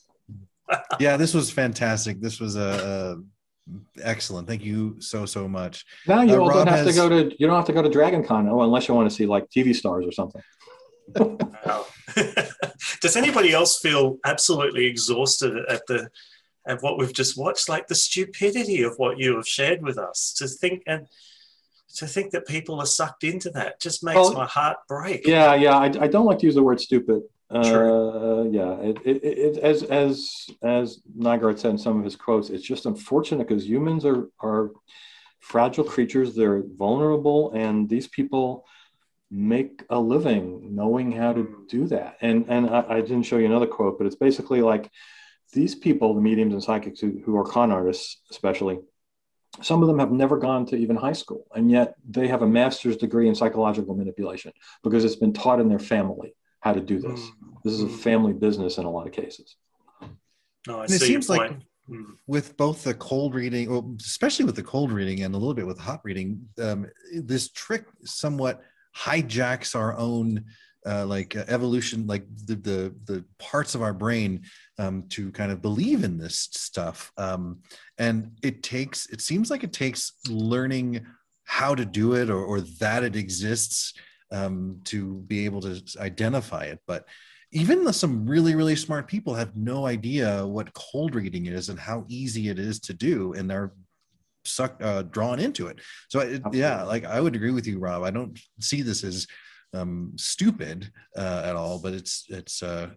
yeah, 0.99 1.17
this 1.17 1.35
was 1.35 1.51
fantastic. 1.51 2.21
This 2.21 2.41
was 2.41 2.57
a, 2.57 3.21
a 3.69 4.03
excellent. 4.03 4.49
Thank 4.49 4.65
you 4.65 5.01
so 5.01 5.27
so 5.27 5.47
much. 5.47 5.85
Now 6.07 6.23
you 6.23 6.35
uh, 6.35 6.39
all 6.39 6.49
don't 6.49 6.67
have 6.67 6.87
has... 6.87 6.95
to 6.95 6.95
go 6.95 7.09
to 7.09 7.37
you 7.39 7.47
don't 7.47 7.57
have 7.57 7.67
to 7.67 7.73
go 7.73 7.83
to 7.83 7.89
Dragon 7.89 8.25
Con 8.25 8.49
oh, 8.49 8.63
unless 8.63 8.89
you 8.89 8.95
want 8.95 9.09
to 9.09 9.15
see 9.15 9.27
like 9.27 9.49
TV 9.51 9.75
stars 9.75 10.07
or 10.07 10.13
something. 10.13 10.43
wow. 11.67 11.87
Does 13.01 13.17
anybody 13.17 13.53
else 13.53 13.79
feel 13.79 14.19
absolutely 14.25 14.87
exhausted 14.87 15.57
at 15.69 15.87
the 15.87 16.09
at 16.67 16.83
what 16.83 16.99
we've 16.99 17.13
just 17.13 17.37
watched? 17.37 17.69
Like 17.69 17.87
the 17.87 17.95
stupidity 17.95 18.83
of 18.83 18.95
what 18.97 19.19
you 19.19 19.37
have 19.37 19.47
shared 19.47 19.83
with 19.83 19.99
us. 19.99 20.35
To 20.39 20.49
think 20.49 20.83
and 20.87 21.07
to 21.95 22.07
think 22.07 22.33
that 22.33 22.47
people 22.47 22.81
are 22.81 22.87
sucked 22.87 23.25
into 23.25 23.51
that 23.51 23.81
just 23.81 24.03
makes 24.03 24.17
well, 24.17 24.33
my 24.33 24.47
heart 24.47 24.79
break. 24.89 25.27
Yeah, 25.27 25.55
yeah. 25.55 25.77
I, 25.77 25.85
I 25.85 26.09
don't 26.09 26.27
like 26.27 26.39
to 26.41 26.47
use 26.47 26.55
the 26.55 26.63
word 26.63 26.81
stupid. 26.81 27.23
Uh, 27.51 28.45
yeah, 28.51 28.75
it, 28.81 28.99
it, 29.05 29.25
it, 29.25 29.59
as 29.59 29.85
as 29.85 30.47
as 30.63 31.03
Nygaard 31.17 31.59
said 31.59 31.73
in 31.73 31.79
some 31.79 31.99
of 31.99 32.05
his 32.05 32.17
quotes, 32.17 32.51
it's 32.51 32.65
just 32.65 32.87
unfortunate 32.87 33.47
because 33.47 33.69
humans 33.69 34.05
are 34.05 34.29
are 34.41 34.73
fragile 35.39 35.85
creatures. 35.85 36.35
They're 36.35 36.65
vulnerable, 36.77 37.53
and 37.53 37.89
these 37.89 38.09
people 38.09 38.67
make 39.31 39.85
a 39.91 39.99
living 39.99 40.75
knowing 40.75 41.13
how 41.13 41.33
to 41.33 41.67
do 41.69 41.87
that. 41.89 42.17
And 42.21 42.47
and 42.49 42.69
I, 42.69 42.85
I 42.89 43.01
didn't 43.03 43.25
show 43.25 43.37
you 43.37 43.47
another 43.47 43.67
quote, 43.67 43.99
but 43.99 44.07
it's 44.07 44.17
basically 44.17 44.63
like 44.63 44.91
these 45.53 45.75
people, 45.75 46.15
the 46.15 46.21
mediums 46.21 46.55
and 46.55 46.63
psychics 46.63 46.99
who, 46.99 47.21
who 47.25 47.37
are 47.37 47.45
con 47.45 47.71
artists, 47.71 48.21
especially, 48.31 48.81
some 49.63 49.83
of 49.83 49.89
them 49.89 49.99
have 49.99 50.11
never 50.11 50.39
gone 50.39 50.67
to 50.67 50.77
even 50.77 50.97
high 50.97 51.13
school, 51.13 51.47
and 51.55 51.71
yet 51.71 51.95
they 52.09 52.29
have 52.29 52.43
a 52.43 52.47
master's 52.47 52.97
degree 52.97 53.29
in 53.29 53.35
psychological 53.35 53.95
manipulation 53.95 54.53
because 54.83 55.05
it's 55.05 55.17
been 55.17 55.33
taught 55.33 55.61
in 55.61 55.69
their 55.69 55.79
family 55.79 56.35
how 56.61 56.73
to 56.73 56.81
do 56.81 56.99
this. 56.99 57.21
This 57.63 57.75
is 57.75 57.83
a 57.83 57.89
family 57.89 58.33
business 58.33 58.79
in 58.79 58.85
a 58.85 58.91
lot 58.91 59.07
of 59.07 59.13
cases. 59.13 59.57
No, 60.67 60.81
I 60.81 60.85
And 60.85 60.93
it 60.93 61.01
seems 61.01 61.29
like 61.29 61.51
point. 61.51 61.63
Mm. 61.91 62.17
with 62.27 62.57
both 62.57 62.83
the 62.85 62.95
cold 62.95 63.35
reading, 63.35 63.71
well, 63.71 63.95
especially 64.01 64.47
with 64.47 64.57
the 64.57 64.63
cold 64.63 64.91
reading 64.91 65.23
and 65.23 65.35
a 65.35 65.39
little 65.39 65.55
bit 65.55 65.67
with 65.67 65.79
hot 65.79 66.01
reading, 66.05 66.49
um, 66.59 66.87
this 67.13 67.51
trick 67.51 67.85
somewhat 68.05 68.63
hijacks 68.97 69.75
our 69.75 69.97
own 69.99 70.45
uh, 70.87 71.07
like 71.07 71.37
uh, 71.37 71.45
evolution, 71.49 72.07
like 72.07 72.27
the, 72.47 72.57
the 72.57 72.95
the 73.05 73.25
parts 73.39 73.75
of 73.75 73.83
our 73.83 73.95
brain 73.95 74.43
um, 74.79 75.05
to 75.11 75.31
kind 75.33 75.51
of 75.51 75.63
believe 75.63 76.05
in 76.05 76.19
this 76.19 76.49
stuff. 76.53 77.13
Um, 77.17 77.61
and 77.99 78.33
it 78.43 78.63
takes, 78.63 79.07
it 79.07 79.21
seems 79.21 79.51
like 79.51 79.65
it 79.65 79.73
takes 79.73 80.13
learning 80.29 81.07
how 81.45 81.75
to 81.75 81.85
do 81.85 82.15
it 82.15 82.31
or, 82.31 82.43
or 82.43 82.61
that 82.61 83.05
it 83.05 83.17
exists 83.17 83.95
um, 84.31 84.81
to 84.85 85.17
be 85.27 85.45
able 85.45 85.61
to 85.63 85.83
identify 86.01 86.65
it. 86.65 86.81
But 86.87 87.07
even 87.55 87.85
the, 87.85 87.93
some 87.93 88.27
really 88.27 88.55
really 88.55 88.77
smart 88.77 89.07
people 89.07 89.33
have 89.33 89.57
no 89.57 89.87
idea 89.87 90.47
what 90.47 90.75
cold 90.75 91.15
reading 91.15 91.47
is 91.47 91.69
and 91.69 91.79
how 91.79 92.05
easy 92.09 92.49
it 92.49 92.59
is 92.59 92.81
to 92.81 92.93
do 92.93 93.33
and 93.35 93.49
they're 93.49 93.73
sucked 94.45 94.83
uh, 94.83 95.03
drawn 95.05 95.39
into 95.41 95.69
it 95.69 95.79
so 96.09 96.21
it, 96.21 96.43
yeah 96.53 96.83
like 96.83 97.05
i 97.05 97.19
would 97.21 97.35
agree 97.35 97.53
with 97.53 97.67
you 97.67 97.79
rob 97.79 98.03
i 98.03 98.11
don't 98.11 98.39
see 98.61 98.83
this 98.83 99.03
as 99.05 99.27
um, 99.75 100.13
stupid 100.17 100.91
uh, 101.17 101.43
at 101.45 101.57
all 101.57 101.79
but 101.79 101.93
it's 101.93 102.25
it's 102.29 102.63
uh, 102.63 102.89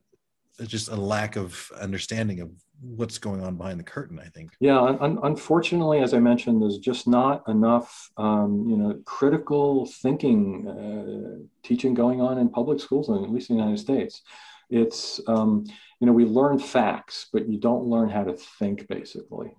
just 0.66 0.90
a 0.90 0.96
lack 0.96 1.36
of 1.36 1.72
understanding 1.80 2.40
of 2.42 2.50
what's 2.82 3.18
going 3.18 3.42
on 3.44 3.56
behind 3.56 3.80
the 3.80 3.84
curtain 3.84 4.20
i 4.20 4.30
think 4.30 4.52
Yeah, 4.60 4.80
un- 4.80 5.00
un- 5.02 5.20
unfortunately, 5.24 6.00
as 6.00 6.14
I 6.14 6.20
mentioned, 6.20 6.62
there's 6.62 6.78
just 6.78 7.08
not 7.08 7.38
enough, 7.48 7.90
um, 8.18 8.52
you 8.70 8.78
know, 8.78 8.92
critical 9.06 9.88
thinking 10.04 10.68
uh, 10.68 11.46
teaching 11.68 11.94
going 11.96 12.22
on 12.22 12.38
in 12.38 12.50
public 12.50 12.80
schools, 12.80 13.10
at 13.10 13.32
least 13.36 13.50
in 13.50 13.56
the 13.58 13.64
United 13.64 13.82
States. 13.88 14.22
It's, 14.70 15.20
um, 15.28 15.52
you 16.00 16.06
know, 16.08 16.14
we 16.14 16.26
learn 16.26 16.60
facts, 16.60 17.28
but 17.34 17.48
you 17.50 17.58
don't 17.60 17.86
learn 17.86 18.10
how 18.10 18.24
to 18.30 18.34
think, 18.60 18.88
basically. 18.88 19.50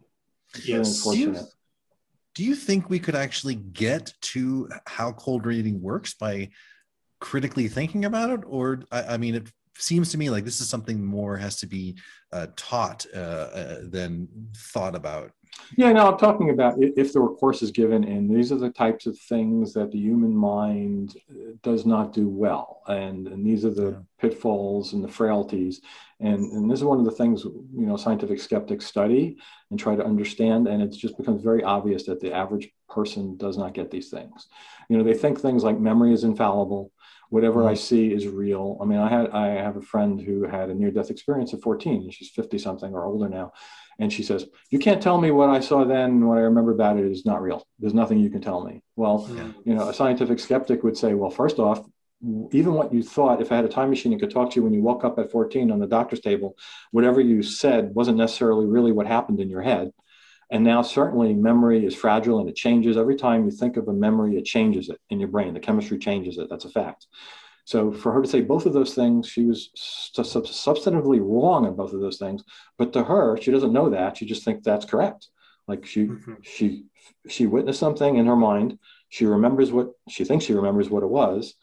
It's 0.55 0.69
Yes. 0.69 1.03
Do 1.03 1.11
unfortunate. 1.11 1.47
do 2.37 2.43
you 2.45 2.55
think 2.55 2.89
we 2.89 3.01
could 3.05 3.17
actually 3.17 3.57
get 3.57 4.05
to 4.33 4.69
how 4.87 5.11
cold 5.25 5.43
reading 5.47 5.77
works 5.91 6.15
by 6.15 6.35
critically 7.21 7.69
thinking 7.69 8.05
about 8.05 8.31
it 8.31 8.41
or 8.47 8.81
i, 8.91 9.03
I 9.15 9.17
mean 9.17 9.35
it 9.35 9.53
seems 9.79 10.11
to 10.11 10.19
me 10.19 10.29
like 10.31 10.45
this 10.45 10.61
is 10.61 10.69
something 10.69 11.05
more 11.05 11.37
has 11.37 11.57
to 11.61 11.67
be 11.67 11.97
uh, 12.33 12.49
taught 12.57 13.07
uh, 13.15 13.19
uh, 13.19 13.77
than 13.85 14.29
thought 14.55 14.95
about 14.95 15.31
Yeah, 15.77 15.93
no, 15.93 16.11
I'm 16.11 16.19
talking 16.19 16.51
about 16.51 16.75
if 16.79 17.13
there 17.13 17.23
were 17.23 17.35
courses 17.35 17.71
given, 17.71 18.05
and 18.05 18.29
these 18.29 18.53
are 18.53 18.59
the 18.59 18.71
types 18.71 19.07
of 19.07 19.19
things 19.19 19.73
that 19.75 19.91
the 19.91 19.99
human 19.99 20.35
mind 20.35 21.17
uh, 21.31 21.53
does 21.63 21.87
not 21.87 22.13
do 22.13 22.29
well, 22.29 22.83
and, 22.87 23.29
and 23.29 23.47
these 23.47 23.65
are 23.65 23.71
the 23.71 24.05
pitfalls 24.21 24.93
and 24.93 25.03
the 25.03 25.09
frailties, 25.09 25.81
and 26.21 26.53
and 26.53 26.71
this 26.71 26.81
is 26.81 26.85
one 26.85 26.99
of 26.99 27.05
the 27.05 27.19
things 27.21 27.45
you 27.45 27.87
know 27.87 27.97
scientific 27.97 28.41
skeptics 28.41 28.87
study 28.87 29.37
and 29.71 29.79
try 29.79 29.97
to 29.97 30.05
understand, 30.05 30.69
and 30.69 30.83
it 30.83 30.91
just 30.91 31.17
becomes 31.17 31.43
very 31.43 31.63
obvious 31.63 32.05
that 32.05 32.21
the 32.21 32.33
average 32.33 32.69
person 32.89 33.37
does 33.37 33.57
not 33.57 33.75
get 33.75 33.91
these 33.91 34.11
things. 34.11 34.49
You 34.89 34.99
know, 34.99 35.05
they 35.05 35.15
think 35.15 35.41
things 35.41 35.65
like 35.65 35.79
memory 35.79 36.13
is 36.13 36.25
infallible. 36.25 36.93
Whatever 37.31 37.65
I 37.65 37.73
mm-hmm. 37.73 37.77
see 37.77 38.13
is 38.13 38.27
real. 38.27 38.79
I 38.81 38.85
mean, 38.85 38.99
I 38.99 39.09
had 39.09 39.31
I 39.31 39.49
have 39.49 39.77
a 39.77 39.83
friend 39.83 40.21
who 40.21 40.45
had 40.45 40.71
a 40.71 40.75
near 40.75 40.91
death 40.91 41.11
experience 41.11 41.53
at 41.53 41.61
14, 41.61 42.03
and 42.03 42.15
she's 42.15 42.31
50 42.31 42.59
something 42.59 42.93
or 42.95 43.05
older 43.05 43.29
now. 43.29 43.53
And 43.99 44.13
she 44.13 44.23
says, 44.23 44.47
You 44.71 44.79
can't 44.79 45.03
tell 45.03 45.21
me 45.21 45.31
what 45.31 45.51
I 45.51 45.61
saw 45.61 45.85
then, 45.85 46.27
what 46.27 46.39
I 46.39 46.43
remember 46.43 46.71
about 46.71 46.99
it 46.99 47.05
is 47.05 47.27
not 47.27 47.43
real. 47.43 47.67
There's 47.79 47.95
nothing 47.95 48.19
you 48.19 48.31
can 48.31 48.41
tell 48.41 48.65
me. 48.65 48.83
Well, 48.97 49.29
you 49.65 49.75
know, 49.75 49.89
a 49.89 49.95
scientific 49.95 50.39
skeptic 50.39 50.83
would 50.85 50.97
say, 50.97 51.15
Well, 51.15 51.31
first 51.31 51.59
off, 51.59 51.85
even 52.51 52.75
what 52.75 52.93
you 52.93 53.03
thought, 53.03 53.41
if 53.41 53.53
I 53.53 53.57
had 53.57 53.65
a 53.65 53.69
time 53.69 53.91
machine 53.91 54.13
and 54.13 54.21
could 54.21 54.31
talk 54.31 54.51
to 54.51 54.57
you 54.57 54.65
when 54.65 54.75
you 54.75 54.83
woke 54.83 55.05
up 55.05 55.19
at 55.19 55.31
14 55.31 55.71
on 55.71 55.79
the 55.79 55.87
doctor's 55.87 56.21
table, 56.21 56.57
whatever 56.91 57.21
you 57.21 57.43
said 57.43 57.95
wasn't 57.95 58.19
necessarily 58.19 58.67
really 58.67 58.93
what 58.93 59.07
happened 59.07 59.41
in 59.41 59.51
your 59.51 59.63
head. 59.63 59.93
And 60.51 60.65
now, 60.65 60.83
certainly, 60.83 61.35
memory 61.35 61.85
is 61.85 61.95
fragile 61.95 62.41
and 62.41 62.49
it 62.49 62.57
changes. 62.57 62.97
Every 62.97 63.17
time 63.17 63.45
you 63.45 63.51
think 63.51 63.77
of 63.77 63.89
a 63.89 63.93
memory, 63.93 64.37
it 64.37 64.45
changes 64.45 64.89
it 64.89 64.99
in 65.11 65.21
your 65.21 65.29
brain. 65.29 65.53
The 65.53 65.61
chemistry 65.61 65.99
changes 65.99 66.39
it. 66.39 66.49
That's 66.49 66.65
a 66.65 66.71
fact. 66.71 67.07
So, 67.65 67.93
for 67.93 68.13
her 68.13 68.23
to 68.23 68.29
say 68.29 68.41
both 68.41 68.65
of 68.65 68.73
those 68.73 68.95
things, 68.95 69.29
she 69.29 69.45
was 69.45 69.71
sub- 69.75 70.25
sub- 70.25 70.45
substantively 70.45 71.21
wrong 71.21 71.67
on 71.67 71.77
both 71.77 71.93
of 71.93 72.01
those 72.01 72.17
things. 72.17 72.43
But 72.79 72.95
to 72.95 73.05
her, 73.05 73.37
she 73.37 73.51
doesn't 73.51 73.75
know 73.75 73.91
that. 73.91 74.17
She 74.17 74.25
just 74.25 74.43
thinks 74.43 74.65
that's 74.65 74.87
correct. 74.87 75.29
Like 75.67 75.85
she, 75.85 76.07
mm-hmm. 76.07 76.35
she, 76.43 76.85
she 77.29 77.47
witnessed 77.47 77.81
something 77.81 78.17
in 78.17 78.25
her 78.25 78.37
mind. 78.37 78.79
She 79.11 79.27
remembers 79.27 79.71
what 79.71 79.91
she 80.09 80.25
thinks 80.25 80.47
she 80.47 80.55
remembers 80.55 80.89
what 80.89 81.03
it 81.03 81.11
was, 81.11 81.55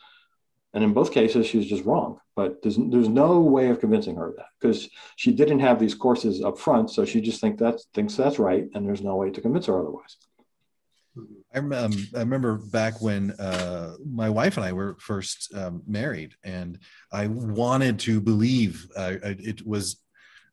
and 0.75 0.83
in 0.83 0.93
both 0.93 1.13
cases, 1.13 1.47
she's 1.47 1.65
just 1.65 1.85
wrong. 1.85 2.19
But 2.35 2.61
there's 2.61 2.77
there's 2.77 3.07
no 3.07 3.39
way 3.39 3.69
of 3.69 3.79
convincing 3.79 4.17
her 4.17 4.27
of 4.27 4.35
that 4.35 4.49
because 4.59 4.89
she 5.15 5.31
didn't 5.31 5.61
have 5.61 5.79
these 5.79 5.95
courses 5.95 6.43
up 6.43 6.59
front, 6.59 6.91
so 6.91 7.05
she 7.05 7.21
just 7.21 7.39
think 7.39 7.57
that 7.59 7.79
thinks 7.93 8.15
that's 8.15 8.37
right, 8.37 8.67
and 8.73 8.85
there's 8.85 9.01
no 9.01 9.15
way 9.15 9.31
to 9.31 9.41
convince 9.41 9.67
her 9.67 9.79
otherwise. 9.79 10.17
I, 11.53 11.59
um, 11.59 11.93
I 12.13 12.19
remember 12.19 12.57
back 12.57 13.01
when 13.01 13.31
uh, 13.31 13.95
my 14.05 14.29
wife 14.29 14.57
and 14.57 14.65
I 14.65 14.73
were 14.73 14.97
first 14.99 15.53
um, 15.55 15.81
married, 15.87 16.35
and 16.43 16.77
I 17.09 17.27
wanted 17.27 17.97
to 17.99 18.19
believe 18.19 18.85
uh, 18.97 19.15
it 19.23 19.65
was. 19.65 20.01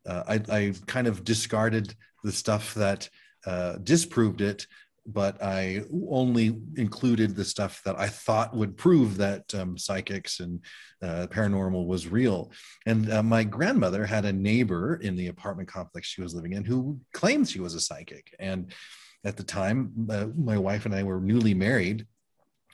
Uh, 0.06 0.22
I, 0.26 0.56
I 0.56 0.74
kind 0.86 1.06
of 1.06 1.24
discarded 1.24 1.94
the 2.24 2.32
stuff 2.32 2.74
that 2.74 3.08
uh, 3.44 3.74
disproved 3.82 4.40
it, 4.40 4.66
but 5.06 5.42
I 5.42 5.82
only 6.10 6.56
included 6.76 7.34
the 7.34 7.44
stuff 7.44 7.82
that 7.84 7.98
I 7.98 8.08
thought 8.08 8.54
would 8.54 8.76
prove 8.76 9.16
that 9.16 9.54
um, 9.54 9.76
psychics 9.76 10.40
and 10.40 10.60
uh, 11.02 11.26
paranormal 11.28 11.86
was 11.86 12.06
real. 12.06 12.52
And 12.86 13.10
uh, 13.12 13.22
my 13.22 13.42
grandmother 13.42 14.06
had 14.06 14.24
a 14.24 14.32
neighbor 14.32 14.96
in 14.96 15.16
the 15.16 15.28
apartment 15.28 15.68
complex 15.68 16.08
she 16.08 16.22
was 16.22 16.34
living 16.34 16.52
in 16.52 16.64
who 16.64 17.00
claimed 17.12 17.48
she 17.48 17.60
was 17.60 17.74
a 17.74 17.80
psychic, 17.80 18.34
and 18.38 18.72
at 19.24 19.36
the 19.36 19.42
time 19.42 19.92
uh, 20.10 20.26
my 20.36 20.58
wife 20.58 20.86
and 20.86 20.94
i 20.94 21.02
were 21.02 21.20
newly 21.20 21.54
married 21.54 22.06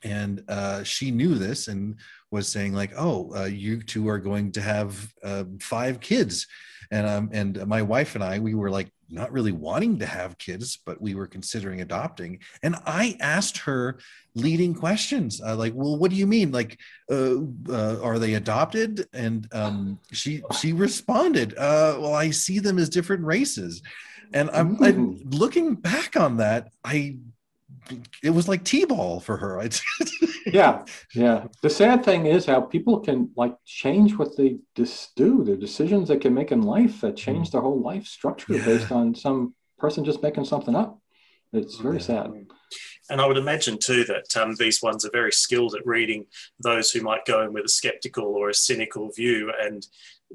and 0.04 0.44
uh, 0.48 0.84
she 0.84 1.10
knew 1.10 1.34
this 1.34 1.68
and 1.68 1.98
was 2.30 2.48
saying 2.48 2.72
like 2.72 2.92
oh 2.96 3.34
uh, 3.36 3.44
you 3.44 3.82
two 3.82 4.08
are 4.08 4.18
going 4.18 4.52
to 4.52 4.60
have 4.60 5.12
uh, 5.24 5.44
five 5.60 6.00
kids 6.00 6.46
and 6.90 7.06
um, 7.06 7.30
and 7.32 7.66
my 7.66 7.82
wife 7.82 8.14
and 8.14 8.24
i 8.24 8.38
we 8.38 8.54
were 8.54 8.70
like 8.70 8.90
not 9.10 9.32
really 9.32 9.52
wanting 9.52 9.98
to 9.98 10.06
have 10.06 10.38
kids 10.38 10.78
but 10.84 11.00
we 11.00 11.14
were 11.14 11.26
considering 11.26 11.80
adopting. 11.80 12.38
And 12.62 12.76
i 12.86 13.16
asked 13.20 13.58
her 13.58 13.98
leading 14.34 14.74
questions 14.74 15.40
uh, 15.40 15.56
like 15.56 15.72
well 15.74 15.96
what 15.96 16.10
do 16.10 16.16
you 16.16 16.26
mean? 16.26 16.52
Like 16.52 16.78
uh, 17.10 17.38
uh, 17.68 18.00
are 18.02 18.18
they 18.18 18.34
adopted? 18.34 19.06
And 19.12 19.48
um, 19.52 19.98
she 20.12 20.42
she 20.58 20.72
responded 20.72 21.56
uh, 21.56 21.98
well 22.00 22.14
i 22.14 22.30
see 22.30 22.58
them 22.58 22.78
as 22.78 22.88
different 22.88 23.24
races. 23.24 23.82
And 24.34 24.50
I'm, 24.50 24.82
I'm 24.82 25.22
looking 25.30 25.74
back 25.74 26.16
on 26.16 26.36
that 26.36 26.68
i 26.84 27.16
it 28.22 28.30
was 28.30 28.48
like 28.48 28.64
t-ball 28.64 29.20
for 29.20 29.36
her. 29.36 29.62
Yeah 30.46 30.84
yeah. 31.14 31.46
The 31.62 31.70
sad 31.70 32.04
thing 32.04 32.26
is 32.26 32.46
how 32.46 32.60
people 32.60 33.00
can 33.00 33.30
like 33.36 33.54
change 33.64 34.16
what 34.16 34.36
they 34.36 34.58
dis- 34.74 35.10
do 35.16 35.44
their 35.44 35.56
decisions 35.56 36.08
they 36.08 36.16
can 36.16 36.34
make 36.34 36.52
in 36.52 36.62
life 36.62 37.00
that 37.00 37.16
change 37.16 37.50
their 37.50 37.60
whole 37.60 37.82
life 37.82 38.06
structure 38.06 38.54
based 38.64 38.92
on 38.92 39.14
some 39.14 39.54
person 39.78 40.04
just 40.04 40.22
making 40.22 40.44
something 40.44 40.74
up. 40.74 40.98
It's 41.52 41.76
very 41.76 42.00
sad. 42.00 42.30
And 43.10 43.20
I 43.22 43.26
would 43.26 43.38
imagine 43.38 43.78
too 43.78 44.04
that 44.04 44.36
um, 44.36 44.54
these 44.56 44.82
ones 44.82 45.04
are 45.04 45.10
very 45.10 45.32
skilled 45.32 45.74
at 45.74 45.86
reading 45.86 46.26
those 46.62 46.90
who 46.90 47.00
might 47.00 47.24
go 47.24 47.42
in 47.42 47.54
with 47.54 47.64
a 47.64 47.70
skeptical 47.70 48.24
or 48.24 48.50
a 48.50 48.54
cynical 48.54 49.10
view, 49.12 49.50
and 49.58 49.86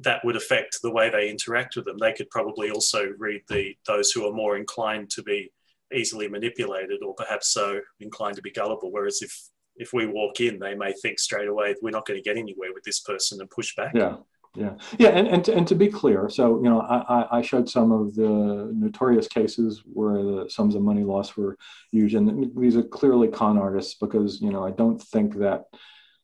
that 0.02 0.26
would 0.26 0.36
affect 0.36 0.80
the 0.82 0.92
way 0.92 1.12
they 1.12 1.30
interact 1.30 1.76
with 1.76 1.86
them. 1.86 2.00
They 2.00 2.14
could 2.14 2.32
probably 2.32 2.72
also 2.72 3.14
read 3.20 3.44
the 3.48 3.76
those 3.86 4.12
who 4.12 4.28
are 4.28 4.34
more 4.34 4.58
inclined 4.58 5.12
to 5.12 5.22
be 5.22 5.52
easily 5.94 6.28
manipulated, 6.28 7.02
or 7.04 7.14
perhaps 7.16 7.50
so 7.54 7.80
inclined 8.00 8.36
to 8.36 8.42
be 8.42 8.52
gullible. 8.52 8.92
Whereas 8.92 9.22
if 9.22 9.50
if 9.76 9.92
we 9.94 10.06
walk 10.06 10.40
in, 10.40 10.60
they 10.60 10.76
may 10.76 10.94
think 11.02 11.20
straight 11.20 11.48
away 11.48 11.76
we're 11.82 11.90
not 11.90 12.06
going 12.06 12.22
to 12.22 12.24
get 12.24 12.38
anywhere 12.38 12.70
with 12.74 12.84
this 12.84 13.00
person 13.00 13.42
and 13.42 13.50
push 13.50 13.76
back. 13.76 13.94
Yeah, 13.96 14.18
yeah, 14.56 14.74
yeah. 15.00 15.10
And 15.10 15.28
and 15.28 15.44
to, 15.46 15.56
and 15.56 15.68
to 15.68 15.76
be 15.76 15.88
clear, 15.88 16.30
so 16.30 16.58
you 16.58 16.70
know, 16.70 16.82
I 16.82 17.40
I- 17.40 17.42
showed 17.42 17.68
some 17.70 17.92
of 17.92 18.14
the 18.16 18.72
notorious 18.74 19.28
cases 19.28 19.82
where 19.86 20.22
the 20.22 20.46
sums 20.50 20.76
of 20.76 20.82
money 20.82 21.04
lost 21.04 21.38
were 21.38 21.58
huge, 21.92 22.14
and 22.14 22.52
these 22.56 22.76
are 22.76 22.84
clearly 22.84 23.28
con 23.28 23.58
artists 23.58 23.96
because 23.96 24.42
you 24.42 24.52
know 24.52 24.64
I 24.64 24.72
don't 24.72 25.02
think 25.02 25.38
that 25.40 25.66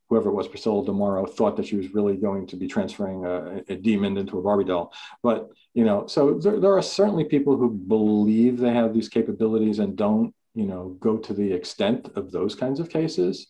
whoever 0.09 0.29
it 0.29 0.33
was, 0.33 0.47
Priscilla 0.47 0.83
Delmaro, 0.83 1.29
thought 1.29 1.55
that 1.57 1.67
she 1.67 1.75
was 1.75 1.93
really 1.93 2.17
going 2.17 2.47
to 2.47 2.55
be 2.55 2.67
transferring 2.67 3.25
a, 3.25 3.61
a 3.69 3.75
demon 3.75 4.17
into 4.17 4.39
a 4.39 4.41
Barbie 4.41 4.65
doll. 4.65 4.93
But 5.21 5.49
you 5.73 5.85
know, 5.85 6.07
so 6.07 6.33
there, 6.33 6.59
there 6.59 6.77
are 6.77 6.81
certainly 6.81 7.23
people 7.23 7.55
who 7.55 7.69
believe 7.69 8.57
they 8.57 8.73
have 8.73 8.93
these 8.93 9.09
capabilities 9.09 9.79
and 9.79 9.95
don't, 9.95 10.33
you 10.55 10.65
know, 10.65 10.97
go 10.99 11.17
to 11.17 11.33
the 11.33 11.53
extent 11.53 12.09
of 12.15 12.31
those 12.31 12.55
kinds 12.55 12.79
of 12.79 12.89
cases. 12.89 13.47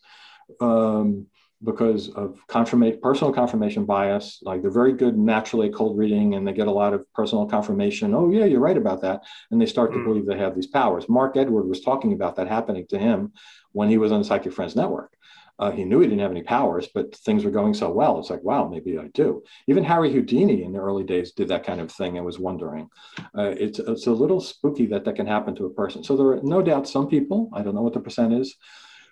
Um, 0.59 1.27
because 1.63 2.09
of 2.09 2.39
confirmation, 2.47 2.99
personal 3.01 3.33
confirmation 3.33 3.85
bias. 3.85 4.39
Like 4.41 4.61
they're 4.61 4.71
very 4.71 4.93
good 4.93 5.17
naturally 5.17 5.67
at 5.67 5.73
cold 5.73 5.97
reading 5.97 6.35
and 6.35 6.47
they 6.47 6.53
get 6.53 6.67
a 6.67 6.71
lot 6.71 6.93
of 6.93 7.11
personal 7.13 7.45
confirmation. 7.45 8.13
Oh, 8.13 8.31
yeah, 8.31 8.45
you're 8.45 8.61
right 8.61 8.77
about 8.77 9.01
that. 9.01 9.23
And 9.51 9.61
they 9.61 9.65
start 9.65 9.91
to 9.93 10.03
believe 10.03 10.25
they 10.25 10.37
have 10.37 10.55
these 10.55 10.67
powers. 10.67 11.09
Mark 11.09 11.35
Edward 11.35 11.67
was 11.67 11.81
talking 11.81 12.13
about 12.13 12.37
that 12.37 12.47
happening 12.47 12.85
to 12.89 12.97
him 12.97 13.33
when 13.73 13.89
he 13.89 13.97
was 13.97 14.11
on 14.11 14.19
the 14.19 14.25
Psychic 14.25 14.53
Friends 14.53 14.75
Network. 14.75 15.13
Uh, 15.59 15.71
he 15.71 15.83
knew 15.83 15.99
he 15.99 16.07
didn't 16.07 16.21
have 16.21 16.31
any 16.31 16.41
powers, 16.41 16.87
but 16.93 17.13
things 17.17 17.43
were 17.43 17.51
going 17.51 17.73
so 17.73 17.91
well. 17.91 18.17
It's 18.17 18.29
like, 18.29 18.43
wow, 18.43 18.67
maybe 18.67 18.97
I 18.97 19.07
do. 19.13 19.43
Even 19.67 19.83
Harry 19.83 20.11
Houdini 20.11 20.63
in 20.63 20.71
the 20.71 20.79
early 20.79 21.03
days 21.03 21.33
did 21.33 21.49
that 21.49 21.65
kind 21.65 21.81
of 21.81 21.91
thing 21.91 22.15
and 22.15 22.25
was 22.25 22.39
wondering. 22.39 22.89
Uh, 23.37 23.53
it's, 23.57 23.77
it's 23.79 24.07
a 24.07 24.11
little 24.11 24.39
spooky 24.39 24.85
that 24.87 25.03
that 25.03 25.17
can 25.17 25.27
happen 25.27 25.53
to 25.55 25.65
a 25.65 25.73
person. 25.73 26.03
So 26.03 26.15
there 26.15 26.27
are 26.27 26.41
no 26.41 26.61
doubt 26.61 26.87
some 26.87 27.07
people, 27.09 27.49
I 27.53 27.61
don't 27.61 27.75
know 27.75 27.81
what 27.81 27.93
the 27.93 27.99
percent 27.99 28.33
is, 28.33 28.55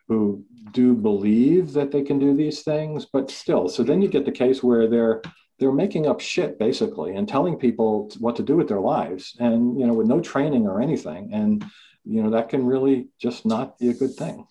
who 0.07 0.43
do 0.71 0.93
believe 0.93 1.73
that 1.73 1.91
they 1.91 2.01
can 2.01 2.17
do 2.17 2.33
these 2.33 2.61
things, 2.61 3.05
but 3.05 3.29
still. 3.29 3.67
So 3.67 3.83
then 3.83 4.01
you 4.01 4.07
get 4.07 4.25
the 4.25 4.31
case 4.31 4.63
where 4.63 4.87
they're 4.87 5.21
they're 5.59 5.71
making 5.71 6.05
up 6.05 6.19
shit 6.19 6.59
basically 6.59 7.15
and 7.15 7.27
telling 7.27 7.57
people 7.57 8.11
what 8.19 8.35
to 8.35 8.43
do 8.43 8.55
with 8.55 8.67
their 8.67 8.79
lives, 8.79 9.35
and 9.39 9.79
you 9.79 9.87
know, 9.87 9.93
with 9.93 10.07
no 10.07 10.21
training 10.21 10.67
or 10.67 10.81
anything, 10.81 11.33
and 11.33 11.65
you 12.05 12.21
know 12.23 12.29
that 12.29 12.49
can 12.49 12.65
really 12.65 13.09
just 13.19 13.45
not 13.45 13.77
be 13.79 13.89
a 13.89 13.93
good 13.93 14.13
thing. 14.13 14.45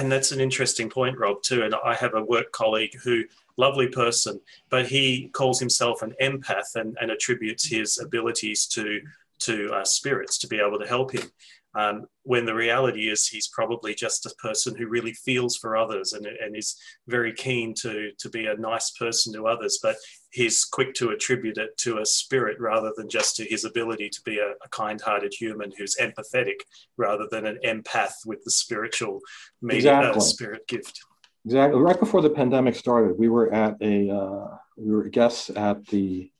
And 0.00 0.10
that's 0.10 0.32
an 0.32 0.40
interesting 0.40 0.88
point, 0.88 1.18
Rob, 1.18 1.42
too. 1.42 1.62
And 1.62 1.74
I 1.74 1.94
have 1.94 2.14
a 2.14 2.24
work 2.24 2.52
colleague 2.52 2.94
who, 3.04 3.24
lovely 3.58 3.86
person, 3.86 4.40
but 4.70 4.86
he 4.86 5.28
calls 5.34 5.60
himself 5.60 6.00
an 6.00 6.14
empath 6.22 6.74
and, 6.76 6.96
and 7.02 7.10
attributes 7.10 7.66
his 7.66 7.98
abilities 7.98 8.66
to 8.68 9.02
to 9.40 9.70
uh, 9.72 9.84
spirits 9.84 10.38
to 10.38 10.46
be 10.46 10.58
able 10.58 10.78
to 10.78 10.86
help 10.86 11.12
him. 11.12 11.30
Um, 11.74 12.06
when 12.24 12.46
the 12.46 12.54
reality 12.54 13.08
is 13.08 13.28
he's 13.28 13.48
probably 13.48 13.94
just 13.94 14.26
a 14.26 14.34
person 14.42 14.74
who 14.74 14.88
really 14.88 15.12
feels 15.12 15.56
for 15.56 15.76
others 15.76 16.12
and, 16.12 16.26
and 16.26 16.56
is 16.56 16.76
very 17.06 17.32
keen 17.32 17.74
to, 17.82 18.10
to 18.18 18.28
be 18.28 18.46
a 18.46 18.56
nice 18.56 18.90
person 18.92 19.32
to 19.34 19.46
others, 19.46 19.78
but 19.80 19.96
he's 20.30 20.64
quick 20.64 20.94
to 20.94 21.10
attribute 21.10 21.58
it 21.58 21.76
to 21.78 21.98
a 21.98 22.06
spirit 22.06 22.58
rather 22.60 22.92
than 22.96 23.08
just 23.08 23.36
to 23.36 23.44
his 23.44 23.64
ability 23.64 24.08
to 24.08 24.20
be 24.24 24.38
a, 24.38 24.50
a 24.64 24.68
kind-hearted 24.70 25.32
human 25.32 25.72
who's 25.76 25.96
empathetic 25.96 26.56
rather 26.96 27.26
than 27.30 27.46
an 27.46 27.58
empath 27.64 28.14
with 28.26 28.42
the 28.44 28.50
spiritual 28.50 29.20
media, 29.62 29.92
uh, 29.92 30.18
spirit 30.20 30.66
gift. 30.66 31.00
Exactly. 31.44 31.80
Right 31.80 31.98
before 31.98 32.20
the 32.20 32.30
pandemic 32.30 32.74
started, 32.74 33.18
we 33.18 33.28
were 33.28 33.52
at 33.52 33.76
a 33.80 34.10
uh, 34.10 34.56
we 34.76 34.92
were 34.92 35.08
guests 35.08 35.50
at 35.50 35.86
the 35.86 36.30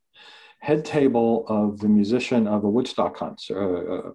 head 0.61 0.85
table 0.85 1.45
of 1.49 1.81
the 1.81 1.89
musician 1.89 2.47
of 2.47 2.65
a 2.65 2.69
Woodstock 2.69 3.17
concert, 3.17 3.57
uh, 3.57 3.95
uh, 3.95 4.13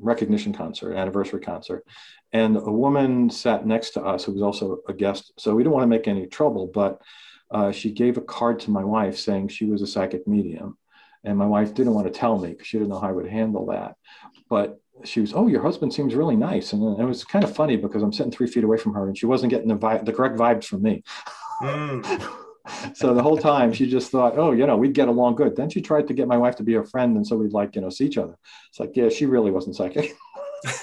recognition 0.00 0.52
concert, 0.52 0.94
anniversary 0.94 1.40
concert, 1.40 1.84
and 2.32 2.56
a 2.56 2.72
woman 2.72 3.28
sat 3.28 3.66
next 3.66 3.90
to 3.90 4.02
us 4.02 4.24
who 4.24 4.32
was 4.32 4.42
also 4.42 4.78
a 4.88 4.92
guest. 4.92 5.32
So 5.36 5.54
we 5.54 5.64
didn't 5.64 5.74
want 5.74 5.82
to 5.82 5.88
make 5.88 6.06
any 6.06 6.26
trouble, 6.26 6.68
but 6.72 7.02
uh, 7.50 7.72
she 7.72 7.90
gave 7.90 8.16
a 8.16 8.22
card 8.22 8.60
to 8.60 8.70
my 8.70 8.84
wife 8.84 9.18
saying 9.18 9.48
she 9.48 9.66
was 9.66 9.82
a 9.82 9.86
psychic 9.86 10.28
medium, 10.28 10.78
and 11.24 11.36
my 11.36 11.46
wife 11.46 11.74
didn't 11.74 11.94
want 11.94 12.06
to 12.06 12.18
tell 12.18 12.38
me 12.38 12.50
because 12.50 12.68
she 12.68 12.78
didn't 12.78 12.90
know 12.90 13.00
how 13.00 13.08
I 13.08 13.12
would 13.12 13.28
handle 13.28 13.66
that, 13.66 13.96
but. 14.48 14.80
She 15.02 15.22
was, 15.22 15.32
oh, 15.32 15.46
your 15.46 15.62
husband 15.62 15.94
seems 15.94 16.14
really 16.14 16.36
nice, 16.36 16.74
and 16.74 17.00
it 17.00 17.04
was 17.04 17.24
kind 17.24 17.42
of 17.42 17.56
funny 17.56 17.76
because 17.76 18.02
I'm 18.02 18.12
sitting 18.12 18.30
three 18.30 18.46
feet 18.46 18.64
away 18.64 18.76
from 18.76 18.92
her, 18.92 19.06
and 19.06 19.16
she 19.16 19.24
wasn't 19.24 19.48
getting 19.48 19.68
the 19.68 19.74
vi- 19.74 20.02
the 20.02 20.12
correct 20.12 20.36
vibes 20.36 20.66
from 20.66 20.82
me. 20.82 21.02
so 22.94 23.14
the 23.14 23.22
whole 23.22 23.38
time 23.38 23.72
she 23.72 23.88
just 23.88 24.10
thought, 24.10 24.36
oh, 24.36 24.52
you 24.52 24.66
know, 24.66 24.76
we'd 24.76 24.94
get 24.94 25.08
along 25.08 25.36
good. 25.36 25.56
Then 25.56 25.70
she 25.70 25.80
tried 25.80 26.06
to 26.08 26.14
get 26.14 26.28
my 26.28 26.36
wife 26.36 26.56
to 26.56 26.62
be 26.62 26.74
her 26.74 26.84
friend, 26.84 27.16
and 27.16 27.26
so 27.26 27.36
we'd 27.36 27.52
like, 27.52 27.74
you 27.74 27.80
know, 27.80 27.90
see 27.90 28.06
each 28.06 28.18
other. 28.18 28.36
It's 28.68 28.80
like, 28.80 28.92
yeah, 28.94 29.08
she 29.08 29.26
really 29.26 29.50
wasn't 29.50 29.76
psychic. 29.76 30.14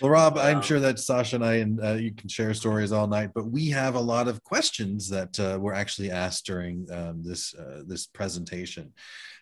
Well, 0.00 0.10
Rob, 0.10 0.38
I'm 0.38 0.62
sure 0.62 0.80
that 0.80 0.98
Sasha 0.98 1.36
and 1.36 1.44
I 1.44 1.54
and 1.56 1.84
uh, 1.84 1.92
you 1.92 2.14
can 2.14 2.28
share 2.28 2.54
stories 2.54 2.90
all 2.90 3.06
night, 3.06 3.32
but 3.34 3.50
we 3.50 3.68
have 3.68 3.96
a 3.96 4.00
lot 4.00 4.28
of 4.28 4.42
questions 4.42 5.10
that 5.10 5.38
uh, 5.38 5.58
were 5.60 5.74
actually 5.74 6.10
asked 6.10 6.46
during 6.46 6.86
um, 6.90 7.22
this 7.22 7.54
uh, 7.54 7.82
this 7.86 8.06
presentation. 8.06 8.94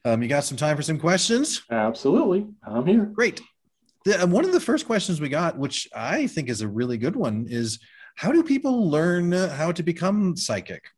Um, 0.05 0.21
you 0.21 0.29
got 0.29 0.43
some 0.43 0.57
time 0.57 0.77
for 0.77 0.83
some 0.83 0.99
questions? 0.99 1.63
Absolutely, 1.71 2.49
I'm 2.65 2.87
here. 2.87 3.05
Great. 3.05 3.41
The, 4.05 4.25
um, 4.25 4.33
one 4.33 4.45
of 4.45 4.53
the 4.53 4.59
first 4.59 4.87
questions 4.87 5.21
we 5.21 5.29
got, 5.29 5.57
which 5.57 5.89
I 5.95 6.27
think 6.27 6.49
is 6.49 6.61
a 6.61 6.69
really 6.69 6.99
good 6.99 7.15
one, 7.15 7.47
is 7.49 7.79
how 8.19 8.33
do 8.33 8.43
people 8.43 8.91
learn 8.91 9.31
how 9.31 9.71
to 9.71 9.83
become 9.85 10.37
psychic? 10.37 10.91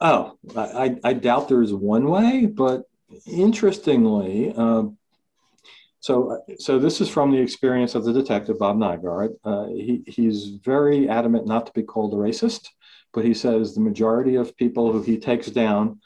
Oh, 0.00 0.36
I, 0.56 0.60
I 0.60 0.96
I 1.04 1.12
doubt 1.12 1.48
there's 1.48 1.72
one 1.72 2.06
way, 2.08 2.46
but 2.46 2.82
interestingly, 3.24 4.52
uh, 4.56 4.84
so 6.00 6.42
so 6.58 6.80
this 6.80 7.00
is 7.00 7.08
from 7.08 7.30
the 7.30 7.38
experience 7.38 7.94
of 7.94 8.04
the 8.04 8.12
detective 8.12 8.58
Bob 8.58 8.76
Nygaard. 8.76 9.34
Uh, 9.44 9.66
he 9.66 10.02
he's 10.08 10.48
very 10.64 11.08
adamant 11.08 11.46
not 11.46 11.66
to 11.66 11.72
be 11.72 11.84
called 11.84 12.12
a 12.12 12.16
racist, 12.16 12.70
but 13.12 13.24
he 13.24 13.34
says 13.34 13.72
the 13.72 13.80
majority 13.80 14.34
of 14.34 14.56
people 14.56 14.90
who 14.90 15.00
he 15.00 15.16
takes 15.16 15.46
down 15.46 16.00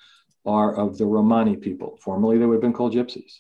are 0.45 0.77
of 0.77 0.99
the 0.99 1.07
Romani 1.07 1.57
people. 1.57 1.99
Formerly, 2.03 2.37
they 2.37 2.45
would 2.45 2.57
have 2.57 2.69
been 2.69 2.75
called 2.75 2.93
gypsies, 2.95 3.39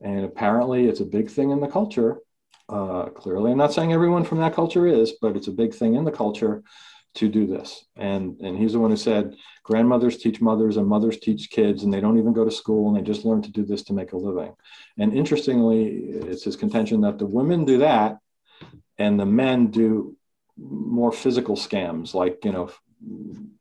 and 0.00 0.24
apparently, 0.24 0.86
it's 0.86 1.00
a 1.00 1.04
big 1.18 1.28
thing 1.28 1.50
in 1.50 1.60
the 1.60 1.66
culture. 1.66 2.18
Uh, 2.68 3.06
clearly, 3.06 3.50
I'm 3.52 3.58
not 3.58 3.72
saying 3.72 3.92
everyone 3.92 4.24
from 4.24 4.38
that 4.38 4.54
culture 4.54 4.86
is, 4.86 5.12
but 5.22 5.36
it's 5.36 5.48
a 5.48 5.52
big 5.52 5.74
thing 5.74 5.94
in 5.94 6.04
the 6.04 6.10
culture 6.10 6.62
to 7.14 7.28
do 7.28 7.46
this. 7.46 7.84
And 7.96 8.38
and 8.40 8.56
he's 8.58 8.74
the 8.74 8.78
one 8.78 8.90
who 8.90 8.96
said 8.96 9.34
grandmothers 9.62 10.18
teach 10.18 10.40
mothers 10.40 10.76
and 10.76 10.86
mothers 10.86 11.18
teach 11.18 11.50
kids, 11.50 11.82
and 11.82 11.92
they 11.92 12.00
don't 12.00 12.18
even 12.18 12.32
go 12.34 12.44
to 12.44 12.50
school 12.50 12.88
and 12.88 12.96
they 12.96 13.02
just 13.02 13.24
learn 13.24 13.42
to 13.42 13.50
do 13.50 13.64
this 13.64 13.82
to 13.84 13.94
make 13.94 14.12
a 14.12 14.16
living. 14.16 14.54
And 14.98 15.14
interestingly, 15.14 15.86
it's 15.86 16.44
his 16.44 16.56
contention 16.56 17.00
that 17.02 17.18
the 17.18 17.26
women 17.26 17.64
do 17.64 17.78
that, 17.78 18.18
and 18.98 19.18
the 19.18 19.26
men 19.26 19.68
do 19.68 20.16
more 20.58 21.12
physical 21.12 21.56
scams, 21.56 22.12
like 22.14 22.44
you 22.44 22.52
know, 22.52 22.70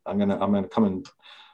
I'm 0.05 0.17
gonna 0.19 0.37
I'm 0.37 0.51
gonna 0.51 0.67
come 0.67 0.83
and 0.85 1.07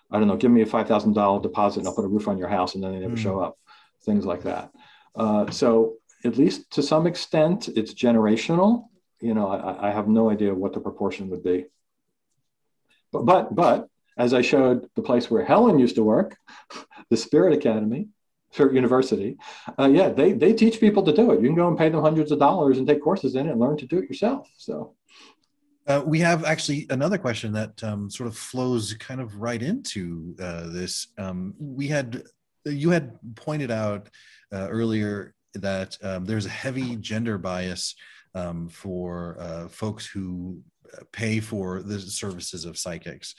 I 0.09 0.17
don't 0.19 0.27
know, 0.27 0.37
give 0.37 0.51
me 0.51 0.61
a 0.63 0.65
five 0.65 0.87
thousand 0.87 1.13
dollar 1.13 1.41
deposit 1.41 1.79
and 1.79 1.87
I'll 1.87 1.95
put 1.95 2.05
a 2.05 2.07
roof 2.07 2.27
on 2.27 2.37
your 2.37 2.47
house, 2.47 2.73
and 2.73 2.83
then 2.83 2.93
they 2.93 2.99
never 2.99 3.15
Mm. 3.15 3.19
show 3.19 3.39
up, 3.39 3.57
things 4.03 4.25
like 4.25 4.43
that. 4.43 4.71
Uh, 5.15 5.51
so 5.51 5.97
at 6.25 6.37
least 6.37 6.71
to 6.71 6.83
some 6.83 7.07
extent, 7.07 7.69
it's 7.69 7.93
generational. 7.93 8.87
You 9.21 9.33
know, 9.33 9.47
I, 9.47 9.89
I 9.89 9.91
have 9.91 10.07
no 10.07 10.29
idea 10.29 10.53
what 10.53 10.73
the 10.73 10.79
proportion 10.79 11.29
would 11.29 11.43
be. 11.43 11.65
But, 13.11 13.25
but, 13.25 13.55
but 13.55 13.87
as 14.17 14.33
I 14.33 14.41
showed 14.41 14.89
the 14.95 15.01
place 15.01 15.29
where 15.29 15.45
Helen 15.45 15.79
used 15.79 15.95
to 15.95 16.03
work, 16.03 16.37
the 17.09 17.17
Spirit 17.17 17.53
Academy, 17.53 18.09
Spirit 18.51 18.75
University, 18.75 19.37
uh, 19.79 19.89
yeah, 19.91 20.09
they, 20.09 20.33
they 20.33 20.53
teach 20.53 20.79
people 20.79 21.03
to 21.03 21.13
do 21.13 21.31
it. 21.31 21.41
You 21.41 21.47
can 21.47 21.55
go 21.55 21.67
and 21.67 21.77
pay 21.77 21.89
them 21.89 22.01
hundreds 22.01 22.31
of 22.31 22.39
dollars 22.39 22.77
and 22.77 22.87
take 22.87 23.01
courses 23.01 23.35
in 23.35 23.47
it 23.47 23.51
and 23.51 23.59
learn 23.59 23.77
to 23.77 23.85
do 23.85 23.99
it 23.99 24.09
yourself. 24.09 24.47
So, 24.57 24.95
Uh, 25.85 26.01
we 26.05 26.19
have 26.19 26.45
actually 26.45 26.85
another 26.89 27.17
question 27.17 27.51
that 27.51 27.83
um, 27.83 28.09
sort 28.09 28.27
of 28.27 28.37
flows 28.37 28.93
kind 28.93 29.19
of 29.19 29.35
right 29.35 29.61
into 29.61 30.33
uh, 30.39 30.67
this. 30.67 31.07
Um, 31.17 31.55
we 31.59 31.87
had 31.87 32.23
you 32.65 32.91
had 32.91 33.19
pointed 33.35 33.71
out 33.71 34.09
uh, 34.53 34.67
earlier 34.69 35.33
that 35.55 35.97
um, 36.03 36.25
there's 36.25 36.45
a 36.45 36.49
heavy 36.49 36.95
gender 36.95 37.37
bias 37.37 37.95
um, 38.35 38.67
for 38.69 39.37
uh, 39.39 39.67
folks 39.67 40.05
who 40.05 40.59
uh, 40.93 41.03
pay 41.11 41.39
for 41.39 41.81
the 41.81 41.99
services 41.99 42.65
of 42.65 42.77
psychics. 42.77 43.35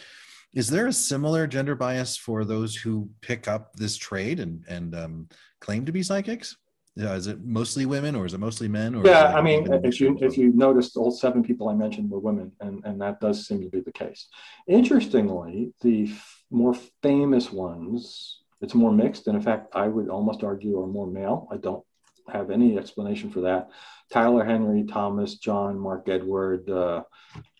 Is 0.55 0.69
there 0.69 0.87
a 0.87 0.93
similar 0.93 1.47
gender 1.47 1.75
bias 1.75 2.17
for 2.17 2.45
those 2.45 2.77
who 2.77 3.09
pick 3.21 3.49
up 3.49 3.75
this 3.75 3.97
trade 3.97 4.39
and 4.39 4.65
and 4.69 4.95
um, 4.95 5.29
claim 5.61 5.85
to 5.87 5.93
be 5.93 6.03
psychics? 6.03 6.57
Yeah, 6.97 7.15
is 7.15 7.27
it 7.27 7.45
mostly 7.45 7.87
women 7.87 8.15
or 8.15 8.25
is 8.25 8.35
it 8.35 8.39
mostly 8.39 8.69
men? 8.69 8.95
Or 8.95 9.05
yeah, 9.05 9.35
I 9.35 9.43
mean, 9.43 9.67
if 9.83 10.01
you 10.01 10.17
if 10.21 10.39
you 10.39 10.53
noticed, 10.53 10.97
all 10.97 11.11
seven 11.11 11.43
people 11.43 11.69
I 11.69 11.75
mentioned 11.75 12.09
were 12.09 12.21
women, 12.21 12.53
and 12.61 12.85
and 12.85 13.01
that 13.01 13.19
does 13.21 13.49
seem 13.49 13.63
to 13.63 13.69
be 13.69 13.81
the 13.81 13.91
case. 13.91 14.29
Interestingly, 14.69 15.73
the 15.81 16.05
f- 16.05 16.45
more 16.53 16.77
famous 17.03 17.51
ones, 17.51 18.43
it's 18.61 18.75
more 18.75 18.93
mixed, 18.93 19.27
and 19.27 19.37
in 19.37 19.43
fact, 19.43 19.75
I 19.75 19.89
would 19.89 20.09
almost 20.09 20.45
argue 20.45 20.81
are 20.81 20.87
more 20.87 21.09
male. 21.09 21.49
I 21.51 21.57
don't 21.57 21.85
have 22.33 22.51
any 22.51 22.79
explanation 22.79 23.31
for 23.31 23.43
that. 23.43 23.71
Tyler 24.13 24.45
Henry, 24.45 24.85
Thomas, 24.85 25.37
John, 25.37 25.79
Mark 25.79 26.09
Edward, 26.09 26.69
uh, 26.69 27.03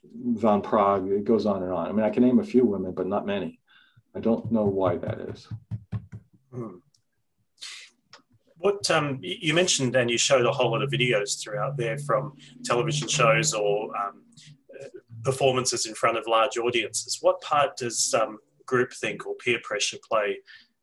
Van 0.05 0.63
Praagh, 0.63 1.11
it 1.11 1.25
goes 1.25 1.47
on 1.47 1.63
and 1.63 1.73
on. 1.73 1.89
I 1.89 1.93
mean, 1.93 2.05
I 2.05 2.11
can 2.11 2.23
name 2.23 2.39
a 2.39 2.45
few 2.45 2.65
women, 2.65 2.93
but 2.93 3.07
not 3.07 3.27
many. 3.27 3.61
I 4.15 4.21
don't 4.21 4.53
know 4.53 4.65
why 4.65 4.97
that 4.97 5.21
is. 5.21 5.49
Hmm. 6.53 6.77
What 8.57 8.91
um, 8.91 9.19
you 9.21 9.53
mentioned, 9.53 9.95
and 9.97 10.11
you 10.11 10.17
showed 10.17 10.47
a 10.47 10.53
whole 10.53 10.71
lot 10.71 10.83
of 10.83 10.91
videos 10.91 11.43
throughout 11.43 11.77
there 11.77 11.99
from 11.99 12.33
television 12.65 13.09
shows 13.09 13.53
or 13.53 13.95
um, 13.97 14.23
uh, 14.81 14.87
performances 15.23 15.87
in 15.87 15.95
front 15.95 16.17
of 16.17 16.27
large 16.27 16.57
audiences. 16.57 17.19
What 17.21 17.41
part 17.41 17.77
does 17.77 18.15
um, 18.15 18.39
groupthink 18.67 19.27
or 19.27 19.35
peer 19.35 19.59
pressure 19.63 19.99
play 20.09 20.39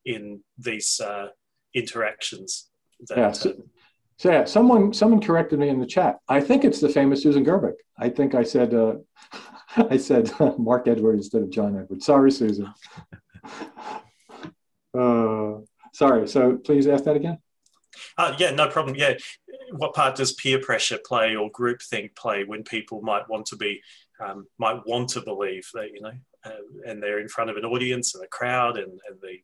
in 0.05 0.41
these 0.57 0.99
uh, 0.99 1.29
interactions? 1.73 2.70
Yeah. 3.09 3.31
So, 3.31 3.53
so 4.17 4.31
yeah, 4.31 4.45
someone 4.45 4.93
someone 4.93 5.21
corrected 5.21 5.59
me 5.59 5.69
in 5.69 5.79
the 5.79 5.85
chat. 5.85 6.19
I 6.27 6.41
think 6.41 6.63
it's 6.63 6.79
the 6.79 6.89
famous 6.89 7.23
Susan 7.23 7.43
Gerbic. 7.43 7.75
I 7.97 8.09
think 8.09 8.35
I 8.35 8.43
said 8.43 8.73
uh, 8.73 8.95
I 9.77 9.97
said 9.97 10.31
Mark 10.57 10.87
Edward 10.87 11.15
instead 11.15 11.41
of 11.41 11.49
John 11.49 11.77
Edward. 11.77 12.03
Sorry, 12.03 12.31
Susan. 12.31 12.73
Uh, 14.93 15.59
sorry. 15.93 16.27
So 16.27 16.57
please 16.57 16.85
ask 16.85 17.05
that 17.05 17.15
again. 17.15 17.37
Uh, 18.17 18.35
yeah, 18.37 18.51
no 18.51 18.67
problem. 18.67 18.95
Yeah, 18.95 19.13
what 19.77 19.93
part 19.93 20.15
does 20.15 20.33
peer 20.33 20.59
pressure 20.59 20.99
play 21.05 21.35
or 21.35 21.49
groupthink 21.51 22.15
play 22.15 22.43
when 22.43 22.63
people 22.63 23.01
might 23.01 23.27
want 23.29 23.45
to 23.47 23.55
be, 23.55 23.81
um, 24.19 24.47
might 24.57 24.85
want 24.85 25.09
to 25.09 25.21
believe 25.21 25.67
that 25.73 25.91
you 25.93 26.01
know, 26.01 26.11
uh, 26.45 26.51
and 26.85 27.01
they're 27.01 27.19
in 27.19 27.29
front 27.29 27.49
of 27.49 27.57
an 27.57 27.65
audience 27.65 28.15
and 28.15 28.23
a 28.23 28.27
crowd, 28.27 28.77
and, 28.77 28.91
and 29.09 29.19
the 29.21 29.37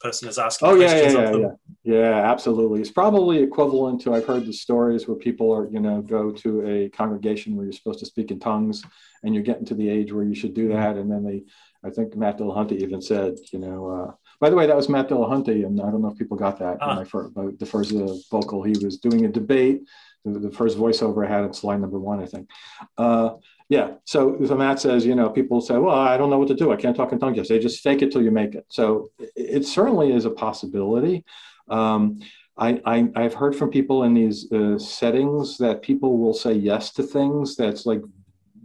person 0.00 0.28
is 0.28 0.38
asking 0.38 0.68
Oh 0.68 0.74
yeah, 0.74 0.88
questions 0.88 1.14
yeah, 1.14 1.30
yeah, 1.30 1.48
yeah, 1.84 2.10
yeah, 2.10 2.30
absolutely. 2.30 2.80
It's 2.80 2.90
probably 2.90 3.42
equivalent 3.42 4.00
to 4.02 4.14
I've 4.14 4.26
heard 4.26 4.46
the 4.46 4.52
stories 4.52 5.06
where 5.06 5.16
people 5.16 5.52
are, 5.52 5.68
you 5.68 5.80
know, 5.80 6.02
go 6.02 6.30
to 6.30 6.66
a 6.66 6.88
congregation 6.90 7.56
where 7.56 7.64
you're 7.64 7.72
supposed 7.72 8.00
to 8.00 8.06
speak 8.06 8.30
in 8.30 8.40
tongues, 8.40 8.82
and 9.22 9.34
you're 9.34 9.44
getting 9.44 9.66
to 9.66 9.74
the 9.74 9.88
age 9.88 10.12
where 10.12 10.24
you 10.24 10.34
should 10.34 10.54
do 10.54 10.68
that, 10.68 10.96
and 10.96 11.10
then 11.10 11.24
they, 11.24 11.42
I 11.84 11.90
think 11.90 12.16
Matt 12.16 12.38
Dillahunty 12.38 12.78
even 12.78 13.00
said, 13.00 13.34
you 13.52 13.58
know, 13.58 13.90
uh, 13.90 14.12
by 14.40 14.50
the 14.50 14.56
way, 14.56 14.66
that 14.66 14.76
was 14.76 14.88
Matt 14.88 15.08
Dillahunty, 15.08 15.64
and 15.64 15.80
I 15.80 15.90
don't 15.90 16.02
know 16.02 16.10
if 16.10 16.18
people 16.18 16.36
got 16.36 16.58
that. 16.58 16.78
Ah. 16.80 17.04
First, 17.04 17.34
the 17.34 17.66
first 17.66 17.92
uh, 17.94 18.14
vocal, 18.30 18.62
he 18.62 18.74
was 18.84 18.98
doing 18.98 19.24
a 19.24 19.28
debate. 19.28 19.82
The, 20.24 20.38
the 20.38 20.50
first 20.50 20.78
voiceover 20.78 21.26
I 21.26 21.30
had 21.30 21.44
in 21.44 21.52
slide 21.52 21.80
number 21.80 21.98
one, 21.98 22.20
I 22.20 22.26
think. 22.26 22.50
Uh, 22.96 23.34
yeah. 23.68 23.92
So, 24.04 24.38
so 24.44 24.54
Matt 24.54 24.80
says, 24.80 25.06
you 25.06 25.14
know, 25.14 25.30
people 25.30 25.60
say, 25.60 25.76
well, 25.76 25.94
I 25.94 26.16
don't 26.16 26.30
know 26.30 26.38
what 26.38 26.48
to 26.48 26.54
do. 26.54 26.72
I 26.72 26.76
can't 26.76 26.96
talk 26.96 27.12
in 27.12 27.18
tongues. 27.18 27.36
Yes, 27.36 27.48
they 27.48 27.58
just 27.58 27.82
fake 27.82 28.02
it 28.02 28.12
till 28.12 28.22
you 28.22 28.30
make 28.30 28.54
it. 28.54 28.66
So 28.68 29.10
it, 29.18 29.32
it 29.36 29.66
certainly 29.66 30.12
is 30.12 30.24
a 30.24 30.30
possibility. 30.30 31.24
Um, 31.68 32.20
I, 32.56 32.80
I, 32.84 33.08
I've 33.16 33.34
heard 33.34 33.56
from 33.56 33.70
people 33.70 34.04
in 34.04 34.14
these 34.14 34.50
uh, 34.52 34.78
settings 34.78 35.58
that 35.58 35.82
people 35.82 36.18
will 36.18 36.34
say 36.34 36.52
yes 36.52 36.92
to 36.92 37.02
things 37.02 37.56
that's 37.56 37.84
like 37.84 38.02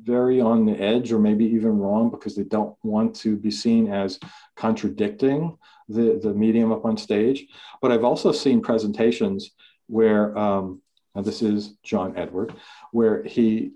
very 0.03 0.41
on 0.41 0.65
the 0.65 0.79
edge 0.79 1.11
or 1.11 1.19
maybe 1.19 1.45
even 1.45 1.77
wrong 1.77 2.09
because 2.09 2.35
they 2.35 2.43
don't 2.43 2.75
want 2.83 3.15
to 3.15 3.35
be 3.35 3.51
seen 3.51 3.91
as 3.91 4.19
contradicting 4.55 5.57
the, 5.87 6.19
the 6.21 6.33
medium 6.33 6.71
up 6.71 6.85
on 6.85 6.97
stage. 6.97 7.47
But 7.81 7.91
I've 7.91 8.03
also 8.03 8.31
seen 8.31 8.61
presentations 8.61 9.51
where, 9.87 10.37
um, 10.37 10.81
this 11.15 11.41
is 11.41 11.75
John 11.83 12.13
Edward, 12.15 12.53
where 12.91 13.23
he 13.23 13.71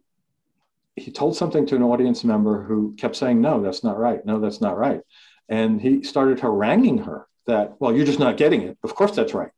he 0.96 1.12
told 1.12 1.36
something 1.36 1.66
to 1.68 1.76
an 1.76 1.84
audience 1.84 2.24
member 2.24 2.64
who 2.64 2.96
kept 2.96 3.16
saying, 3.16 3.42
no, 3.42 3.62
that's 3.62 3.84
not 3.84 3.98
right. 3.98 4.26
No, 4.26 4.40
that's 4.40 4.62
not 4.62 4.78
right. 4.78 5.02
And 5.50 5.82
he 5.82 6.04
started 6.04 6.40
haranguing 6.40 7.00
her 7.00 7.28
that, 7.48 7.74
well, 7.80 7.96
you're 7.96 8.06
just 8.06 8.20
not 8.20 8.38
getting 8.38 8.62
it. 8.62 8.78
Of 8.84 8.96
course, 8.96 9.16
that's 9.16 9.34
right. 9.34 9.52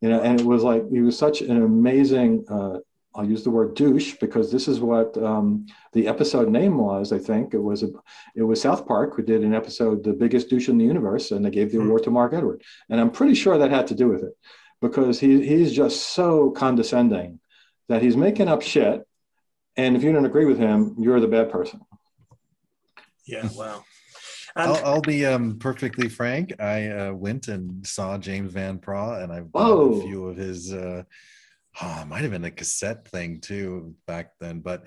You 0.00 0.08
know, 0.08 0.20
and 0.20 0.40
it 0.40 0.46
was 0.46 0.62
like, 0.62 0.88
he 0.90 1.00
was 1.00 1.18
such 1.18 1.40
an 1.40 1.62
amazing, 1.62 2.44
uh, 2.50 2.78
I'll 3.14 3.24
use 3.24 3.42
the 3.42 3.50
word 3.50 3.74
douche 3.74 4.14
because 4.20 4.52
this 4.52 4.68
is 4.68 4.78
what 4.78 5.16
um, 5.18 5.66
the 5.92 6.06
episode 6.06 6.48
name 6.48 6.78
was. 6.78 7.12
I 7.12 7.18
think 7.18 7.52
it 7.52 7.58
was 7.58 7.82
a, 7.82 7.88
it 8.36 8.42
was 8.44 8.60
South 8.60 8.86
Park 8.86 9.16
who 9.16 9.22
did 9.22 9.42
an 9.42 9.54
episode, 9.54 10.04
"The 10.04 10.12
Biggest 10.12 10.48
Douche 10.48 10.68
in 10.68 10.78
the 10.78 10.84
Universe," 10.84 11.32
and 11.32 11.44
they 11.44 11.50
gave 11.50 11.72
the 11.72 11.80
award 11.80 12.04
to 12.04 12.10
Mark 12.10 12.32
Edward. 12.32 12.62
And 12.88 13.00
I'm 13.00 13.10
pretty 13.10 13.34
sure 13.34 13.58
that 13.58 13.72
had 13.72 13.88
to 13.88 13.96
do 13.96 14.08
with 14.08 14.22
it 14.22 14.34
because 14.80 15.18
he 15.18 15.44
he's 15.44 15.72
just 15.72 16.10
so 16.10 16.50
condescending 16.50 17.40
that 17.88 18.02
he's 18.02 18.16
making 18.16 18.46
up 18.46 18.62
shit. 18.62 19.04
And 19.78 19.96
if 19.96 20.02
you 20.02 20.12
don't 20.12 20.26
agree 20.26 20.44
with 20.44 20.58
him, 20.58 20.96
you're 20.98 21.20
the 21.20 21.28
bad 21.28 21.50
person. 21.50 21.80
Yeah, 23.26 23.48
wow. 23.54 23.84
I'll, 24.56 24.84
I'll 24.84 25.00
be 25.00 25.24
um, 25.24 25.58
perfectly 25.58 26.08
frank. 26.08 26.52
I 26.60 26.88
uh, 26.88 27.12
went 27.12 27.46
and 27.46 27.86
saw 27.86 28.18
James 28.18 28.52
Van 28.52 28.78
Praagh, 28.78 29.22
and 29.22 29.32
I've 29.32 29.52
bought 29.52 29.76
Whoa. 29.76 30.00
a 30.00 30.02
few 30.02 30.26
of 30.26 30.36
his. 30.36 30.72
Uh, 30.72 31.04
oh, 31.80 31.98
it 32.02 32.08
might 32.08 32.22
have 32.22 32.32
been 32.32 32.44
a 32.44 32.50
cassette 32.50 33.06
thing 33.06 33.40
too 33.40 33.94
back 34.08 34.32
then, 34.40 34.60
but 34.60 34.84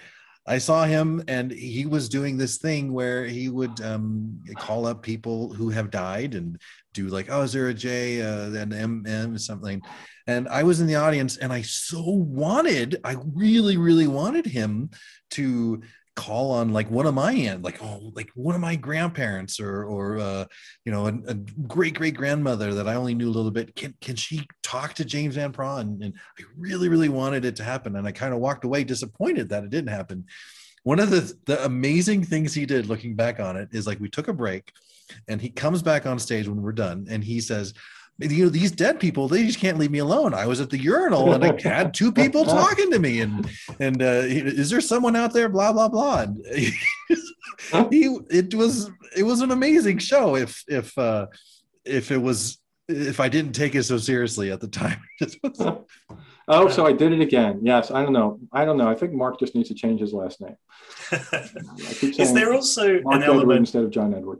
I 0.51 0.57
saw 0.57 0.83
him, 0.83 1.23
and 1.29 1.49
he 1.49 1.85
was 1.85 2.09
doing 2.09 2.35
this 2.35 2.57
thing 2.57 2.91
where 2.91 3.23
he 3.23 3.47
would 3.47 3.79
um, 3.79 4.37
call 4.57 4.85
up 4.85 5.01
people 5.01 5.53
who 5.53 5.69
have 5.69 5.89
died 5.89 6.35
and 6.35 6.59
do 6.93 7.07
like, 7.07 7.27
"Oh, 7.29 7.43
is 7.43 7.53
there 7.53 7.69
a 7.69 7.73
J, 7.73 8.21
uh, 8.21 8.51
an 8.51 8.73
M, 8.73 9.05
M, 9.07 9.37
something?" 9.37 9.81
And 10.27 10.49
I 10.49 10.63
was 10.63 10.81
in 10.81 10.87
the 10.87 10.95
audience, 10.95 11.37
and 11.37 11.53
I 11.53 11.61
so 11.61 12.03
wanted, 12.03 12.99
I 13.05 13.15
really, 13.33 13.77
really 13.77 14.07
wanted 14.07 14.45
him 14.45 14.89
to 15.31 15.83
call 16.15 16.51
on 16.51 16.73
like 16.73 16.91
one 16.91 17.05
of 17.05 17.13
my 17.13 17.31
aunt, 17.31 17.63
like 17.63 17.81
oh, 17.81 18.11
like 18.15 18.29
one 18.35 18.55
of 18.55 18.61
my 18.61 18.75
grandparents 18.75 19.59
or 19.59 19.83
or 19.85 20.19
uh, 20.19 20.45
you 20.85 20.91
know 20.91 21.07
a, 21.07 21.13
a 21.27 21.33
great 21.33 21.93
great 21.93 22.15
grandmother 22.15 22.73
that 22.73 22.87
I 22.87 22.95
only 22.95 23.13
knew 23.13 23.29
a 23.29 23.31
little 23.31 23.51
bit. 23.51 23.75
Can 23.75 23.93
can 24.01 24.15
she 24.15 24.45
talk 24.63 24.93
to 24.95 25.05
James 25.05 25.35
Van 25.35 25.53
Praagh? 25.53 25.81
And, 25.81 26.03
and 26.03 26.13
I 26.39 26.43
really 26.57 26.89
really 26.89 27.09
wanted 27.09 27.45
it 27.45 27.55
to 27.57 27.63
happen, 27.63 27.95
and 27.95 28.07
I 28.07 28.11
kind 28.11 28.33
of 28.33 28.39
walked 28.39 28.65
away 28.65 28.83
disappointed 28.83 29.49
that 29.49 29.63
it 29.63 29.69
didn't 29.69 29.89
happen. 29.89 30.25
One 30.83 30.99
of 30.99 31.09
the 31.09 31.33
the 31.45 31.63
amazing 31.63 32.23
things 32.23 32.53
he 32.53 32.65
did, 32.65 32.87
looking 32.87 33.15
back 33.15 33.39
on 33.39 33.55
it, 33.55 33.69
is 33.71 33.87
like 33.87 33.99
we 33.99 34.09
took 34.09 34.27
a 34.27 34.33
break, 34.33 34.71
and 35.27 35.41
he 35.41 35.49
comes 35.49 35.81
back 35.81 36.05
on 36.05 36.19
stage 36.19 36.47
when 36.47 36.61
we're 36.61 36.71
done, 36.73 37.07
and 37.09 37.23
he 37.23 37.39
says. 37.41 37.73
You 38.19 38.45
know 38.45 38.49
these 38.49 38.71
dead 38.71 38.99
people; 38.99 39.27
they 39.27 39.45
just 39.45 39.59
can't 39.59 39.79
leave 39.79 39.91
me 39.91 39.99
alone. 39.99 40.33
I 40.33 40.45
was 40.45 40.61
at 40.61 40.69
the 40.69 40.77
urinal 40.77 41.33
and 41.33 41.43
I 41.43 41.59
had 41.61 41.93
two 41.93 42.11
people 42.11 42.45
talking 42.59 42.91
to 42.91 42.99
me, 42.99 43.21
and 43.21 43.49
and 43.79 44.01
uh, 44.01 44.23
is 44.25 44.69
there 44.69 44.81
someone 44.81 45.15
out 45.15 45.33
there? 45.33 45.49
Blah 45.49 45.73
blah 45.73 45.89
blah. 45.89 46.21
And 46.21 46.45
he 47.89 48.17
it 48.29 48.53
was 48.53 48.91
it 49.15 49.23
was 49.23 49.41
an 49.41 49.51
amazing 49.51 49.97
show 49.97 50.35
if 50.35 50.63
if 50.67 50.97
uh 50.97 51.27
if 51.85 52.11
it 52.11 52.17
was 52.17 52.59
if 52.87 53.19
i 53.19 53.29
didn't 53.29 53.53
take 53.53 53.75
it 53.75 53.83
so 53.83 53.97
seriously 53.97 54.51
at 54.51 54.59
the 54.59 54.67
time 54.67 55.01
Oh, 56.47 56.67
so 56.67 56.85
I 56.85 56.91
did 56.91 57.13
it 57.13 57.21
again. 57.21 57.59
Yes, 57.61 57.91
I 57.91 58.03
don't 58.03 58.11
know. 58.11 58.39
I 58.51 58.65
don't 58.65 58.75
know. 58.75 58.89
I 58.89 58.95
think 58.95 59.13
Mark 59.13 59.39
just 59.39 59.55
needs 59.55 59.69
to 59.69 59.75
change 59.75 60.01
his 60.01 60.11
last 60.11 60.41
name. 60.41 60.57
Is 62.01 62.33
there 62.33 62.51
also 62.51 62.99
Mark 63.03 63.15
an 63.15 63.23
Edward 63.23 63.35
element? 63.35 63.59
instead 63.59 63.83
of 63.83 63.91
John 63.91 64.13
Edward? 64.13 64.39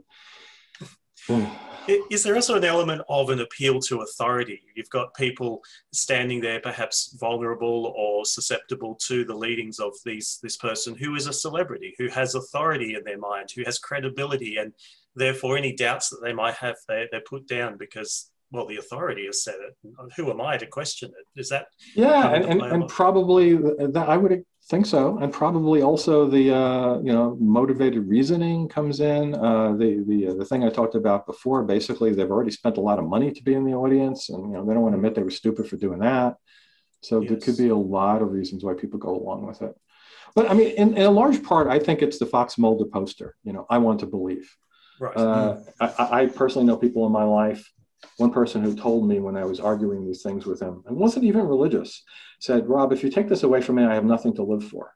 Is 1.88 2.22
there 2.22 2.34
also 2.34 2.56
an 2.56 2.64
element 2.64 3.02
of 3.08 3.30
an 3.30 3.40
appeal 3.40 3.80
to 3.80 4.02
authority? 4.02 4.62
You've 4.76 4.90
got 4.90 5.14
people 5.14 5.62
standing 5.92 6.40
there, 6.40 6.60
perhaps 6.60 7.16
vulnerable 7.18 7.92
or 7.96 8.24
susceptible 8.24 8.96
to 9.06 9.24
the 9.24 9.34
leadings 9.34 9.80
of 9.80 9.92
these 10.04 10.38
this 10.42 10.56
person 10.56 10.94
who 10.94 11.14
is 11.16 11.26
a 11.26 11.32
celebrity, 11.32 11.94
who 11.98 12.08
has 12.08 12.34
authority 12.34 12.94
in 12.94 13.04
their 13.04 13.18
mind, 13.18 13.50
who 13.54 13.62
has 13.64 13.78
credibility, 13.78 14.56
and 14.56 14.72
therefore 15.16 15.56
any 15.56 15.74
doubts 15.74 16.08
that 16.10 16.20
they 16.22 16.32
might 16.32 16.54
have, 16.54 16.76
they, 16.88 17.06
they're 17.10 17.20
put 17.20 17.48
down 17.48 17.76
because 17.76 18.30
well, 18.52 18.66
the 18.66 18.76
authority 18.76 19.26
has 19.26 19.42
said 19.42 19.56
it. 19.60 19.76
Who 20.16 20.30
am 20.30 20.40
I 20.40 20.58
to 20.58 20.66
question 20.66 21.10
it? 21.18 21.40
Is 21.40 21.48
that 21.48 21.66
Yeah, 21.96 22.34
and, 22.34 22.44
and, 22.44 22.62
and 22.62 22.88
probably 22.88 23.56
that 23.56 24.08
I 24.08 24.16
would 24.16 24.44
think 24.72 24.86
so, 24.86 25.18
and 25.18 25.30
probably 25.30 25.82
also 25.82 26.26
the 26.26 26.44
uh, 26.64 26.98
you 27.06 27.12
know 27.12 27.36
motivated 27.38 28.08
reasoning 28.08 28.68
comes 28.68 29.00
in. 29.00 29.34
Uh, 29.34 29.74
the 29.82 30.02
the 30.10 30.28
uh, 30.28 30.34
the 30.34 30.46
thing 30.46 30.64
I 30.64 30.70
talked 30.70 30.94
about 30.94 31.26
before. 31.26 31.62
Basically, 31.62 32.10
they've 32.12 32.34
already 32.36 32.50
spent 32.50 32.78
a 32.78 32.80
lot 32.80 32.98
of 32.98 33.04
money 33.04 33.30
to 33.30 33.42
be 33.48 33.54
in 33.54 33.64
the 33.64 33.74
audience, 33.74 34.30
and 34.30 34.40
you 34.48 34.54
know 34.54 34.64
they 34.64 34.72
don't 34.72 34.82
want 34.82 34.94
to 34.94 34.96
admit 34.96 35.14
they 35.14 35.28
were 35.30 35.42
stupid 35.42 35.68
for 35.68 35.76
doing 35.76 36.00
that. 36.00 36.36
So 37.02 37.20
there 37.20 37.36
could 37.36 37.58
be 37.58 37.68
a 37.68 37.82
lot 38.00 38.22
of 38.22 38.32
reasons 38.32 38.64
why 38.64 38.74
people 38.74 38.98
go 38.98 39.14
along 39.14 39.46
with 39.46 39.60
it. 39.60 39.74
But 40.34 40.50
I 40.50 40.54
mean, 40.54 40.70
in, 40.82 40.96
in 40.96 41.02
a 41.02 41.10
large 41.10 41.42
part, 41.42 41.66
I 41.68 41.78
think 41.78 42.00
it's 42.00 42.18
the 42.18 42.30
Fox 42.34 42.56
Mulder 42.56 42.86
poster. 42.86 43.36
You 43.44 43.52
know, 43.52 43.66
I 43.68 43.78
want 43.78 44.00
to 44.00 44.06
believe. 44.06 44.46
Right. 44.98 45.16
Uh, 45.16 45.56
I, 45.80 46.20
I 46.20 46.26
personally 46.26 46.66
know 46.66 46.78
people 46.78 47.04
in 47.06 47.12
my 47.12 47.24
life. 47.24 47.62
One 48.16 48.30
person 48.30 48.62
who 48.62 48.74
told 48.74 49.08
me 49.08 49.20
when 49.20 49.36
I 49.36 49.44
was 49.44 49.60
arguing 49.60 50.06
these 50.06 50.22
things 50.22 50.44
with 50.46 50.60
him, 50.60 50.82
and 50.86 50.96
wasn't 50.96 51.24
even 51.24 51.46
religious, 51.46 52.02
said, 52.40 52.68
"Rob, 52.68 52.92
if 52.92 53.02
you 53.02 53.10
take 53.10 53.28
this 53.28 53.42
away 53.42 53.60
from 53.60 53.76
me, 53.76 53.84
I 53.84 53.94
have 53.94 54.04
nothing 54.04 54.34
to 54.34 54.42
live 54.42 54.64
for." 54.64 54.94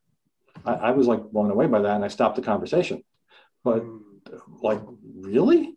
I, 0.65 0.75
I 0.75 0.91
was 0.91 1.07
like 1.07 1.23
blown 1.31 1.51
away 1.51 1.67
by 1.67 1.81
that, 1.81 1.97
and 1.97 2.05
I 2.05 2.09
stopped 2.09 2.37
the 2.37 2.43
conversation. 2.43 3.03
But 3.65 3.85
like, 4.63 4.81
really? 5.15 5.77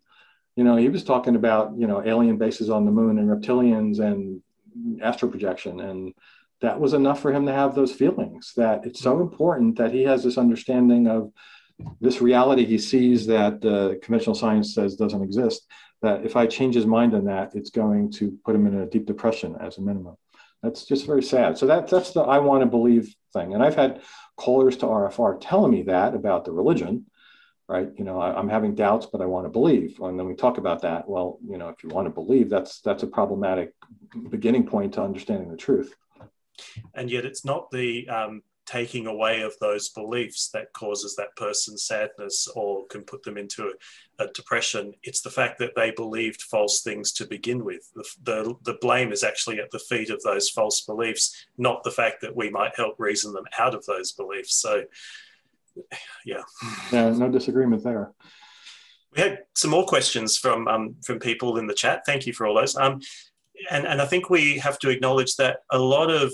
You 0.56 0.64
know, 0.64 0.76
he 0.76 0.88
was 0.88 1.04
talking 1.04 1.36
about 1.36 1.72
you 1.76 1.86
know 1.86 2.02
alien 2.04 2.36
bases 2.36 2.70
on 2.70 2.84
the 2.84 2.92
moon 2.92 3.18
and 3.18 3.28
reptilians 3.28 4.00
and 4.00 4.42
astral 5.02 5.30
projection, 5.30 5.80
and 5.80 6.14
that 6.60 6.78
was 6.78 6.92
enough 6.92 7.20
for 7.20 7.32
him 7.32 7.46
to 7.46 7.52
have 7.52 7.74
those 7.74 7.92
feelings. 7.92 8.52
That 8.56 8.84
it's 8.84 9.00
so 9.00 9.14
mm-hmm. 9.14 9.22
important 9.22 9.78
that 9.78 9.92
he 9.92 10.02
has 10.04 10.22
this 10.22 10.38
understanding 10.38 11.06
of 11.06 11.32
this 12.00 12.20
reality 12.20 12.64
he 12.64 12.78
sees 12.78 13.26
that 13.26 13.64
uh, 13.64 13.98
conventional 14.04 14.34
science 14.34 14.74
says 14.74 14.96
doesn't 14.96 15.22
exist 15.22 15.66
that 16.02 16.24
if 16.24 16.36
i 16.36 16.46
change 16.46 16.74
his 16.74 16.86
mind 16.86 17.14
on 17.14 17.24
that 17.24 17.54
it's 17.54 17.70
going 17.70 18.10
to 18.10 18.38
put 18.44 18.54
him 18.54 18.66
in 18.66 18.80
a 18.80 18.86
deep 18.86 19.06
depression 19.06 19.56
as 19.60 19.78
a 19.78 19.82
minimum. 19.82 20.16
That's 20.62 20.84
just 20.84 21.06
very 21.06 21.22
sad. 21.22 21.56
So 21.56 21.66
that, 21.66 21.88
that's 21.88 22.12
the 22.12 22.20
i 22.20 22.38
want 22.38 22.62
to 22.62 22.66
believe 22.66 23.14
thing. 23.32 23.54
And 23.54 23.62
i've 23.62 23.76
had 23.76 24.02
callers 24.36 24.76
to 24.78 24.86
rfr 24.86 25.38
telling 25.40 25.72
me 25.72 25.82
that 25.82 26.14
about 26.14 26.44
the 26.44 26.52
religion 26.52 27.06
right? 27.68 27.90
You 27.96 28.04
know 28.04 28.20
I, 28.20 28.36
i'm 28.36 28.48
having 28.48 28.74
doubts 28.74 29.06
but 29.06 29.20
i 29.20 29.26
want 29.26 29.46
to 29.46 29.50
believe. 29.50 30.00
And 30.00 30.18
then 30.18 30.26
we 30.26 30.34
talk 30.34 30.58
about 30.58 30.82
that. 30.82 31.08
Well 31.08 31.38
you 31.46 31.58
know 31.58 31.68
if 31.68 31.82
you 31.82 31.88
want 31.90 32.06
to 32.06 32.10
believe 32.10 32.50
that's 32.50 32.80
that's 32.80 33.02
a 33.02 33.06
problematic 33.06 33.74
beginning 34.28 34.66
point 34.66 34.94
to 34.94 35.02
understanding 35.02 35.50
the 35.50 35.56
truth. 35.56 35.94
And 36.94 37.10
yet 37.10 37.24
it's 37.24 37.44
not 37.44 37.70
the 37.70 38.08
um, 38.08 38.42
taking 38.70 39.08
away 39.08 39.42
of 39.42 39.52
those 39.60 39.88
beliefs 39.88 40.48
that 40.50 40.72
causes 40.74 41.16
that 41.16 41.34
person 41.34 41.76
sadness 41.76 42.46
or 42.54 42.86
can 42.86 43.02
put 43.02 43.22
them 43.24 43.36
into 43.36 43.64
a, 43.64 44.24
a 44.24 44.28
depression. 44.28 44.92
It's 45.02 45.22
the 45.22 45.30
fact 45.30 45.58
that 45.58 45.72
they 45.74 45.90
believed 45.90 46.42
false 46.42 46.82
things 46.82 47.10
to 47.12 47.26
begin 47.26 47.64
with. 47.64 47.90
The, 47.94 48.04
the, 48.22 48.54
the 48.62 48.78
blame 48.80 49.10
is 49.10 49.24
actually 49.24 49.58
at 49.58 49.72
the 49.72 49.80
feet 49.80 50.10
of 50.10 50.22
those 50.22 50.50
false 50.50 50.82
beliefs, 50.82 51.46
not 51.58 51.82
the 51.82 51.90
fact 51.90 52.20
that 52.20 52.36
we 52.36 52.48
might 52.48 52.76
help 52.76 52.94
reason 52.98 53.32
them 53.32 53.46
out 53.58 53.74
of 53.74 53.84
those 53.86 54.12
beliefs. 54.12 54.54
So, 54.54 54.84
yeah. 56.24 56.42
yeah 56.92 57.10
no 57.10 57.28
disagreement 57.28 57.82
there 57.82 58.12
We 59.16 59.22
had 59.22 59.40
some 59.56 59.72
more 59.72 59.86
questions 59.86 60.36
from 60.36 60.68
um, 60.68 60.94
from 61.04 61.18
people 61.18 61.58
in 61.58 61.66
the 61.66 61.74
chat. 61.74 62.02
Thank 62.06 62.26
you 62.26 62.32
for 62.32 62.46
all 62.46 62.54
those. 62.54 62.76
Um, 62.76 63.00
and, 63.70 63.86
and 63.86 64.00
I 64.00 64.06
think 64.06 64.30
we 64.30 64.58
have 64.58 64.78
to 64.80 64.90
acknowledge 64.90 65.36
that 65.36 65.58
a 65.70 65.78
lot 65.78 66.10
of 66.10 66.32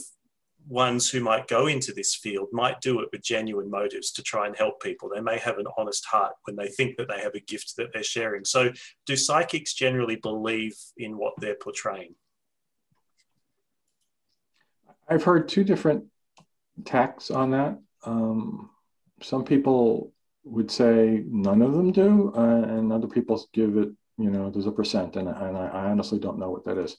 ones 0.68 1.08
who 1.08 1.20
might 1.20 1.46
go 1.46 1.66
into 1.66 1.92
this 1.92 2.14
field 2.14 2.48
might 2.52 2.80
do 2.80 3.00
it 3.00 3.08
with 3.12 3.22
genuine 3.22 3.70
motives 3.70 4.10
to 4.12 4.22
try 4.22 4.46
and 4.46 4.56
help 4.56 4.80
people. 4.82 5.08
They 5.08 5.20
may 5.20 5.38
have 5.38 5.58
an 5.58 5.66
honest 5.78 6.04
heart 6.06 6.34
when 6.44 6.56
they 6.56 6.68
think 6.68 6.96
that 6.96 7.08
they 7.08 7.20
have 7.20 7.34
a 7.34 7.40
gift 7.40 7.74
that 7.76 7.92
they're 7.92 8.02
sharing. 8.02 8.44
So, 8.44 8.72
do 9.06 9.16
psychics 9.16 9.74
generally 9.74 10.16
believe 10.16 10.76
in 10.96 11.16
what 11.16 11.34
they're 11.38 11.56
portraying? 11.56 12.14
I've 15.08 15.22
heard 15.22 15.48
two 15.48 15.62
different 15.62 16.04
tacks 16.84 17.30
on 17.30 17.50
that. 17.52 17.78
Um, 18.04 18.70
some 19.22 19.44
people 19.44 20.12
would 20.44 20.70
say 20.70 21.22
none 21.26 21.62
of 21.62 21.72
them 21.72 21.92
do, 21.92 22.32
uh, 22.36 22.40
and 22.40 22.92
other 22.92 23.08
people 23.08 23.44
give 23.52 23.76
it, 23.76 23.88
you 24.18 24.30
know, 24.30 24.50
there's 24.50 24.66
a 24.66 24.72
percent, 24.72 25.16
and, 25.16 25.28
and 25.28 25.56
I, 25.56 25.66
I 25.66 25.90
honestly 25.90 26.18
don't 26.18 26.38
know 26.38 26.50
what 26.50 26.64
that 26.64 26.78
is. 26.78 26.96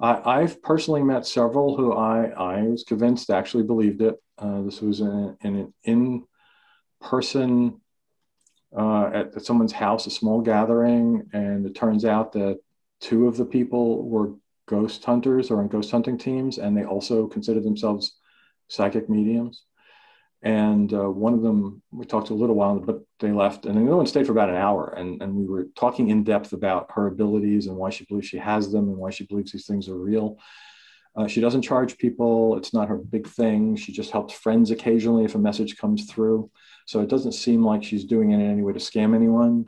I, 0.00 0.42
have 0.42 0.62
personally 0.62 1.02
met 1.02 1.26
several 1.26 1.76
who 1.76 1.92
I, 1.92 2.26
I 2.26 2.62
was 2.62 2.84
convinced 2.84 3.30
actually 3.30 3.64
believed 3.64 4.00
it. 4.00 4.14
Uh, 4.38 4.62
this 4.62 4.80
was 4.80 5.00
in, 5.00 5.36
an 5.42 5.74
in 5.82 6.24
person 7.00 7.80
uh, 8.76 9.06
at, 9.06 9.36
at 9.36 9.44
someone's 9.44 9.72
house, 9.72 10.06
a 10.06 10.10
small 10.10 10.40
gathering, 10.40 11.28
and 11.32 11.66
it 11.66 11.74
turns 11.74 12.04
out 12.04 12.32
that 12.32 12.60
two 13.00 13.26
of 13.26 13.36
the 13.36 13.44
people 13.44 14.08
were 14.08 14.34
ghost 14.66 15.04
hunters 15.04 15.50
or 15.50 15.60
on 15.60 15.68
ghost 15.68 15.90
hunting 15.90 16.16
teams, 16.16 16.58
and 16.58 16.76
they 16.76 16.84
also 16.84 17.26
considered 17.26 17.64
themselves 17.64 18.16
psychic 18.68 19.08
mediums 19.08 19.64
and 20.42 20.92
uh, 20.94 21.10
one 21.10 21.34
of 21.34 21.42
them 21.42 21.82
we 21.90 22.04
talked 22.04 22.30
a 22.30 22.34
little 22.34 22.54
while 22.54 22.78
but 22.78 23.02
they 23.18 23.32
left 23.32 23.66
and 23.66 23.76
the 23.76 23.82
other 23.82 23.96
one 23.96 24.06
stayed 24.06 24.26
for 24.26 24.32
about 24.32 24.50
an 24.50 24.56
hour. 24.56 24.94
And, 24.96 25.20
and 25.20 25.34
we 25.34 25.46
were 25.46 25.66
talking 25.74 26.10
in 26.10 26.24
depth 26.24 26.52
about 26.52 26.90
her 26.94 27.08
abilities 27.08 27.66
and 27.66 27.76
why 27.76 27.90
she 27.90 28.04
believes 28.04 28.28
she 28.28 28.38
has 28.38 28.70
them 28.70 28.88
and 28.88 28.96
why 28.96 29.10
she 29.10 29.26
believes 29.26 29.52
these 29.52 29.66
things 29.66 29.88
are 29.88 29.98
real. 29.98 30.38
Uh, 31.16 31.26
she 31.26 31.40
doesn't 31.40 31.62
charge 31.62 31.98
people. 31.98 32.56
It's 32.56 32.72
not 32.72 32.88
her 32.88 32.96
big 32.96 33.26
thing. 33.26 33.74
She 33.74 33.90
just 33.90 34.12
helps 34.12 34.34
friends 34.34 34.70
occasionally 34.70 35.24
if 35.24 35.34
a 35.34 35.38
message 35.38 35.76
comes 35.76 36.06
through. 36.06 36.50
So 36.86 37.00
it 37.00 37.08
doesn't 37.08 37.32
seem 37.32 37.64
like 37.64 37.82
she's 37.82 38.04
doing 38.04 38.30
it 38.30 38.36
in 38.36 38.48
any 38.48 38.62
way 38.62 38.72
to 38.72 38.78
scam 38.78 39.14
anyone. 39.14 39.66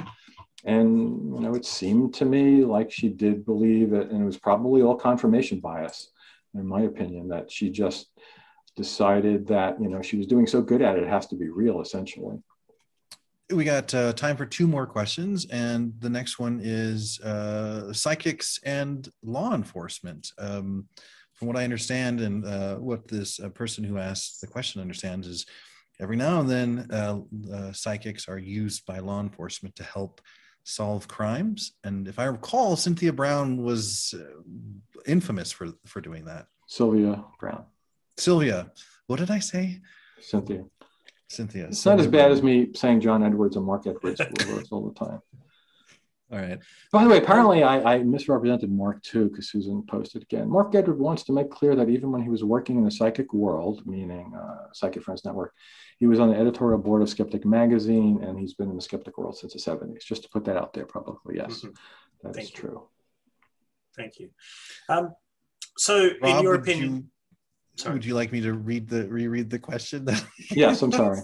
And 0.65 1.35
you 1.35 1.41
know 1.41 1.55
it 1.55 1.65
seemed 1.65 2.15
to 2.15 2.25
me 2.25 2.65
like 2.65 2.93
she 2.93 3.09
did 3.09 3.47
believe 3.47 3.95
it 3.95 4.11
and 4.11 4.23
it 4.23 4.27
was 4.27 4.39
probably 4.39 4.83
all 4.83 4.95
confirmation 4.95 5.59
bias 5.59 6.11
in 6.55 6.67
my 6.67 6.83
opinion 6.83 7.29
that 7.29 7.51
she 7.51 7.71
just 7.71 8.09
decided 8.81 9.47
that 9.47 9.81
you 9.81 9.89
know 9.89 10.01
she 10.01 10.17
was 10.17 10.27
doing 10.27 10.47
so 10.47 10.63
good 10.63 10.81
at 10.81 10.97
it, 10.97 11.03
it 11.03 11.09
has 11.09 11.27
to 11.29 11.37
be 11.37 11.49
real 11.49 11.81
essentially. 11.81 12.39
We 13.53 13.65
got 13.65 13.93
uh, 13.95 14.13
time 14.13 14.37
for 14.37 14.47
two 14.47 14.67
more 14.67 14.87
questions 14.87 15.47
and 15.51 15.93
the 15.99 16.09
next 16.09 16.39
one 16.39 16.61
is 16.63 17.21
uh, 17.21 17.93
psychics 17.93 18.61
and 18.65 19.09
law 19.23 19.55
enforcement. 19.55 20.33
Um, 20.39 20.89
from 21.35 21.49
what 21.49 21.57
i 21.57 21.65
understand 21.65 22.21
and 22.21 22.45
uh, 22.45 22.77
what 22.77 23.09
this 23.09 23.41
uh, 23.41 23.49
person 23.49 23.83
who 23.83 23.97
asked 23.97 24.43
the 24.43 24.47
question 24.47 24.83
understands 24.83 25.27
is 25.27 25.47
every 25.99 26.17
now 26.17 26.41
and 26.41 26.51
then 26.51 26.87
uh, 26.93 27.19
uh, 27.51 27.73
psychics 27.73 28.29
are 28.29 28.39
used 28.39 28.85
by 28.85 28.99
law 28.99 29.21
enforcement 29.21 29.75
to 29.75 29.83
help 29.83 30.21
solve 30.65 31.09
crimes. 31.09 31.73
And 31.83 32.07
if 32.07 32.19
i 32.19 32.25
recall 32.25 32.77
cynthia 32.77 33.13
brown 33.13 33.63
was 33.63 34.15
infamous 35.07 35.51
for 35.51 35.69
for 35.87 36.01
doing 36.03 36.25
that. 36.27 36.47
Sylvia 36.67 37.25
Browne 37.41 37.65
Sylvia. 38.21 38.71
What 39.07 39.19
did 39.19 39.31
I 39.31 39.39
say? 39.39 39.81
Cynthia. 40.21 40.65
Cynthia. 41.29 41.67
It's 41.69 41.81
Sylvia 41.81 41.97
not 41.97 42.07
as 42.07 42.11
bad 42.11 42.33
as 42.33 42.43
me 42.43 42.71
saying 42.75 43.01
John 43.01 43.23
Edwards 43.23 43.57
and 43.57 43.65
Mark 43.65 43.87
Edwards 43.87 44.21
all 44.71 44.89
the 44.89 44.95
time. 44.95 45.21
All 46.33 46.39
right. 46.39 46.61
By 46.93 47.03
the 47.03 47.11
way, 47.11 47.19
apparently 47.19 47.65
I, 47.65 47.95
I 47.95 47.99
misrepresented 48.05 48.71
Mark 48.71 49.03
too, 49.03 49.29
because 49.29 49.51
Susan 49.51 49.83
posted 49.89 50.23
again. 50.23 50.49
Mark 50.49 50.73
Edward 50.77 50.99
wants 51.01 51.25
to 51.25 51.33
make 51.33 51.51
clear 51.51 51.75
that 51.75 51.89
even 51.89 52.13
when 52.13 52.23
he 52.23 52.29
was 52.29 52.45
working 52.45 52.77
in 52.77 52.85
the 52.85 52.91
psychic 52.91 53.35
world, 53.35 53.85
meaning 53.85 54.33
uh, 54.37 54.67
Psychic 54.73 55.03
Friends 55.03 55.25
Network, 55.25 55.53
he 55.99 56.07
was 56.07 56.21
on 56.21 56.31
the 56.31 56.37
editorial 56.37 56.79
board 56.79 57.03
of 57.03 57.09
Skeptic 57.09 57.45
Magazine, 57.45 58.23
and 58.23 58.39
he's 58.39 58.55
been 58.55 58.71
in 58.71 58.77
the 58.77 58.83
skeptic 58.83 59.19
world 59.19 59.37
since 59.37 59.55
the 59.55 59.59
70s. 59.59 60.05
Just 60.05 60.23
to 60.23 60.29
put 60.29 60.45
that 60.45 60.57
out 60.57 60.73
there 60.73 60.87
publicly, 60.87 61.35
yes, 61.37 61.59
mm-hmm. 61.59 61.71
that 62.23 62.35
Thank 62.35 62.45
is 62.45 62.51
you. 62.53 62.57
true. 62.57 62.89
Thank 63.97 64.21
you. 64.21 64.31
Um, 64.89 65.15
so, 65.77 66.11
Rob, 66.23 66.37
in 66.37 66.43
your 66.45 66.55
opinion, 66.55 66.95
you, 66.95 67.05
Sorry. 67.81 67.95
Would 67.95 68.05
you 68.05 68.15
like 68.15 68.31
me 68.31 68.43
to 68.43 68.53
read 68.53 68.89
the 68.89 69.09
reread 69.09 69.49
the 69.49 69.59
question? 69.59 70.07
yes, 70.51 70.83
I'm 70.83 70.93
sorry. 70.93 71.21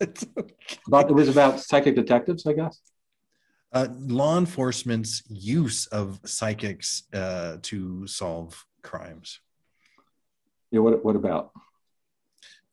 okay. 0.00 0.54
About 0.86 1.10
it 1.10 1.14
was 1.14 1.28
about 1.28 1.58
psychic 1.58 1.96
detectives, 1.96 2.46
I 2.46 2.52
guess. 2.52 2.80
Uh, 3.72 3.88
law 3.90 4.38
enforcement's 4.38 5.24
use 5.28 5.86
of 5.88 6.20
psychics 6.24 7.02
uh, 7.12 7.56
to 7.62 8.06
solve 8.06 8.64
crimes. 8.82 9.40
Yeah. 10.70 10.80
What 10.80 11.04
What 11.04 11.16
about? 11.16 11.50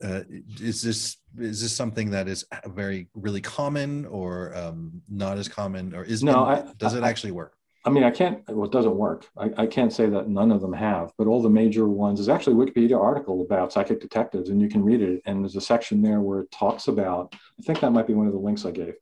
Uh, 0.03 0.21
is 0.61 0.83
this 0.83 1.17
is 1.39 1.61
this 1.61 1.73
something 1.73 2.11
that 2.11 2.27
is 2.27 2.45
very 2.67 3.07
really 3.15 3.41
common 3.41 4.05
or 4.05 4.55
um, 4.55 5.01
not 5.09 5.39
as 5.39 5.47
common 5.47 5.95
or 5.95 6.03
is 6.03 6.23
no? 6.23 6.43
I, 6.43 6.71
does 6.77 6.93
I, 6.93 6.99
it 6.99 7.03
actually 7.03 7.31
work? 7.31 7.55
I 7.85 7.89
mean, 7.89 8.03
I 8.03 8.11
can't, 8.11 8.41
well, 8.47 8.65
it 8.65 8.71
doesn't 8.71 8.95
work. 8.95 9.27
I, 9.37 9.49
I, 9.57 9.67
can't 9.67 9.91
say 9.91 10.07
that 10.07 10.29
none 10.29 10.51
of 10.51 10.61
them 10.61 10.71
have, 10.71 11.11
but 11.17 11.27
all 11.27 11.41
the 11.41 11.49
major 11.49 11.87
ones 11.89 12.21
is 12.21 12.29
actually 12.29 12.53
a 12.53 12.65
Wikipedia 12.65 12.97
article 12.97 13.41
about 13.41 13.73
psychic 13.73 13.99
detectives, 13.99 14.49
and 14.49 14.61
you 14.61 14.69
can 14.69 14.83
read 14.83 15.01
it. 15.01 15.21
And 15.25 15.43
there's 15.43 15.57
a 15.57 15.61
section 15.61 16.01
there 16.01 16.21
where 16.21 16.39
it 16.39 16.51
talks 16.51 16.87
about, 16.87 17.35
I 17.59 17.63
think 17.63 17.81
that 17.81 17.91
might 17.91 18.07
be 18.07 18.13
one 18.13 18.27
of 18.27 18.31
the 18.31 18.39
links 18.39 18.65
I 18.65 18.71
gave. 18.71 18.93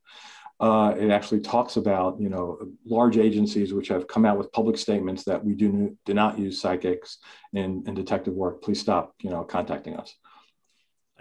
Uh, 0.60 0.96
it 0.98 1.12
actually 1.12 1.42
talks 1.42 1.76
about, 1.76 2.20
you 2.20 2.30
know, 2.30 2.58
large 2.86 3.18
agencies 3.18 3.74
which 3.74 3.88
have 3.88 4.08
come 4.08 4.26
out 4.26 4.38
with 4.38 4.52
public 4.52 4.78
statements 4.78 5.24
that 5.26 5.44
we 5.44 5.54
do, 5.54 5.96
do 6.06 6.14
not 6.14 6.40
use 6.40 6.60
psychics 6.60 7.20
in, 7.54 7.84
in 7.86 7.94
detective 7.94 8.34
work. 8.34 8.64
Please 8.64 8.80
stop, 8.80 9.14
you 9.22 9.30
know, 9.30 9.44
contacting 9.44 9.96
us. 9.96 10.16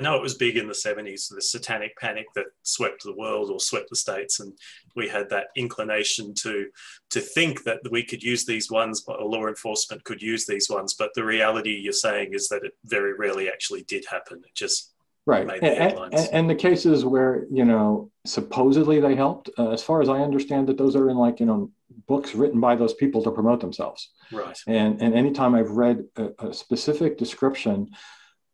I 0.00 0.02
know 0.02 0.16
it 0.16 0.22
was 0.22 0.34
big 0.34 0.56
in 0.56 0.66
the 0.66 0.72
70s, 0.72 1.28
the 1.28 1.42
satanic 1.42 1.96
panic 1.98 2.26
that 2.34 2.46
swept 2.62 3.04
the 3.04 3.14
world 3.14 3.50
or 3.50 3.60
swept 3.60 3.90
the 3.90 3.96
states, 3.96 4.40
and 4.40 4.52
we 4.96 5.08
had 5.08 5.28
that 5.28 5.48
inclination 5.56 6.32
to 6.36 6.68
to 7.10 7.20
think 7.20 7.64
that 7.64 7.80
we 7.90 8.02
could 8.02 8.22
use 8.22 8.46
these 8.46 8.70
ones, 8.70 9.04
or 9.06 9.22
law 9.22 9.46
enforcement 9.46 10.02
could 10.04 10.22
use 10.22 10.46
these 10.46 10.70
ones. 10.70 10.94
But 10.94 11.10
the 11.14 11.24
reality 11.24 11.70
you're 11.70 11.92
saying 11.92 12.32
is 12.32 12.48
that 12.48 12.64
it 12.64 12.72
very 12.84 13.12
rarely 13.12 13.48
actually 13.48 13.82
did 13.82 14.06
happen. 14.10 14.38
It 14.38 14.54
just 14.54 14.92
right 15.26 15.46
and, 15.62 16.14
and, 16.14 16.28
and, 16.32 16.50
the 16.50 16.54
cases 16.54 17.04
where 17.04 17.44
you 17.50 17.66
know 17.66 18.10
supposedly 18.24 19.00
they 19.00 19.14
helped, 19.14 19.50
uh, 19.58 19.70
as 19.70 19.82
far 19.82 20.00
as 20.00 20.08
I 20.08 20.20
understand 20.20 20.70
it, 20.70 20.78
those 20.78 20.96
are 20.96 21.10
in 21.10 21.18
like 21.18 21.40
you 21.40 21.46
know 21.46 21.70
books 22.06 22.34
written 22.34 22.58
by 22.58 22.74
those 22.74 22.94
people 22.94 23.22
to 23.22 23.30
promote 23.30 23.60
themselves. 23.60 24.12
Right. 24.32 24.58
And 24.66 25.02
and 25.02 25.14
anytime 25.14 25.54
I've 25.54 25.72
read 25.72 26.06
a, 26.16 26.30
a 26.38 26.54
specific 26.54 27.18
description 27.18 27.90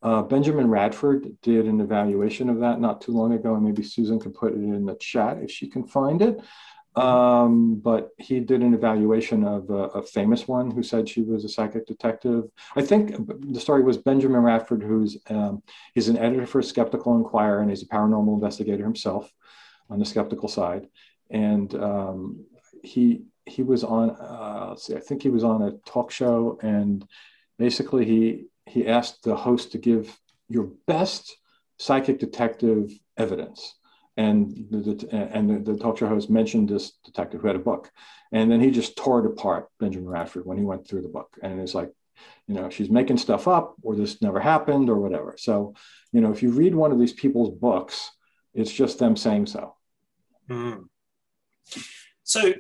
uh, 0.07 0.23
Benjamin 0.23 0.70
Radford 0.70 1.37
did 1.43 1.66
an 1.66 1.81
evaluation 1.81 2.49
of 2.49 2.61
that 2.61 2.81
not 2.81 3.01
too 3.01 3.11
long 3.11 3.33
ago, 3.33 3.57
and 3.57 3.65
maybe 3.65 3.83
Susan 3.83 4.20
can 4.20 4.33
put 4.33 4.53
it 4.53 4.59
in 4.59 4.87
the 4.87 4.95
chat 4.95 5.39
if 5.43 5.51
she 5.51 5.66
can 5.66 5.85
find 5.85 6.23
it. 6.23 6.41
Um, 6.95 7.74
but 7.74 8.11
he 8.16 8.39
did 8.39 8.62
an 8.62 8.73
evaluation 8.73 9.43
of 9.43 9.69
a, 9.69 9.99
a, 9.99 10.03
famous 10.03 10.47
one 10.47 10.70
who 10.70 10.83
said 10.85 11.09
she 11.09 11.23
was 11.23 11.45
a 11.45 11.49
psychic 11.49 11.87
detective. 11.87 12.45
I 12.77 12.83
think 12.83 13.16
the 13.53 13.61
story 13.61 13.83
was 13.83 13.99
Benjamin 13.99 14.43
Radford, 14.43 14.83
who's 14.83 15.19
um, 15.28 15.62
he's 15.93 16.09
an 16.09 16.16
editor 16.16 16.47
for 16.47 16.62
Skeptical 16.62 17.16
Inquirer 17.16 17.61
and 17.61 17.69
he's 17.69 17.83
a 17.83 17.87
paranormal 17.87 18.33
investigator 18.33 18.85
himself 18.85 19.31
on 19.91 19.99
the 19.99 20.07
skeptical 20.07 20.49
side. 20.49 20.87
And 21.31 21.74
um, 21.74 22.47
he 22.83 23.24
he 23.45 23.62
was 23.62 23.83
on 23.83 24.11
uh, 24.11 24.66
let's 24.70 24.87
see, 24.87 24.95
I 24.95 25.01
think 25.01 25.23
he 25.23 25.31
was 25.31 25.45
on 25.45 25.62
a 25.62 25.73
talk 25.85 26.11
show, 26.11 26.59
and 26.62 27.07
basically 27.59 28.07
he 28.07 28.47
he 28.66 28.86
asked 28.86 29.22
the 29.22 29.36
host 29.36 29.72
to 29.72 29.78
give 29.78 30.18
your 30.48 30.70
best 30.86 31.36
psychic 31.78 32.18
detective 32.18 32.93
evidence. 33.16 33.74
And 34.16 34.66
the, 34.70 35.09
and 35.12 35.51
the, 35.51 35.72
the 35.72 35.78
talk 35.78 35.98
show 35.98 36.06
host 36.06 36.30
mentioned 36.30 36.68
this 36.68 36.93
detective 37.05 37.43
who 37.43 37.48
had 37.48 37.56
a 37.56 37.60
book. 37.60 37.90
And 38.32 38.51
then 38.51 38.60
he 38.60 38.70
just 38.70 38.97
tore 38.97 39.20
it 39.20 39.26
apart, 39.26 39.68
Benjamin 39.78 40.09
Radford, 40.09 40.47
when 40.47 40.59
he 40.59 40.64
went 40.64 40.88
through 40.88 41.02
the 41.02 41.09
book. 41.09 41.36
And 41.43 41.60
it's 41.60 41.74
like, 41.74 41.93
you 42.48 42.55
know, 42.55 42.70
she's 42.70 42.88
making 42.88 43.18
stuff 43.18 43.47
up 43.47 43.74
or 43.82 43.94
this 43.94 44.22
never 44.22 44.40
happened 44.40 44.88
or 44.88 44.97
whatever. 44.97 45.34
So, 45.38 45.74
you 46.12 46.20
know, 46.20 46.32
if 46.32 46.43
you 46.43 46.51
read 46.51 46.74
one 46.74 46.93
of 46.93 46.98
these 46.98 47.12
people's 47.12 47.51
books, 47.51 48.10
it's 48.55 48.72
just 48.72 48.98
them 48.98 49.16
saying 49.16 49.47
so. 49.47 49.74
Mm. 50.48 50.84
So 52.22 52.55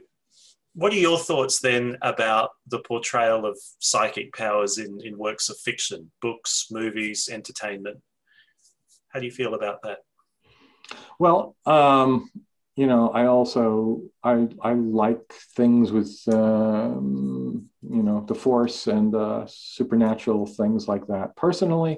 what 0.76 0.92
are 0.92 0.96
your 0.96 1.18
thoughts 1.18 1.60
then 1.60 1.96
about 2.02 2.50
the 2.68 2.80
portrayal 2.80 3.46
of 3.46 3.58
psychic 3.78 4.34
powers 4.34 4.76
in, 4.76 5.00
in 5.02 5.16
works 5.16 5.48
of 5.48 5.56
fiction, 5.56 6.10
books, 6.20 6.66
movies, 6.70 7.30
entertainment? 7.32 7.98
How 9.08 9.20
do 9.20 9.24
you 9.24 9.32
feel 9.32 9.54
about 9.54 9.80
that? 9.84 10.00
Well, 11.18 11.56
um, 11.64 12.30
you 12.76 12.86
know, 12.86 13.08
I 13.08 13.24
also 13.24 14.02
I 14.22 14.48
I 14.60 14.74
like 14.74 15.32
things 15.56 15.92
with 15.92 16.14
um, 16.30 17.70
you 17.80 18.02
know 18.02 18.26
the 18.28 18.34
force 18.34 18.86
and 18.86 19.14
uh, 19.14 19.46
supernatural 19.48 20.46
things 20.46 20.86
like 20.86 21.06
that. 21.06 21.36
Personally, 21.36 21.96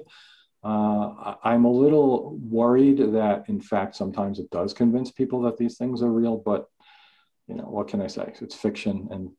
uh, 0.63 1.35
I'm 1.43 1.65
a 1.65 1.71
little 1.71 2.37
worried 2.37 2.99
that 3.11 3.49
in 3.49 3.59
fact 3.59 3.97
sometimes 3.97 4.39
it 4.39 4.49
does 4.51 4.73
convince 4.73 5.11
people 5.11 5.41
that 5.41 5.57
these 5.57 5.77
things 5.77 6.01
are 6.01 6.11
real, 6.11 6.37
but 6.37 6.67
you 7.49 7.55
know, 7.55 7.63
what 7.63 7.87
can 7.87 8.01
I 8.01 8.07
say? 8.07 8.31
It's 8.39 8.55
fiction, 8.55 9.09
and 9.11 9.31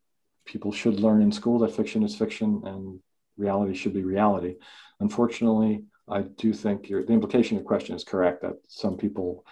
people 0.45 0.73
should 0.73 0.99
learn 1.01 1.23
in 1.23 1.31
school 1.31 1.61
that 1.61 1.75
fiction 1.75 2.03
is 2.03 2.17
fiction 2.17 2.63
and 2.65 2.99
reality 3.37 3.75
should 3.75 3.95
be 3.95 4.03
reality. 4.03 4.57
Unfortunately, 4.99 5.85
I 6.09 6.23
do 6.23 6.53
think 6.53 6.89
your, 6.89 7.05
the 7.05 7.13
implication 7.13 7.57
of 7.57 7.63
your 7.63 7.69
question 7.69 7.95
is 7.95 8.05
correct 8.05 8.43
that 8.43 8.57
some 8.69 8.97
people, 8.97 9.45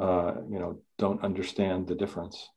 uh, 0.00 0.34
you 0.50 0.58
know, 0.58 0.80
don't 0.98 1.22
understand 1.22 1.86
the 1.86 1.94
difference. 1.94 2.48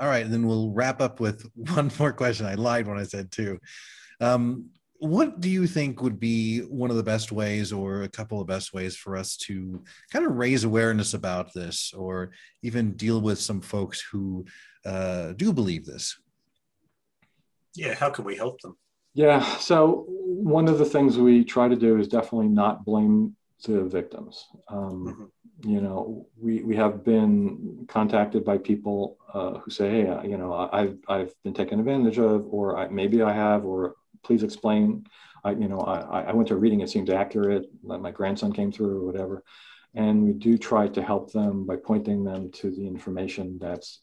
All 0.00 0.06
right, 0.06 0.24
and 0.24 0.32
then 0.32 0.46
we'll 0.46 0.70
wrap 0.70 1.00
up 1.00 1.20
with 1.20 1.48
one 1.54 1.90
more 1.98 2.12
question. 2.12 2.46
I 2.46 2.54
lied 2.54 2.86
when 2.86 2.98
I 2.98 3.04
said 3.04 3.30
two. 3.30 3.58
Um, 4.20 4.70
what 5.00 5.40
do 5.40 5.48
you 5.48 5.66
think 5.66 6.02
would 6.02 6.18
be 6.18 6.60
one 6.60 6.90
of 6.90 6.96
the 6.96 7.02
best 7.02 7.30
ways 7.30 7.72
or 7.72 8.02
a 8.02 8.08
couple 8.08 8.40
of 8.40 8.46
best 8.48 8.74
ways 8.74 8.96
for 8.96 9.16
us 9.16 9.36
to 9.36 9.82
kind 10.12 10.26
of 10.26 10.32
raise 10.32 10.64
awareness 10.64 11.14
about 11.14 11.52
this 11.54 11.92
or 11.94 12.32
even 12.62 12.92
deal 12.92 13.20
with 13.20 13.38
some 13.38 13.60
folks 13.60 14.00
who 14.00 14.44
uh, 14.84 15.32
do 15.34 15.52
believe 15.52 15.84
this? 15.84 16.18
Yeah 17.74 17.94
how 17.94 18.10
can 18.10 18.24
we 18.24 18.36
help 18.36 18.60
them? 18.60 18.76
Yeah 19.14 19.40
so 19.58 20.04
one 20.08 20.66
of 20.68 20.78
the 20.78 20.84
things 20.84 21.16
we 21.16 21.44
try 21.44 21.68
to 21.68 21.76
do 21.76 21.98
is 21.98 22.08
definitely 22.08 22.48
not 22.48 22.84
blame 22.84 23.36
the 23.64 23.84
victims. 23.84 24.46
Um, 24.68 25.30
mm-hmm. 25.62 25.70
you 25.70 25.80
know 25.80 26.26
we, 26.40 26.62
we 26.62 26.74
have 26.74 27.04
been 27.04 27.86
contacted 27.88 28.44
by 28.44 28.58
people 28.58 29.16
uh, 29.32 29.58
who 29.58 29.70
say 29.70 29.90
hey 29.90 30.28
you 30.28 30.36
know 30.36 30.68
I've, 30.72 30.98
I've 31.08 31.32
been 31.44 31.54
taken 31.54 31.78
advantage 31.78 32.18
of 32.18 32.46
or 32.50 32.76
I, 32.76 32.88
maybe 32.88 33.22
i 33.22 33.32
have 33.32 33.64
or 33.64 33.96
please 34.22 34.42
explain. 34.42 35.06
I, 35.44 35.52
you 35.52 35.68
know, 35.68 35.80
I, 35.80 36.22
I 36.22 36.32
went 36.32 36.48
to 36.48 36.54
a 36.54 36.58
reading, 36.58 36.80
it 36.80 36.90
seems 36.90 37.10
accurate, 37.10 37.66
my 37.82 38.10
grandson 38.10 38.52
came 38.52 38.72
through 38.72 38.98
or 38.98 39.04
whatever. 39.04 39.44
And 39.94 40.22
we 40.22 40.32
do 40.32 40.58
try 40.58 40.88
to 40.88 41.02
help 41.02 41.32
them 41.32 41.64
by 41.64 41.76
pointing 41.76 42.24
them 42.24 42.50
to 42.52 42.70
the 42.70 42.86
information 42.86 43.58
that's 43.58 44.00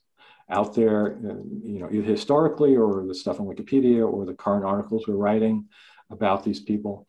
out 0.50 0.76
there, 0.76 1.18
uh, 1.18 1.36
you 1.64 1.80
know, 1.80 1.90
either 1.92 2.04
historically 2.04 2.76
or 2.76 3.06
the 3.06 3.16
stuff 3.16 3.40
on 3.40 3.48
Wikipedia 3.48 4.08
or 4.10 4.26
the 4.26 4.34
current 4.34 4.66
articles 4.66 5.08
we're 5.08 5.16
writing 5.16 5.66
about 6.10 6.44
these 6.44 6.60
people. 6.60 7.08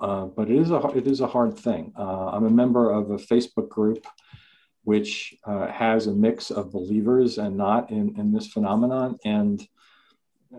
Uh, 0.00 0.26
but 0.26 0.50
it 0.50 0.58
is 0.58 0.70
a 0.70 0.78
it 0.88 1.06
is 1.06 1.20
a 1.20 1.26
hard 1.26 1.56
thing. 1.58 1.92
Uh, 1.98 2.26
I'm 2.28 2.44
a 2.44 2.50
member 2.50 2.90
of 2.90 3.10
a 3.10 3.16
Facebook 3.16 3.68
group 3.68 4.06
which 4.84 5.34
uh, 5.44 5.66
has 5.66 6.06
a 6.06 6.12
mix 6.12 6.52
of 6.52 6.70
believers 6.70 7.38
and 7.38 7.56
not 7.56 7.90
in, 7.90 8.14
in 8.20 8.32
this 8.32 8.46
phenomenon, 8.46 9.18
and 9.24 9.66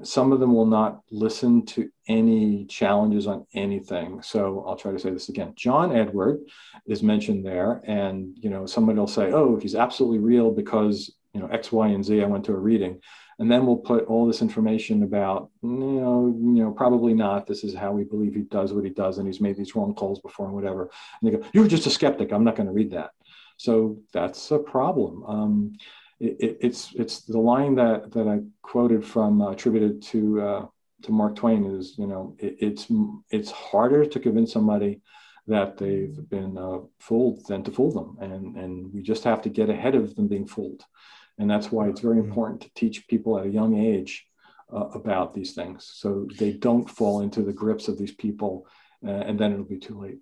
some 0.03 0.31
of 0.31 0.39
them 0.39 0.53
will 0.53 0.65
not 0.65 1.01
listen 1.11 1.65
to 1.65 1.89
any 2.07 2.65
challenges 2.65 3.27
on 3.27 3.45
anything. 3.53 4.22
So 4.22 4.64
I'll 4.68 4.76
try 4.76 4.91
to 4.91 4.99
say 4.99 5.09
this 5.09 5.30
again. 5.30 5.53
John 5.55 5.95
Edward 5.95 6.39
is 6.85 7.03
mentioned 7.03 7.45
there, 7.45 7.81
and 7.85 8.38
you 8.39 8.49
know 8.49 8.65
somebody 8.65 8.99
will 8.99 9.07
say, 9.07 9.31
"Oh, 9.31 9.57
he's 9.57 9.76
absolutely 9.76 10.19
real 10.19 10.51
because 10.51 11.14
you 11.34 11.39
know 11.39 11.47
X, 11.47 11.72
Y, 11.72 11.88
and 11.88 12.05
Z." 12.05 12.22
I 12.22 12.27
went 12.27 12.45
to 12.45 12.53
a 12.53 12.57
reading, 12.57 13.01
and 13.39 13.51
then 13.51 13.65
we'll 13.65 13.77
put 13.77 14.05
all 14.05 14.26
this 14.27 14.41
information 14.41 15.03
about 15.03 15.49
you 15.61 15.69
know, 15.69 16.27
you 16.27 16.64
know, 16.64 16.72
probably 16.72 17.14
not. 17.14 17.47
This 17.47 17.64
is 17.64 17.73
how 17.73 17.91
we 17.91 18.03
believe 18.03 18.34
he 18.34 18.41
does 18.41 18.73
what 18.73 18.85
he 18.85 18.91
does, 18.91 19.18
and 19.18 19.27
he's 19.27 19.41
made 19.41 19.57
these 19.57 19.76
wrong 19.76 19.93
calls 19.93 20.19
before 20.19 20.47
and 20.47 20.55
whatever. 20.55 20.89
And 21.22 21.31
they 21.31 21.38
go, 21.38 21.43
"You're 21.53 21.68
just 21.68 21.88
a 21.88 21.91
skeptic. 21.91 22.31
I'm 22.31 22.43
not 22.43 22.55
going 22.55 22.68
to 22.68 22.73
read 22.73 22.91
that." 22.91 23.11
So 23.57 23.97
that's 24.14 24.51
a 24.51 24.59
problem. 24.59 25.23
Um, 25.26 25.73
it, 26.19 26.57
it's 26.61 26.94
it's 26.95 27.22
the 27.22 27.39
line 27.39 27.76
that 27.76 28.11
that 28.11 28.27
I 28.27 28.39
quoted 28.61 29.06
from 29.06 29.41
uh, 29.41 29.52
attributed 29.52 30.02
to 30.03 30.41
uh, 30.41 30.65
to 31.03 31.11
Mark 31.11 31.35
Twain 31.35 31.65
is 31.65 31.95
you 31.98 32.07
know 32.07 32.35
it, 32.39 32.57
it's 32.60 32.88
it's 33.30 33.52
harder 33.52 34.06
to 34.06 34.19
convince 34.19 34.52
somebody 34.52 35.02
that 35.48 35.77
they've 35.77 36.18
been 36.30 36.57
uh, 36.57 36.80
fooled 36.99 37.45
than 37.48 37.64
to 37.64 37.72
fool 37.72 37.91
them, 37.91 38.18
and 38.19 38.56
and 38.57 38.94
we 38.94 39.02
just 39.02 39.23
have 39.23 39.41
to 39.44 39.49
get 39.49 39.69
ahead 39.69 39.95
of 39.95 40.15
them 40.15 40.27
being 40.27 40.48
fooled, 40.48 40.84
and 41.38 41.49
that's 41.49 41.72
why 41.72 41.88
it's 41.88 42.02
very 42.02 42.19
important 42.19 42.61
to 42.61 42.73
teach 42.73 43.07
people 43.07 43.38
at 43.39 43.45
a 43.45 43.49
young 43.49 43.77
age 43.77 44.26
uh, 44.73 44.88
about 44.94 45.34
these 45.34 45.53
things 45.53 45.89
so 45.94 46.27
they 46.38 46.52
don't 46.52 46.89
fall 46.89 47.22
into 47.22 47.44
the 47.44 47.53
grips 47.53 47.88
of 47.88 47.98
these 47.98 48.14
people, 48.14 48.68
uh, 49.06 49.11
and 49.11 49.39
then 49.39 49.53
it'll 49.53 49.65
be 49.65 49.80
too 49.80 49.99
late. 49.99 50.18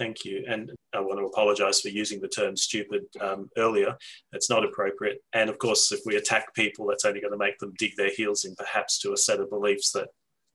Thank 0.00 0.24
you. 0.24 0.42
And 0.48 0.72
I 0.94 1.00
want 1.00 1.18
to 1.18 1.26
apologize 1.26 1.82
for 1.82 1.90
using 1.90 2.22
the 2.22 2.28
term 2.28 2.56
stupid 2.56 3.02
um, 3.20 3.50
earlier. 3.58 3.94
It's 4.32 4.48
not 4.48 4.64
appropriate. 4.64 5.18
And 5.34 5.50
of 5.50 5.58
course, 5.58 5.92
if 5.92 6.00
we 6.06 6.16
attack 6.16 6.54
people, 6.54 6.86
that's 6.86 7.04
only 7.04 7.20
going 7.20 7.34
to 7.34 7.38
make 7.38 7.58
them 7.58 7.74
dig 7.78 7.92
their 7.98 8.08
heels 8.08 8.46
in 8.46 8.54
perhaps 8.54 8.98
to 9.00 9.12
a 9.12 9.16
set 9.18 9.40
of 9.40 9.50
beliefs 9.50 9.92
that 9.92 10.08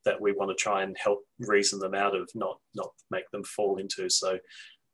that 0.03 0.19
we 0.19 0.31
want 0.31 0.49
to 0.49 0.55
try 0.55 0.81
and 0.81 0.95
help 0.99 1.19
reason 1.39 1.77
them 1.79 1.93
out 1.93 2.15
of, 2.15 2.27
not 2.33 2.57
not 2.73 2.89
make 3.11 3.29
them 3.29 3.43
fall 3.43 3.77
into. 3.77 4.09
So 4.09 4.39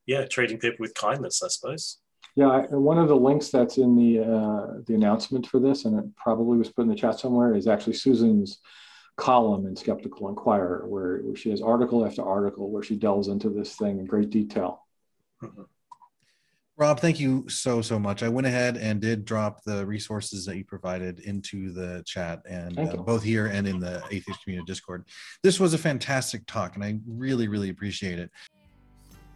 yeah, 0.06 0.26
treating 0.26 0.60
people 0.60 0.78
with 0.82 0.96
kindness, 0.96 1.42
I 1.42 1.48
suppose. 1.48 2.00
Yeah, 2.36 2.66
one 2.72 2.98
of 2.98 3.08
the 3.08 3.16
links 3.16 3.50
that's 3.50 3.78
in 3.78 3.96
the 3.96 4.20
uh, 4.20 4.82
the 4.86 4.96
announcement 4.96 5.48
for 5.48 5.62
this, 5.62 5.86
and 5.86 5.98
it 5.98 6.06
probably 6.18 6.58
was 6.58 6.68
put 6.68 6.82
in 6.82 6.90
the 6.90 6.96
chat 6.96 7.22
somewhere, 7.22 7.56
is 7.56 7.68
actually 7.68 7.94
Susan's 7.94 8.60
column 9.22 9.68
in 9.68 9.76
Skeptical 9.76 10.30
Inquirer, 10.30 10.88
where, 10.88 11.20
where 11.20 11.36
she 11.36 11.52
has 11.52 11.62
article 11.62 12.04
after 12.06 12.24
article 12.24 12.72
where 12.72 12.82
she 12.82 12.96
delves 12.96 13.28
into 13.28 13.50
this 13.50 13.76
thing 13.76 14.00
in 14.00 14.06
great 14.06 14.32
detail. 14.32 14.84
Mm-hmm. 15.44 15.62
Rob, 16.76 17.00
thank 17.00 17.20
you 17.20 17.48
so 17.48 17.84
so 17.84 18.00
much. 18.00 18.24
I 18.24 18.30
went 18.30 18.48
ahead 18.48 18.78
and 18.78 19.00
did 19.00 19.24
drop 19.24 19.64
the 19.64 19.86
resources 19.86 20.46
that 20.46 20.58
you 20.58 20.66
provided 20.66 21.20
into 21.20 21.72
the 21.72 22.02
chat, 22.08 22.42
and 22.50 22.80
uh, 22.80 22.96
both 22.98 23.22
here 23.22 23.46
and 23.46 23.68
in 23.68 23.80
the 23.80 24.02
Atheist 24.10 24.44
Community 24.44 24.66
Discord. 24.66 25.06
This 25.44 25.60
was 25.60 25.76
a 25.76 25.78
fantastic 25.78 26.44
talk, 26.48 26.74
and 26.74 26.84
I 26.84 26.98
really 27.06 27.48
really 27.48 27.70
appreciate 27.70 28.18
it. 28.18 28.32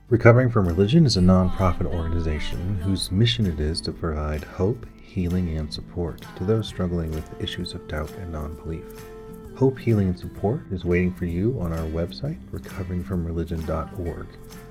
Recovering 0.10 0.50
from 0.50 0.68
Religion 0.68 1.06
is 1.06 1.18
a 1.18 1.22
nonprofit 1.22 1.86
organization 1.86 2.80
whose 2.80 3.12
mission 3.12 3.46
it 3.46 3.60
is 3.60 3.82
to 3.82 3.92
provide 3.92 4.44
hope, 4.44 4.88
healing, 5.00 5.56
and 5.58 5.72
support 5.72 6.26
to 6.38 6.46
those 6.46 6.68
struggling 6.68 7.12
with 7.12 7.30
issues 7.40 7.74
of 7.74 7.88
doubt 7.88 8.12
and 8.14 8.32
non 8.32 8.56
belief. 8.56 9.15
Hope, 9.56 9.80
Healing, 9.80 10.10
and 10.10 10.20
Support 10.20 10.64
is 10.70 10.84
waiting 10.84 11.14
for 11.14 11.26
you 11.26 11.58
on 11.62 11.72
our 11.72 11.88
website, 11.88 12.38
recoveringfromreligion.org. 12.52 14.28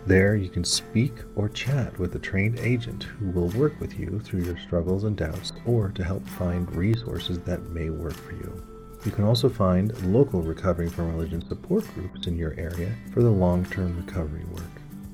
There, 0.06 0.36
you 0.36 0.50
can 0.50 0.62
speak 0.62 1.12
or 1.36 1.48
chat 1.48 1.98
with 1.98 2.14
a 2.14 2.18
trained 2.18 2.58
agent 2.58 3.04
who 3.04 3.30
will 3.30 3.48
work 3.48 3.80
with 3.80 3.98
you 3.98 4.20
through 4.20 4.42
your 4.42 4.58
struggles 4.58 5.04
and 5.04 5.16
doubts 5.16 5.54
or 5.64 5.88
to 5.88 6.04
help 6.04 6.28
find 6.28 6.70
resources 6.76 7.38
that 7.40 7.70
may 7.70 7.88
work 7.88 8.12
for 8.12 8.32
you. 8.32 8.62
You 9.06 9.10
can 9.10 9.24
also 9.24 9.48
find 9.48 9.96
local 10.12 10.42
Recovering 10.42 10.90
from 10.90 11.16
Religion 11.16 11.46
support 11.48 11.86
groups 11.94 12.26
in 12.26 12.36
your 12.36 12.52
area 12.58 12.94
for 13.14 13.22
the 13.22 13.30
long 13.30 13.64
term 13.64 13.96
recovery 13.96 14.44
work. 14.52 14.64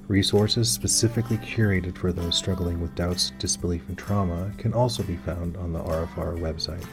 Resources 0.08 0.68
specifically 0.68 1.38
curated 1.38 1.96
for 1.96 2.12
those 2.12 2.36
struggling 2.36 2.80
with 2.80 2.96
doubts, 2.96 3.30
disbelief, 3.38 3.88
and 3.88 3.96
trauma 3.96 4.50
can 4.58 4.74
also 4.74 5.04
be 5.04 5.16
found 5.18 5.56
on 5.56 5.72
the 5.72 5.78
RFR 5.78 6.36
website. 6.40 6.84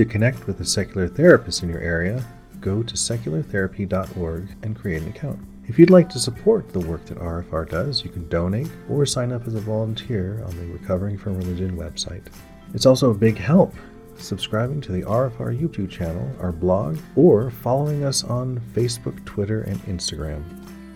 To 0.00 0.06
connect 0.06 0.46
with 0.46 0.58
a 0.60 0.64
secular 0.64 1.08
therapist 1.08 1.62
in 1.62 1.68
your 1.68 1.82
area, 1.82 2.24
go 2.62 2.82
to 2.82 2.94
seculartherapy.org 2.94 4.48
and 4.62 4.74
create 4.74 5.02
an 5.02 5.08
account. 5.08 5.38
If 5.68 5.78
you'd 5.78 5.90
like 5.90 6.08
to 6.08 6.18
support 6.18 6.72
the 6.72 6.80
work 6.80 7.04
that 7.04 7.18
RFR 7.18 7.68
does, 7.68 8.02
you 8.02 8.08
can 8.08 8.26
donate 8.30 8.70
or 8.88 9.04
sign 9.04 9.30
up 9.30 9.46
as 9.46 9.54
a 9.56 9.60
volunteer 9.60 10.42
on 10.46 10.56
the 10.56 10.72
Recovering 10.72 11.18
from 11.18 11.36
Religion 11.36 11.76
website. 11.76 12.22
It's 12.72 12.86
also 12.86 13.10
a 13.10 13.14
big 13.14 13.36
help 13.36 13.74
subscribing 14.16 14.80
to 14.80 14.92
the 14.92 15.02
RFR 15.02 15.60
YouTube 15.60 15.90
channel, 15.90 16.34
our 16.40 16.50
blog, 16.50 16.96
or 17.14 17.50
following 17.50 18.02
us 18.02 18.24
on 18.24 18.58
Facebook, 18.72 19.22
Twitter, 19.26 19.64
and 19.64 19.78
Instagram. 19.80 20.42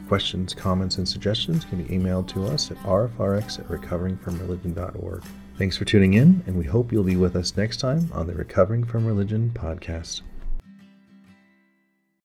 Questions, 0.09 0.55
comments, 0.55 0.97
and 0.97 1.07
suggestions 1.07 1.67
can 1.67 1.85
be 1.85 1.95
emailed 1.95 2.27
to 2.29 2.47
us 2.47 2.71
at 2.71 2.79
rfrx 2.79 3.59
at 3.59 3.69
recoveringfromreligion.org. 3.69 5.23
Thanks 5.57 5.77
for 5.77 5.85
tuning 5.85 6.15
in, 6.15 6.43
and 6.47 6.59
we 6.59 6.65
hope 6.65 6.91
you'll 6.91 7.05
be 7.05 7.15
with 7.15 7.37
us 7.37 7.57
next 7.57 7.77
time 7.77 8.11
on 8.13 8.27
the 8.27 8.35
Recovering 8.35 8.83
from 8.83 9.07
Religion 9.07 9.53
podcast. 9.55 10.23